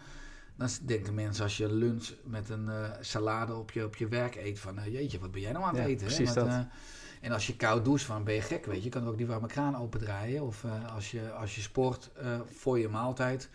dan 0.58 0.68
denken 0.82 1.14
mensen 1.14 1.44
als 1.44 1.56
je 1.56 1.72
lunch 1.72 2.08
met 2.24 2.48
een 2.48 2.64
uh, 2.64 2.90
salade 3.00 3.54
op 3.54 3.70
je, 3.70 3.84
op 3.84 3.96
je 3.96 4.08
werk 4.08 4.36
eet 4.36 4.58
van... 4.58 4.78
Uh, 4.78 4.92
jeetje, 4.92 5.18
wat 5.18 5.30
ben 5.30 5.40
jij 5.40 5.52
nou 5.52 5.64
aan 5.64 5.76
het 5.76 5.86
eten? 5.86 6.06
Precies 6.06 6.32
dat. 6.32 6.46
Uh, 6.46 6.60
en 7.20 7.32
als 7.32 7.46
je 7.46 7.56
koud 7.56 7.84
doucht 7.84 8.02
van 8.02 8.24
ben 8.24 8.34
je 8.34 8.40
gek, 8.40 8.66
weet 8.66 8.76
je. 8.76 8.82
Je 8.82 8.88
kan 8.88 9.06
ook 9.06 9.16
die 9.16 9.26
warme 9.26 9.46
kraan 9.46 9.76
opendraaien. 9.76 10.42
Of 10.42 10.64
als, 10.94 11.10
je, 11.10 11.30
als 11.30 11.54
je 11.54 11.60
sport 11.60 12.10
voor 12.44 12.78
je 12.78 12.88
maaltijd. 12.88 13.48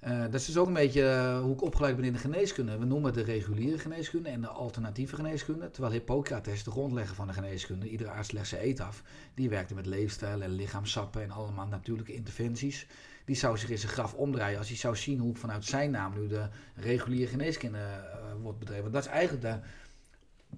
dat 0.00 0.34
is 0.34 0.46
dus 0.46 0.56
ook 0.56 0.66
een 0.66 0.72
beetje 0.72 1.38
hoe 1.42 1.52
ik 1.52 1.62
opgeleid 1.62 1.96
ben 1.96 2.04
in 2.04 2.12
de 2.12 2.18
geneeskunde. 2.18 2.78
We 2.78 2.84
noemen 2.84 3.14
het 3.14 3.26
de 3.26 3.32
reguliere 3.32 3.78
geneeskunde 3.78 4.28
en 4.28 4.40
de 4.40 4.48
alternatieve 4.48 5.14
geneeskunde. 5.14 5.70
Terwijl 5.70 5.94
Hippocrates, 5.94 6.64
de 6.64 6.70
grondlegger 6.70 7.14
van 7.14 7.26
de 7.26 7.32
geneeskunde, 7.32 7.88
iedere 7.88 8.10
arts 8.10 8.30
legt 8.30 8.52
eet 8.52 8.80
af. 8.80 9.02
Die 9.34 9.48
werkte 9.48 9.74
met 9.74 9.86
leefstijl 9.86 10.42
en 10.42 10.50
lichaamsappen 10.50 11.22
en 11.22 11.30
allemaal 11.30 11.66
natuurlijke 11.66 12.14
interventies 12.14 12.86
die 13.24 13.36
zou 13.36 13.58
zich 13.58 13.70
in 13.70 13.78
zijn 13.78 13.92
graf 13.92 14.14
omdraaien 14.14 14.58
als 14.58 14.68
hij 14.68 14.76
zou 14.76 14.96
zien 14.96 15.18
hoe 15.18 15.36
vanuit 15.36 15.64
zijn 15.64 15.90
naam 15.90 16.14
nu 16.14 16.26
de 16.26 16.48
reguliere 16.74 17.30
geneeskunde 17.30 17.78
uh, 17.78 18.42
wordt 18.42 18.58
bedreven. 18.58 18.92
Dat 18.92 19.04
is 19.04 19.10
eigenlijk 19.10 19.42
de 19.42 19.58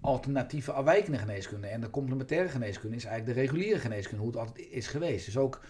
alternatieve 0.01 0.73
afwijkende 0.73 1.19
geneeskunde. 1.19 1.67
En 1.67 1.81
de 1.81 1.91
complementaire 1.91 2.49
geneeskunde 2.49 2.97
is 2.97 3.05
eigenlijk 3.05 3.37
de 3.37 3.43
reguliere 3.43 3.79
geneeskunde, 3.79 4.23
hoe 4.23 4.33
het 4.33 4.41
altijd 4.41 4.67
is 4.71 4.87
geweest. 4.87 5.25
Dus 5.25 5.37
ook 5.37 5.61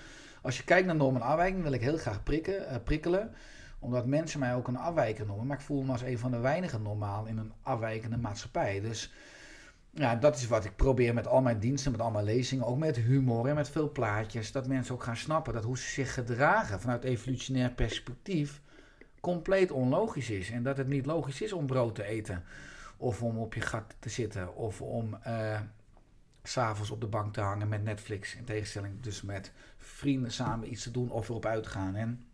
als 0.42 0.56
je 0.56 0.64
kijkt 0.64 0.86
naar 0.86 0.96
normen 0.96 1.20
en 1.20 1.26
afwijking, 1.26 1.62
wil 1.62 1.72
ik 1.72 1.80
heel 1.80 1.96
graag 1.96 2.22
prikken, 2.22 2.62
uh, 2.62 2.76
prikkelen 2.84 3.34
omdat 3.78 4.06
mensen 4.06 4.40
mij 4.40 4.54
ook 4.54 4.68
een 4.68 4.76
afwijker 4.76 5.26
noemen. 5.26 5.46
Maar 5.46 5.56
ik 5.56 5.62
voel 5.62 5.82
me 5.82 5.92
als 5.92 6.02
een 6.02 6.18
van 6.18 6.30
de 6.30 6.38
weinigen 6.38 6.82
normaal 6.82 7.26
in 7.26 7.38
een 7.38 7.52
afwijkende 7.62 8.16
maatschappij. 8.16 8.80
Dus 8.80 9.12
ja, 9.98 10.16
dat 10.16 10.36
is 10.36 10.46
wat 10.46 10.64
ik 10.64 10.76
probeer 10.76 11.14
met 11.14 11.26
al 11.26 11.40
mijn 11.40 11.58
diensten, 11.58 11.92
met 11.92 12.00
al 12.00 12.10
mijn 12.10 12.24
lezingen, 12.24 12.66
ook 12.66 12.78
met 12.78 12.96
humor 12.96 13.46
en 13.46 13.54
met 13.54 13.70
veel 13.70 13.92
plaatjes, 13.92 14.52
dat 14.52 14.66
mensen 14.66 14.94
ook 14.94 15.02
gaan 15.02 15.16
snappen 15.16 15.52
dat 15.52 15.64
hoe 15.64 15.78
ze 15.78 15.88
zich 15.88 16.14
gedragen 16.14 16.80
vanuit 16.80 17.04
evolutionair 17.04 17.70
perspectief 17.70 18.60
compleet 19.20 19.70
onlogisch 19.70 20.30
is. 20.30 20.50
En 20.50 20.62
dat 20.62 20.76
het 20.76 20.86
niet 20.88 21.06
logisch 21.06 21.42
is 21.42 21.52
om 21.52 21.66
brood 21.66 21.94
te 21.94 22.04
eten, 22.04 22.44
of 22.96 23.22
om 23.22 23.38
op 23.38 23.54
je 23.54 23.60
gat 23.60 23.94
te 23.98 24.08
zitten, 24.08 24.54
of 24.54 24.82
om 24.82 25.18
uh, 25.26 25.60
s'avonds 26.42 26.90
op 26.90 27.00
de 27.00 27.06
bank 27.06 27.32
te 27.34 27.40
hangen 27.40 27.68
met 27.68 27.84
Netflix, 27.84 28.34
in 28.34 28.44
tegenstelling 28.44 29.00
dus 29.00 29.22
met 29.22 29.52
vrienden 29.76 30.32
samen 30.32 30.70
iets 30.70 30.82
te 30.82 30.90
doen 30.90 31.10
of 31.10 31.28
erop 31.28 31.46
uitgaan. 31.46 31.94
En 31.94 32.24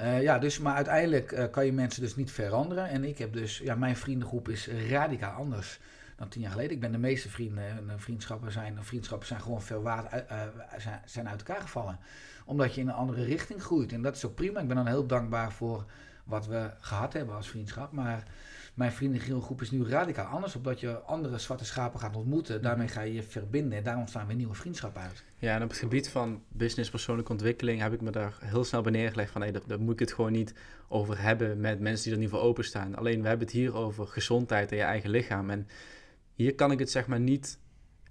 uh, 0.00 0.22
ja, 0.22 0.38
dus, 0.38 0.58
maar 0.58 0.74
uiteindelijk 0.74 1.32
uh, 1.32 1.44
kan 1.50 1.64
je 1.64 1.72
mensen 1.72 2.02
dus 2.02 2.16
niet 2.16 2.30
veranderen. 2.30 2.88
En 2.88 3.04
ik 3.04 3.18
heb 3.18 3.32
dus, 3.32 3.58
ja, 3.58 3.74
mijn 3.74 3.96
vriendengroep 3.96 4.48
is 4.48 4.68
radicaal 4.68 5.32
anders 5.32 5.80
dan 6.18 6.28
tien 6.28 6.40
jaar 6.40 6.50
geleden. 6.50 6.72
Ik 6.72 6.80
ben 6.80 6.92
de 6.92 6.98
meeste 6.98 7.28
vrienden 7.28 7.64
en 7.88 8.00
vriendschappen 8.00 8.52
zijn, 8.52 8.84
vriendschappen 8.84 9.26
zijn 9.26 9.40
gewoon 9.40 9.62
veel 9.62 9.82
waard, 9.82 10.12
uh, 10.12 10.42
zijn, 10.78 11.00
zijn 11.04 11.28
uit 11.28 11.38
elkaar 11.38 11.60
gevallen. 11.60 11.98
Omdat 12.44 12.74
je 12.74 12.80
in 12.80 12.88
een 12.88 12.94
andere 12.94 13.24
richting 13.24 13.62
groeit. 13.62 13.92
En 13.92 14.02
dat 14.02 14.16
is 14.16 14.24
ook 14.24 14.34
prima. 14.34 14.60
Ik 14.60 14.66
ben 14.66 14.76
dan 14.76 14.86
heel 14.86 15.06
dankbaar 15.06 15.52
voor 15.52 15.84
wat 16.24 16.46
we 16.46 16.70
gehad 16.80 17.12
hebben 17.12 17.34
als 17.34 17.48
vriendschap. 17.48 17.92
Maar 17.92 18.22
mijn 18.74 18.92
vriendengroep 18.92 19.60
is 19.60 19.70
nu 19.70 19.88
radicaal 19.88 20.26
anders. 20.26 20.56
Omdat 20.56 20.80
je 20.80 20.98
andere 20.98 21.38
zwarte 21.38 21.64
schapen 21.64 22.00
gaat 22.00 22.16
ontmoeten. 22.16 22.62
Daarmee 22.62 22.88
ga 22.88 23.00
je 23.00 23.14
je 23.14 23.22
verbinden. 23.22 23.78
En 23.78 23.84
daar 23.84 23.96
ontstaan 23.96 24.26
weer 24.26 24.36
nieuwe 24.36 24.54
vriendschappen 24.54 25.02
uit. 25.02 25.24
Ja, 25.38 25.54
en 25.54 25.62
op 25.62 25.68
het 25.68 25.78
gebied 25.78 26.08
van 26.08 26.42
business, 26.48 26.90
persoonlijke 26.90 27.32
ontwikkeling 27.32 27.80
heb 27.80 27.92
ik 27.92 28.00
me 28.00 28.10
daar 28.10 28.38
heel 28.40 28.64
snel 28.64 28.82
bij 28.82 28.92
neergelegd. 28.92 29.30
Van 29.30 29.40
hey, 29.40 29.52
daar, 29.52 29.62
daar 29.66 29.80
moet 29.80 29.92
ik 29.92 29.98
het 29.98 30.12
gewoon 30.12 30.32
niet 30.32 30.54
over 30.88 31.20
hebben 31.20 31.60
met 31.60 31.80
mensen 31.80 32.04
die 32.04 32.12
er 32.12 32.18
niet 32.18 32.30
voor 32.30 32.40
openstaan. 32.40 32.96
Alleen 32.96 33.22
we 33.22 33.28
hebben 33.28 33.46
het 33.46 33.56
hier 33.56 33.74
over 33.74 34.06
gezondheid 34.06 34.70
en 34.70 34.76
je 34.76 34.82
eigen 34.82 35.10
lichaam. 35.10 35.50
En 35.50 35.68
hier 36.38 36.54
kan 36.54 36.70
ik 36.70 36.78
het 36.78 36.90
zeg 36.90 37.06
maar 37.06 37.20
niet, 37.20 37.58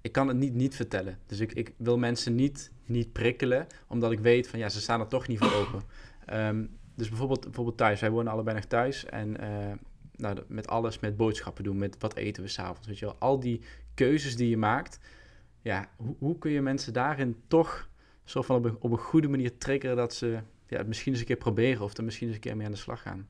ik 0.02 0.12
kan 0.12 0.28
het 0.28 0.38
niet 0.38 0.54
niet 0.54 0.76
vertellen. 0.76 1.20
Dus 1.26 1.40
ik, 1.40 1.52
ik 1.54 1.74
wil 1.78 1.98
mensen 1.98 2.36
niet, 2.36 2.72
niet 2.86 3.12
prikkelen, 3.12 3.68
omdat 3.88 4.12
ik 4.12 4.20
weet 4.20 4.48
van 4.48 4.60
ja, 4.60 4.70
ze 4.70 4.82
staan 4.82 5.00
er 5.00 5.08
toch 5.08 5.28
niet 5.28 5.40
voor 5.40 5.54
open. 5.54 5.82
Ehm, 6.26 6.66
dus 6.96 7.10
bijvoorbeeld, 7.10 7.42
bijvoorbeeld 7.42 7.78
thuis, 7.78 8.00
wij 8.00 8.10
wonen 8.10 8.32
allebei 8.32 8.56
nog 8.56 8.66
thuis 8.66 9.06
en 9.06 9.44
uh, 9.44 9.74
nou, 10.16 10.38
met 10.48 10.68
alles, 10.68 11.00
met 11.00 11.18
boodschappen 11.18 11.64
doen, 11.64 11.78
met 11.78 11.96
wat 12.00 12.16
eten 12.16 12.44
we 12.44 12.50
s'avonds, 12.50 12.88
weet 12.88 13.00
je 13.00 13.06
wel. 13.06 13.16
Al 13.20 13.40
die 13.40 13.62
keuzes 13.94 14.36
die 14.36 14.50
je 14.50 14.58
maakt, 14.58 15.00
ja, 15.62 15.90
hoe, 15.96 16.16
hoe 16.20 16.38
kun 16.38 16.52
je 16.52 16.62
mensen 16.62 16.94
daarin 16.94 17.36
toch 17.48 17.90
zo 18.24 18.42
van 18.42 18.56
op 18.56 18.66
een, 18.66 18.78
op 18.80 18.92
een 18.92 18.98
goede 18.98 19.28
manier 19.28 19.58
triggeren 19.58 19.96
dat 19.96 20.14
ze 20.14 20.40
ja, 20.68 20.78
het 20.78 20.88
misschien 20.88 21.12
eens 21.12 21.22
een 21.22 21.28
keer 21.28 21.36
proberen 21.36 21.84
of 21.84 21.98
er 21.98 22.04
misschien 22.04 22.28
eens 22.28 22.36
een 22.36 22.42
keer 22.42 22.56
mee 22.56 22.66
aan 22.66 22.72
de 22.72 22.78
slag 22.78 23.02
gaan? 23.02 23.28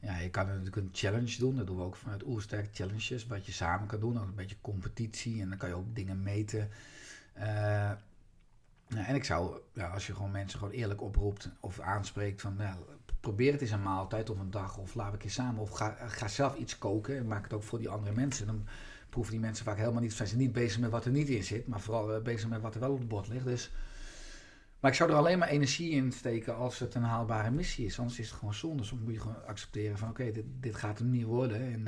Ja, 0.00 0.18
je 0.18 0.30
kan 0.30 0.46
natuurlijk 0.46 0.76
een 0.76 0.90
challenge 0.92 1.38
doen. 1.38 1.56
Dat 1.56 1.66
doen 1.66 1.76
we 1.76 1.82
ook 1.82 1.96
vanuit 1.96 2.26
Oersterk 2.26 2.68
Challenges. 2.72 3.26
Wat 3.26 3.46
je 3.46 3.52
samen 3.52 3.86
kan 3.86 4.00
doen. 4.00 4.18
Ook 4.18 4.28
een 4.28 4.34
beetje 4.34 4.56
competitie. 4.60 5.40
En 5.40 5.48
dan 5.48 5.58
kan 5.58 5.68
je 5.68 5.74
ook 5.74 5.94
dingen 5.94 6.22
meten. 6.22 6.68
Uh, 7.38 7.92
ja, 8.94 9.06
en 9.06 9.14
ik 9.14 9.24
zou, 9.24 9.60
ja, 9.72 9.88
als 9.88 10.06
je 10.06 10.14
gewoon 10.14 10.30
mensen 10.30 10.58
gewoon 10.58 10.74
eerlijk 10.74 11.02
oproept 11.02 11.48
of 11.60 11.80
aanspreekt 11.80 12.40
van 12.40 12.54
ja, 12.58 12.76
probeer 13.20 13.52
het 13.52 13.60
eens 13.60 13.70
een 13.70 13.82
maaltijd 13.82 14.30
of 14.30 14.38
een 14.38 14.50
dag 14.50 14.78
of 14.78 14.94
laat 14.94 15.14
ik 15.14 15.24
eens 15.24 15.34
samen 15.34 15.62
of 15.62 15.70
ga, 15.70 15.96
ga 16.06 16.28
zelf 16.28 16.56
iets 16.56 16.78
koken 16.78 17.16
en 17.16 17.26
maak 17.26 17.42
het 17.42 17.52
ook 17.52 17.62
voor 17.62 17.78
die 17.78 17.88
andere 17.88 18.14
mensen. 18.14 18.46
Dan 18.46 18.66
proeven 19.08 19.32
die 19.32 19.42
mensen 19.42 19.64
vaak 19.64 19.76
helemaal 19.76 20.00
niet, 20.00 20.12
zijn 20.12 20.28
ze 20.28 20.36
niet 20.36 20.52
bezig 20.52 20.80
met 20.80 20.90
wat 20.90 21.04
er 21.04 21.10
niet 21.10 21.28
in 21.28 21.44
zit, 21.44 21.66
maar 21.66 21.80
vooral 21.80 22.14
eh, 22.14 22.22
bezig 22.22 22.48
met 22.48 22.60
wat 22.60 22.74
er 22.74 22.80
wel 22.80 22.92
op 22.92 22.98
het 22.98 23.08
bord 23.08 23.28
ligt. 23.28 23.44
Dus 23.44 23.70
maar 24.80 24.90
ik 24.90 24.96
zou 24.96 25.10
er 25.10 25.16
alleen 25.16 25.38
maar 25.38 25.48
energie 25.48 25.90
in 25.90 26.12
steken 26.12 26.56
als 26.56 26.78
het 26.78 26.94
een 26.94 27.02
haalbare 27.02 27.50
missie 27.50 27.86
is. 27.86 27.98
Anders 27.98 28.18
is 28.18 28.28
het 28.28 28.38
gewoon 28.38 28.54
zonde. 28.54 28.84
Soms 28.84 29.02
moet 29.02 29.12
je 29.12 29.20
gewoon 29.20 29.46
accepteren 29.46 29.98
van 29.98 30.08
oké, 30.08 30.30
dit, 30.32 30.44
dit 30.60 30.74
gaat 30.74 30.98
hem 30.98 31.10
niet 31.10 31.24
worden. 31.24 31.60
En, 31.60 31.80
uh, 31.80 31.84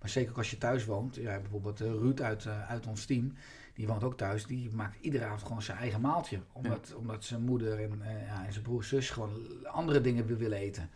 maar 0.00 0.08
zeker 0.08 0.30
ook 0.30 0.36
als 0.36 0.50
je 0.50 0.58
thuis 0.58 0.84
woont. 0.84 1.14
Ja, 1.14 1.38
bijvoorbeeld 1.38 1.80
uh, 1.80 1.88
Ruud 1.88 2.20
uit, 2.20 2.44
uh, 2.44 2.70
uit 2.70 2.86
ons 2.86 3.04
team, 3.04 3.34
die 3.74 3.86
woont 3.86 4.04
ook 4.04 4.16
thuis. 4.16 4.46
Die 4.46 4.70
maakt 4.70 4.96
iedere 5.00 5.24
avond 5.24 5.42
gewoon 5.42 5.62
zijn 5.62 5.78
eigen 5.78 6.00
maaltje. 6.00 6.40
Omdat, 6.52 6.88
ja. 6.88 6.96
omdat 6.96 7.24
zijn 7.24 7.42
moeder 7.42 7.80
en, 7.80 8.02
ja, 8.26 8.46
en 8.46 8.52
zijn 8.52 8.64
broer 8.64 8.84
zus 8.84 9.10
gewoon 9.10 9.32
andere 9.64 10.00
dingen 10.00 10.38
willen 10.38 10.58
eten. 10.58 10.90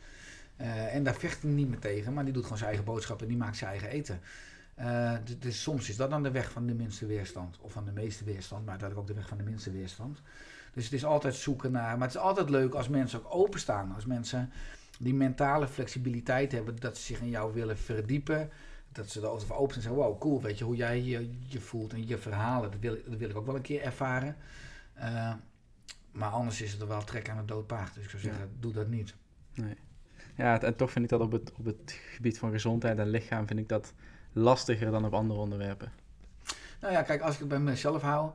en 0.57 1.03
daar 1.03 1.15
vecht 1.15 1.43
hij 1.43 1.51
niet 1.51 1.69
meer 1.69 1.79
tegen. 1.79 2.13
Maar 2.13 2.25
die 2.25 2.33
doet 2.33 2.43
gewoon 2.43 2.59
zijn 2.59 2.71
eigen 2.71 2.87
boodschappen 2.89 3.27
en 3.27 3.33
die 3.33 3.43
maakt 3.43 3.57
zijn 3.57 3.71
eigen 3.71 3.89
eten. 3.89 4.21
Dus, 5.25 5.39
dus 5.39 5.63
soms 5.63 5.89
is 5.89 5.97
dat 5.97 6.11
dan 6.11 6.23
de 6.23 6.31
weg 6.31 6.51
van 6.51 6.67
de 6.67 6.75
minste 6.75 7.07
weerstand. 7.07 7.59
Of 7.61 7.73
van 7.73 7.85
de 7.85 7.93
meeste 7.93 8.25
weerstand. 8.25 8.61
Maar 8.65 8.71
uiteindelijk 8.71 9.11
ook 9.11 9.15
de 9.17 9.21
weg 9.21 9.29
van 9.29 9.39
de 9.39 9.51
minste 9.51 9.71
weerstand. 9.71 10.23
Dus 10.73 10.85
het 10.85 10.93
is 10.93 11.05
altijd 11.05 11.35
zoeken 11.35 11.73
naar. 11.73 11.99
Maar 11.99 12.07
het 12.07 12.17
is 12.17 12.23
altijd 12.23 12.51
leuk 12.51 12.75
als 12.75 12.89
mensen 12.89 13.19
ook 13.19 13.35
openstaan. 13.35 13.95
Als 13.95 14.07
mensen 14.07 14.53
die 14.99 15.15
mentale 15.15 15.69
flexibiliteit 15.69 16.53
hebben, 16.53 16.77
dat 16.81 16.97
ze 16.97 17.03
zich 17.03 17.21
in 17.21 17.29
jou 17.29 17.53
willen 17.53 17.79
verdiepen. 17.79 18.51
Dat 18.93 19.09
ze 19.09 19.21
er 19.21 19.41
voor 19.41 19.57
open 19.57 19.75
zijn 19.75 19.85
en 19.85 19.91
zeggen: 19.91 20.11
Wow, 20.11 20.21
cool, 20.21 20.43
weet 20.43 20.59
je 20.59 20.65
hoe 20.65 20.77
jij 20.77 21.03
je, 21.03 21.31
je 21.47 21.61
voelt 21.61 21.93
en 21.93 22.07
je 22.07 22.19
verhalen. 22.19 22.71
Dat 22.71 22.81
wil, 22.81 22.97
dat 23.07 23.19
wil 23.19 23.31
ik 23.31 23.37
ook 23.37 23.47
wel 23.47 23.57
een 23.57 23.63
keer 23.63 23.83
ervaren. 23.83 24.37
Uh, 24.99 25.33
maar 26.13 26.31
anders 26.31 26.61
is 26.61 26.73
het 26.73 26.81
er 26.81 26.89
wel 26.89 27.05
trek 27.05 27.29
aan 27.29 27.37
het 27.37 27.49
dood 27.49 27.67
paard. 27.67 27.95
Dus 27.95 28.05
ik 28.05 28.11
zou 28.11 28.23
zeggen: 28.23 28.51
doe 28.61 28.73
dat 28.73 28.89
niet. 28.89 29.15
Nee. 29.55 29.77
Ja, 30.37 30.61
en 30.61 30.77
toch 30.77 30.91
vind 30.91 31.05
ik 31.05 31.11
dat 31.11 31.21
op 31.21 31.33
het, 31.33 31.53
op 31.53 31.65
het 31.65 32.01
gebied 32.15 32.39
van 32.39 32.51
gezondheid 32.51 32.99
en 32.99 33.09
lichaam 33.09 33.47
vind 33.47 33.59
ik 33.59 33.69
dat 33.69 33.93
lastiger 34.33 34.91
dan 34.91 35.05
op 35.05 35.15
andere 35.15 35.41
onderwerpen. 35.41 35.93
Nou 36.81 36.93
ja, 36.93 37.03
kijk, 37.03 37.21
als 37.21 37.35
ik 37.35 37.41
het 37.41 37.49
bij 37.49 37.59
mezelf 37.59 38.03
hou, 38.03 38.31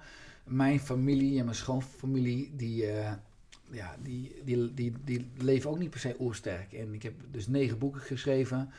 mijn 0.47 0.79
familie 0.79 1.39
en 1.39 1.45
mijn 1.45 1.57
schoonfamilie, 1.57 2.55
die, 2.55 2.83
uh, 2.83 3.11
ja, 3.71 3.95
die, 4.01 4.41
die, 4.43 4.73
die, 4.73 4.93
die 5.03 5.31
leven 5.37 5.69
ook 5.69 5.79
niet 5.79 5.89
per 5.89 5.99
se 5.99 6.15
oersterk. 6.19 6.73
En 6.73 6.93
ik 6.93 7.03
heb 7.03 7.13
dus 7.31 7.47
negen 7.47 7.77
boeken 7.77 8.01
geschreven. 8.01 8.71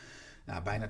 Nou, 0.44 0.62
bijna 0.62 0.88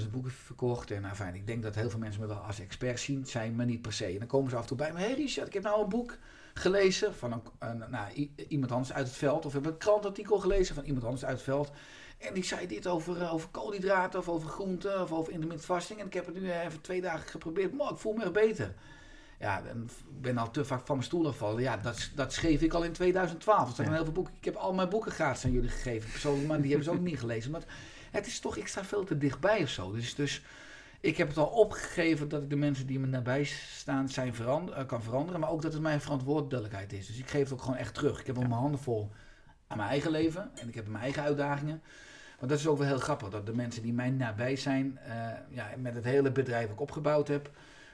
250.000 0.00 0.10
boeken 0.10 0.30
verkocht. 0.30 0.90
En 0.90 1.02
nou, 1.02 1.14
fijn, 1.14 1.34
ik 1.34 1.46
denk 1.46 1.62
dat 1.62 1.74
heel 1.74 1.90
veel 1.90 1.98
mensen 1.98 2.20
me 2.20 2.26
wel 2.26 2.36
als 2.36 2.60
expert 2.60 3.00
zien, 3.00 3.26
zijn 3.26 3.54
maar 3.54 3.66
niet 3.66 3.82
per 3.82 3.92
se. 3.92 4.06
En 4.06 4.18
dan 4.18 4.26
komen 4.26 4.50
ze 4.50 4.56
af 4.56 4.62
en 4.62 4.68
toe 4.68 4.76
bij 4.76 4.92
me, 4.92 4.98
hé 4.98 5.04
hey 5.04 5.14
Richard, 5.14 5.46
ik 5.46 5.52
heb 5.52 5.62
nou 5.62 5.82
een 5.82 5.88
boek 5.88 6.18
gelezen 6.54 7.14
van 7.14 7.32
een, 7.32 7.42
een, 7.58 7.90
nou, 7.90 8.30
iemand 8.48 8.72
anders 8.72 8.92
uit 8.92 9.06
het 9.06 9.16
veld. 9.16 9.46
Of 9.46 9.54
ik 9.54 9.64
heb 9.64 9.72
een 9.72 9.78
krantartikel 9.78 10.38
gelezen 10.38 10.74
van 10.74 10.84
iemand 10.84 11.04
anders 11.04 11.24
uit 11.24 11.34
het 11.34 11.44
veld. 11.44 11.70
En 12.18 12.34
die 12.34 12.44
zei 12.44 12.66
dit 12.66 12.86
over, 12.86 13.30
over 13.30 13.48
koolhydraten 13.48 14.18
of 14.20 14.28
over 14.28 14.48
groenten 14.48 15.02
of 15.02 15.12
over 15.12 15.32
intermittent 15.32 15.68
fasting. 15.68 16.00
En 16.00 16.06
ik 16.06 16.14
heb 16.14 16.26
het 16.26 16.40
nu 16.40 16.50
even 16.50 16.80
twee 16.80 17.00
dagen 17.00 17.28
geprobeerd. 17.28 17.72
Maar 17.72 17.90
ik 17.90 17.96
voel 17.96 18.12
me 18.12 18.24
er 18.24 18.30
beter. 18.30 18.74
Ja, 19.40 19.58
ik 19.58 20.20
ben 20.20 20.38
al 20.38 20.50
te 20.50 20.64
vaak 20.64 20.86
van 20.86 20.96
mijn 20.96 21.06
stoel 21.06 21.24
gevallen. 21.24 21.62
Ja, 21.62 21.76
dat, 21.76 22.10
dat 22.14 22.32
schreef 22.32 22.62
ik 22.62 22.72
al 22.72 22.84
in 22.84 22.92
2012. 22.92 23.68
Er 23.68 23.74
zijn 23.74 23.88
ja. 23.88 23.94
heel 23.94 24.04
veel 24.04 24.12
boeken. 24.12 24.34
Ik 24.38 24.44
heb 24.44 24.54
al 24.54 24.74
mijn 24.74 24.88
boeken 24.88 25.12
gratis 25.12 25.44
aan 25.44 25.52
jullie 25.52 25.70
gegeven. 25.70 26.10
Persoonlijk, 26.10 26.48
maar 26.48 26.60
die 26.60 26.68
hebben 26.68 26.84
ze 26.84 26.90
ook 26.90 27.00
niet 27.00 27.18
gelezen. 27.18 27.50
Maar 27.50 27.64
het 28.10 28.26
is 28.26 28.40
toch, 28.40 28.56
ik 28.56 28.68
sta 28.68 28.84
veel 28.84 29.04
te 29.04 29.18
dichtbij 29.18 29.62
of 29.62 29.68
zo. 29.68 29.92
Dus, 29.92 30.14
dus 30.14 30.42
ik 31.00 31.16
heb 31.16 31.28
het 31.28 31.36
al 31.36 31.46
opgegeven 31.46 32.28
dat 32.28 32.42
ik 32.42 32.50
de 32.50 32.56
mensen 32.56 32.86
die 32.86 32.98
me 32.98 33.06
nabij 33.06 33.44
staan 33.44 34.08
zijn 34.08 34.34
verander, 34.34 34.78
uh, 34.78 34.86
kan 34.86 35.02
veranderen. 35.02 35.40
Maar 35.40 35.50
ook 35.50 35.62
dat 35.62 35.72
het 35.72 35.82
mijn 35.82 36.00
verantwoordelijkheid 36.00 36.92
is. 36.92 37.06
Dus 37.06 37.18
ik 37.18 37.30
geef 37.30 37.42
het 37.42 37.52
ook 37.52 37.62
gewoon 37.62 37.76
echt 37.76 37.94
terug. 37.94 38.20
Ik 38.20 38.26
heb 38.26 38.36
al 38.36 38.42
mijn 38.42 38.54
handen 38.54 38.80
vol 38.80 39.10
aan 39.66 39.76
mijn 39.76 39.88
eigen 39.88 40.10
leven. 40.10 40.50
En 40.54 40.68
ik 40.68 40.74
heb 40.74 40.88
mijn 40.88 41.02
eigen 41.02 41.22
uitdagingen. 41.22 41.82
Maar 42.40 42.48
dat 42.48 42.58
is 42.58 42.66
ook 42.66 42.78
wel 42.78 42.86
heel 42.86 42.98
grappig. 42.98 43.28
Dat 43.28 43.46
de 43.46 43.54
mensen 43.54 43.82
die 43.82 43.92
mij 43.92 44.10
nabij 44.10 44.56
zijn, 44.56 44.98
uh, 45.08 45.14
ja, 45.48 45.70
met 45.76 45.94
het 45.94 46.04
hele 46.04 46.32
bedrijf 46.32 46.62
dat 46.62 46.72
ik 46.72 46.80
opgebouwd 46.80 47.28
heb, 47.28 47.50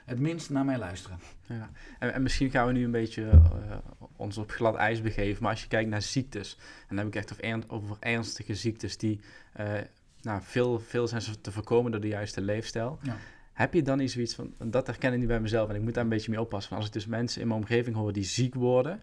het 0.07 0.19
minst 0.19 0.49
naar 0.49 0.65
mij 0.65 0.77
luisteren. 0.77 1.19
Ja. 1.45 1.69
En, 1.99 2.13
en 2.13 2.21
misschien 2.21 2.49
gaan 2.49 2.67
we 2.67 2.73
nu 2.73 2.83
een 2.83 2.91
beetje 2.91 3.23
uh, 3.23 3.75
ons 4.15 4.37
op 4.37 4.51
glad 4.51 4.75
ijs 4.75 5.01
begeven. 5.01 5.41
Maar 5.43 5.51
als 5.51 5.61
je 5.61 5.67
kijkt 5.67 5.89
naar 5.89 6.01
ziektes, 6.01 6.57
en 6.87 6.95
dan 6.95 6.97
heb 6.97 7.07
ik 7.07 7.15
echt 7.15 7.69
over, 7.69 7.97
ernstige 7.99 8.55
ziektes 8.55 8.97
die 8.97 9.19
nou, 10.21 10.41
veel, 10.43 10.79
veel 10.79 11.07
zijn 11.07 11.21
te 11.41 11.51
voorkomen 11.51 11.91
door 11.91 12.01
de 12.01 12.07
juiste 12.07 12.41
leefstijl. 12.41 12.99
Ja. 13.01 13.17
Heb 13.53 13.73
je 13.73 13.81
dan 13.81 13.99
iets 13.99 14.13
zoiets 14.13 14.35
van, 14.35 14.53
dat 14.65 14.87
herken 14.87 15.13
ik 15.13 15.19
niet 15.19 15.27
bij 15.27 15.39
mezelf 15.39 15.69
en 15.69 15.75
ik 15.75 15.81
moet 15.81 15.93
daar 15.93 16.03
een 16.03 16.09
beetje 16.09 16.31
mee 16.31 16.41
oppassen. 16.41 16.69
Van 16.69 16.77
als 16.77 16.87
ik 16.87 16.93
dus 16.93 17.05
mensen 17.05 17.41
in 17.41 17.47
mijn 17.47 17.59
omgeving 17.59 17.95
hoor 17.95 18.13
die 18.13 18.23
ziek 18.23 18.55
worden, 18.55 19.01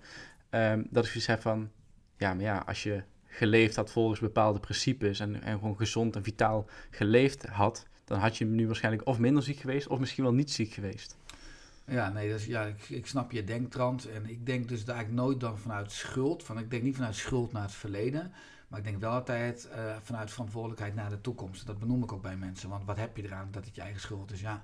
um, 0.51 0.87
dat 0.91 1.05
ik 1.05 1.11
zoiets 1.11 1.27
heb 1.27 1.41
van, 1.41 1.71
ja, 2.17 2.35
maar 2.35 2.45
ja, 2.45 2.59
als 2.67 2.83
je 2.83 3.03
geleefd 3.25 3.77
had 3.77 3.91
volgens 3.91 4.21
bepaalde 4.21 4.61
principes 4.61 5.21
en, 5.21 5.43
en 5.43 5.59
gewoon 5.59 5.77
gezond 5.77 6.17
en 6.17 6.25
vitaal 6.25 6.67
geleefd 6.91 7.47
had, 7.47 7.87
dan 8.05 8.19
had 8.19 8.37
je 8.37 8.45
nu 8.45 8.67
waarschijnlijk 8.67 9.07
of 9.07 9.19
minder 9.19 9.43
ziek 9.43 9.59
geweest 9.59 9.87
of 9.87 9.99
misschien 9.99 10.25
wel 10.25 10.33
niet 10.33 10.51
ziek 10.51 10.73
geweest. 10.73 11.17
Ja, 11.87 12.09
nee, 12.09 12.29
dus, 12.29 12.45
ja 12.45 12.63
ik, 12.63 12.89
ik 12.89 13.07
snap 13.07 13.33
je 13.33 13.45
denktrand. 13.45 14.09
En 14.09 14.29
ik 14.29 14.47
denk 14.47 14.69
dus 14.69 14.85
eigenlijk 14.85 15.19
nooit 15.19 15.41
dan 15.41 15.59
vanuit 15.59 15.93
schuld. 15.93 16.43
Van, 16.43 16.59
ik 16.59 16.71
denk 16.71 16.83
niet 16.83 16.97
vanuit 16.97 17.15
schuld 17.15 17.53
naar 17.53 17.63
het 17.63 17.73
verleden. 17.73 18.33
Maar 18.69 18.79
ik 18.79 18.85
denk 18.85 19.01
wel 19.01 19.11
altijd 19.11 19.69
uh, 19.77 19.97
vanuit 20.03 20.31
verantwoordelijkheid 20.31 20.95
naar 20.95 21.11
de 21.11 21.21
toekomst. 21.21 21.67
Dat 21.67 21.79
benoem 21.79 22.03
ik 22.03 22.13
ook 22.13 22.23
bij 22.23 22.37
mensen. 22.37 22.69
Want 22.69 22.85
wat 22.85 22.97
heb 22.97 23.17
je 23.17 23.23
eraan 23.23 23.49
dat 23.51 23.65
het 23.65 23.75
je 23.75 23.81
eigen 23.81 24.01
schuld 24.01 24.33
is? 24.33 24.41
Ja. 24.41 24.63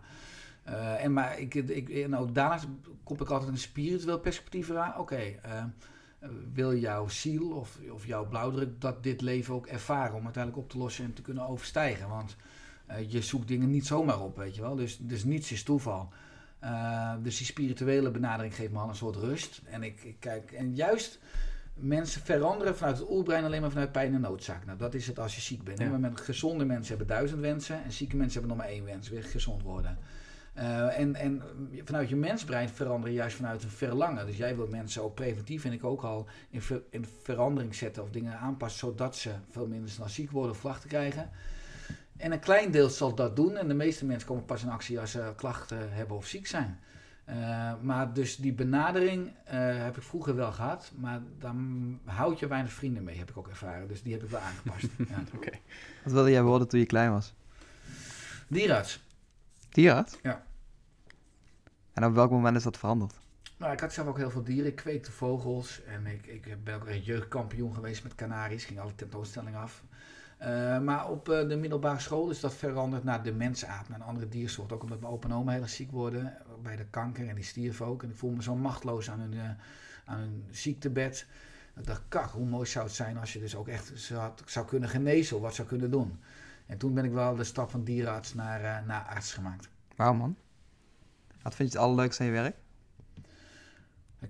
Uh, 0.68 1.04
en, 1.04 1.12
maar 1.12 1.38
ik, 1.38 1.54
ik, 1.54 1.88
en 1.88 2.16
ook 2.16 2.34
daarnaast 2.34 2.66
kom 3.02 3.20
ik 3.20 3.30
altijd 3.30 3.50
een 3.50 3.58
spiritueel 3.58 4.18
perspectief 4.18 4.70
aan. 4.70 4.98
Oké, 4.98 5.34
uh, 5.46 5.64
wil 6.52 6.76
jouw 6.76 7.08
ziel 7.08 7.50
of, 7.50 7.78
of 7.90 8.06
jouw 8.06 8.28
blauwdruk 8.28 8.80
dat 8.80 9.02
dit 9.02 9.20
leven 9.20 9.54
ook 9.54 9.66
ervaren 9.66 10.16
om 10.16 10.24
uiteindelijk 10.24 10.64
op 10.64 10.70
te 10.70 10.78
lossen 10.78 11.04
en 11.04 11.12
te 11.12 11.22
kunnen 11.22 11.48
overstijgen? 11.48 12.08
Want 12.08 12.36
je 13.08 13.22
zoekt 13.22 13.48
dingen 13.48 13.70
niet 13.70 13.86
zomaar 13.86 14.20
op, 14.20 14.36
weet 14.36 14.54
je 14.54 14.60
wel. 14.60 14.76
Dus, 14.76 14.98
dus 15.00 15.24
niets 15.24 15.52
is 15.52 15.62
toeval. 15.62 16.08
dus 17.22 17.36
die 17.36 17.46
spirituele 17.46 18.10
benadering 18.10 18.54
geeft 18.54 18.72
me 18.72 18.78
al 18.78 18.88
een 18.88 18.94
soort 18.94 19.16
rust. 19.16 19.60
En 19.70 19.82
ik, 19.82 20.02
ik 20.02 20.16
kijk, 20.18 20.52
en 20.52 20.74
juist 20.74 21.18
mensen 21.74 22.20
veranderen 22.20 22.76
vanuit 22.76 22.98
het 22.98 23.10
oerbrein 23.10 23.44
alleen 23.44 23.60
maar 23.60 23.70
vanuit 23.70 23.92
pijn 23.92 24.14
en 24.14 24.20
noodzaak. 24.20 24.66
Nou, 24.66 24.78
dat 24.78 24.94
is 24.94 25.06
het 25.06 25.18
als 25.18 25.34
je 25.34 25.40
ziek 25.40 25.64
bent. 25.64 25.78
Ja. 25.78 25.88
Maar 25.88 26.00
met 26.00 26.20
gezonde 26.20 26.64
mensen 26.64 26.88
hebben 26.96 27.16
duizend 27.16 27.40
wensen 27.40 27.84
en 27.84 27.92
zieke 27.92 28.16
mensen 28.16 28.40
hebben 28.40 28.56
nog 28.56 28.66
maar 28.66 28.74
één 28.74 28.84
wens, 28.84 29.08
weer 29.08 29.24
gezond 29.24 29.62
worden. 29.62 29.98
Uh, 30.56 30.98
en, 30.98 31.14
en 31.14 31.42
vanuit 31.84 32.08
je 32.08 32.16
mensbrein 32.16 32.68
veranderen 32.68 33.14
juist 33.14 33.36
vanuit 33.36 33.62
een 33.62 33.70
verlangen. 33.70 34.26
Dus 34.26 34.36
jij 34.36 34.56
wilt 34.56 34.70
mensen 34.70 35.02
ook 35.02 35.14
preventief, 35.14 35.64
en 35.64 35.72
ik 35.72 35.84
ook 35.84 36.02
al, 36.02 36.26
in, 36.50 36.62
ver, 36.62 36.82
in 36.90 37.06
verandering 37.22 37.74
zetten 37.74 38.02
of 38.02 38.10
dingen 38.10 38.38
aanpassen, 38.38 38.78
zodat 38.78 39.16
ze 39.16 39.30
veel 39.50 39.66
minder 39.66 39.90
snel 39.90 40.08
ziek 40.08 40.30
worden 40.30 40.50
of 40.50 40.60
klachten 40.60 40.88
krijgen. 40.88 41.30
En 42.20 42.32
een 42.32 42.40
klein 42.40 42.70
deel 42.70 42.88
zal 42.88 43.14
dat 43.14 43.36
doen 43.36 43.56
en 43.56 43.68
de 43.68 43.74
meeste 43.74 44.04
mensen 44.04 44.28
komen 44.28 44.44
pas 44.44 44.62
in 44.62 44.68
actie 44.68 45.00
als 45.00 45.10
ze 45.10 45.32
klachten 45.36 45.92
hebben 45.92 46.16
of 46.16 46.26
ziek 46.26 46.46
zijn. 46.46 46.80
Uh, 47.28 47.72
maar 47.80 48.12
dus 48.12 48.36
die 48.36 48.52
benadering 48.52 49.26
uh, 49.26 49.32
heb 49.84 49.96
ik 49.96 50.02
vroeger 50.02 50.36
wel 50.36 50.52
gehad, 50.52 50.92
maar 50.96 51.22
dan 51.38 51.98
houd 52.04 52.38
je 52.38 52.46
weinig 52.46 52.72
vrienden 52.72 53.04
mee, 53.04 53.18
heb 53.18 53.30
ik 53.30 53.36
ook 53.36 53.48
ervaren. 53.48 53.88
Dus 53.88 54.02
die 54.02 54.12
heb 54.12 54.22
ik 54.22 54.30
wel 54.30 54.40
aangepast. 54.40 54.82
ja. 55.08 55.22
okay. 55.34 55.60
Wat 56.04 56.12
wilde 56.12 56.30
jij 56.30 56.42
worden 56.42 56.68
toen 56.68 56.80
je 56.80 56.86
klein 56.86 57.10
was? 57.10 57.34
Dierarts. 58.48 59.04
Dierarts? 59.68 60.18
Ja. 60.22 60.42
En 61.92 62.04
op 62.04 62.14
welk 62.14 62.30
moment 62.30 62.56
is 62.56 62.62
dat 62.62 62.78
veranderd? 62.78 63.14
Nou, 63.56 63.72
ik 63.72 63.80
had 63.80 63.92
zelf 63.92 64.08
ook 64.08 64.16
heel 64.16 64.30
veel 64.30 64.44
dieren. 64.44 64.66
Ik 64.66 64.76
kweekte 64.76 65.12
vogels 65.12 65.82
en 65.84 66.06
ik, 66.06 66.26
ik 66.26 66.64
ben 66.64 66.74
ook 66.74 66.86
een 66.86 67.02
jeugdkampioen 67.02 67.74
geweest 67.74 68.02
met 68.02 68.14
Canaries. 68.14 68.64
Ging 68.64 68.80
alle 68.80 68.94
tentoonstellingen 68.94 69.60
af. 69.60 69.82
Uh, 70.42 70.78
maar 70.78 71.08
op 71.08 71.28
uh, 71.28 71.48
de 71.48 71.56
middelbare 71.56 71.98
school 71.98 72.30
is 72.30 72.40
dat 72.40 72.54
veranderd 72.54 73.04
naar 73.04 73.22
de 73.22 73.32
mensaap, 73.32 73.88
naar 73.88 74.00
een 74.00 74.06
andere 74.06 74.28
diersoort. 74.28 74.72
Ook 74.72 74.82
omdat 74.82 75.00
mijn 75.00 75.12
opa 75.12 75.28
en 75.28 75.34
oma 75.34 75.52
heel 75.52 75.66
ziek 75.66 75.90
worden 75.90 76.36
bij 76.62 76.76
de 76.76 76.84
kanker 76.84 77.28
en 77.28 77.34
die 77.34 77.44
stierf 77.44 77.80
ook. 77.80 78.02
En 78.02 78.10
ik 78.10 78.16
voel 78.16 78.30
me 78.30 78.42
zo 78.42 78.56
machtloos 78.56 79.10
aan 79.10 79.20
hun, 79.20 79.32
uh, 79.32 79.50
aan 80.04 80.18
hun 80.18 80.44
ziektebed. 80.50 81.26
Ik 81.76 81.86
dacht, 81.86 82.02
kak, 82.08 82.30
hoe 82.30 82.46
mooi 82.46 82.66
zou 82.66 82.84
het 82.84 82.94
zijn 82.94 83.18
als 83.18 83.32
je 83.32 83.38
dus 83.38 83.56
ook 83.56 83.68
echt 83.68 83.92
zou, 83.94 84.32
zou 84.44 84.66
kunnen 84.66 84.88
genezen 84.88 85.36
of 85.36 85.42
wat 85.42 85.54
zou 85.54 85.68
kunnen 85.68 85.90
doen. 85.90 86.20
En 86.66 86.78
toen 86.78 86.94
ben 86.94 87.04
ik 87.04 87.12
wel 87.12 87.36
de 87.36 87.44
stap 87.44 87.70
van 87.70 87.84
dierenarts 87.84 88.34
naar, 88.34 88.84
naar 88.86 89.02
arts 89.02 89.34
gemaakt. 89.34 89.68
Wauw 89.96 90.14
man. 90.14 90.36
Wat 91.42 91.54
vind 91.54 91.72
je 91.72 91.78
het 91.78 91.86
allerleukste 91.86 92.22
aan 92.22 92.28
je 92.28 92.34
werk? 92.34 92.56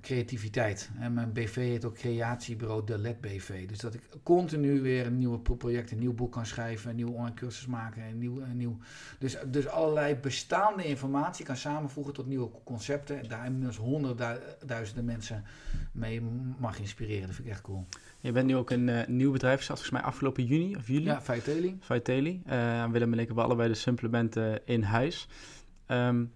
Creativiteit. 0.01 0.91
En 0.99 1.13
mijn 1.13 1.33
BV 1.33 1.55
heet 1.55 1.85
ook 1.85 1.95
Creatiebureau 1.95 2.87
De 2.87 2.99
Let 2.99 3.21
BV. 3.21 3.69
Dus 3.69 3.79
dat 3.79 3.95
ik 3.95 4.03
continu 4.23 4.81
weer 4.81 5.07
een 5.07 5.19
nieuwe 5.19 5.39
project, 5.39 5.91
een 5.91 5.99
nieuw 5.99 6.15
boek 6.15 6.33
kan 6.33 6.47
schrijven, 6.47 6.91
een 6.91 6.97
nieuwe 6.97 7.13
online 7.13 7.35
cursus 7.35 7.67
maken. 7.67 8.03
Een 8.03 8.19
nieuw, 8.19 8.41
een 8.41 8.57
nieuw, 8.57 8.79
dus, 9.19 9.37
dus 9.47 9.67
allerlei 9.67 10.15
bestaande 10.15 10.85
informatie 10.85 11.45
kan 11.45 11.57
samenvoegen 11.57 12.13
tot 12.13 12.27
nieuwe 12.27 12.51
concepten. 12.65 13.21
En 13.21 13.29
daar 13.29 13.47
inmiddels 13.47 13.77
honderdduizenden 13.77 15.05
mensen 15.05 15.45
mee 15.93 16.21
mag 16.59 16.79
inspireren. 16.79 17.27
Dat 17.27 17.35
vind 17.35 17.47
ik 17.47 17.53
echt 17.53 17.63
cool. 17.63 17.87
Je 18.21 18.33
bent 18.33 18.47
nu 18.47 18.57
ook 18.57 18.71
een 18.71 18.89
uh, 18.89 19.07
nieuw 19.07 19.33
bedrijf 19.33 19.57
gestart, 19.57 19.79
volgens 19.81 20.01
mij 20.01 20.11
afgelopen 20.11 20.45
juni 20.45 20.77
of 20.77 20.87
juli. 20.87 21.05
Ja, 21.05 21.23
Vitaly. 21.23 21.77
Vitaly. 21.81 22.43
Uh, 22.47 22.91
Willem 22.91 23.13
en 23.13 23.19
ik 23.19 23.27
hebben 23.27 23.45
allebei 23.45 23.69
de 23.69 23.75
supplementen 23.75 24.67
in 24.67 24.83
huis. 24.83 25.29
Um, 25.87 26.33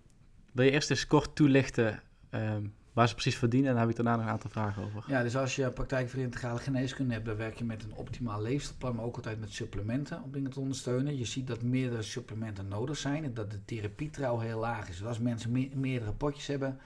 wil 0.52 0.64
je 0.64 0.70
eerst 0.70 0.90
eens 0.90 1.07
kort 1.07 1.36
toelichten 1.36 2.02
um, 2.30 2.74
waar 2.95 3.09
ze 3.09 3.14
precies 3.14 3.36
verdienen. 3.36 3.68
En 3.68 3.74
daar 3.74 3.82
heb 3.82 3.90
ik 3.90 3.97
daarna 3.97 4.16
nog 4.16 4.24
een 4.24 4.32
aantal 4.32 4.51
vragen 4.51 4.82
over. 4.84 5.05
Ja, 5.07 5.22
dus 5.22 5.36
als 5.36 5.57
je 5.57 5.70
praktijk 5.70 6.12
integrale 6.12 6.59
geneeskunde 6.59 7.12
hebt, 7.12 7.26
dan 7.26 7.36
werk 7.36 7.59
je 7.59 7.64
met 7.64 7.82
een 7.82 7.95
optimaal 7.95 8.42
leefstijlplan, 8.42 8.95
maar 8.95 9.05
ook 9.05 9.16
altijd 9.16 9.40
met 9.40 9.53
supplementen 9.53 10.22
om 10.22 10.32
dingen 10.32 10.51
te 10.51 10.61
ondersteunen. 10.61 11.18
Je 11.18 11.24
ziet 11.24 11.47
dat 11.47 11.62
meerdere 11.62 12.03
supplementen 12.03 12.68
nodig 12.68 12.97
zijn 12.97 13.24
en 13.24 13.34
dat 13.34 13.51
de 13.51 13.64
therapietrouw 13.64 14.38
heel 14.38 14.59
laag 14.59 14.88
is. 14.88 14.99
Dus 14.99 15.07
als 15.07 15.18
mensen 15.18 15.70
meerdere 15.74 16.12
potjes 16.12 16.47
hebben, 16.47 16.78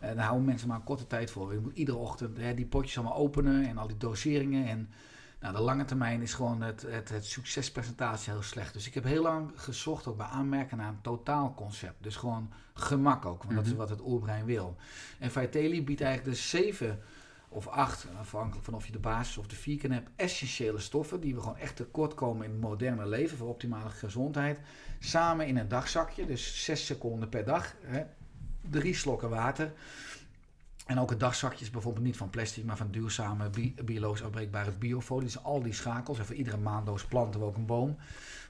eh, 0.00 0.08
dan 0.08 0.18
houden 0.18 0.44
mensen 0.44 0.68
maar 0.68 0.76
een 0.76 0.84
korte 0.84 1.06
tijd 1.06 1.30
voor. 1.30 1.52
Je 1.52 1.60
moet 1.60 1.76
iedere 1.76 1.98
ochtend 1.98 2.36
hè, 2.36 2.54
die 2.54 2.66
potjes 2.66 2.98
allemaal 2.98 3.16
openen 3.16 3.66
en 3.68 3.78
al 3.78 3.86
die 3.86 3.96
doseringen 3.96 4.66
en 4.66 4.88
nou, 5.44 5.56
de 5.56 5.62
lange 5.62 5.84
termijn 5.84 6.22
is 6.22 6.34
gewoon 6.34 6.62
het, 6.62 6.82
het, 6.88 7.08
het 7.08 7.24
succespresentatie 7.26 8.32
heel 8.32 8.42
slecht. 8.42 8.72
Dus 8.72 8.86
ik 8.86 8.94
heb 8.94 9.04
heel 9.04 9.22
lang 9.22 9.50
gezocht, 9.54 10.06
ook 10.06 10.16
bij 10.16 10.26
aanmerken, 10.26 10.76
naar 10.76 10.88
een 10.88 11.00
totaalconcept. 11.00 12.02
Dus 12.02 12.16
gewoon 12.16 12.52
gemak 12.74 13.26
ook, 13.26 13.42
want 13.42 13.54
dat 13.54 13.64
is 13.64 13.70
mhm. 13.70 13.78
wat 13.78 13.88
het 13.88 14.00
oerbrein 14.00 14.44
wil. 14.44 14.76
En 15.18 15.30
Vitaly 15.30 15.84
biedt 15.84 16.00
eigenlijk 16.00 16.36
de 16.36 16.42
zeven 16.42 17.00
of 17.48 17.66
acht, 17.66 18.06
afhankelijk 18.18 18.64
van 18.64 18.74
of 18.74 18.86
je 18.86 18.92
de 18.92 18.98
basis 18.98 19.36
of 19.36 19.46
de 19.46 19.56
vierken 19.56 19.92
hebt, 19.92 20.10
essentiële 20.16 20.78
stoffen 20.78 21.20
die 21.20 21.34
we 21.34 21.40
gewoon 21.40 21.56
echt 21.56 21.76
tekort 21.76 22.14
komen 22.14 22.44
in 22.44 22.50
het 22.50 22.60
moderne 22.60 23.06
leven 23.06 23.36
voor 23.36 23.48
optimale 23.48 23.90
gezondheid. 23.90 24.60
Samen 24.98 25.46
in 25.46 25.56
een 25.56 25.68
dagzakje, 25.68 26.26
dus 26.26 26.64
zes 26.64 26.86
seconden 26.86 27.28
per 27.28 27.44
dag. 27.44 27.74
Hè, 27.82 28.02
drie 28.70 28.94
slokken 28.94 29.30
water. 29.30 29.72
En 30.84 31.00
ook 31.00 31.10
het 31.10 31.20
dagzakje 31.20 31.64
is 31.64 31.70
bijvoorbeeld 31.70 32.04
niet 32.04 32.16
van 32.16 32.30
plastic, 32.30 32.64
maar 32.64 32.76
van 32.76 32.90
duurzame, 32.90 33.50
bi 33.50 33.74
biologisch 33.84 34.22
afbreekbare 34.22 34.70
biofolie. 34.70 35.24
Dus 35.24 35.42
al 35.42 35.62
die 35.62 35.72
schakels. 35.72 36.18
En 36.18 36.26
voor 36.26 36.34
iedere 36.34 36.56
maandoos 36.56 37.04
planten 37.04 37.40
we 37.40 37.46
ook 37.46 37.56
een 37.56 37.66
boom. 37.66 37.96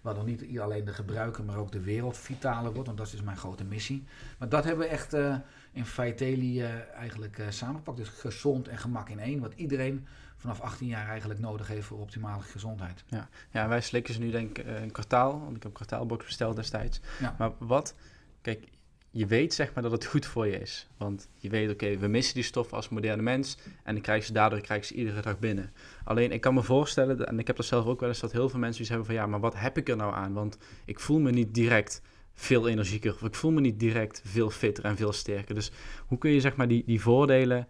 Waardoor 0.01 0.25
niet 0.25 0.59
alleen 0.59 0.85
de 0.85 0.93
gebruiker, 0.93 1.45
maar 1.45 1.57
ook 1.57 1.73
de 1.73 1.81
wereld 1.81 2.17
vitaler 2.17 2.73
wordt. 2.73 2.87
Want 2.87 2.99
dat 2.99 3.07
is 3.07 3.13
dus 3.13 3.23
mijn 3.23 3.37
grote 3.37 3.65
missie. 3.65 4.05
Maar 4.39 4.49
dat 4.49 4.65
hebben 4.65 4.85
we 4.85 4.91
echt 4.91 5.15
uh, 5.15 5.37
in 5.73 5.87
Vitaly 5.87 6.61
uh, 6.61 6.95
eigenlijk 6.95 7.39
uh, 7.39 7.47
samengepakt. 7.49 7.97
Dus 7.97 8.09
gezond 8.09 8.69
en 8.69 8.79
gemak 8.79 9.09
in 9.09 9.19
één. 9.19 9.41
Wat 9.41 9.53
iedereen 9.55 10.07
vanaf 10.37 10.61
18 10.61 10.87
jaar 10.87 11.09
eigenlijk 11.09 11.41
nodig 11.41 11.69
heeft 11.69 11.87
voor 11.87 11.99
optimale 11.99 12.43
gezondheid. 12.43 13.05
Ja, 13.07 13.29
ja 13.51 13.69
wij 13.69 13.81
slikken 13.81 14.15
ze 14.15 14.21
nu 14.21 14.31
denk 14.31 14.59
ik 14.59 14.67
een 14.67 14.93
kwartaal. 14.93 15.31
Want 15.31 15.57
ik 15.57 15.63
heb 15.63 15.65
een 15.65 15.73
kwartaalbox 15.73 16.25
besteld 16.25 16.57
destijds. 16.57 17.01
Ja. 17.21 17.35
Maar 17.39 17.51
wat... 17.59 17.95
Kijk, 18.41 18.69
je 19.17 19.27
weet 19.27 19.55
zeg 19.55 19.75
maar 19.75 19.83
dat 19.83 19.93
het 19.93 20.05
goed 20.05 20.27
voor 20.27 20.47
je 20.47 20.61
is. 20.61 20.89
Want 20.97 21.29
je 21.39 21.49
weet, 21.49 21.71
oké, 21.71 21.97
we 21.99 22.07
missen 22.07 22.35
die 22.35 22.43
stoffen 22.43 22.77
als 22.77 22.89
moderne 22.89 23.23
mens 23.23 23.59
en 23.83 24.03
daardoor 24.33 24.61
krijg 24.61 24.89
je 24.89 24.95
iedere 24.95 25.21
dag 25.21 25.39
binnen. 25.39 25.73
Alleen 26.05 26.33
ik 26.33 26.41
kan 26.41 26.55
me 26.55 26.63
voorstellen, 26.63 27.27
en 27.27 27.39
ik 27.39 27.47
heb 27.47 27.57
dat 27.57 27.67
zelf 27.67 27.87
ook 27.87 28.01
wel 28.01 28.09
eens, 28.09 28.21
dat 28.21 28.33
heel 28.33 28.49
veel 28.49 28.59
mensen 28.59 28.81
iets 28.81 28.89
hebben 28.89 29.07
van 29.07 29.15
ja, 29.15 29.27
maar 29.27 29.41
wat 29.41 29.55
heb 29.59 29.79
ik 29.79 29.89
er 29.89 29.97
nou 29.97 30.15
aan? 30.15 30.33
Want 30.33 30.59
ik 30.85 31.01
voel 31.01 31.19
me 31.19 31.31
niet 31.31 31.55
direct 31.55 32.03
veel 32.35 32.69
energieker 32.69 33.13
of 33.13 33.23
ik 33.23 33.35
voel 33.35 33.51
me 33.51 33.61
niet 33.61 33.81
direct 33.81 34.23
veel 34.25 34.51
fitter 34.51 34.85
en 34.85 34.97
veel 34.97 35.13
sterker. 35.13 35.55
Dus 35.55 35.73
hoe 36.07 36.19
kun 36.19 36.31
je 36.31 36.41
zeg 36.41 36.57
maar 36.57 36.69
die, 36.69 36.83
die 36.87 37.01
voordelen, 37.01 37.67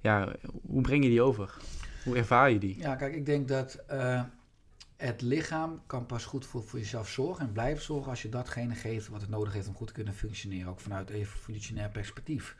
ja, 0.00 0.32
hoe 0.66 0.82
breng 0.82 1.02
je 1.02 1.10
die 1.10 1.22
over? 1.22 1.56
Hoe 2.04 2.16
ervaar 2.16 2.50
je 2.50 2.58
die? 2.58 2.78
Ja, 2.78 2.96
kijk, 2.96 3.14
ik 3.14 3.26
denk 3.26 3.48
dat 3.48 3.84
uh, 3.92 4.22
het 5.04 5.22
lichaam 5.22 5.82
kan 5.86 6.06
pas 6.06 6.24
goed 6.24 6.46
voor, 6.46 6.62
voor 6.62 6.78
jezelf 6.78 7.08
zorgen 7.08 7.46
en 7.46 7.52
blijven 7.52 7.82
zorgen 7.82 8.10
als 8.10 8.22
je 8.22 8.28
datgene 8.28 8.74
geeft 8.74 9.08
wat 9.08 9.20
het 9.20 9.30
nodig 9.30 9.52
heeft 9.52 9.68
om 9.68 9.74
goed 9.74 9.86
te 9.86 9.92
kunnen 9.92 10.14
functioneren. 10.14 10.70
Ook 10.70 10.80
vanuit 10.80 11.10
evolutionair 11.10 11.90
perspectief. 11.90 12.56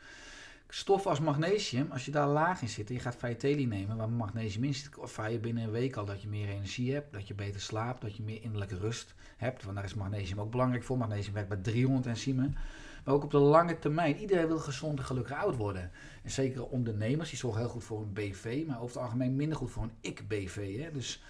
Stoffen 0.69 1.09
als 1.09 1.19
magnesium, 1.19 1.91
als 1.91 2.05
je 2.05 2.11
daar 2.11 2.27
laag 2.27 2.61
in 2.61 2.69
zit 2.69 2.89
je 2.89 2.99
gaat 2.99 3.15
Vitaly 3.15 3.63
nemen, 3.63 3.97
waar 3.97 4.09
magnesium 4.09 4.63
in 4.63 4.73
zit, 4.73 4.97
ervaar 4.97 5.31
je 5.31 5.39
binnen 5.39 5.63
een 5.63 5.71
week 5.71 5.95
al 5.95 6.05
dat 6.05 6.21
je 6.21 6.27
meer 6.27 6.49
energie 6.49 6.93
hebt, 6.93 7.13
dat 7.13 7.27
je 7.27 7.33
beter 7.33 7.61
slaapt, 7.61 8.01
dat 8.01 8.15
je 8.15 8.23
meer 8.23 8.41
innerlijke 8.41 8.77
rust 8.77 9.13
hebt. 9.37 9.63
Want 9.63 9.75
daar 9.75 9.85
is 9.85 9.93
magnesium 9.93 10.39
ook 10.39 10.51
belangrijk 10.51 10.83
voor. 10.83 10.97
Magnesium 10.97 11.33
werkt 11.33 11.49
bij 11.49 11.57
300 11.57 12.05
enzymen. 12.05 12.57
Maar 13.03 13.13
ook 13.13 13.23
op 13.23 13.31
de 13.31 13.37
lange 13.37 13.79
termijn. 13.79 14.17
Iedereen 14.17 14.47
wil 14.47 14.59
gezond 14.59 14.99
en 14.99 15.05
gelukkig 15.05 15.37
oud 15.37 15.55
worden. 15.55 15.91
En 16.23 16.31
zeker 16.31 16.65
ondernemers, 16.65 17.29
die 17.29 17.39
zorgen 17.39 17.61
heel 17.61 17.69
goed 17.69 17.83
voor 17.83 18.01
een 18.01 18.13
BV, 18.13 18.63
maar 18.67 18.81
over 18.81 18.95
het 18.95 19.05
algemeen 19.05 19.35
minder 19.35 19.57
goed 19.57 19.71
voor 19.71 19.83
een 19.83 19.97
ik-BV. 20.01 20.91
Dus 20.93 21.23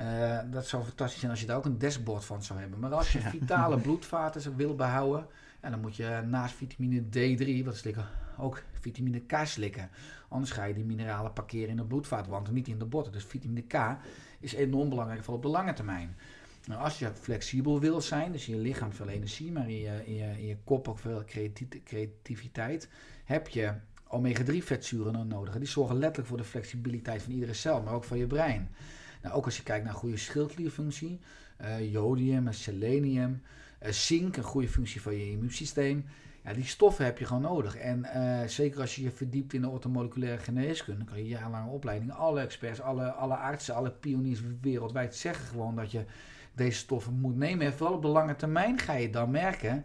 uh, 0.00 0.38
dat 0.50 0.66
zou 0.66 0.84
fantastisch 0.84 1.18
zijn 1.18 1.30
als 1.30 1.40
je 1.40 1.46
daar 1.46 1.56
ook 1.56 1.64
een 1.64 1.78
dashboard 1.78 2.24
van 2.24 2.42
zou 2.42 2.60
hebben. 2.60 2.78
Maar 2.78 2.94
als 2.94 3.12
je 3.12 3.20
vitale 3.38 3.78
bloedvaten 3.78 4.56
wil 4.56 4.74
behouden, 4.74 5.26
en 5.60 5.70
dan 5.70 5.80
moet 5.80 5.96
je 5.96 6.22
naast 6.26 6.54
vitamine 6.54 7.02
D3, 7.02 7.64
wat 7.64 7.76
slikken, 7.76 8.06
ook 8.38 8.62
vitamine 8.80 9.20
K 9.20 9.32
slikken. 9.44 9.90
Anders 10.28 10.52
ga 10.52 10.64
je 10.64 10.74
die 10.74 10.84
mineralen 10.84 11.32
parkeren 11.32 11.68
in 11.68 11.76
de 11.76 11.84
bloedvaatwand 11.84 12.48
en 12.48 12.54
niet 12.54 12.68
in 12.68 12.78
de 12.78 12.84
botten. 12.84 13.12
Dus 13.12 13.24
vitamine 13.24 13.62
K 13.62 13.96
is 14.40 14.52
enorm 14.52 14.88
belangrijk, 14.88 15.18
vooral 15.20 15.36
op 15.36 15.42
de 15.42 15.48
lange 15.48 15.72
termijn. 15.72 16.16
Nou, 16.66 16.82
als 16.82 16.98
je 16.98 17.10
flexibel 17.14 17.80
wil 17.80 18.00
zijn, 18.00 18.32
dus 18.32 18.48
in 18.48 18.56
je 18.56 18.60
lichaam 18.60 18.92
veel 18.92 19.08
energie, 19.08 19.52
maar 19.52 19.68
in 19.68 19.78
je, 19.78 20.02
in 20.04 20.14
je, 20.14 20.38
in 20.38 20.46
je 20.46 20.56
kop 20.64 20.88
ook 20.88 20.98
veel 20.98 21.24
creativiteit, 21.84 22.88
heb 23.24 23.48
je 23.48 23.72
omega-3 24.08 24.56
vetzuren 24.58 25.28
nodig. 25.28 25.58
Die 25.58 25.68
zorgen 25.68 25.96
letterlijk 25.96 26.28
voor 26.28 26.36
de 26.36 26.44
flexibiliteit 26.44 27.22
van 27.22 27.32
iedere 27.32 27.54
cel, 27.54 27.82
maar 27.82 27.94
ook 27.94 28.04
van 28.04 28.18
je 28.18 28.26
brein. 28.26 28.68
Nou, 29.22 29.34
ook 29.34 29.44
als 29.44 29.56
je 29.56 29.62
kijkt 29.62 29.84
naar 29.84 29.94
goede 29.94 30.16
schildklierfunctie, 30.16 31.20
uh, 31.60 31.92
jodium 31.92 32.46
en 32.46 32.54
selenium, 32.54 33.42
uh, 33.82 33.90
zink, 33.90 34.36
een 34.36 34.42
goede 34.42 34.68
functie 34.68 35.02
van 35.02 35.16
je 35.16 35.30
immuunsysteem. 35.30 36.04
Ja, 36.44 36.52
die 36.52 36.64
stoffen 36.64 37.04
heb 37.04 37.18
je 37.18 37.24
gewoon 37.24 37.42
nodig. 37.42 37.76
En 37.76 38.06
uh, 38.16 38.40
zeker 38.46 38.80
als 38.80 38.96
je 38.96 39.02
je 39.02 39.10
verdiept 39.10 39.52
in 39.52 39.60
de 39.60 39.68
ortomoleculaire 39.68 40.42
geneeskunde, 40.42 41.04
kan 41.04 41.18
je 41.18 41.28
jarenlange 41.28 41.70
opleiding, 41.70 42.12
alle 42.12 42.40
experts, 42.40 42.80
alle, 42.80 43.10
alle 43.10 43.34
artsen, 43.34 43.74
alle 43.74 43.90
pioniers 43.90 44.40
wereldwijd 44.60 45.14
zeggen 45.14 45.46
gewoon 45.46 45.76
dat 45.76 45.90
je 45.90 46.04
deze 46.54 46.78
stoffen 46.78 47.20
moet 47.20 47.36
nemen. 47.36 47.66
En 47.66 47.72
vooral 47.72 47.94
op 47.94 48.02
de 48.02 48.08
lange 48.08 48.36
termijn 48.36 48.78
ga 48.78 48.92
je 48.92 49.10
dan 49.10 49.30
merken 49.30 49.84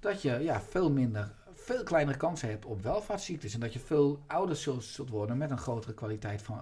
dat 0.00 0.22
je 0.22 0.38
ja, 0.38 0.60
veel 0.60 0.90
minder, 0.90 1.32
veel 1.54 1.82
kleinere 1.82 2.16
kansen 2.16 2.48
hebt 2.48 2.64
op 2.64 2.82
welvaartsziektes. 2.82 3.54
En 3.54 3.60
dat 3.60 3.72
je 3.72 3.78
veel 3.78 4.22
ouder 4.26 4.56
zult 4.56 5.08
worden 5.10 5.38
met 5.38 5.50
een 5.50 5.58
grotere 5.58 5.94
kwaliteit 5.94 6.42
van, 6.42 6.60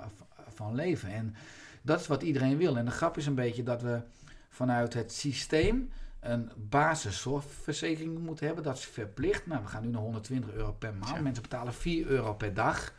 van 0.48 0.74
leven. 0.74 1.10
En 1.12 1.34
dat 1.82 2.00
is 2.00 2.06
wat 2.06 2.22
iedereen 2.22 2.56
wil. 2.56 2.76
En 2.76 2.84
de 2.84 2.90
grap 2.90 3.16
is 3.16 3.26
een 3.26 3.34
beetje 3.34 3.62
dat 3.62 3.82
we 3.82 4.00
vanuit 4.48 4.94
het 4.94 5.12
systeem 5.12 5.90
een 6.20 6.50
basiszorgverzekering 6.56 8.18
moeten 8.18 8.46
hebben. 8.46 8.64
Dat 8.64 8.76
is 8.76 8.84
verplicht. 8.84 9.46
Nou, 9.46 9.62
we 9.62 9.68
gaan 9.68 9.82
nu 9.82 9.88
naar 9.88 10.00
120 10.00 10.52
euro 10.52 10.72
per 10.72 10.94
maand. 10.94 11.22
Mensen 11.22 11.42
betalen 11.42 11.74
4 11.74 12.06
euro 12.06 12.34
per 12.34 12.54
dag. 12.54 12.92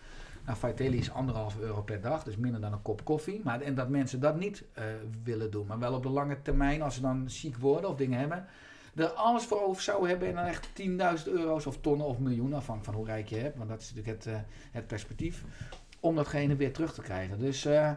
Nou, 0.45 0.57
Vitaly 0.57 0.97
is 0.97 1.11
anderhalf 1.11 1.59
euro 1.59 1.81
per 1.81 2.01
dag, 2.01 2.23
dus 2.23 2.37
minder 2.37 2.61
dan 2.61 2.73
een 2.73 2.81
kop 2.81 3.05
koffie. 3.05 3.41
Maar, 3.43 3.61
en 3.61 3.75
dat 3.75 3.89
mensen 3.89 4.19
dat 4.19 4.39
niet 4.39 4.63
uh, 4.77 4.83
willen 5.23 5.51
doen, 5.51 5.67
maar 5.67 5.79
wel 5.79 5.93
op 5.93 6.03
de 6.03 6.09
lange 6.09 6.41
termijn, 6.41 6.81
als 6.81 6.95
ze 6.95 7.01
dan 7.01 7.29
ziek 7.29 7.57
worden 7.57 7.89
of 7.89 7.95
dingen 7.95 8.19
hebben, 8.19 8.45
er 8.95 9.07
alles 9.07 9.43
voor 9.43 9.61
over 9.61 9.81
zouden 9.81 10.09
hebben 10.09 10.27
en 10.27 10.35
dan 10.35 10.45
echt 10.45 10.69
10.000 11.25 11.31
euro's 11.31 11.65
of 11.65 11.77
tonnen 11.81 12.07
of 12.07 12.19
miljoenen, 12.19 12.57
afhankelijk 12.57 12.85
van 12.85 12.93
hoe 12.93 13.05
rijk 13.05 13.27
je 13.27 13.35
hebt, 13.35 13.57
want 13.57 13.69
dat 13.69 13.81
is 13.81 13.93
natuurlijk 13.93 14.23
het, 14.23 14.33
uh, 14.33 14.39
het 14.71 14.87
perspectief, 14.87 15.43
om 15.99 16.15
datgene 16.15 16.55
weer 16.55 16.73
terug 16.73 16.93
te 16.93 17.01
krijgen. 17.01 17.39
Dus 17.39 17.65
uh, 17.65 17.91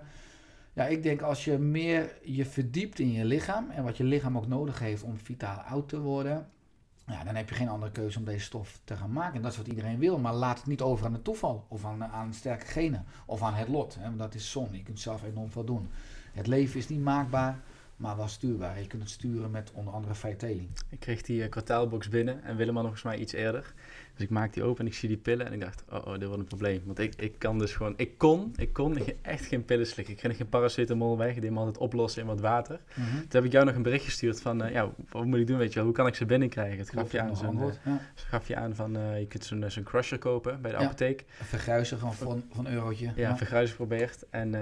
ja, 0.75 0.87
ik 0.87 1.03
denk 1.03 1.23
als 1.23 1.45
je 1.45 1.59
meer 1.59 2.19
je 2.23 2.45
verdiept 2.45 2.99
in 2.99 3.13
je 3.13 3.25
lichaam 3.25 3.71
en 3.71 3.85
wat 3.85 3.97
je 3.97 4.05
lichaam 4.05 4.37
ook 4.37 4.47
nodig 4.47 4.79
heeft 4.79 5.03
om 5.03 5.19
vitaal 5.19 5.59
oud 5.59 5.89
te 5.89 6.01
worden, 6.01 6.49
ja, 7.07 7.25
dan 7.25 7.35
heb 7.35 7.49
je 7.49 7.55
geen 7.55 7.69
andere 7.69 7.93
keuze 7.93 8.19
om 8.19 8.25
deze 8.25 8.45
stof 8.45 8.81
te 8.85 8.97
gaan 8.97 9.13
maken. 9.13 9.35
En 9.35 9.43
dat 9.43 9.53
is 9.53 9.59
wat 9.59 9.67
iedereen 9.67 9.99
wil. 9.99 10.19
Maar 10.19 10.35
laat 10.35 10.59
het 10.59 10.67
niet 10.67 10.81
over 10.81 11.07
aan 11.07 11.13
het 11.13 11.25
toeval. 11.25 11.67
Of 11.69 11.85
aan, 11.85 12.05
aan 12.05 12.35
sterke 12.35 12.67
genen. 12.67 13.05
Of 13.27 13.43
aan 13.43 13.55
het 13.55 13.69
lot. 13.69 13.95
Hè, 13.95 14.03
want 14.03 14.19
dat 14.19 14.35
is 14.35 14.51
zon. 14.51 14.69
Je 14.73 14.83
kunt 14.83 15.01
zelf 15.01 15.23
enorm 15.23 15.51
veel 15.51 15.65
doen. 15.65 15.89
Het 16.33 16.47
leven 16.47 16.79
is 16.79 16.89
niet 16.89 17.01
maakbaar 17.01 17.61
maar 17.97 18.17
wel 18.17 18.29
stuurbaar. 18.29 18.81
Je 18.81 18.87
kunt 18.87 19.03
het 19.03 19.11
sturen 19.11 19.51
met 19.51 19.71
onder 19.73 19.95
andere 19.95 20.15
Vitaly. 20.15 20.69
Ik 20.89 21.01
kreeg 21.01 21.23
die 21.23 21.43
uh, 21.43 21.49
kwartaalbox 21.49 22.09
binnen 22.09 22.43
en 22.45 22.57
Willem 22.57 22.75
had 22.75 22.85
nog 22.85 22.93
volgens 22.93 23.15
mij 23.15 23.19
iets 23.25 23.33
eerder. 23.33 23.75
Dus 24.15 24.25
ik 24.25 24.31
maak 24.31 24.53
die 24.53 24.63
open 24.63 24.81
en 24.81 24.87
ik 24.87 24.95
zie 24.95 25.09
die 25.09 25.19
pillen 25.19 25.47
en 25.47 25.53
ik 25.53 25.61
dacht, 25.61 25.85
oh, 25.91 26.07
oh 26.07 26.13
dit 26.13 26.25
wordt 26.25 26.39
een 26.39 26.45
probleem. 26.45 26.83
Want 26.85 26.99
ik, 26.99 27.15
ik 27.15 27.39
kan 27.39 27.59
dus 27.59 27.73
gewoon, 27.73 27.95
ik 27.97 28.19
kon, 28.19 28.53
ik 28.57 28.73
kon 28.73 28.99
echt 29.23 29.47
geen 29.47 29.65
pillen 29.65 29.87
slikken. 29.87 30.15
Ik 30.15 30.21
kreeg 30.21 30.37
geen 30.37 30.49
paracetamol 30.49 31.19
weg, 31.19 31.29
ik 31.29 31.35
deed 31.35 31.45
hem 31.45 31.59
altijd 31.59 31.79
oplossen 31.79 32.23
in 32.23 32.27
wat 32.27 32.41
water. 32.41 32.81
Mm 32.95 33.05
Toen 33.05 33.27
heb 33.29 33.45
ik 33.45 33.53
jou 33.53 33.65
nog 33.65 33.75
een 33.75 33.83
bericht 33.83 34.05
gestuurd 34.05 34.41
van, 34.41 34.65
uh, 34.65 34.73
ja, 34.73 34.91
wat 35.09 35.25
moet 35.25 35.39
ik 35.39 35.47
doen, 35.47 35.59
weet 35.59 35.69
je 35.69 35.75
wel, 35.75 35.85
hoe 35.85 35.95
kan 35.95 36.07
ik 36.07 36.15
ze 36.15 36.25
binnenkrijgen? 36.25 36.79
Het 36.79 36.91
gaf 36.91 37.13
je 37.13 37.21
aan, 37.21 37.37
zo'n, 37.37 37.59
uh, 37.59 37.65
ja. 37.85 38.01
gaf 38.15 38.49
je 38.49 38.57
aan 38.57 38.75
van, 38.75 38.93
je 39.19 39.27
kunt 39.29 39.45
zo'n 39.45 39.65
zo'n 39.71 39.83
crusher 39.83 40.19
kopen 40.19 40.61
bij 40.61 40.71
de 40.71 40.77
ja. 40.77 40.85
apotheek. 40.85 41.25
Vergruizen 41.29 41.99
van, 41.99 42.15
van, 42.15 42.45
van 42.51 42.69
eurotje. 42.69 43.07
Ja, 43.07 43.13
ja. 43.17 43.37
vergruizen 43.37 43.77
geprobeerd 43.77 44.25
en 44.31 44.55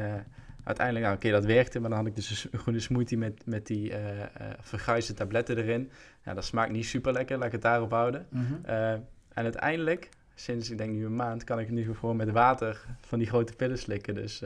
uiteindelijk, 0.64 1.06
nou, 1.06 1.16
oké, 1.16 1.30
dat 1.30 1.44
werkte, 1.44 1.80
maar 1.80 1.90
dan 1.90 1.98
had 1.98 2.08
ik 2.08 2.16
dus 2.16 2.48
een 2.50 2.58
groene 2.58 2.80
smoothie 2.80 3.18
met, 3.18 3.46
met 3.46 3.66
die 3.66 3.90
uh, 3.90 4.18
uh, 4.18 4.24
verguisde 4.60 5.14
tabletten 5.14 5.56
erin. 5.56 5.90
Ja, 6.24 6.34
dat 6.34 6.44
smaakt 6.44 6.72
niet 6.72 6.86
super 6.86 7.12
lekker, 7.12 7.36
laat 7.36 7.46
ik 7.46 7.52
het 7.52 7.62
daarop 7.62 7.90
houden. 7.90 8.26
Mm 8.28 8.46
-hmm. 8.46 8.60
uh, 8.66 8.90
en 8.92 9.04
uiteindelijk, 9.44 10.08
sinds 10.34 10.70
ik 10.70 10.78
denk 10.78 10.92
nu 10.92 11.04
een 11.04 11.16
maand, 11.16 11.44
kan 11.44 11.58
ik 11.58 11.70
nu 11.70 11.94
gewoon 11.94 12.16
met 12.16 12.30
water 12.30 12.84
van 13.00 13.18
die 13.18 13.28
grote 13.28 13.52
pillen 13.52 13.78
slikken. 13.78 14.14
Dus 14.14 14.42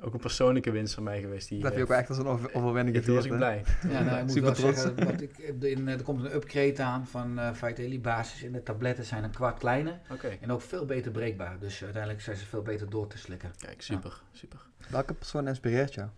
ook 0.00 0.14
een 0.14 0.20
persoonlijke 0.20 0.70
winst 0.70 0.94
van 0.94 1.02
mij 1.02 1.20
geweest. 1.20 1.48
Die, 1.48 1.60
dat 1.60 1.68
heb 1.68 1.78
je 1.78 1.84
ook 1.84 1.98
echt 1.98 2.08
als 2.08 2.18
een 2.18 2.26
over 2.26 2.54
overwinning 2.54 2.96
gevierd. 2.96 3.16
was 3.16 3.24
ik 3.24 3.36
blij. 3.36 3.64
Ja, 3.88 4.02
nou, 4.02 4.16
ik 4.16 4.22
moet 4.22 4.32
Super 4.32 4.50
wel 4.50 4.72
trots. 4.72 4.80
zeggen, 4.80 5.22
ik, 5.22 5.38
in, 5.60 5.88
er 5.88 6.02
komt 6.02 6.24
een 6.24 6.34
upgrade 6.34 6.82
aan 6.82 7.06
van 7.06 7.38
uh, 7.38 7.52
Vitaly 7.52 8.00
basis. 8.00 8.42
En 8.42 8.52
de 8.52 8.62
tabletten 8.62 9.04
zijn 9.04 9.24
een 9.24 9.30
kwart 9.30 9.58
kleiner. 9.58 9.98
Okay. 10.10 10.38
En 10.40 10.50
ook 10.52 10.60
veel 10.60 10.84
beter 10.84 11.12
breekbaar. 11.12 11.58
Dus 11.58 11.82
uiteindelijk 11.82 12.22
zijn 12.22 12.36
ze 12.36 12.46
veel 12.46 12.62
beter 12.62 12.90
door 12.90 13.06
te 13.06 13.18
slikken. 13.18 13.50
Kijk, 13.58 13.82
super, 13.82 14.10
ja. 14.10 14.38
super. 14.38 14.60
Welke 14.88 15.14
persoon 15.14 15.48
inspireert 15.48 15.94
jou? 15.94 16.08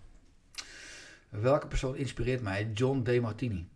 Welke 1.29 1.67
persoon 1.67 1.97
inspireert 1.97 2.43
mij? 2.43 2.71
John 2.75 3.03
De 3.03 3.21
Martini. 3.21 3.69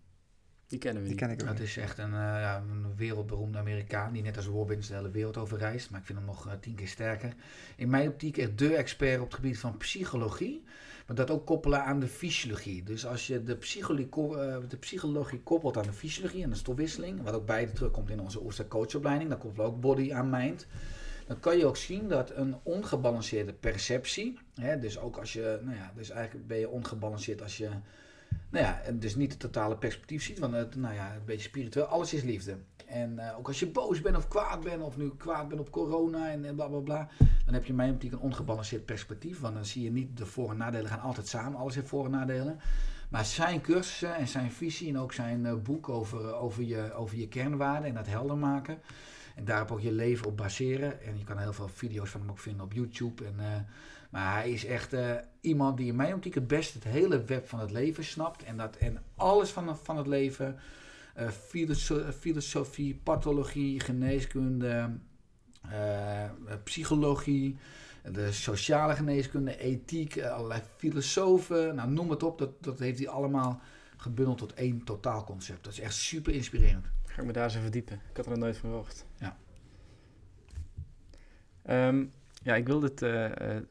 Die 0.68 0.78
kennen 0.78 1.02
we 1.02 1.08
die 1.08 1.16
ken 1.16 1.30
ik 1.30 1.46
Dat 1.46 1.58
is 1.58 1.76
echt 1.76 1.98
een, 1.98 2.10
uh, 2.10 2.16
ja, 2.16 2.56
een 2.56 2.96
wereldberoemde 2.96 3.58
Amerikaan 3.58 4.12
die 4.12 4.22
net 4.22 4.36
als 4.36 4.46
Robbins 4.46 4.88
de 4.88 4.94
hele 4.94 5.10
wereld 5.10 5.36
over 5.36 5.58
reist. 5.58 5.90
Maar 5.90 6.00
ik 6.00 6.06
vind 6.06 6.18
hem 6.18 6.26
nog 6.26 6.46
uh, 6.46 6.52
tien 6.60 6.74
keer 6.74 6.88
sterker. 6.88 7.34
In 7.76 7.90
mijn 7.90 8.08
optiek 8.08 8.36
echt 8.36 8.58
de 8.58 8.74
expert 8.74 9.20
op 9.20 9.26
het 9.26 9.34
gebied 9.34 9.58
van 9.58 9.76
psychologie. 9.76 10.64
Maar 11.06 11.16
dat 11.16 11.30
ook 11.30 11.46
koppelen 11.46 11.84
aan 11.84 12.00
de 12.00 12.06
fysiologie. 12.06 12.82
Dus 12.82 13.06
als 13.06 13.26
je 13.26 13.42
de 13.42 13.56
psychologie, 13.56 14.08
uh, 14.14 14.56
de 14.68 14.76
psychologie 14.76 15.40
koppelt 15.40 15.76
aan 15.76 15.82
de 15.82 15.92
fysiologie 15.92 16.42
en 16.42 16.50
de 16.50 16.56
stofwisseling. 16.56 17.22
Wat 17.22 17.34
ook 17.34 17.46
beide 17.46 17.72
terugkomt 17.72 18.10
in 18.10 18.20
onze 18.20 18.44
Ooster 18.44 18.68
coachopleiding. 18.68 19.30
Dan 19.30 19.38
koppelen 19.38 19.66
we 19.66 19.72
ook 19.72 19.80
body 19.80 20.12
aan 20.12 20.30
mind 20.30 20.66
dan 21.28 21.40
kan 21.40 21.58
je 21.58 21.66
ook 21.66 21.76
zien 21.76 22.08
dat 22.08 22.30
een 22.34 22.56
ongebalanceerde 22.62 23.52
perceptie, 23.52 24.38
hè, 24.54 24.78
dus 24.78 24.98
ook 24.98 25.16
als 25.16 25.32
je, 25.32 25.60
nou 25.62 25.76
ja, 25.76 25.92
dus 25.94 26.10
eigenlijk 26.10 26.46
ben 26.46 26.58
je 26.58 26.68
ongebalanceerd 26.68 27.42
als 27.42 27.56
je, 27.56 27.68
nou 28.50 28.64
ja, 28.64 28.82
dus 28.92 29.16
niet 29.16 29.30
het 29.30 29.40
totale 29.40 29.76
perspectief 29.76 30.22
ziet, 30.22 30.38
want 30.38 30.54
het, 30.54 30.76
nou 30.76 30.94
ja, 30.94 31.14
een 31.14 31.24
beetje 31.24 31.48
spiritueel, 31.48 31.84
alles 31.84 32.14
is 32.14 32.22
liefde. 32.22 32.56
En 32.86 33.12
uh, 33.12 33.38
ook 33.38 33.46
als 33.46 33.58
je 33.58 33.66
boos 33.66 34.00
bent 34.00 34.16
of 34.16 34.28
kwaad 34.28 34.60
bent, 34.60 34.82
of 34.82 34.96
nu 34.96 35.10
kwaad 35.16 35.48
bent 35.48 35.60
op 35.60 35.70
corona 35.70 36.30
en, 36.30 36.44
en 36.44 36.54
bla 36.54 36.66
bla 36.66 36.78
bla, 36.78 37.08
dan 37.44 37.54
heb 37.54 37.64
je 37.64 37.72
mij 37.72 37.90
optiek 37.90 38.12
een 38.12 38.18
ongebalanceerd 38.18 38.84
perspectief, 38.84 39.40
want 39.40 39.54
dan 39.54 39.64
zie 39.64 39.82
je 39.82 39.90
niet 39.90 40.16
de 40.16 40.26
voor- 40.26 40.50
en 40.50 40.56
nadelen 40.56 40.90
gaan 40.90 41.00
altijd 41.00 41.28
samen, 41.28 41.58
alles 41.58 41.74
heeft 41.74 41.88
voor- 41.88 42.04
en 42.04 42.10
nadelen. 42.10 42.60
Maar 43.10 43.24
zijn 43.24 43.60
cursussen 43.60 44.14
en 44.14 44.28
zijn 44.28 44.50
visie 44.50 44.88
en 44.88 44.98
ook 44.98 45.12
zijn 45.12 45.44
uh, 45.44 45.54
boek 45.54 45.88
over, 45.88 46.34
over, 46.34 46.62
je, 46.62 46.92
over 46.92 47.16
je 47.16 47.28
kernwaarden 47.28 47.88
en 47.88 47.94
dat 47.94 48.06
helder 48.06 48.36
maken, 48.36 48.78
en 49.38 49.44
daarop 49.44 49.70
ook 49.70 49.80
je 49.80 49.92
leven 49.92 50.26
op 50.26 50.36
baseren. 50.36 51.02
En 51.02 51.18
je 51.18 51.24
kan 51.24 51.38
heel 51.38 51.52
veel 51.52 51.68
video's 51.68 52.10
van 52.10 52.20
hem 52.20 52.30
ook 52.30 52.38
vinden 52.38 52.64
op 52.64 52.72
YouTube. 52.72 53.24
En, 53.24 53.34
uh, 53.38 53.46
maar 54.10 54.32
hij 54.32 54.50
is 54.50 54.64
echt 54.64 54.94
uh, 54.94 55.14
iemand 55.40 55.76
die 55.76 55.86
in 55.86 55.96
mijn 55.96 56.14
optiek 56.14 56.34
het 56.34 56.46
best 56.46 56.74
het 56.74 56.84
hele 56.84 57.24
web 57.24 57.48
van 57.48 57.60
het 57.60 57.70
leven 57.70 58.04
snapt. 58.04 58.42
En, 58.44 58.56
dat, 58.56 58.76
en 58.76 59.02
alles 59.16 59.50
van, 59.50 59.76
van 59.76 59.96
het 59.96 60.06
leven. 60.06 60.56
Filoso 61.48 62.12
filosofie, 62.18 63.00
pathologie, 63.02 63.80
geneeskunde, 63.80 64.98
psychologie, 66.64 67.56
de 68.12 68.32
sociale 68.32 68.94
geneeskunde, 68.94 69.58
ethiek, 69.58 70.22
allerlei 70.22 70.60
filosofen. 70.76 71.74
Nou, 71.74 71.90
noem 71.90 72.10
het 72.10 72.22
op. 72.22 72.38
Dat, 72.38 72.50
dat 72.62 72.78
heeft 72.78 72.98
hij 72.98 73.08
allemaal 73.08 73.60
gebundeld 73.96 74.38
tot 74.38 74.54
één 74.54 74.84
totaalconcept. 74.84 75.64
Dat 75.64 75.72
is 75.72 75.80
echt 75.80 75.94
super 75.94 76.32
inspirerend. 76.32 76.86
Ga 77.18 77.24
ik 77.24 77.30
me 77.30 77.38
daar 77.38 77.48
eens 77.48 77.56
verdiepen. 77.62 78.00
Ik 78.10 78.16
had 78.16 78.24
er 78.24 78.30
nog 78.30 78.40
nooit 78.40 78.56
van 78.56 78.70
gehoord. 78.70 79.04
Ja. 79.16 79.36
Um, 81.88 82.12
ja, 82.42 82.54
ik 82.54 82.66
wil 82.66 82.82
het 82.82 83.02
uh, 83.02 83.24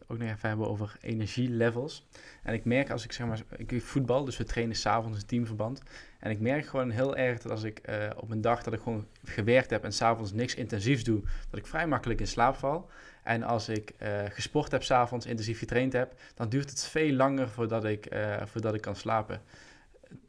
ook 0.08 0.18
nog 0.18 0.30
even 0.30 0.50
hebben 0.50 0.68
over 0.68 0.98
energielevels. 1.02 2.08
En 2.44 2.54
ik 2.54 2.66
merk 2.66 2.90
als 2.90 3.04
ik 3.04 3.12
zeg 3.12 3.28
maar, 3.28 3.42
ik 3.58 3.82
voetbal, 3.82 4.26
dus 4.26 4.38
we 4.38 4.44
trainen 4.44 4.76
s'avonds 4.76 5.20
in 5.20 5.26
teamverband. 5.26 5.82
En 6.20 6.32
ik 6.32 6.40
merk 6.40 6.66
gewoon 6.66 6.90
heel 6.90 7.18
erg 7.18 7.42
dat 7.42 7.52
als 7.52 7.64
ik 7.64 7.90
uh, 7.90 8.10
op 8.16 8.30
een 8.30 8.42
dag 8.42 8.64
dat 8.64 8.74
ik 8.74 8.82
gewoon 8.82 9.08
gewerkt 9.24 9.70
heb 9.70 9.84
en 9.84 9.94
s'avonds 9.94 10.32
niks 10.32 10.56
intensiefs 10.56 11.04
doe, 11.04 11.22
dat 11.50 11.60
ik 11.60 11.68
vrij 11.68 11.88
makkelijk 11.88 12.20
in 12.20 12.28
slaap 12.28 12.56
val. 12.56 12.90
En 13.24 13.44
als 13.44 13.70
ik 13.70 13.94
gesport 14.30 14.72
heb 14.72 14.84
s'avonds, 14.84 15.26
intensief 15.26 15.60
getraind 15.60 15.94
heb, 15.94 16.14
dan 16.36 16.50
duurt 16.50 16.70
het 16.70 16.84
veel 16.84 17.14
langer 17.14 17.50
voordat 17.50 17.86
ik, 17.86 18.16
voordat 18.46 18.74
ik 18.74 18.82
kan 18.82 18.96
slapen 18.96 19.42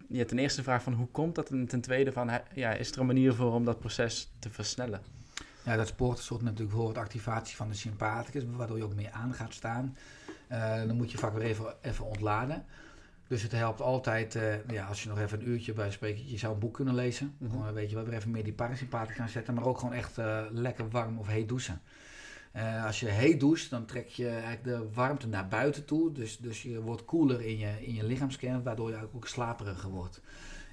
ja, 0.08 0.24
ten 0.24 0.38
eerste 0.38 0.58
de 0.58 0.64
vraag 0.64 0.82
van 0.82 0.92
hoe 0.92 1.06
komt 1.06 1.34
dat? 1.34 1.50
En 1.50 1.66
ten 1.66 1.80
tweede 1.80 2.12
van, 2.12 2.30
ja, 2.54 2.72
is 2.72 2.92
er 2.92 3.00
een 3.00 3.06
manier 3.06 3.34
voor 3.34 3.52
om 3.52 3.64
dat 3.64 3.78
proces 3.78 4.32
te 4.38 4.50
versnellen? 4.50 5.00
Ja, 5.64 5.76
dat 5.76 5.86
sport 5.86 6.18
zorgt 6.18 6.44
natuurlijk 6.44 6.72
voor 6.72 6.86
wat 6.86 6.96
activatie 6.96 7.56
van 7.56 7.68
de 7.68 7.74
sympathicus, 7.74 8.44
waardoor 8.50 8.76
je 8.76 8.84
ook 8.84 8.94
meer 8.94 9.10
aan 9.10 9.34
gaat 9.34 9.54
staan. 9.54 9.96
dan 10.86 10.96
moet 10.96 11.10
je 11.10 11.18
vaak 11.18 11.32
weer 11.32 11.42
even, 11.42 11.74
even 11.82 12.04
ontladen. 12.04 12.64
Dus 13.28 13.42
het 13.42 13.52
helpt 13.52 13.80
altijd, 13.80 14.34
uh, 14.34 14.68
ja, 14.68 14.86
als 14.86 15.02
je 15.02 15.08
nog 15.08 15.18
even 15.18 15.40
een 15.40 15.48
uurtje 15.48 15.72
bij 15.72 15.90
spreekt, 15.90 16.30
je 16.30 16.38
zou 16.38 16.52
een 16.52 16.58
boek 16.58 16.74
kunnen 16.74 16.94
lezen. 16.94 17.34
Mm 17.38 17.50
-hmm. 17.50 17.72
weet 17.72 17.88
je 17.90 17.94
wel, 17.96 18.04
weer 18.04 18.14
even 18.14 18.30
meer 18.30 18.44
die 18.44 18.52
parasympathie 18.52 19.14
gaan 19.14 19.28
zetten, 19.28 19.54
maar 19.54 19.64
ook 19.64 19.78
gewoon 19.78 19.94
echt 19.94 20.18
uh, 20.18 20.42
lekker 20.50 20.88
warm 20.88 21.18
of 21.18 21.26
heet 21.26 21.48
douchen. 21.48 21.80
Uh, 22.56 22.84
als 22.84 23.00
je 23.00 23.06
heet 23.06 23.40
doucht, 23.40 23.70
dan 23.70 23.84
trek 23.84 24.08
je 24.08 24.28
eigenlijk 24.28 24.64
de 24.64 24.88
warmte 24.94 25.26
naar 25.26 25.48
buiten 25.48 25.84
toe. 25.84 26.12
Dus, 26.12 26.36
dus 26.36 26.62
je 26.62 26.80
wordt 26.80 27.04
koeler 27.04 27.40
in 27.40 27.58
je, 27.58 27.86
in 27.86 27.94
je 27.94 28.04
lichaamskern, 28.04 28.62
waardoor 28.62 28.90
je 28.90 29.08
ook 29.14 29.26
slaperiger 29.26 29.90
wordt. 29.90 30.20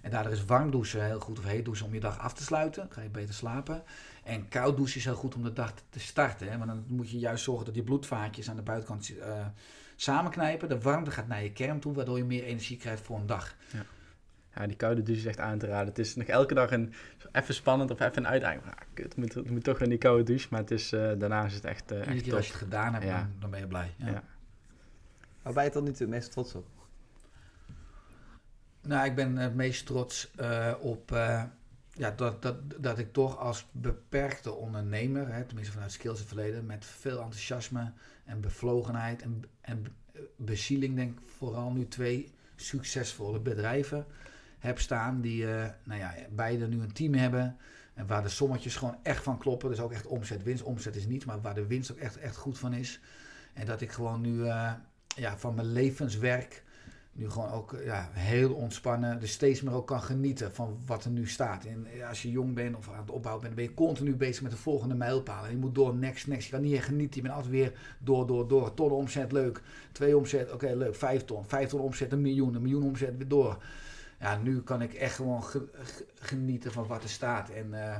En 0.01 0.11
daardoor 0.11 0.31
is 0.31 0.45
warm 0.45 0.71
douchen 0.71 1.05
heel 1.05 1.19
goed 1.19 1.39
of 1.39 1.45
heet 1.45 1.65
douchen 1.65 1.85
om 1.85 1.93
je 1.93 1.99
dag 1.99 2.19
af 2.19 2.33
te 2.33 2.43
sluiten. 2.43 2.87
Ga 2.89 3.01
je 3.01 3.09
beter 3.09 3.33
slapen. 3.33 3.83
En 4.23 4.47
koud 4.47 4.75
douchen 4.77 4.97
is 4.97 5.05
heel 5.05 5.15
goed 5.15 5.35
om 5.35 5.43
de 5.43 5.53
dag 5.53 5.73
te 5.89 5.99
starten. 5.99 6.51
Hè? 6.51 6.57
Want 6.57 6.69
dan 6.69 6.85
moet 6.87 7.09
je 7.09 7.19
juist 7.19 7.43
zorgen 7.43 7.65
dat 7.65 7.73
die 7.73 7.83
bloedvaatjes 7.83 8.49
aan 8.49 8.55
de 8.55 8.61
buitenkant 8.61 9.11
samenknijpen. 9.95 10.69
De 10.69 10.79
warmte 10.79 11.11
gaat 11.11 11.27
naar 11.27 11.43
je 11.43 11.51
kern 11.51 11.79
toe, 11.79 11.93
waardoor 11.93 12.17
je 12.17 12.23
meer 12.23 12.43
energie 12.43 12.77
krijgt 12.77 13.01
voor 13.01 13.17
een 13.17 13.25
dag. 13.25 13.55
Ja. 13.71 13.85
Ja, 14.55 14.67
die 14.67 14.75
koude 14.75 15.03
douche 15.03 15.21
is 15.21 15.27
echt 15.27 15.39
aan 15.39 15.57
te 15.57 15.67
raden. 15.67 15.87
Het 15.87 15.99
is 15.99 16.15
nog 16.15 16.27
elke 16.27 16.53
dag 16.53 16.71
een, 16.71 16.93
even 17.31 17.53
spannend 17.53 17.91
of 17.91 17.99
even 17.99 18.17
een 18.17 18.27
uitdaging. 18.27 18.63
Ah, 18.63 18.71
kut, 18.93 19.05
het 19.05 19.17
moet, 19.17 19.49
moet 19.49 19.63
toch 19.63 19.79
in 19.79 19.89
die 19.89 19.97
koude 19.97 20.23
douche. 20.23 20.47
Maar 20.49 20.59
het 20.59 20.71
is, 20.71 20.93
uh, 20.93 21.11
daarna 21.17 21.45
is 21.45 21.53
het 21.53 21.65
echt, 21.65 21.91
uh, 21.91 22.07
echt 22.07 22.21
keer 22.21 22.35
als 22.35 22.45
je 22.45 22.51
het 22.51 22.61
gedaan 22.61 22.93
hebt, 22.93 23.05
ja. 23.05 23.29
dan, 23.39 23.49
ben 23.49 23.59
je 23.59 23.67
blij. 23.67 23.93
Ja. 23.97 24.07
ja. 24.07 24.23
Waar 25.41 25.53
ben 25.53 25.63
je 25.63 25.69
tot 25.69 25.83
nu 25.83 25.91
toe 25.91 26.01
het 26.01 26.09
meest 26.09 26.31
trots 26.31 26.55
op? 26.55 26.67
Nou, 28.81 29.05
ik 29.05 29.15
ben 29.15 29.37
het 29.37 29.55
meest 29.55 29.85
trots 29.85 30.31
uh, 30.39 30.73
op 30.79 31.11
ja, 31.97 32.11
dat, 32.11 32.41
dat, 32.41 32.55
dat 32.77 32.97
ik 32.97 33.13
toch 33.13 33.39
als 33.39 33.67
beperkte 33.71 34.51
ondernemer, 34.51 35.33
hè, 35.33 35.43
tenminste 35.43 35.73
vanuit 35.73 35.91
skills 35.91 36.19
het 36.19 36.27
verleden, 36.27 36.65
met 36.65 36.85
veel 36.85 37.19
enthousiasme 37.19 37.91
en 38.25 38.41
bevlogenheid 38.41 39.21
en, 39.21 39.43
en 39.61 39.85
bezieling, 40.37 40.95
denk 40.95 41.19
ik 41.19 41.25
vooral 41.37 41.71
nu 41.71 41.87
twee 41.87 42.33
succesvolle 42.55 43.39
bedrijven 43.39 44.05
heb 44.65 44.79
staan 44.79 45.21
die 45.21 45.43
uh, 45.43 45.65
nou 45.83 45.99
ja, 45.99 46.13
beide 46.29 46.67
nu 46.67 46.81
een 46.81 46.93
team 46.93 47.13
hebben. 47.13 47.57
En 47.93 48.07
waar 48.07 48.23
de 48.23 48.29
sommetjes 48.29 48.75
gewoon 48.75 48.97
echt 49.03 49.23
van 49.23 49.37
kloppen. 49.37 49.69
Dus 49.69 49.79
ook 49.79 49.91
echt 49.91 50.05
omzet, 50.05 50.43
winst. 50.43 50.63
Omzet 50.63 50.95
is 50.95 51.05
niet, 51.05 51.25
maar 51.25 51.41
waar 51.41 51.53
de 51.53 51.67
winst 51.67 51.91
ook 51.91 51.97
echt, 51.97 52.17
echt 52.17 52.35
goed 52.35 52.57
van 52.57 52.73
is. 52.73 52.99
En 53.53 53.65
dat 53.65 53.81
ik 53.81 53.91
gewoon 53.91 54.21
nu 54.21 54.33
uh, 54.33 54.73
ja, 55.15 55.37
van 55.37 55.55
mijn 55.55 55.71
levenswerk 55.71 56.63
nu 57.15 57.29
gewoon 57.29 57.51
ook 57.51 57.77
ja, 57.83 58.09
heel 58.13 58.53
ontspannen, 58.53 59.19
dus 59.19 59.31
steeds 59.31 59.61
meer 59.61 59.73
ook 59.73 59.87
kan 59.87 60.01
genieten 60.01 60.53
van 60.53 60.77
wat 60.85 61.03
er 61.03 61.11
nu 61.11 61.27
staat. 61.27 61.65
En 61.65 61.87
als 62.09 62.21
je 62.21 62.31
jong 62.31 62.53
bent 62.53 62.75
of 62.75 62.89
aan 62.89 62.99
het 62.99 63.11
opbouwen 63.11 63.43
bent, 63.43 63.55
ben 63.55 63.63
je 63.63 63.73
continu 63.73 64.15
bezig 64.15 64.41
met 64.41 64.51
de 64.51 64.57
volgende 64.57 64.95
mijlpaal. 64.95 65.45
En 65.45 65.51
je 65.51 65.57
moet 65.57 65.75
door, 65.75 65.95
next, 65.95 66.27
next. 66.27 66.45
Je 66.45 66.51
kan 66.51 66.61
niet 66.61 66.73
echt 66.73 66.85
genieten. 66.85 67.15
Je 67.15 67.21
bent 67.21 67.33
altijd 67.33 67.53
weer 67.53 67.73
door, 67.99 68.27
door, 68.27 68.47
door. 68.47 68.73
Ton 68.73 68.91
omzet, 68.91 69.31
leuk. 69.31 69.61
Twee 69.91 70.17
omzet, 70.17 70.51
oké, 70.51 70.73
leuk. 70.75 70.95
Vijf 70.95 71.25
ton. 71.25 71.45
Vijf 71.45 71.69
ton 71.69 71.79
omzet, 71.79 72.11
een 72.11 72.21
miljoen. 72.21 72.55
Een 72.55 72.61
miljoen 72.61 72.83
omzet, 72.83 73.17
weer 73.17 73.27
door. 73.27 73.63
Ja, 74.19 74.37
nu 74.37 74.61
kan 74.61 74.81
ik 74.81 74.93
echt 74.93 75.15
gewoon 75.15 75.43
genieten 76.19 76.71
van 76.71 76.87
wat 76.87 77.03
er 77.03 77.09
staat. 77.09 77.49
En 77.49 77.67
uh, 77.71 77.97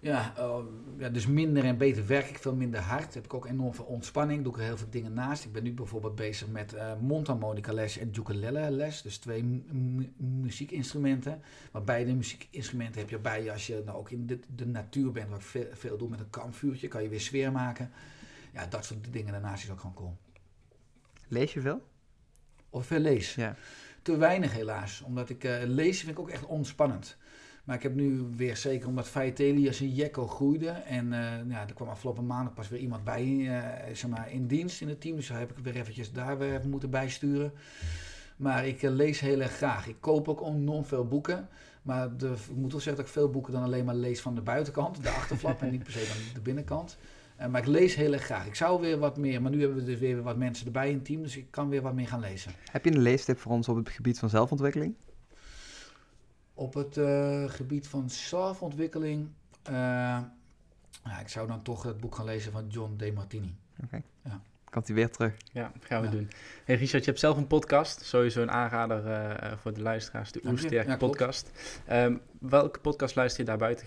ja, 0.00 0.34
uh, 0.38 0.56
ja, 0.98 1.08
dus 1.08 1.26
minder 1.26 1.64
en 1.64 1.78
beter 1.78 2.06
werk 2.06 2.28
ik, 2.28 2.38
veel 2.38 2.54
minder 2.54 2.80
hard. 2.80 3.14
Heb 3.14 3.24
ik 3.24 3.34
ook 3.34 3.46
enorm 3.46 3.74
veel 3.74 3.84
ontspanning, 3.84 4.42
doe 4.42 4.52
ik 4.52 4.58
er 4.58 4.64
heel 4.64 4.76
veel 4.76 4.90
dingen 4.90 5.12
naast. 5.12 5.44
Ik 5.44 5.52
ben 5.52 5.62
nu 5.62 5.72
bijvoorbeeld 5.72 6.14
bezig 6.14 6.48
met 6.48 6.74
uh, 6.74 6.92
mondharmonica 7.00 7.72
les 7.72 7.98
en 7.98 8.12
ukulele 8.18 8.70
les. 8.70 9.02
Dus 9.02 9.18
twee 9.18 9.64
muziekinstrumenten. 10.16 11.42
Maar 11.72 11.84
beide 11.84 12.14
muziekinstrumenten 12.14 13.00
heb 13.00 13.10
je 13.10 13.18
bij 13.18 13.42
je 13.42 13.52
als 13.52 13.66
je 13.66 13.82
nou 13.84 13.98
ook 13.98 14.10
in 14.10 14.26
de, 14.26 14.38
de 14.54 14.66
natuur 14.66 15.12
bent. 15.12 15.28
Wat 15.28 15.38
ik 15.38 15.44
veel, 15.44 15.66
veel 15.72 15.96
doe 15.96 16.08
met 16.08 16.20
een 16.20 16.30
kampvuurtje, 16.30 16.88
kan 16.88 17.02
je 17.02 17.08
weer 17.08 17.20
sfeer 17.20 17.52
maken. 17.52 17.90
Ja, 18.52 18.66
dat 18.66 18.84
soort 18.84 19.12
dingen 19.12 19.32
daarnaast 19.32 19.64
is 19.64 19.70
ook 19.70 19.80
gewoon 19.80 19.94
cool. 19.94 20.16
Lees 21.28 21.52
je 21.52 21.60
veel? 21.60 21.82
Of 22.70 22.86
veel 22.86 22.98
lees? 22.98 23.34
Ja. 23.34 23.56
Te 24.04 24.16
weinig 24.16 24.52
helaas, 24.52 25.02
omdat 25.02 25.30
ik 25.30 25.44
uh, 25.44 25.56
lezen 25.64 26.04
vind 26.04 26.18
ik 26.18 26.18
ook 26.18 26.30
echt 26.30 26.46
ontspannend. 26.46 27.16
Maar 27.64 27.76
ik 27.76 27.82
heb 27.82 27.94
nu 27.94 28.24
weer 28.36 28.56
zeker 28.56 28.88
omdat 28.88 29.08
Faeteli 29.08 29.66
als 29.66 29.80
een 29.80 29.94
jekko 29.94 30.26
groeide. 30.26 30.68
En 30.68 31.06
uh, 31.06 31.12
ja, 31.48 31.66
er 31.66 31.74
kwam 31.74 31.88
afgelopen 31.88 32.26
maandag 32.26 32.54
pas 32.54 32.68
weer 32.68 32.80
iemand 32.80 33.04
bij 33.04 33.24
uh, 33.24 33.58
zeg 33.92 34.10
maar, 34.10 34.32
in 34.32 34.46
dienst 34.46 34.80
in 34.80 34.88
het 34.88 35.00
team. 35.00 35.16
Dus 35.16 35.28
daar 35.28 35.38
heb 35.38 35.50
ik 35.50 35.64
weer 35.64 35.76
eventjes 35.76 36.12
daar 36.12 36.38
weer 36.38 36.60
moeten 36.68 36.90
bijsturen. 36.90 37.52
Maar 38.36 38.66
ik 38.66 38.82
lees 38.82 39.20
heel 39.20 39.40
erg 39.40 39.52
graag. 39.52 39.86
Ik 39.86 39.96
koop 40.00 40.28
ook 40.28 40.46
enorm 40.46 40.84
veel 40.84 41.08
boeken. 41.08 41.48
Maar 41.82 42.16
de, 42.16 42.34
ik 42.50 42.56
moet 42.56 42.72
wel 42.72 42.80
zeggen 42.80 42.96
dat 42.96 43.06
ik 43.06 43.12
veel 43.20 43.30
boeken 43.30 43.52
dan 43.52 43.62
alleen 43.62 43.84
maar 43.84 43.94
lees 43.94 44.20
van 44.20 44.34
de 44.34 44.42
buitenkant, 44.42 45.02
de 45.02 45.10
achterflap 45.10 45.62
en 45.62 45.70
niet 45.70 45.82
per 45.82 45.92
se 45.92 46.06
dan 46.08 46.34
de 46.34 46.40
binnenkant. 46.40 46.96
Maar 47.48 47.60
ik 47.60 47.66
lees 47.66 47.94
heel 47.94 48.12
erg 48.12 48.22
graag. 48.22 48.46
Ik 48.46 48.54
zou 48.54 48.80
weer 48.80 48.98
wat 48.98 49.16
meer, 49.16 49.42
maar 49.42 49.50
nu 49.50 49.60
hebben 49.60 49.78
we 49.78 49.84
dus 49.84 49.98
weer 49.98 50.22
wat 50.22 50.36
mensen 50.36 50.66
erbij 50.66 50.88
in 50.88 50.94
het 50.94 51.04
team, 51.04 51.22
dus 51.22 51.36
ik 51.36 51.50
kan 51.50 51.68
weer 51.68 51.82
wat 51.82 51.94
meer 51.94 52.08
gaan 52.08 52.20
lezen. 52.20 52.52
Heb 52.70 52.84
je 52.84 52.90
een 52.90 53.02
leestip 53.02 53.38
voor 53.38 53.52
ons 53.52 53.68
op 53.68 53.76
het 53.76 53.88
gebied 53.88 54.18
van 54.18 54.28
zelfontwikkeling? 54.28 54.94
Op 56.54 56.74
het 56.74 56.96
uh, 56.96 57.44
gebied 57.50 57.88
van 57.88 58.10
zelfontwikkeling, 58.10 59.28
uh, 59.70 59.74
ja, 61.04 61.20
ik 61.20 61.28
zou 61.28 61.46
dan 61.46 61.62
toch 61.62 61.82
het 61.82 62.00
boek 62.00 62.14
gaan 62.14 62.24
lezen 62.24 62.52
van 62.52 62.66
John 62.68 62.94
De 62.96 63.12
Martini. 63.12 63.56
Oké. 63.76 63.84
Okay. 63.84 64.02
Ja. 64.24 64.40
Komt 64.70 64.86
hij 64.86 64.96
weer 64.96 65.10
terug? 65.10 65.34
Ja, 65.52 65.72
gaan 65.80 66.00
we 66.00 66.06
ja. 66.06 66.12
doen. 66.12 66.30
Hey 66.64 66.76
Richard, 66.76 67.04
je 67.04 67.10
hebt 67.10 67.22
zelf 67.22 67.36
een 67.36 67.46
podcast. 67.46 68.00
Sowieso 68.02 68.42
een 68.42 68.50
aanrader 68.50 69.06
uh, 69.06 69.52
voor 69.56 69.74
de 69.74 69.82
luisteraars, 69.82 70.32
de 70.32 70.40
Oersterk 70.46 70.86
ja, 70.86 70.96
podcast. 70.96 71.50
Um, 71.90 72.20
welke 72.40 72.80
podcast 72.80 73.14
luister 73.14 73.40
je 73.40 73.46
daar 73.46 73.58
buiten 73.58 73.86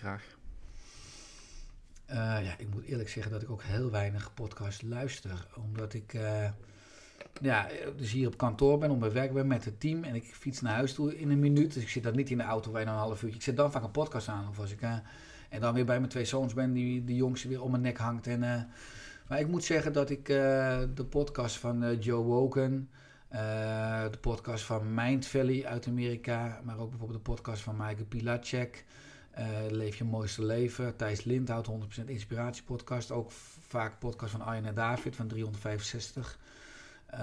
graag? 2.07 2.43
ja, 2.43 2.55
ik 2.57 2.69
moet 2.73 2.83
eerlijk 2.83 3.09
zeggen 3.09 3.31
dat 3.31 3.41
ik 3.41 3.49
ook 3.49 3.63
heel 3.63 3.91
weinig 3.91 4.33
podcast 4.33 4.81
luister. 4.81 5.47
Omdat 5.55 5.93
ik 5.93 6.15
ja, 7.41 7.67
dus 7.97 8.11
hier 8.11 8.27
op 8.27 8.37
kantoor 8.37 8.77
ben, 8.77 8.91
op 8.91 8.99
mijn 8.99 9.11
werk 9.11 9.33
ben 9.33 9.47
met 9.47 9.65
het 9.65 9.79
team 9.79 10.03
en 10.03 10.15
ik 10.15 10.23
fiets 10.23 10.61
naar 10.61 10.73
huis 10.73 10.93
toe 10.93 11.17
in 11.17 11.29
een 11.29 11.39
minuut. 11.39 11.73
Dus 11.73 11.83
ik 11.83 11.89
zit 11.89 12.03
dan 12.03 12.15
niet 12.15 12.29
in 12.29 12.37
de 12.37 12.43
auto 12.43 12.71
dan 12.71 12.81
een 12.81 12.87
half 12.87 13.21
uurtje. 13.23 13.37
Ik 13.37 13.43
zet 13.43 13.55
dan 13.55 13.71
vaak 13.71 13.83
een 13.83 13.91
podcast 13.91 14.27
aan. 14.27 14.47
Of 14.49 14.59
als 14.59 14.71
ik, 14.71 14.81
uh, 14.81 14.93
en 15.49 15.61
dan 15.61 15.73
weer 15.73 15.85
bij 15.85 15.97
mijn 15.97 16.09
twee 16.09 16.25
zoons 16.25 16.53
ben, 16.53 16.73
die 16.73 17.03
de 17.03 17.15
jongste 17.15 17.47
weer 17.47 17.61
om 17.61 17.71
mijn 17.71 17.83
nek 17.83 17.97
hangt. 17.97 18.27
En, 18.27 18.39
maar 19.27 19.39
ik 19.39 19.47
moet 19.47 19.63
zeggen 19.63 19.93
dat 19.93 20.09
ik 20.09 20.25
de 20.25 21.05
podcast 21.09 21.57
van 21.57 21.97
Joe 21.99 22.23
Woken, 22.23 22.89
de 24.11 24.17
podcast 24.21 24.63
van 24.63 24.93
Mind 24.93 25.25
Valley 25.27 25.65
uit 25.65 25.87
Amerika, 25.87 26.61
maar 26.63 26.79
ook 26.79 26.89
bijvoorbeeld 26.89 27.25
de 27.25 27.31
podcast 27.31 27.61
van 27.61 27.75
Michael 27.75 28.05
Pilacek, 28.05 28.85
Leef 29.69 29.95
je 29.95 30.03
mooiste 30.03 30.45
leven, 30.45 30.95
Thijs 30.95 31.23
Lindhout, 31.23 31.69
100% 32.01 32.05
inspiratiepodcast. 32.05 33.11
Ook 33.11 33.31
vaak 33.67 33.99
podcast 33.99 34.31
van 34.31 34.41
Arjen 34.41 34.65
en 34.65 34.75
David 34.75 35.15
van 35.15 35.27
365. 35.27 36.39
Uh, 37.13 37.19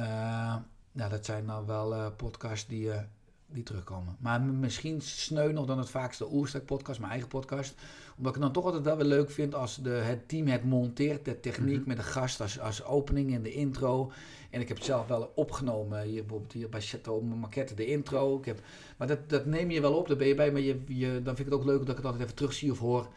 nou, 0.92 1.10
dat 1.10 1.24
zijn 1.24 1.46
dan 1.46 1.66
wel 1.66 1.94
uh, 1.94 2.06
podcasts 2.16 2.68
die, 2.68 2.86
uh, 2.86 2.98
die 3.46 3.62
terugkomen. 3.62 4.16
Maar 4.18 4.42
misschien 4.42 5.00
sneu 5.00 5.52
nog 5.52 5.66
dan 5.66 5.78
het 5.78 5.90
vaakste 5.90 6.32
Oerstek 6.32 6.64
podcast, 6.64 6.98
mijn 6.98 7.10
eigen 7.10 7.28
podcast. 7.28 7.74
Omdat 8.16 8.34
ik 8.36 8.42
het 8.42 8.42
dan 8.42 8.52
toch 8.52 8.64
altijd 8.64 8.84
wel 8.84 8.96
weer 8.96 9.06
leuk 9.06 9.30
vind 9.30 9.54
als 9.54 9.76
de, 9.76 9.90
het 9.90 10.28
team 10.28 10.46
het 10.46 10.64
monteert. 10.64 11.24
De 11.24 11.40
techniek 11.40 11.68
mm-hmm. 11.68 11.88
met 11.88 11.96
de 11.96 12.02
gast 12.02 12.40
als, 12.40 12.60
als 12.60 12.84
opening 12.84 13.34
en 13.34 13.42
de 13.42 13.52
intro. 13.52 14.12
En 14.50 14.60
ik 14.60 14.68
heb 14.68 14.76
het 14.76 14.86
zelf 14.86 15.06
wel 15.06 15.32
opgenomen. 15.34 16.02
Hier, 16.02 16.20
bijvoorbeeld 16.20 16.52
hier 16.52 16.68
bij 16.68 16.80
Chateau 16.80 17.24
Maquette 17.24 17.74
de 17.74 17.86
intro. 17.86 18.38
Ik 18.38 18.44
heb, 18.44 18.60
maar 18.96 19.06
dat, 19.06 19.28
dat 19.28 19.46
neem 19.46 19.70
je 19.70 19.80
wel 19.80 19.96
op, 19.96 20.08
daar 20.08 20.16
ben 20.16 20.26
je 20.26 20.34
bij. 20.34 20.52
Maar 20.52 20.60
je, 20.60 20.80
je, 20.86 21.12
dan 21.22 21.36
vind 21.36 21.38
ik 21.38 21.52
het 21.52 21.54
ook 21.54 21.64
leuk 21.64 21.78
dat 21.78 21.88
ik 21.88 21.96
het 21.96 22.04
altijd 22.04 22.22
even 22.22 22.34
terugzie 22.34 22.70
of 22.70 22.78
hoor 22.78 23.08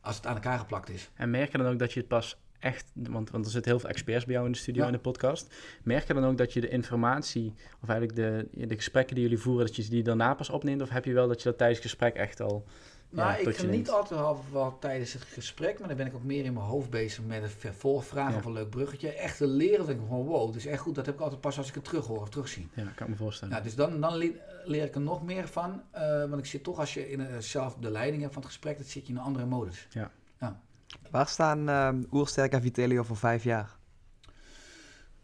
als 0.00 0.16
het 0.16 0.26
aan 0.26 0.34
elkaar 0.34 0.58
geplakt 0.58 0.90
is. 0.90 1.10
En 1.14 1.30
merk 1.30 1.52
je 1.52 1.58
dan 1.58 1.66
ook 1.66 1.78
dat 1.78 1.92
je 1.92 2.00
het 2.00 2.08
pas 2.08 2.38
echt, 2.58 2.90
want, 2.94 3.30
want 3.30 3.44
er 3.44 3.50
zitten 3.50 3.70
heel 3.70 3.80
veel 3.80 3.88
experts 3.88 4.24
bij 4.24 4.34
jou 4.34 4.46
in 4.46 4.52
de 4.52 4.58
studio 4.58 4.86
in 4.86 4.92
de 4.92 4.98
podcast. 4.98 5.54
Merk 5.82 6.06
je 6.06 6.14
dan 6.14 6.24
ook 6.24 6.38
dat 6.38 6.52
je 6.52 6.60
de 6.60 6.68
informatie, 6.68 7.54
of 7.82 7.88
eigenlijk 7.88 8.18
de, 8.18 8.66
de 8.66 8.74
gesprekken 8.74 9.14
die 9.14 9.24
jullie 9.24 9.38
voeren, 9.38 9.66
dat 9.66 9.76
je 9.76 9.88
die 9.88 10.02
daarna 10.02 10.34
pas 10.34 10.50
opneemt? 10.50 10.82
Of 10.82 10.88
heb 10.88 11.04
je 11.04 11.12
wel 11.12 11.28
dat 11.28 11.42
je 11.42 11.48
dat 11.48 11.58
tijdens 11.58 11.78
het 11.78 11.88
gesprek 11.88 12.14
echt 12.14 12.40
al. 12.40 12.64
Nou, 13.10 13.30
ja, 13.30 13.36
ik 13.36 13.56
ga 13.56 13.66
niet 13.66 13.90
altijd 13.90 14.20
wel 14.52 14.78
tijdens 14.78 15.12
het 15.12 15.22
gesprek, 15.22 15.78
maar 15.78 15.88
dan 15.88 15.96
ben 15.96 16.06
ik 16.06 16.14
ook 16.14 16.24
meer 16.24 16.44
in 16.44 16.52
mijn 16.52 16.66
hoofd 16.66 16.90
bezig 16.90 17.24
met 17.24 17.42
een 17.42 17.48
vervolgvraag 17.48 18.30
ja. 18.30 18.36
of 18.36 18.44
een 18.44 18.52
leuk 18.52 18.70
bruggetje. 18.70 19.12
Echt 19.12 19.36
te 19.36 19.46
leren, 19.46 19.86
denk 19.86 20.00
ik 20.00 20.06
van 20.08 20.24
wow, 20.24 20.46
het 20.46 20.56
is 20.56 20.66
echt 20.66 20.80
goed. 20.80 20.94
Dat 20.94 21.06
heb 21.06 21.14
ik 21.14 21.20
altijd 21.20 21.40
pas 21.40 21.58
als 21.58 21.68
ik 21.68 21.74
het 21.74 21.84
terug 21.84 22.06
hoor 22.06 22.20
of 22.20 22.28
terugzie. 22.28 22.68
Ja, 22.74 22.82
kan 22.82 23.06
ik 23.06 23.12
me 23.12 23.18
voorstellen. 23.18 23.52
Nou, 23.52 23.64
dus 23.64 23.74
dan, 23.74 24.00
dan 24.00 24.16
leer 24.64 24.84
ik 24.84 24.94
er 24.94 25.00
nog 25.00 25.22
meer 25.22 25.48
van. 25.48 25.82
Uh, 25.94 26.00
want 26.00 26.38
ik 26.38 26.46
zit 26.46 26.62
toch, 26.62 26.78
als 26.78 26.94
je 26.94 27.10
in, 27.10 27.20
uh, 27.20 27.38
zelf 27.38 27.76
de 27.80 27.90
leiding 27.90 28.20
hebt 28.20 28.34
van 28.34 28.42
het 28.42 28.50
gesprek, 28.50 28.76
dan 28.76 28.86
zit 28.86 29.06
je 29.06 29.12
in 29.12 29.18
een 29.18 29.24
andere 29.24 29.46
modus. 29.46 29.86
Ja. 29.90 30.10
ja. 30.40 30.60
Waar 31.10 31.28
staan 31.28 31.68
uh, 31.68 32.12
Oersterk 32.12 32.52
en 32.52 32.62
Vitelio 32.62 33.02
voor 33.02 33.16
vijf 33.16 33.44
jaar? 33.44 33.76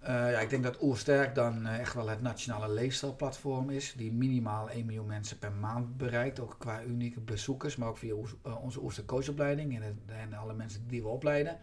Uh, 0.03 0.09
ja, 0.09 0.39
ik 0.39 0.51
denk 0.51 0.63
dat 0.63 0.83
Oersterk 0.83 1.35
dan 1.35 1.67
uh, 1.67 1.79
echt 1.79 1.95
wel 1.95 2.09
het 2.09 2.23
nationale 2.23 2.73
leefstijlplatform 2.73 3.71
is. 3.71 3.95
Die 3.97 4.13
minimaal 4.13 4.71
1 4.71 4.87
miljoen 4.87 5.07
mensen 5.07 5.39
per 5.39 5.53
maand 5.53 5.97
bereikt. 5.97 6.41
Ook 6.41 6.57
qua 6.59 6.83
unieke 6.83 7.21
bezoekers, 7.21 7.77
maar 7.77 7.89
ook 7.89 7.99
via 7.99 8.15
uh, 8.15 8.65
onze 8.65 8.83
Oersterk 8.83 9.07
coachopleiding 9.07 9.83
en, 9.83 10.01
en, 10.07 10.35
alle 10.35 10.55
mensen 10.55 10.89
die 10.89 11.03
we 11.03 11.09
opleiden. 11.09 11.59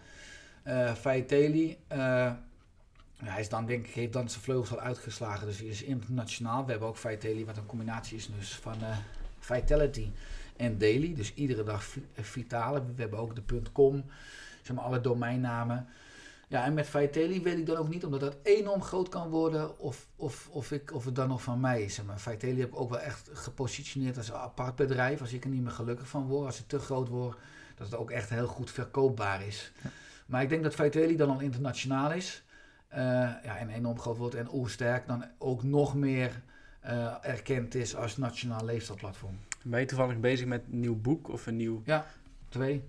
Uh, 0.67 0.93
Vitelli, 0.93 1.77
hij 3.17 3.39
is 3.39 3.49
dan, 3.49 3.65
denk 3.65 3.87
ik, 3.87 3.93
heeft 3.93 4.13
dan 4.13 4.29
zijn 4.29 4.43
vleugels 4.43 4.71
al 4.71 4.79
uitgeslagen. 4.79 5.47
Dus 5.47 5.57
hij 5.57 5.67
is 5.67 5.83
internationaal. 5.83 6.65
We 6.65 6.71
hebben 6.71 6.89
ook 6.89 6.97
Vitelli, 6.97 7.45
wat 7.45 7.57
een 7.57 7.65
combinatie 7.65 8.17
is 8.17 8.31
dus 8.37 8.55
van 8.55 8.75
Vitality 9.39 10.11
en 10.57 10.77
daily. 10.77 11.13
Dus 11.13 11.33
iedere 11.33 11.63
dag 11.63 11.85
vitale. 12.13 12.83
We 12.95 13.01
hebben 13.01 13.19
ook 13.19 13.35
de 13.35 13.61
.com, 13.71 14.03
zeg 14.61 14.75
maar 14.75 14.85
alle 14.85 15.01
domeinnamen. 15.01 15.87
Ja, 16.51 16.65
en 16.65 16.73
met 16.73 16.87
Vitaly 16.87 17.41
weet 17.41 17.57
ik 17.57 17.65
dan 17.65 17.75
ook 17.75 17.89
niet, 17.89 18.05
omdat 18.05 18.19
dat 18.19 18.35
enorm 18.43 18.81
groot 18.81 19.09
kan 19.09 19.29
worden, 19.29 19.79
of, 19.79 20.07
of, 20.15 20.49
of, 20.51 20.71
ik, 20.71 20.93
of 20.93 21.05
het 21.05 21.15
dan 21.15 21.27
nog 21.27 21.41
van 21.41 21.59
mij 21.59 21.83
is. 21.83 22.01
Maar 22.01 22.19
Vitaly 22.19 22.59
heb 22.59 22.69
ik 22.69 22.79
ook 22.79 22.89
wel 22.89 22.99
echt 22.99 23.29
gepositioneerd 23.33 24.17
als 24.17 24.27
een 24.27 24.35
apart 24.35 24.75
bedrijf. 24.75 25.21
Als 25.21 25.33
ik 25.33 25.43
er 25.43 25.49
niet 25.49 25.61
meer 25.61 25.71
gelukkig 25.71 26.07
van 26.07 26.27
word, 26.27 26.45
als 26.45 26.57
het 26.57 26.69
te 26.69 26.79
groot 26.79 27.07
wordt, 27.07 27.37
dat 27.75 27.87
het 27.89 27.99
ook 27.99 28.11
echt 28.11 28.29
heel 28.29 28.47
goed 28.47 28.71
verkoopbaar 28.71 29.45
is. 29.47 29.71
Maar 30.25 30.41
ik 30.41 30.49
denk 30.49 30.63
dat 30.63 30.75
Vitaly 30.75 31.15
dan 31.15 31.29
al 31.29 31.39
internationaal 31.39 32.11
is. 32.11 32.43
Uh, 32.93 32.97
ja, 33.43 33.57
en 33.57 33.69
enorm 33.69 33.99
groot 33.99 34.17
wordt. 34.17 34.35
En 34.35 34.53
Oersterk 34.53 35.07
dan 35.07 35.25
ook 35.37 35.63
nog 35.63 35.95
meer 35.95 36.41
uh, 36.85 37.13
erkend 37.21 37.75
is 37.75 37.95
als 37.95 38.17
nationaal 38.17 38.65
leefstijlplatform. 38.65 39.39
Ben 39.63 39.79
je 39.79 39.85
toevallig 39.85 40.19
bezig 40.19 40.47
met 40.47 40.63
een 40.71 40.79
nieuw 40.79 40.95
boek 40.95 41.29
of 41.29 41.47
een 41.47 41.55
nieuw... 41.55 41.81
Ja, 41.85 42.05
twee. 42.49 42.83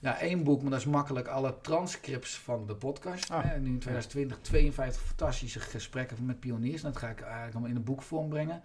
Ja, 0.00 0.18
één 0.18 0.44
boek, 0.44 0.62
maar 0.62 0.70
dat 0.70 0.80
is 0.80 0.86
makkelijk. 0.86 1.26
Alle 1.26 1.54
transcripts 1.60 2.38
van 2.38 2.66
de 2.66 2.74
podcast. 2.74 3.30
Ah, 3.30 3.44
nu 3.44 3.50
in 3.50 3.78
2020 3.78 4.38
52 4.38 5.02
fantastische 5.02 5.60
gesprekken 5.60 6.26
met 6.26 6.40
pioniers. 6.40 6.82
dat 6.82 6.96
ga 6.96 7.08
ik 7.08 7.20
eigenlijk 7.20 7.52
allemaal 7.52 7.70
in 7.70 7.76
een 7.76 7.84
boekvorm 7.84 8.28
brengen. 8.28 8.62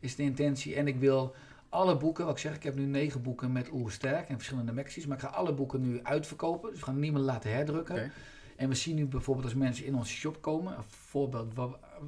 Is 0.00 0.16
de 0.16 0.22
intentie. 0.22 0.74
En 0.74 0.86
ik 0.86 0.96
wil 0.96 1.34
alle 1.68 1.96
boeken, 1.96 2.24
wat 2.24 2.34
ik 2.34 2.40
zeg, 2.40 2.54
ik 2.54 2.62
heb 2.62 2.74
nu 2.74 2.84
negen 2.84 3.22
boeken 3.22 3.52
met 3.52 3.68
Oer 3.72 3.90
Sterk 3.90 4.28
en 4.28 4.36
verschillende 4.36 4.72
Mexi's. 4.72 5.06
Maar 5.06 5.16
ik 5.16 5.22
ga 5.22 5.28
alle 5.28 5.54
boeken 5.54 5.80
nu 5.80 6.00
uitverkopen. 6.02 6.70
Dus 6.70 6.78
we 6.78 6.84
gaan 6.84 6.98
niemand 6.98 7.24
laten 7.24 7.52
herdrukken. 7.52 8.12
En 8.60 8.68
we 8.68 8.74
zien 8.74 8.94
nu 8.94 9.06
bijvoorbeeld 9.06 9.46
als 9.46 9.54
mensen 9.54 9.84
in 9.84 9.94
onze 9.94 10.12
shop 10.12 10.42
komen, 10.42 10.76
een 10.76 10.84
voorbeeld 10.88 11.52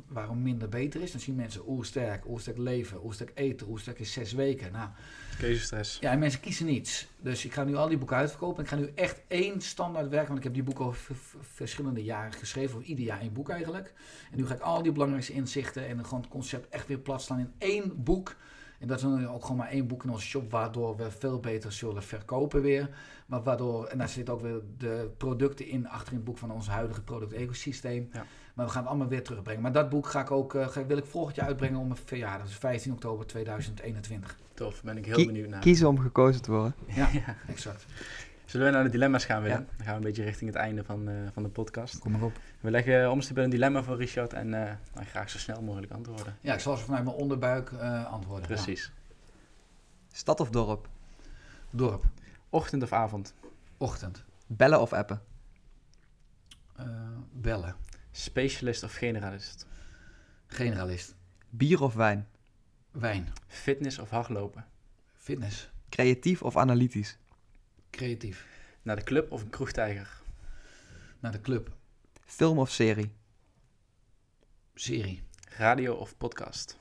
waarom 0.09 0.43
minder 0.43 0.69
beter 0.69 1.03
is, 1.03 1.12
dan 1.12 1.20
zien 1.20 1.35
mensen 1.35 1.69
oersterk, 1.69 2.29
oersterk 2.29 2.59
leven, 2.59 3.05
oersterk 3.05 3.31
eten, 3.35 3.69
oersterk 3.69 3.99
is 3.99 4.12
zes 4.12 4.33
weken. 4.33 4.73
Nou, 4.73 4.89
Keuzestress. 5.39 5.99
Ja, 6.01 6.11
en 6.11 6.19
mensen 6.19 6.41
kiezen 6.41 6.66
niets. 6.66 7.07
Dus 7.20 7.45
ik 7.45 7.53
ga 7.53 7.65
nu 7.65 7.77
al 7.77 7.89
die 7.89 7.99
boeken 7.99 8.16
uitverkopen. 8.16 8.62
Ik 8.62 8.69
ga 8.69 8.77
nu 8.77 8.91
echt 8.95 9.20
één 9.29 9.61
standaard 9.61 10.09
werken, 10.09 10.27
want 10.27 10.39
ik 10.39 10.45
heb 10.45 10.55
die 10.55 10.62
boeken 10.62 10.85
over 10.85 11.16
verschillende 11.41 12.05
jaren 12.05 12.33
geschreven, 12.33 12.79
of 12.79 12.85
ieder 12.85 13.05
jaar 13.05 13.20
één 13.20 13.33
boek 13.33 13.49
eigenlijk. 13.49 13.93
En 14.31 14.39
nu 14.39 14.47
ga 14.47 14.55
ik 14.55 14.61
al 14.61 14.83
die 14.83 14.93
belangrijkste 14.93 15.33
inzichten 15.33 15.87
en 15.87 16.05
gewoon 16.05 16.20
het 16.20 16.31
concept 16.31 16.69
echt 16.69 16.87
weer 16.87 16.99
plat 16.99 17.23
staan 17.23 17.39
in 17.39 17.53
één 17.59 18.03
boek. 18.03 18.37
En 18.83 18.89
dat 18.89 18.97
is 18.97 19.03
dan 19.03 19.29
ook 19.29 19.43
gewoon 19.43 19.57
maar 19.57 19.69
één 19.69 19.87
boek 19.87 20.05
in 20.05 20.11
onze 20.11 20.27
shop, 20.27 20.51
waardoor 20.51 20.97
we 20.97 21.11
veel 21.11 21.41
beter 21.41 21.73
zullen 21.73 22.03
verkopen 22.03 22.63
weer. 22.63 22.91
Maar 23.27 23.43
waardoor, 23.43 23.87
en 23.87 23.99
daar 23.99 24.09
zit 24.09 24.31
ook 24.31 24.41
weer 24.41 24.61
de 24.79 25.11
producten 25.17 25.69
in 25.69 25.89
achter 25.89 26.09
in 26.09 26.17
het 26.17 26.25
boek 26.25 26.39
van 26.39 26.51
ons 26.51 26.69
huidige 26.69 27.03
product-ecosysteem. 27.03 28.09
Ja. 28.13 28.25
Maar 28.55 28.67
we 28.67 28.73
gaan 28.73 28.81
het 28.81 28.91
allemaal 28.91 29.09
weer 29.09 29.25
terugbrengen. 29.25 29.63
Maar 29.63 29.73
dat 29.73 29.89
boek 29.89 30.07
ga 30.07 30.21
ik 30.21 30.31
ook, 30.31 30.55
uh, 30.55 30.67
wil 30.87 30.97
ik 30.97 31.05
volgend 31.05 31.37
jaar 31.37 31.47
uitbrengen 31.47 31.81
om 31.81 31.91
een 31.91 31.97
verjaardag. 32.05 32.47
Dus 32.47 32.57
15 32.57 32.93
oktober 32.93 33.27
2021. 33.27 34.37
Tof, 34.55 34.83
ben 34.83 34.97
ik 34.97 35.07
heel 35.07 35.27
benieuwd 35.27 35.49
naar. 35.49 35.61
Kiezen 35.61 35.89
om 35.89 35.99
gekozen 35.99 36.43
te 36.43 36.51
worden. 36.51 36.75
Ja, 36.87 37.09
exact. 37.49 37.87
Zullen 38.44 38.66
we 38.66 38.73
naar 38.73 38.85
de 38.85 38.90
dilemma's 38.90 39.24
gaan, 39.24 39.43
Willem? 39.43 39.66
Dan 39.77 39.86
gaan 39.86 39.94
we 39.94 40.01
een 40.01 40.06
beetje 40.06 40.23
richting 40.23 40.51
het 40.51 40.59
einde 40.59 40.85
van, 40.85 41.09
uh, 41.09 41.28
van 41.32 41.43
de 41.43 41.48
podcast. 41.48 41.98
Kom 41.98 42.12
maar 42.12 42.23
op. 42.23 42.39
We 42.60 42.70
leggen 42.70 43.10
om 43.10 43.20
een 43.35 43.51
dilemma 43.51 43.82
voor 43.82 43.97
Richard 43.97 44.32
en 44.32 44.48
uh, 44.52 44.73
graag 45.05 45.31
zo 45.31 45.39
snel 45.39 45.62
mogelijk 45.62 45.93
antwoorden. 45.93 46.36
Ja, 46.40 46.55
ik 46.55 46.60
zal 46.60 46.77
ze 46.77 46.85
vanuit 46.85 47.05
mijn 47.05 47.16
onderbuik 47.16 47.73
antwoorden. 48.10 48.47
Precies. 48.47 48.93
Stad 50.12 50.40
of 50.40 50.51
dorp? 50.51 50.89
Dorp. 51.70 52.05
Ochtend 52.51 52.82
of 52.82 52.93
avond? 52.93 53.35
Ochtend. 53.77 54.24
Bellen 54.47 54.81
of 54.81 54.93
appen? 54.93 55.20
bellen. 57.32 57.77
Specialist 58.10 58.82
of 58.82 58.94
generalist? 58.94 59.66
Generalist. 60.47 61.14
Bier 61.51 61.82
of 61.82 61.94
wijn? 61.94 62.28
Wijn. 62.90 63.28
Fitness 63.47 63.98
of 63.98 64.10
hardlopen? 64.10 64.64
Fitness. 65.16 65.70
Creatief 65.89 66.43
of 66.43 66.56
analytisch? 66.56 67.19
Creatief. 67.93 68.47
Naar 68.82 68.97
de 68.97 69.02
club 69.02 69.32
of 69.32 69.43
een 69.43 69.51
kroegtijger? 69.51 70.20
Naar 71.20 71.32
de 71.32 71.40
club. 71.40 71.77
Film 72.24 72.59
of 72.59 72.70
serie? 72.70 73.12
Serie. 74.74 75.23
Radio 75.48 75.94
of 75.94 76.16
podcast? 76.16 76.78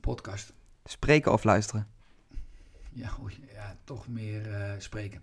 Podcast. 0.00 0.52
Spreken 0.84 1.32
of 1.32 1.44
luisteren? 1.44 1.88
Ja, 2.92 3.16
ja 3.52 3.76
toch 3.84 4.08
meer 4.08 4.46
uh, 4.46 4.72
spreken. 4.78 5.22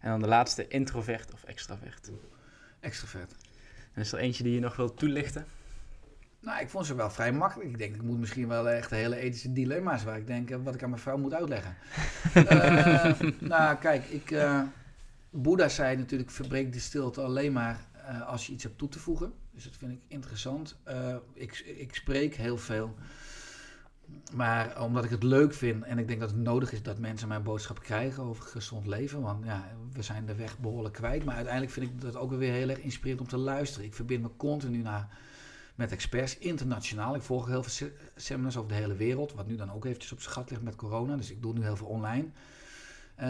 En 0.00 0.10
dan 0.10 0.20
de 0.20 0.26
laatste, 0.26 0.68
introvert 0.68 1.32
of 1.32 1.44
extravert? 1.44 2.10
Extravert. 2.80 3.34
En 3.92 4.00
is 4.00 4.12
er 4.12 4.18
eentje 4.18 4.42
die 4.42 4.54
je 4.54 4.60
nog 4.60 4.76
wilt 4.76 4.98
toelichten? 4.98 5.46
Nou, 6.42 6.60
ik 6.60 6.68
vond 6.68 6.86
ze 6.86 6.94
wel 6.94 7.10
vrij 7.10 7.32
makkelijk. 7.32 7.70
Ik 7.70 7.78
denk, 7.78 7.94
ik 7.94 8.02
moet 8.02 8.18
misschien 8.18 8.48
wel 8.48 8.68
echt 8.68 8.90
hele 8.90 9.16
ethische 9.16 9.52
dilemma's 9.52 10.04
waar 10.04 10.16
ik 10.16 10.26
denk 10.26 10.50
eh, 10.50 10.58
wat 10.62 10.74
ik 10.74 10.82
aan 10.82 10.90
mijn 10.90 11.02
vrouw 11.02 11.18
moet 11.18 11.34
uitleggen. 11.34 11.76
uh, 12.36 13.20
nou, 13.52 13.76
kijk, 13.76 14.04
ik, 14.04 14.30
uh, 14.30 14.62
Boeddha 15.30 15.68
zei 15.68 15.96
natuurlijk, 15.96 16.30
verbreek 16.30 16.72
de 16.72 16.80
stilte 16.80 17.20
alleen 17.20 17.52
maar 17.52 17.90
als 18.26 18.46
je 18.46 18.52
iets 18.52 18.62
hebt 18.62 18.78
toe 18.78 18.88
te 18.88 18.98
voegen. 18.98 19.32
Dus 19.50 19.64
dat 19.64 19.76
vind 19.76 19.92
ik 19.92 20.00
interessant. 20.08 20.76
ik, 21.34 21.58
ik 21.58 21.94
spreek 21.94 22.34
heel 22.34 22.58
veel. 22.58 22.94
Maar 24.34 24.82
omdat 24.82 25.04
ik 25.04 25.10
het 25.10 25.22
leuk 25.22 25.54
vind 25.54 25.84
en 25.84 25.98
ik 25.98 26.08
denk 26.08 26.20
dat 26.20 26.30
het 26.30 26.38
nodig 26.38 26.72
is 26.72 26.82
dat 26.82 26.98
mensen 26.98 27.28
mijn 27.28 27.42
boodschap 27.42 27.80
krijgen 27.80 28.22
over 28.22 28.44
gezond 28.44 28.86
leven. 28.86 29.20
Want 29.20 29.44
ja, 29.44 29.68
we 29.92 30.02
zijn 30.02 30.26
de 30.26 30.34
weg 30.34 30.58
behoorlijk 30.58 30.94
kwijt. 30.94 31.24
Maar 31.24 31.34
uiteindelijk 31.34 31.72
vind 31.72 31.86
ik 31.90 32.00
dat 32.00 32.16
ook 32.16 32.30
weer 32.32 32.52
heel 32.52 32.68
erg 32.68 32.78
inspirerend 32.78 33.20
om 33.20 33.28
te 33.28 33.36
luisteren. 33.36 33.86
Ik 33.86 33.94
verbind 33.94 34.22
me 34.22 34.30
continu 34.36 34.82
naar, 34.82 35.08
met 35.82 35.92
experts, 35.92 36.38
internationaal. 36.38 37.14
Ik 37.14 37.22
volg 37.22 37.46
heel 37.46 37.62
veel 37.62 37.88
seminars 38.16 38.56
over 38.56 38.68
de 38.68 38.74
hele 38.74 38.94
wereld. 38.94 39.34
Wat 39.34 39.46
nu 39.46 39.56
dan 39.56 39.72
ook 39.72 39.84
eventjes 39.84 40.12
op 40.12 40.20
zijn 40.20 40.34
gat 40.34 40.50
ligt 40.50 40.62
met 40.62 40.76
corona. 40.76 41.16
Dus 41.16 41.30
ik 41.30 41.42
doe 41.42 41.52
nu 41.52 41.62
heel 41.62 41.76
veel 41.76 41.86
online. 41.86 42.26
Uh, 43.20 43.26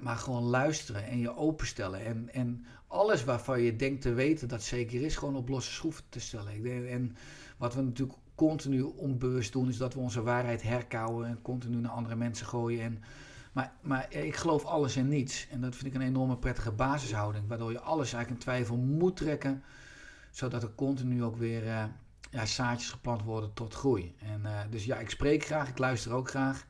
maar 0.00 0.16
gewoon 0.16 0.42
luisteren 0.42 1.06
en 1.06 1.18
je 1.18 1.36
openstellen. 1.36 2.04
En, 2.04 2.28
en 2.32 2.64
alles 2.86 3.24
waarvan 3.24 3.60
je 3.60 3.76
denkt 3.76 4.02
te 4.02 4.12
weten 4.12 4.48
dat 4.48 4.62
zeker 4.62 5.02
is, 5.02 5.16
gewoon 5.16 5.36
op 5.36 5.48
losse 5.48 5.72
schroeven 5.72 6.04
te 6.08 6.20
stellen. 6.20 6.88
En 6.88 7.16
wat 7.56 7.74
we 7.74 7.82
natuurlijk 7.82 8.18
continu 8.34 8.80
onbewust 8.82 9.52
doen, 9.52 9.68
is 9.68 9.76
dat 9.76 9.94
we 9.94 10.00
onze 10.00 10.22
waarheid 10.22 10.62
herkauwen 10.62 11.26
en 11.26 11.42
continu 11.42 11.76
naar 11.76 11.90
andere 11.90 12.16
mensen 12.16 12.46
gooien. 12.46 12.82
En, 12.82 13.02
maar, 13.52 13.72
maar 13.82 14.06
ik 14.12 14.36
geloof 14.36 14.64
alles 14.64 14.96
en 14.96 15.08
niets. 15.08 15.48
En 15.50 15.60
dat 15.60 15.74
vind 15.74 15.86
ik 15.86 15.94
een 15.94 16.06
enorme 16.06 16.36
prettige 16.36 16.72
basishouding, 16.72 17.48
waardoor 17.48 17.72
je 17.72 17.80
alles 17.80 18.12
eigenlijk 18.12 18.30
in 18.30 18.50
twijfel 18.50 18.76
moet 18.76 19.16
trekken, 19.16 19.62
zodat 20.34 20.62
er 20.62 20.74
continu 20.74 21.24
ook 21.24 21.36
weer 21.36 21.64
uh, 21.64 21.84
ja, 22.30 22.46
zaadjes 22.46 22.90
geplant 22.90 23.22
worden 23.22 23.52
tot 23.52 23.74
groei. 23.74 24.14
En, 24.18 24.40
uh, 24.44 24.60
dus 24.70 24.84
ja, 24.84 24.98
ik 24.98 25.10
spreek 25.10 25.44
graag, 25.44 25.68
ik 25.68 25.78
luister 25.78 26.12
ook 26.12 26.28
graag. 26.28 26.66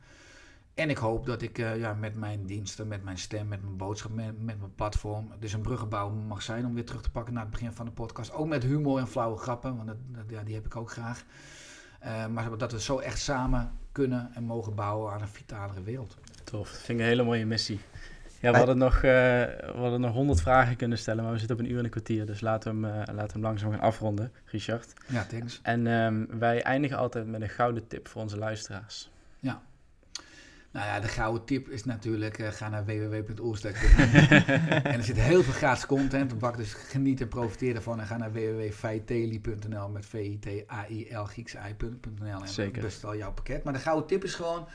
En 0.74 0.90
ik 0.90 0.96
hoop 0.96 1.26
dat 1.26 1.42
ik 1.42 1.58
uh, 1.58 1.78
ja, 1.78 1.94
met 1.94 2.14
mijn 2.14 2.46
diensten, 2.46 2.88
met 2.88 3.04
mijn 3.04 3.18
stem, 3.18 3.48
met 3.48 3.62
mijn 3.62 3.76
boodschap, 3.76 4.12
met, 4.12 4.42
mijn 4.42 4.74
platform, 4.74 5.30
dus 5.38 5.52
een 5.52 5.60
bruggenbouw 5.60 6.10
mag 6.10 6.42
zijn 6.42 6.66
om 6.66 6.74
weer 6.74 6.84
terug 6.84 7.02
te 7.02 7.10
pakken 7.10 7.34
naar 7.34 7.42
het 7.42 7.52
begin 7.52 7.72
van 7.72 7.86
de 7.86 7.92
podcast. 7.92 8.32
Ook 8.32 8.46
met 8.46 8.62
humor 8.62 8.98
en 8.98 9.08
flauwe 9.08 9.36
grappen, 9.36 9.76
want 9.76 9.88
dat, 9.88 10.24
ja, 10.28 10.42
die 10.42 10.54
heb 10.54 10.66
ik 10.66 10.76
ook 10.76 10.90
graag. 10.90 11.24
Maar 12.30 12.58
dat 12.58 12.72
we 12.72 12.80
zo 12.80 12.98
echt 12.98 13.18
samen 13.18 13.72
kunnen 13.92 14.30
en 14.34 14.44
mogen 14.44 14.74
bouwen 14.74 15.12
aan 15.12 15.20
een 15.20 15.28
vitalere 15.28 15.82
wereld. 15.82 16.16
Tof, 16.44 16.70
dat 16.70 16.78
vind 16.78 16.98
ik 16.98 17.04
een 17.04 17.10
hele 17.10 17.22
mooie 17.22 17.46
missie. 17.46 17.80
Ja, 18.44 18.50
we 18.50 18.56
hadden, 18.56 18.78
nog, 18.78 18.94
uh, 18.94 19.02
we 19.02 19.72
hadden 19.74 20.00
nog 20.00 20.12
honderd 20.12 20.40
vragen 20.40 20.76
kunnen 20.76 20.98
stellen, 20.98 21.22
maar 21.24 21.32
we 21.32 21.38
zitten 21.38 21.56
op 21.56 21.62
een 21.62 21.70
uur 21.70 21.78
en 21.78 21.84
een 21.84 21.90
kwartier. 21.90 22.26
Dus 22.26 22.40
laten 22.40 22.80
we 22.80 22.86
hem, 22.86 22.96
uh, 22.96 23.00
laten 23.06 23.26
we 23.26 23.32
hem 23.32 23.42
langzaam 23.42 23.70
gaan 23.70 23.80
afronden, 23.80 24.32
Richard. 24.44 24.92
Ja, 25.06 25.24
thanks. 25.24 25.60
En 25.62 25.86
um, 25.86 26.26
wij 26.38 26.62
eindigen 26.62 26.96
altijd 26.96 27.26
met 27.26 27.40
een 27.40 27.48
gouden 27.48 27.86
tip 27.86 28.08
voor 28.08 28.22
onze 28.22 28.38
luisteraars. 28.38 29.10
Ja. 29.38 29.62
Nou 30.70 30.86
ja, 30.86 31.00
de 31.00 31.08
gouden 31.08 31.44
tip 31.44 31.68
is 31.68 31.84
natuurlijk, 31.84 32.38
uh, 32.38 32.48
ga 32.48 32.68
naar 32.68 32.84
www.oerstek. 32.84 33.76
en 34.82 34.84
er 34.84 35.02
zit 35.02 35.16
heel 35.16 35.42
veel 35.42 35.52
gratis 35.52 35.86
content 35.86 36.32
op 36.32 36.38
bak, 36.40 36.56
dus 36.56 36.72
geniet 36.72 37.20
en 37.20 37.28
profiteer 37.28 37.74
ervan. 37.74 38.00
En 38.00 38.06
ga 38.06 38.16
naar 38.16 38.32
www.feiteli.nl 38.32 39.88
met 39.88 40.06
V-I-T-A-I-L, 40.06 41.24
Grieks 41.24 41.54
I.nl. 41.54 42.40
En 42.40 42.48
Zeker. 42.48 42.82
bestel 42.82 43.16
jouw 43.16 43.32
pakket. 43.32 43.64
Maar 43.64 43.72
de 43.72 43.78
gouden 43.78 44.06
tip 44.06 44.24
is 44.24 44.34
gewoon, 44.34 44.66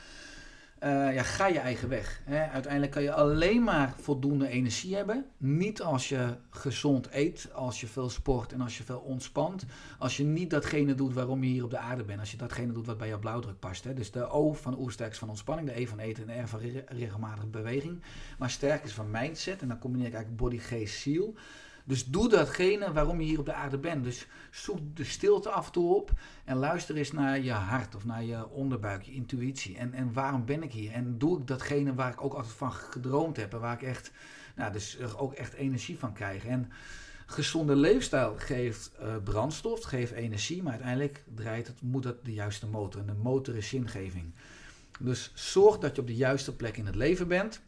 uh, 0.84 1.14
ja, 1.14 1.23
ga 1.23 1.47
je 1.47 1.60
eigen 1.60 1.89
weg. 1.89 2.22
Hè? 2.26 2.47
Uiteindelijk 2.47 2.91
kan 2.91 3.03
je 3.03 3.14
alleen 3.14 3.64
maar 3.64 3.93
voldoende 3.97 4.47
energie 4.47 4.95
hebben. 4.95 5.26
Niet 5.38 5.81
als 5.81 6.10
je 6.10 6.35
gezond 6.49 7.07
eet, 7.11 7.49
als 7.53 7.81
je 7.81 7.88
veel 7.88 8.10
sport 8.10 8.53
en 8.53 8.61
als 8.61 8.77
je 8.77 8.84
veel 8.84 8.99
ontspant. 8.99 9.65
Als 9.97 10.18
je 10.18 10.23
niet 10.23 10.49
datgene 10.49 10.95
doet 10.95 11.14
waarom 11.14 11.43
je 11.43 11.49
hier 11.49 11.64
op 11.64 11.69
de 11.69 11.77
aarde 11.77 12.03
bent. 12.03 12.19
Als 12.19 12.31
je 12.31 12.38
datgene 12.38 12.72
doet 12.72 12.85
wat 12.85 12.97
bij 12.97 13.07
jouw 13.07 13.19
blauwdruk 13.19 13.60
past. 13.60 13.84
Hè? 13.84 13.93
Dus 13.93 14.11
de 14.11 14.30
O 14.30 14.53
van 14.53 14.80
oersterk 14.80 15.15
van 15.15 15.30
ontspanning, 15.30 15.68
de 15.68 15.80
E 15.80 15.88
van 15.88 15.99
eten 15.99 16.30
en 16.30 16.35
de 16.35 16.41
R 16.41 16.47
van 16.47 16.60
regelmatige 16.85 17.47
beweging. 17.47 18.01
Maar 18.38 18.49
sterk 18.49 18.84
is 18.84 18.93
van 18.93 19.11
mindset 19.11 19.61
en 19.61 19.68
dan 19.68 19.80
combineer 19.80 20.07
ik 20.07 20.14
eigenlijk 20.14 20.43
body, 20.43 20.57
geest, 20.57 20.99
ziel. 20.99 21.35
Dus 21.90 22.06
doe 22.06 22.30
datgene 22.30 22.94
waarom 22.94 23.22
je 23.22 23.28
hier 23.28 23.40
op 23.40 23.45
de 23.45 23.53
aarde 23.53 23.78
bent. 23.78 24.03
Dus 24.03 24.28
zoek 24.52 24.80
de 24.94 25.03
stilte 25.03 25.49
af 25.49 25.66
en 25.66 25.72
toe 25.72 25.95
op 25.95 26.11
en 26.45 26.57
luister 26.57 26.95
eens 26.95 27.11
naar 27.11 27.40
je 27.40 27.52
hart 27.52 27.95
of 27.95 28.06
naar 28.06 28.24
je 28.24 28.49
onderbuik, 28.49 29.03
je 29.03 29.11
intuïtie. 29.11 29.78
En, 29.78 29.94
en 29.94 30.14
waarom 30.14 30.45
ben 30.45 30.64
ik 30.64 30.72
hier? 30.72 30.91
En 30.91 31.18
doe 31.18 31.40
ik 31.40 31.48
datgene 31.48 31.94
waar 31.94 32.11
ik 32.11 32.24
ook 32.24 32.34
altijd 32.34 32.53
van 32.53 32.72
gedroomd 32.72 33.38
heb 33.38 33.53
en 33.53 33.60
waar 33.60 33.74
ik 33.74 33.82
echt, 33.82 34.11
nou, 34.56 34.72
dus 34.72 34.98
ook 35.18 35.34
echt 35.34 35.53
energie 35.53 35.99
van 35.99 36.14
krijg. 36.14 36.45
En 36.45 36.72
gezonde 37.26 37.76
leefstijl 37.76 38.36
geeft 38.38 38.91
uh, 39.02 39.16
brandstof, 39.24 39.84
geeft 39.84 40.11
energie, 40.11 40.64
maar 40.64 40.72
uiteindelijk 40.72 41.24
draait 41.36 41.68
het, 41.68 41.82
moet 41.82 42.03
dat 42.03 42.26
de 42.26 42.34
juiste 42.34 42.68
motor. 42.68 43.02
En 43.02 43.07
de 43.07 43.22
motor 43.24 43.56
is 43.56 43.68
zingeving. 43.68 44.34
Dus 44.99 45.32
zorg 45.34 45.78
dat 45.78 45.95
je 45.95 46.02
op 46.02 46.07
de 46.07 46.16
juiste 46.16 46.56
plek 46.56 46.78
in 46.78 46.86
het 46.86 46.95
leven 46.95 47.28
bent. 47.28 47.61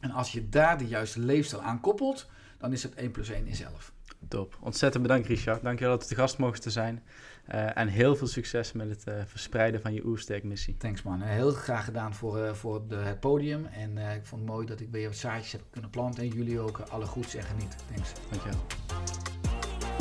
En 0.00 0.10
als 0.10 0.32
je 0.32 0.48
daar 0.48 0.78
de 0.78 0.86
juiste 0.86 1.20
leefstijl 1.20 1.62
aan 1.62 1.80
koppelt, 1.80 2.26
dan 2.64 2.72
is 2.72 2.82
het 2.82 2.94
1 2.94 3.10
plus 3.10 3.28
1 3.28 3.46
in 3.46 3.54
zelf. 3.54 3.92
Top. 4.28 4.56
Ontzettend 4.60 5.02
bedankt 5.02 5.26
Richard. 5.26 5.62
Dankjewel 5.62 5.92
dat 5.92 6.02
we 6.02 6.14
te 6.14 6.20
gast 6.20 6.38
mogen 6.38 6.60
te 6.60 6.70
zijn. 6.70 7.02
Uh, 7.48 7.78
en 7.78 7.88
heel 7.88 8.16
veel 8.16 8.26
succes 8.26 8.72
met 8.72 8.88
het 8.88 9.04
uh, 9.08 9.14
verspreiden 9.26 9.80
van 9.80 9.92
je 9.94 10.04
Oersterk-missie. 10.04 10.76
Thanks 10.76 11.02
man. 11.02 11.20
Heel 11.20 11.50
graag 11.50 11.84
gedaan 11.84 12.14
voor, 12.14 12.38
uh, 12.38 12.52
voor 12.52 12.88
de, 12.88 12.94
het 12.94 13.20
podium. 13.20 13.66
En 13.66 13.98
ik 13.98 14.24
vond 14.24 14.42
het 14.42 14.50
mooi 14.50 14.66
dat 14.66 14.80
ik 14.80 14.90
bij 14.90 15.00
jou 15.00 15.14
zaadjes 15.14 15.52
heb 15.52 15.60
kunnen 15.70 15.90
planten. 15.90 16.22
En 16.22 16.28
jullie 16.28 16.60
ook 16.60 16.78
alle 16.78 17.06
goeds 17.06 17.34
en 17.34 17.42
geniet. 17.42 17.76
Thanks. 17.94 18.12
Dankjewel. 18.30 18.66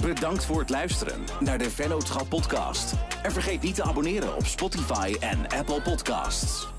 Bedankt 0.01 0.45
voor 0.45 0.59
het 0.59 0.69
luisteren 0.69 1.19
naar 1.39 1.57
de 1.57 1.69
Vennootschap 1.69 2.29
podcast. 2.29 2.93
En 3.23 3.31
vergeet 3.31 3.61
niet 3.61 3.75
te 3.75 3.83
abonneren 3.83 4.35
op 4.35 4.45
Spotify 4.45 5.15
en 5.19 5.47
Apple 5.47 5.81
Podcasts. 5.81 6.73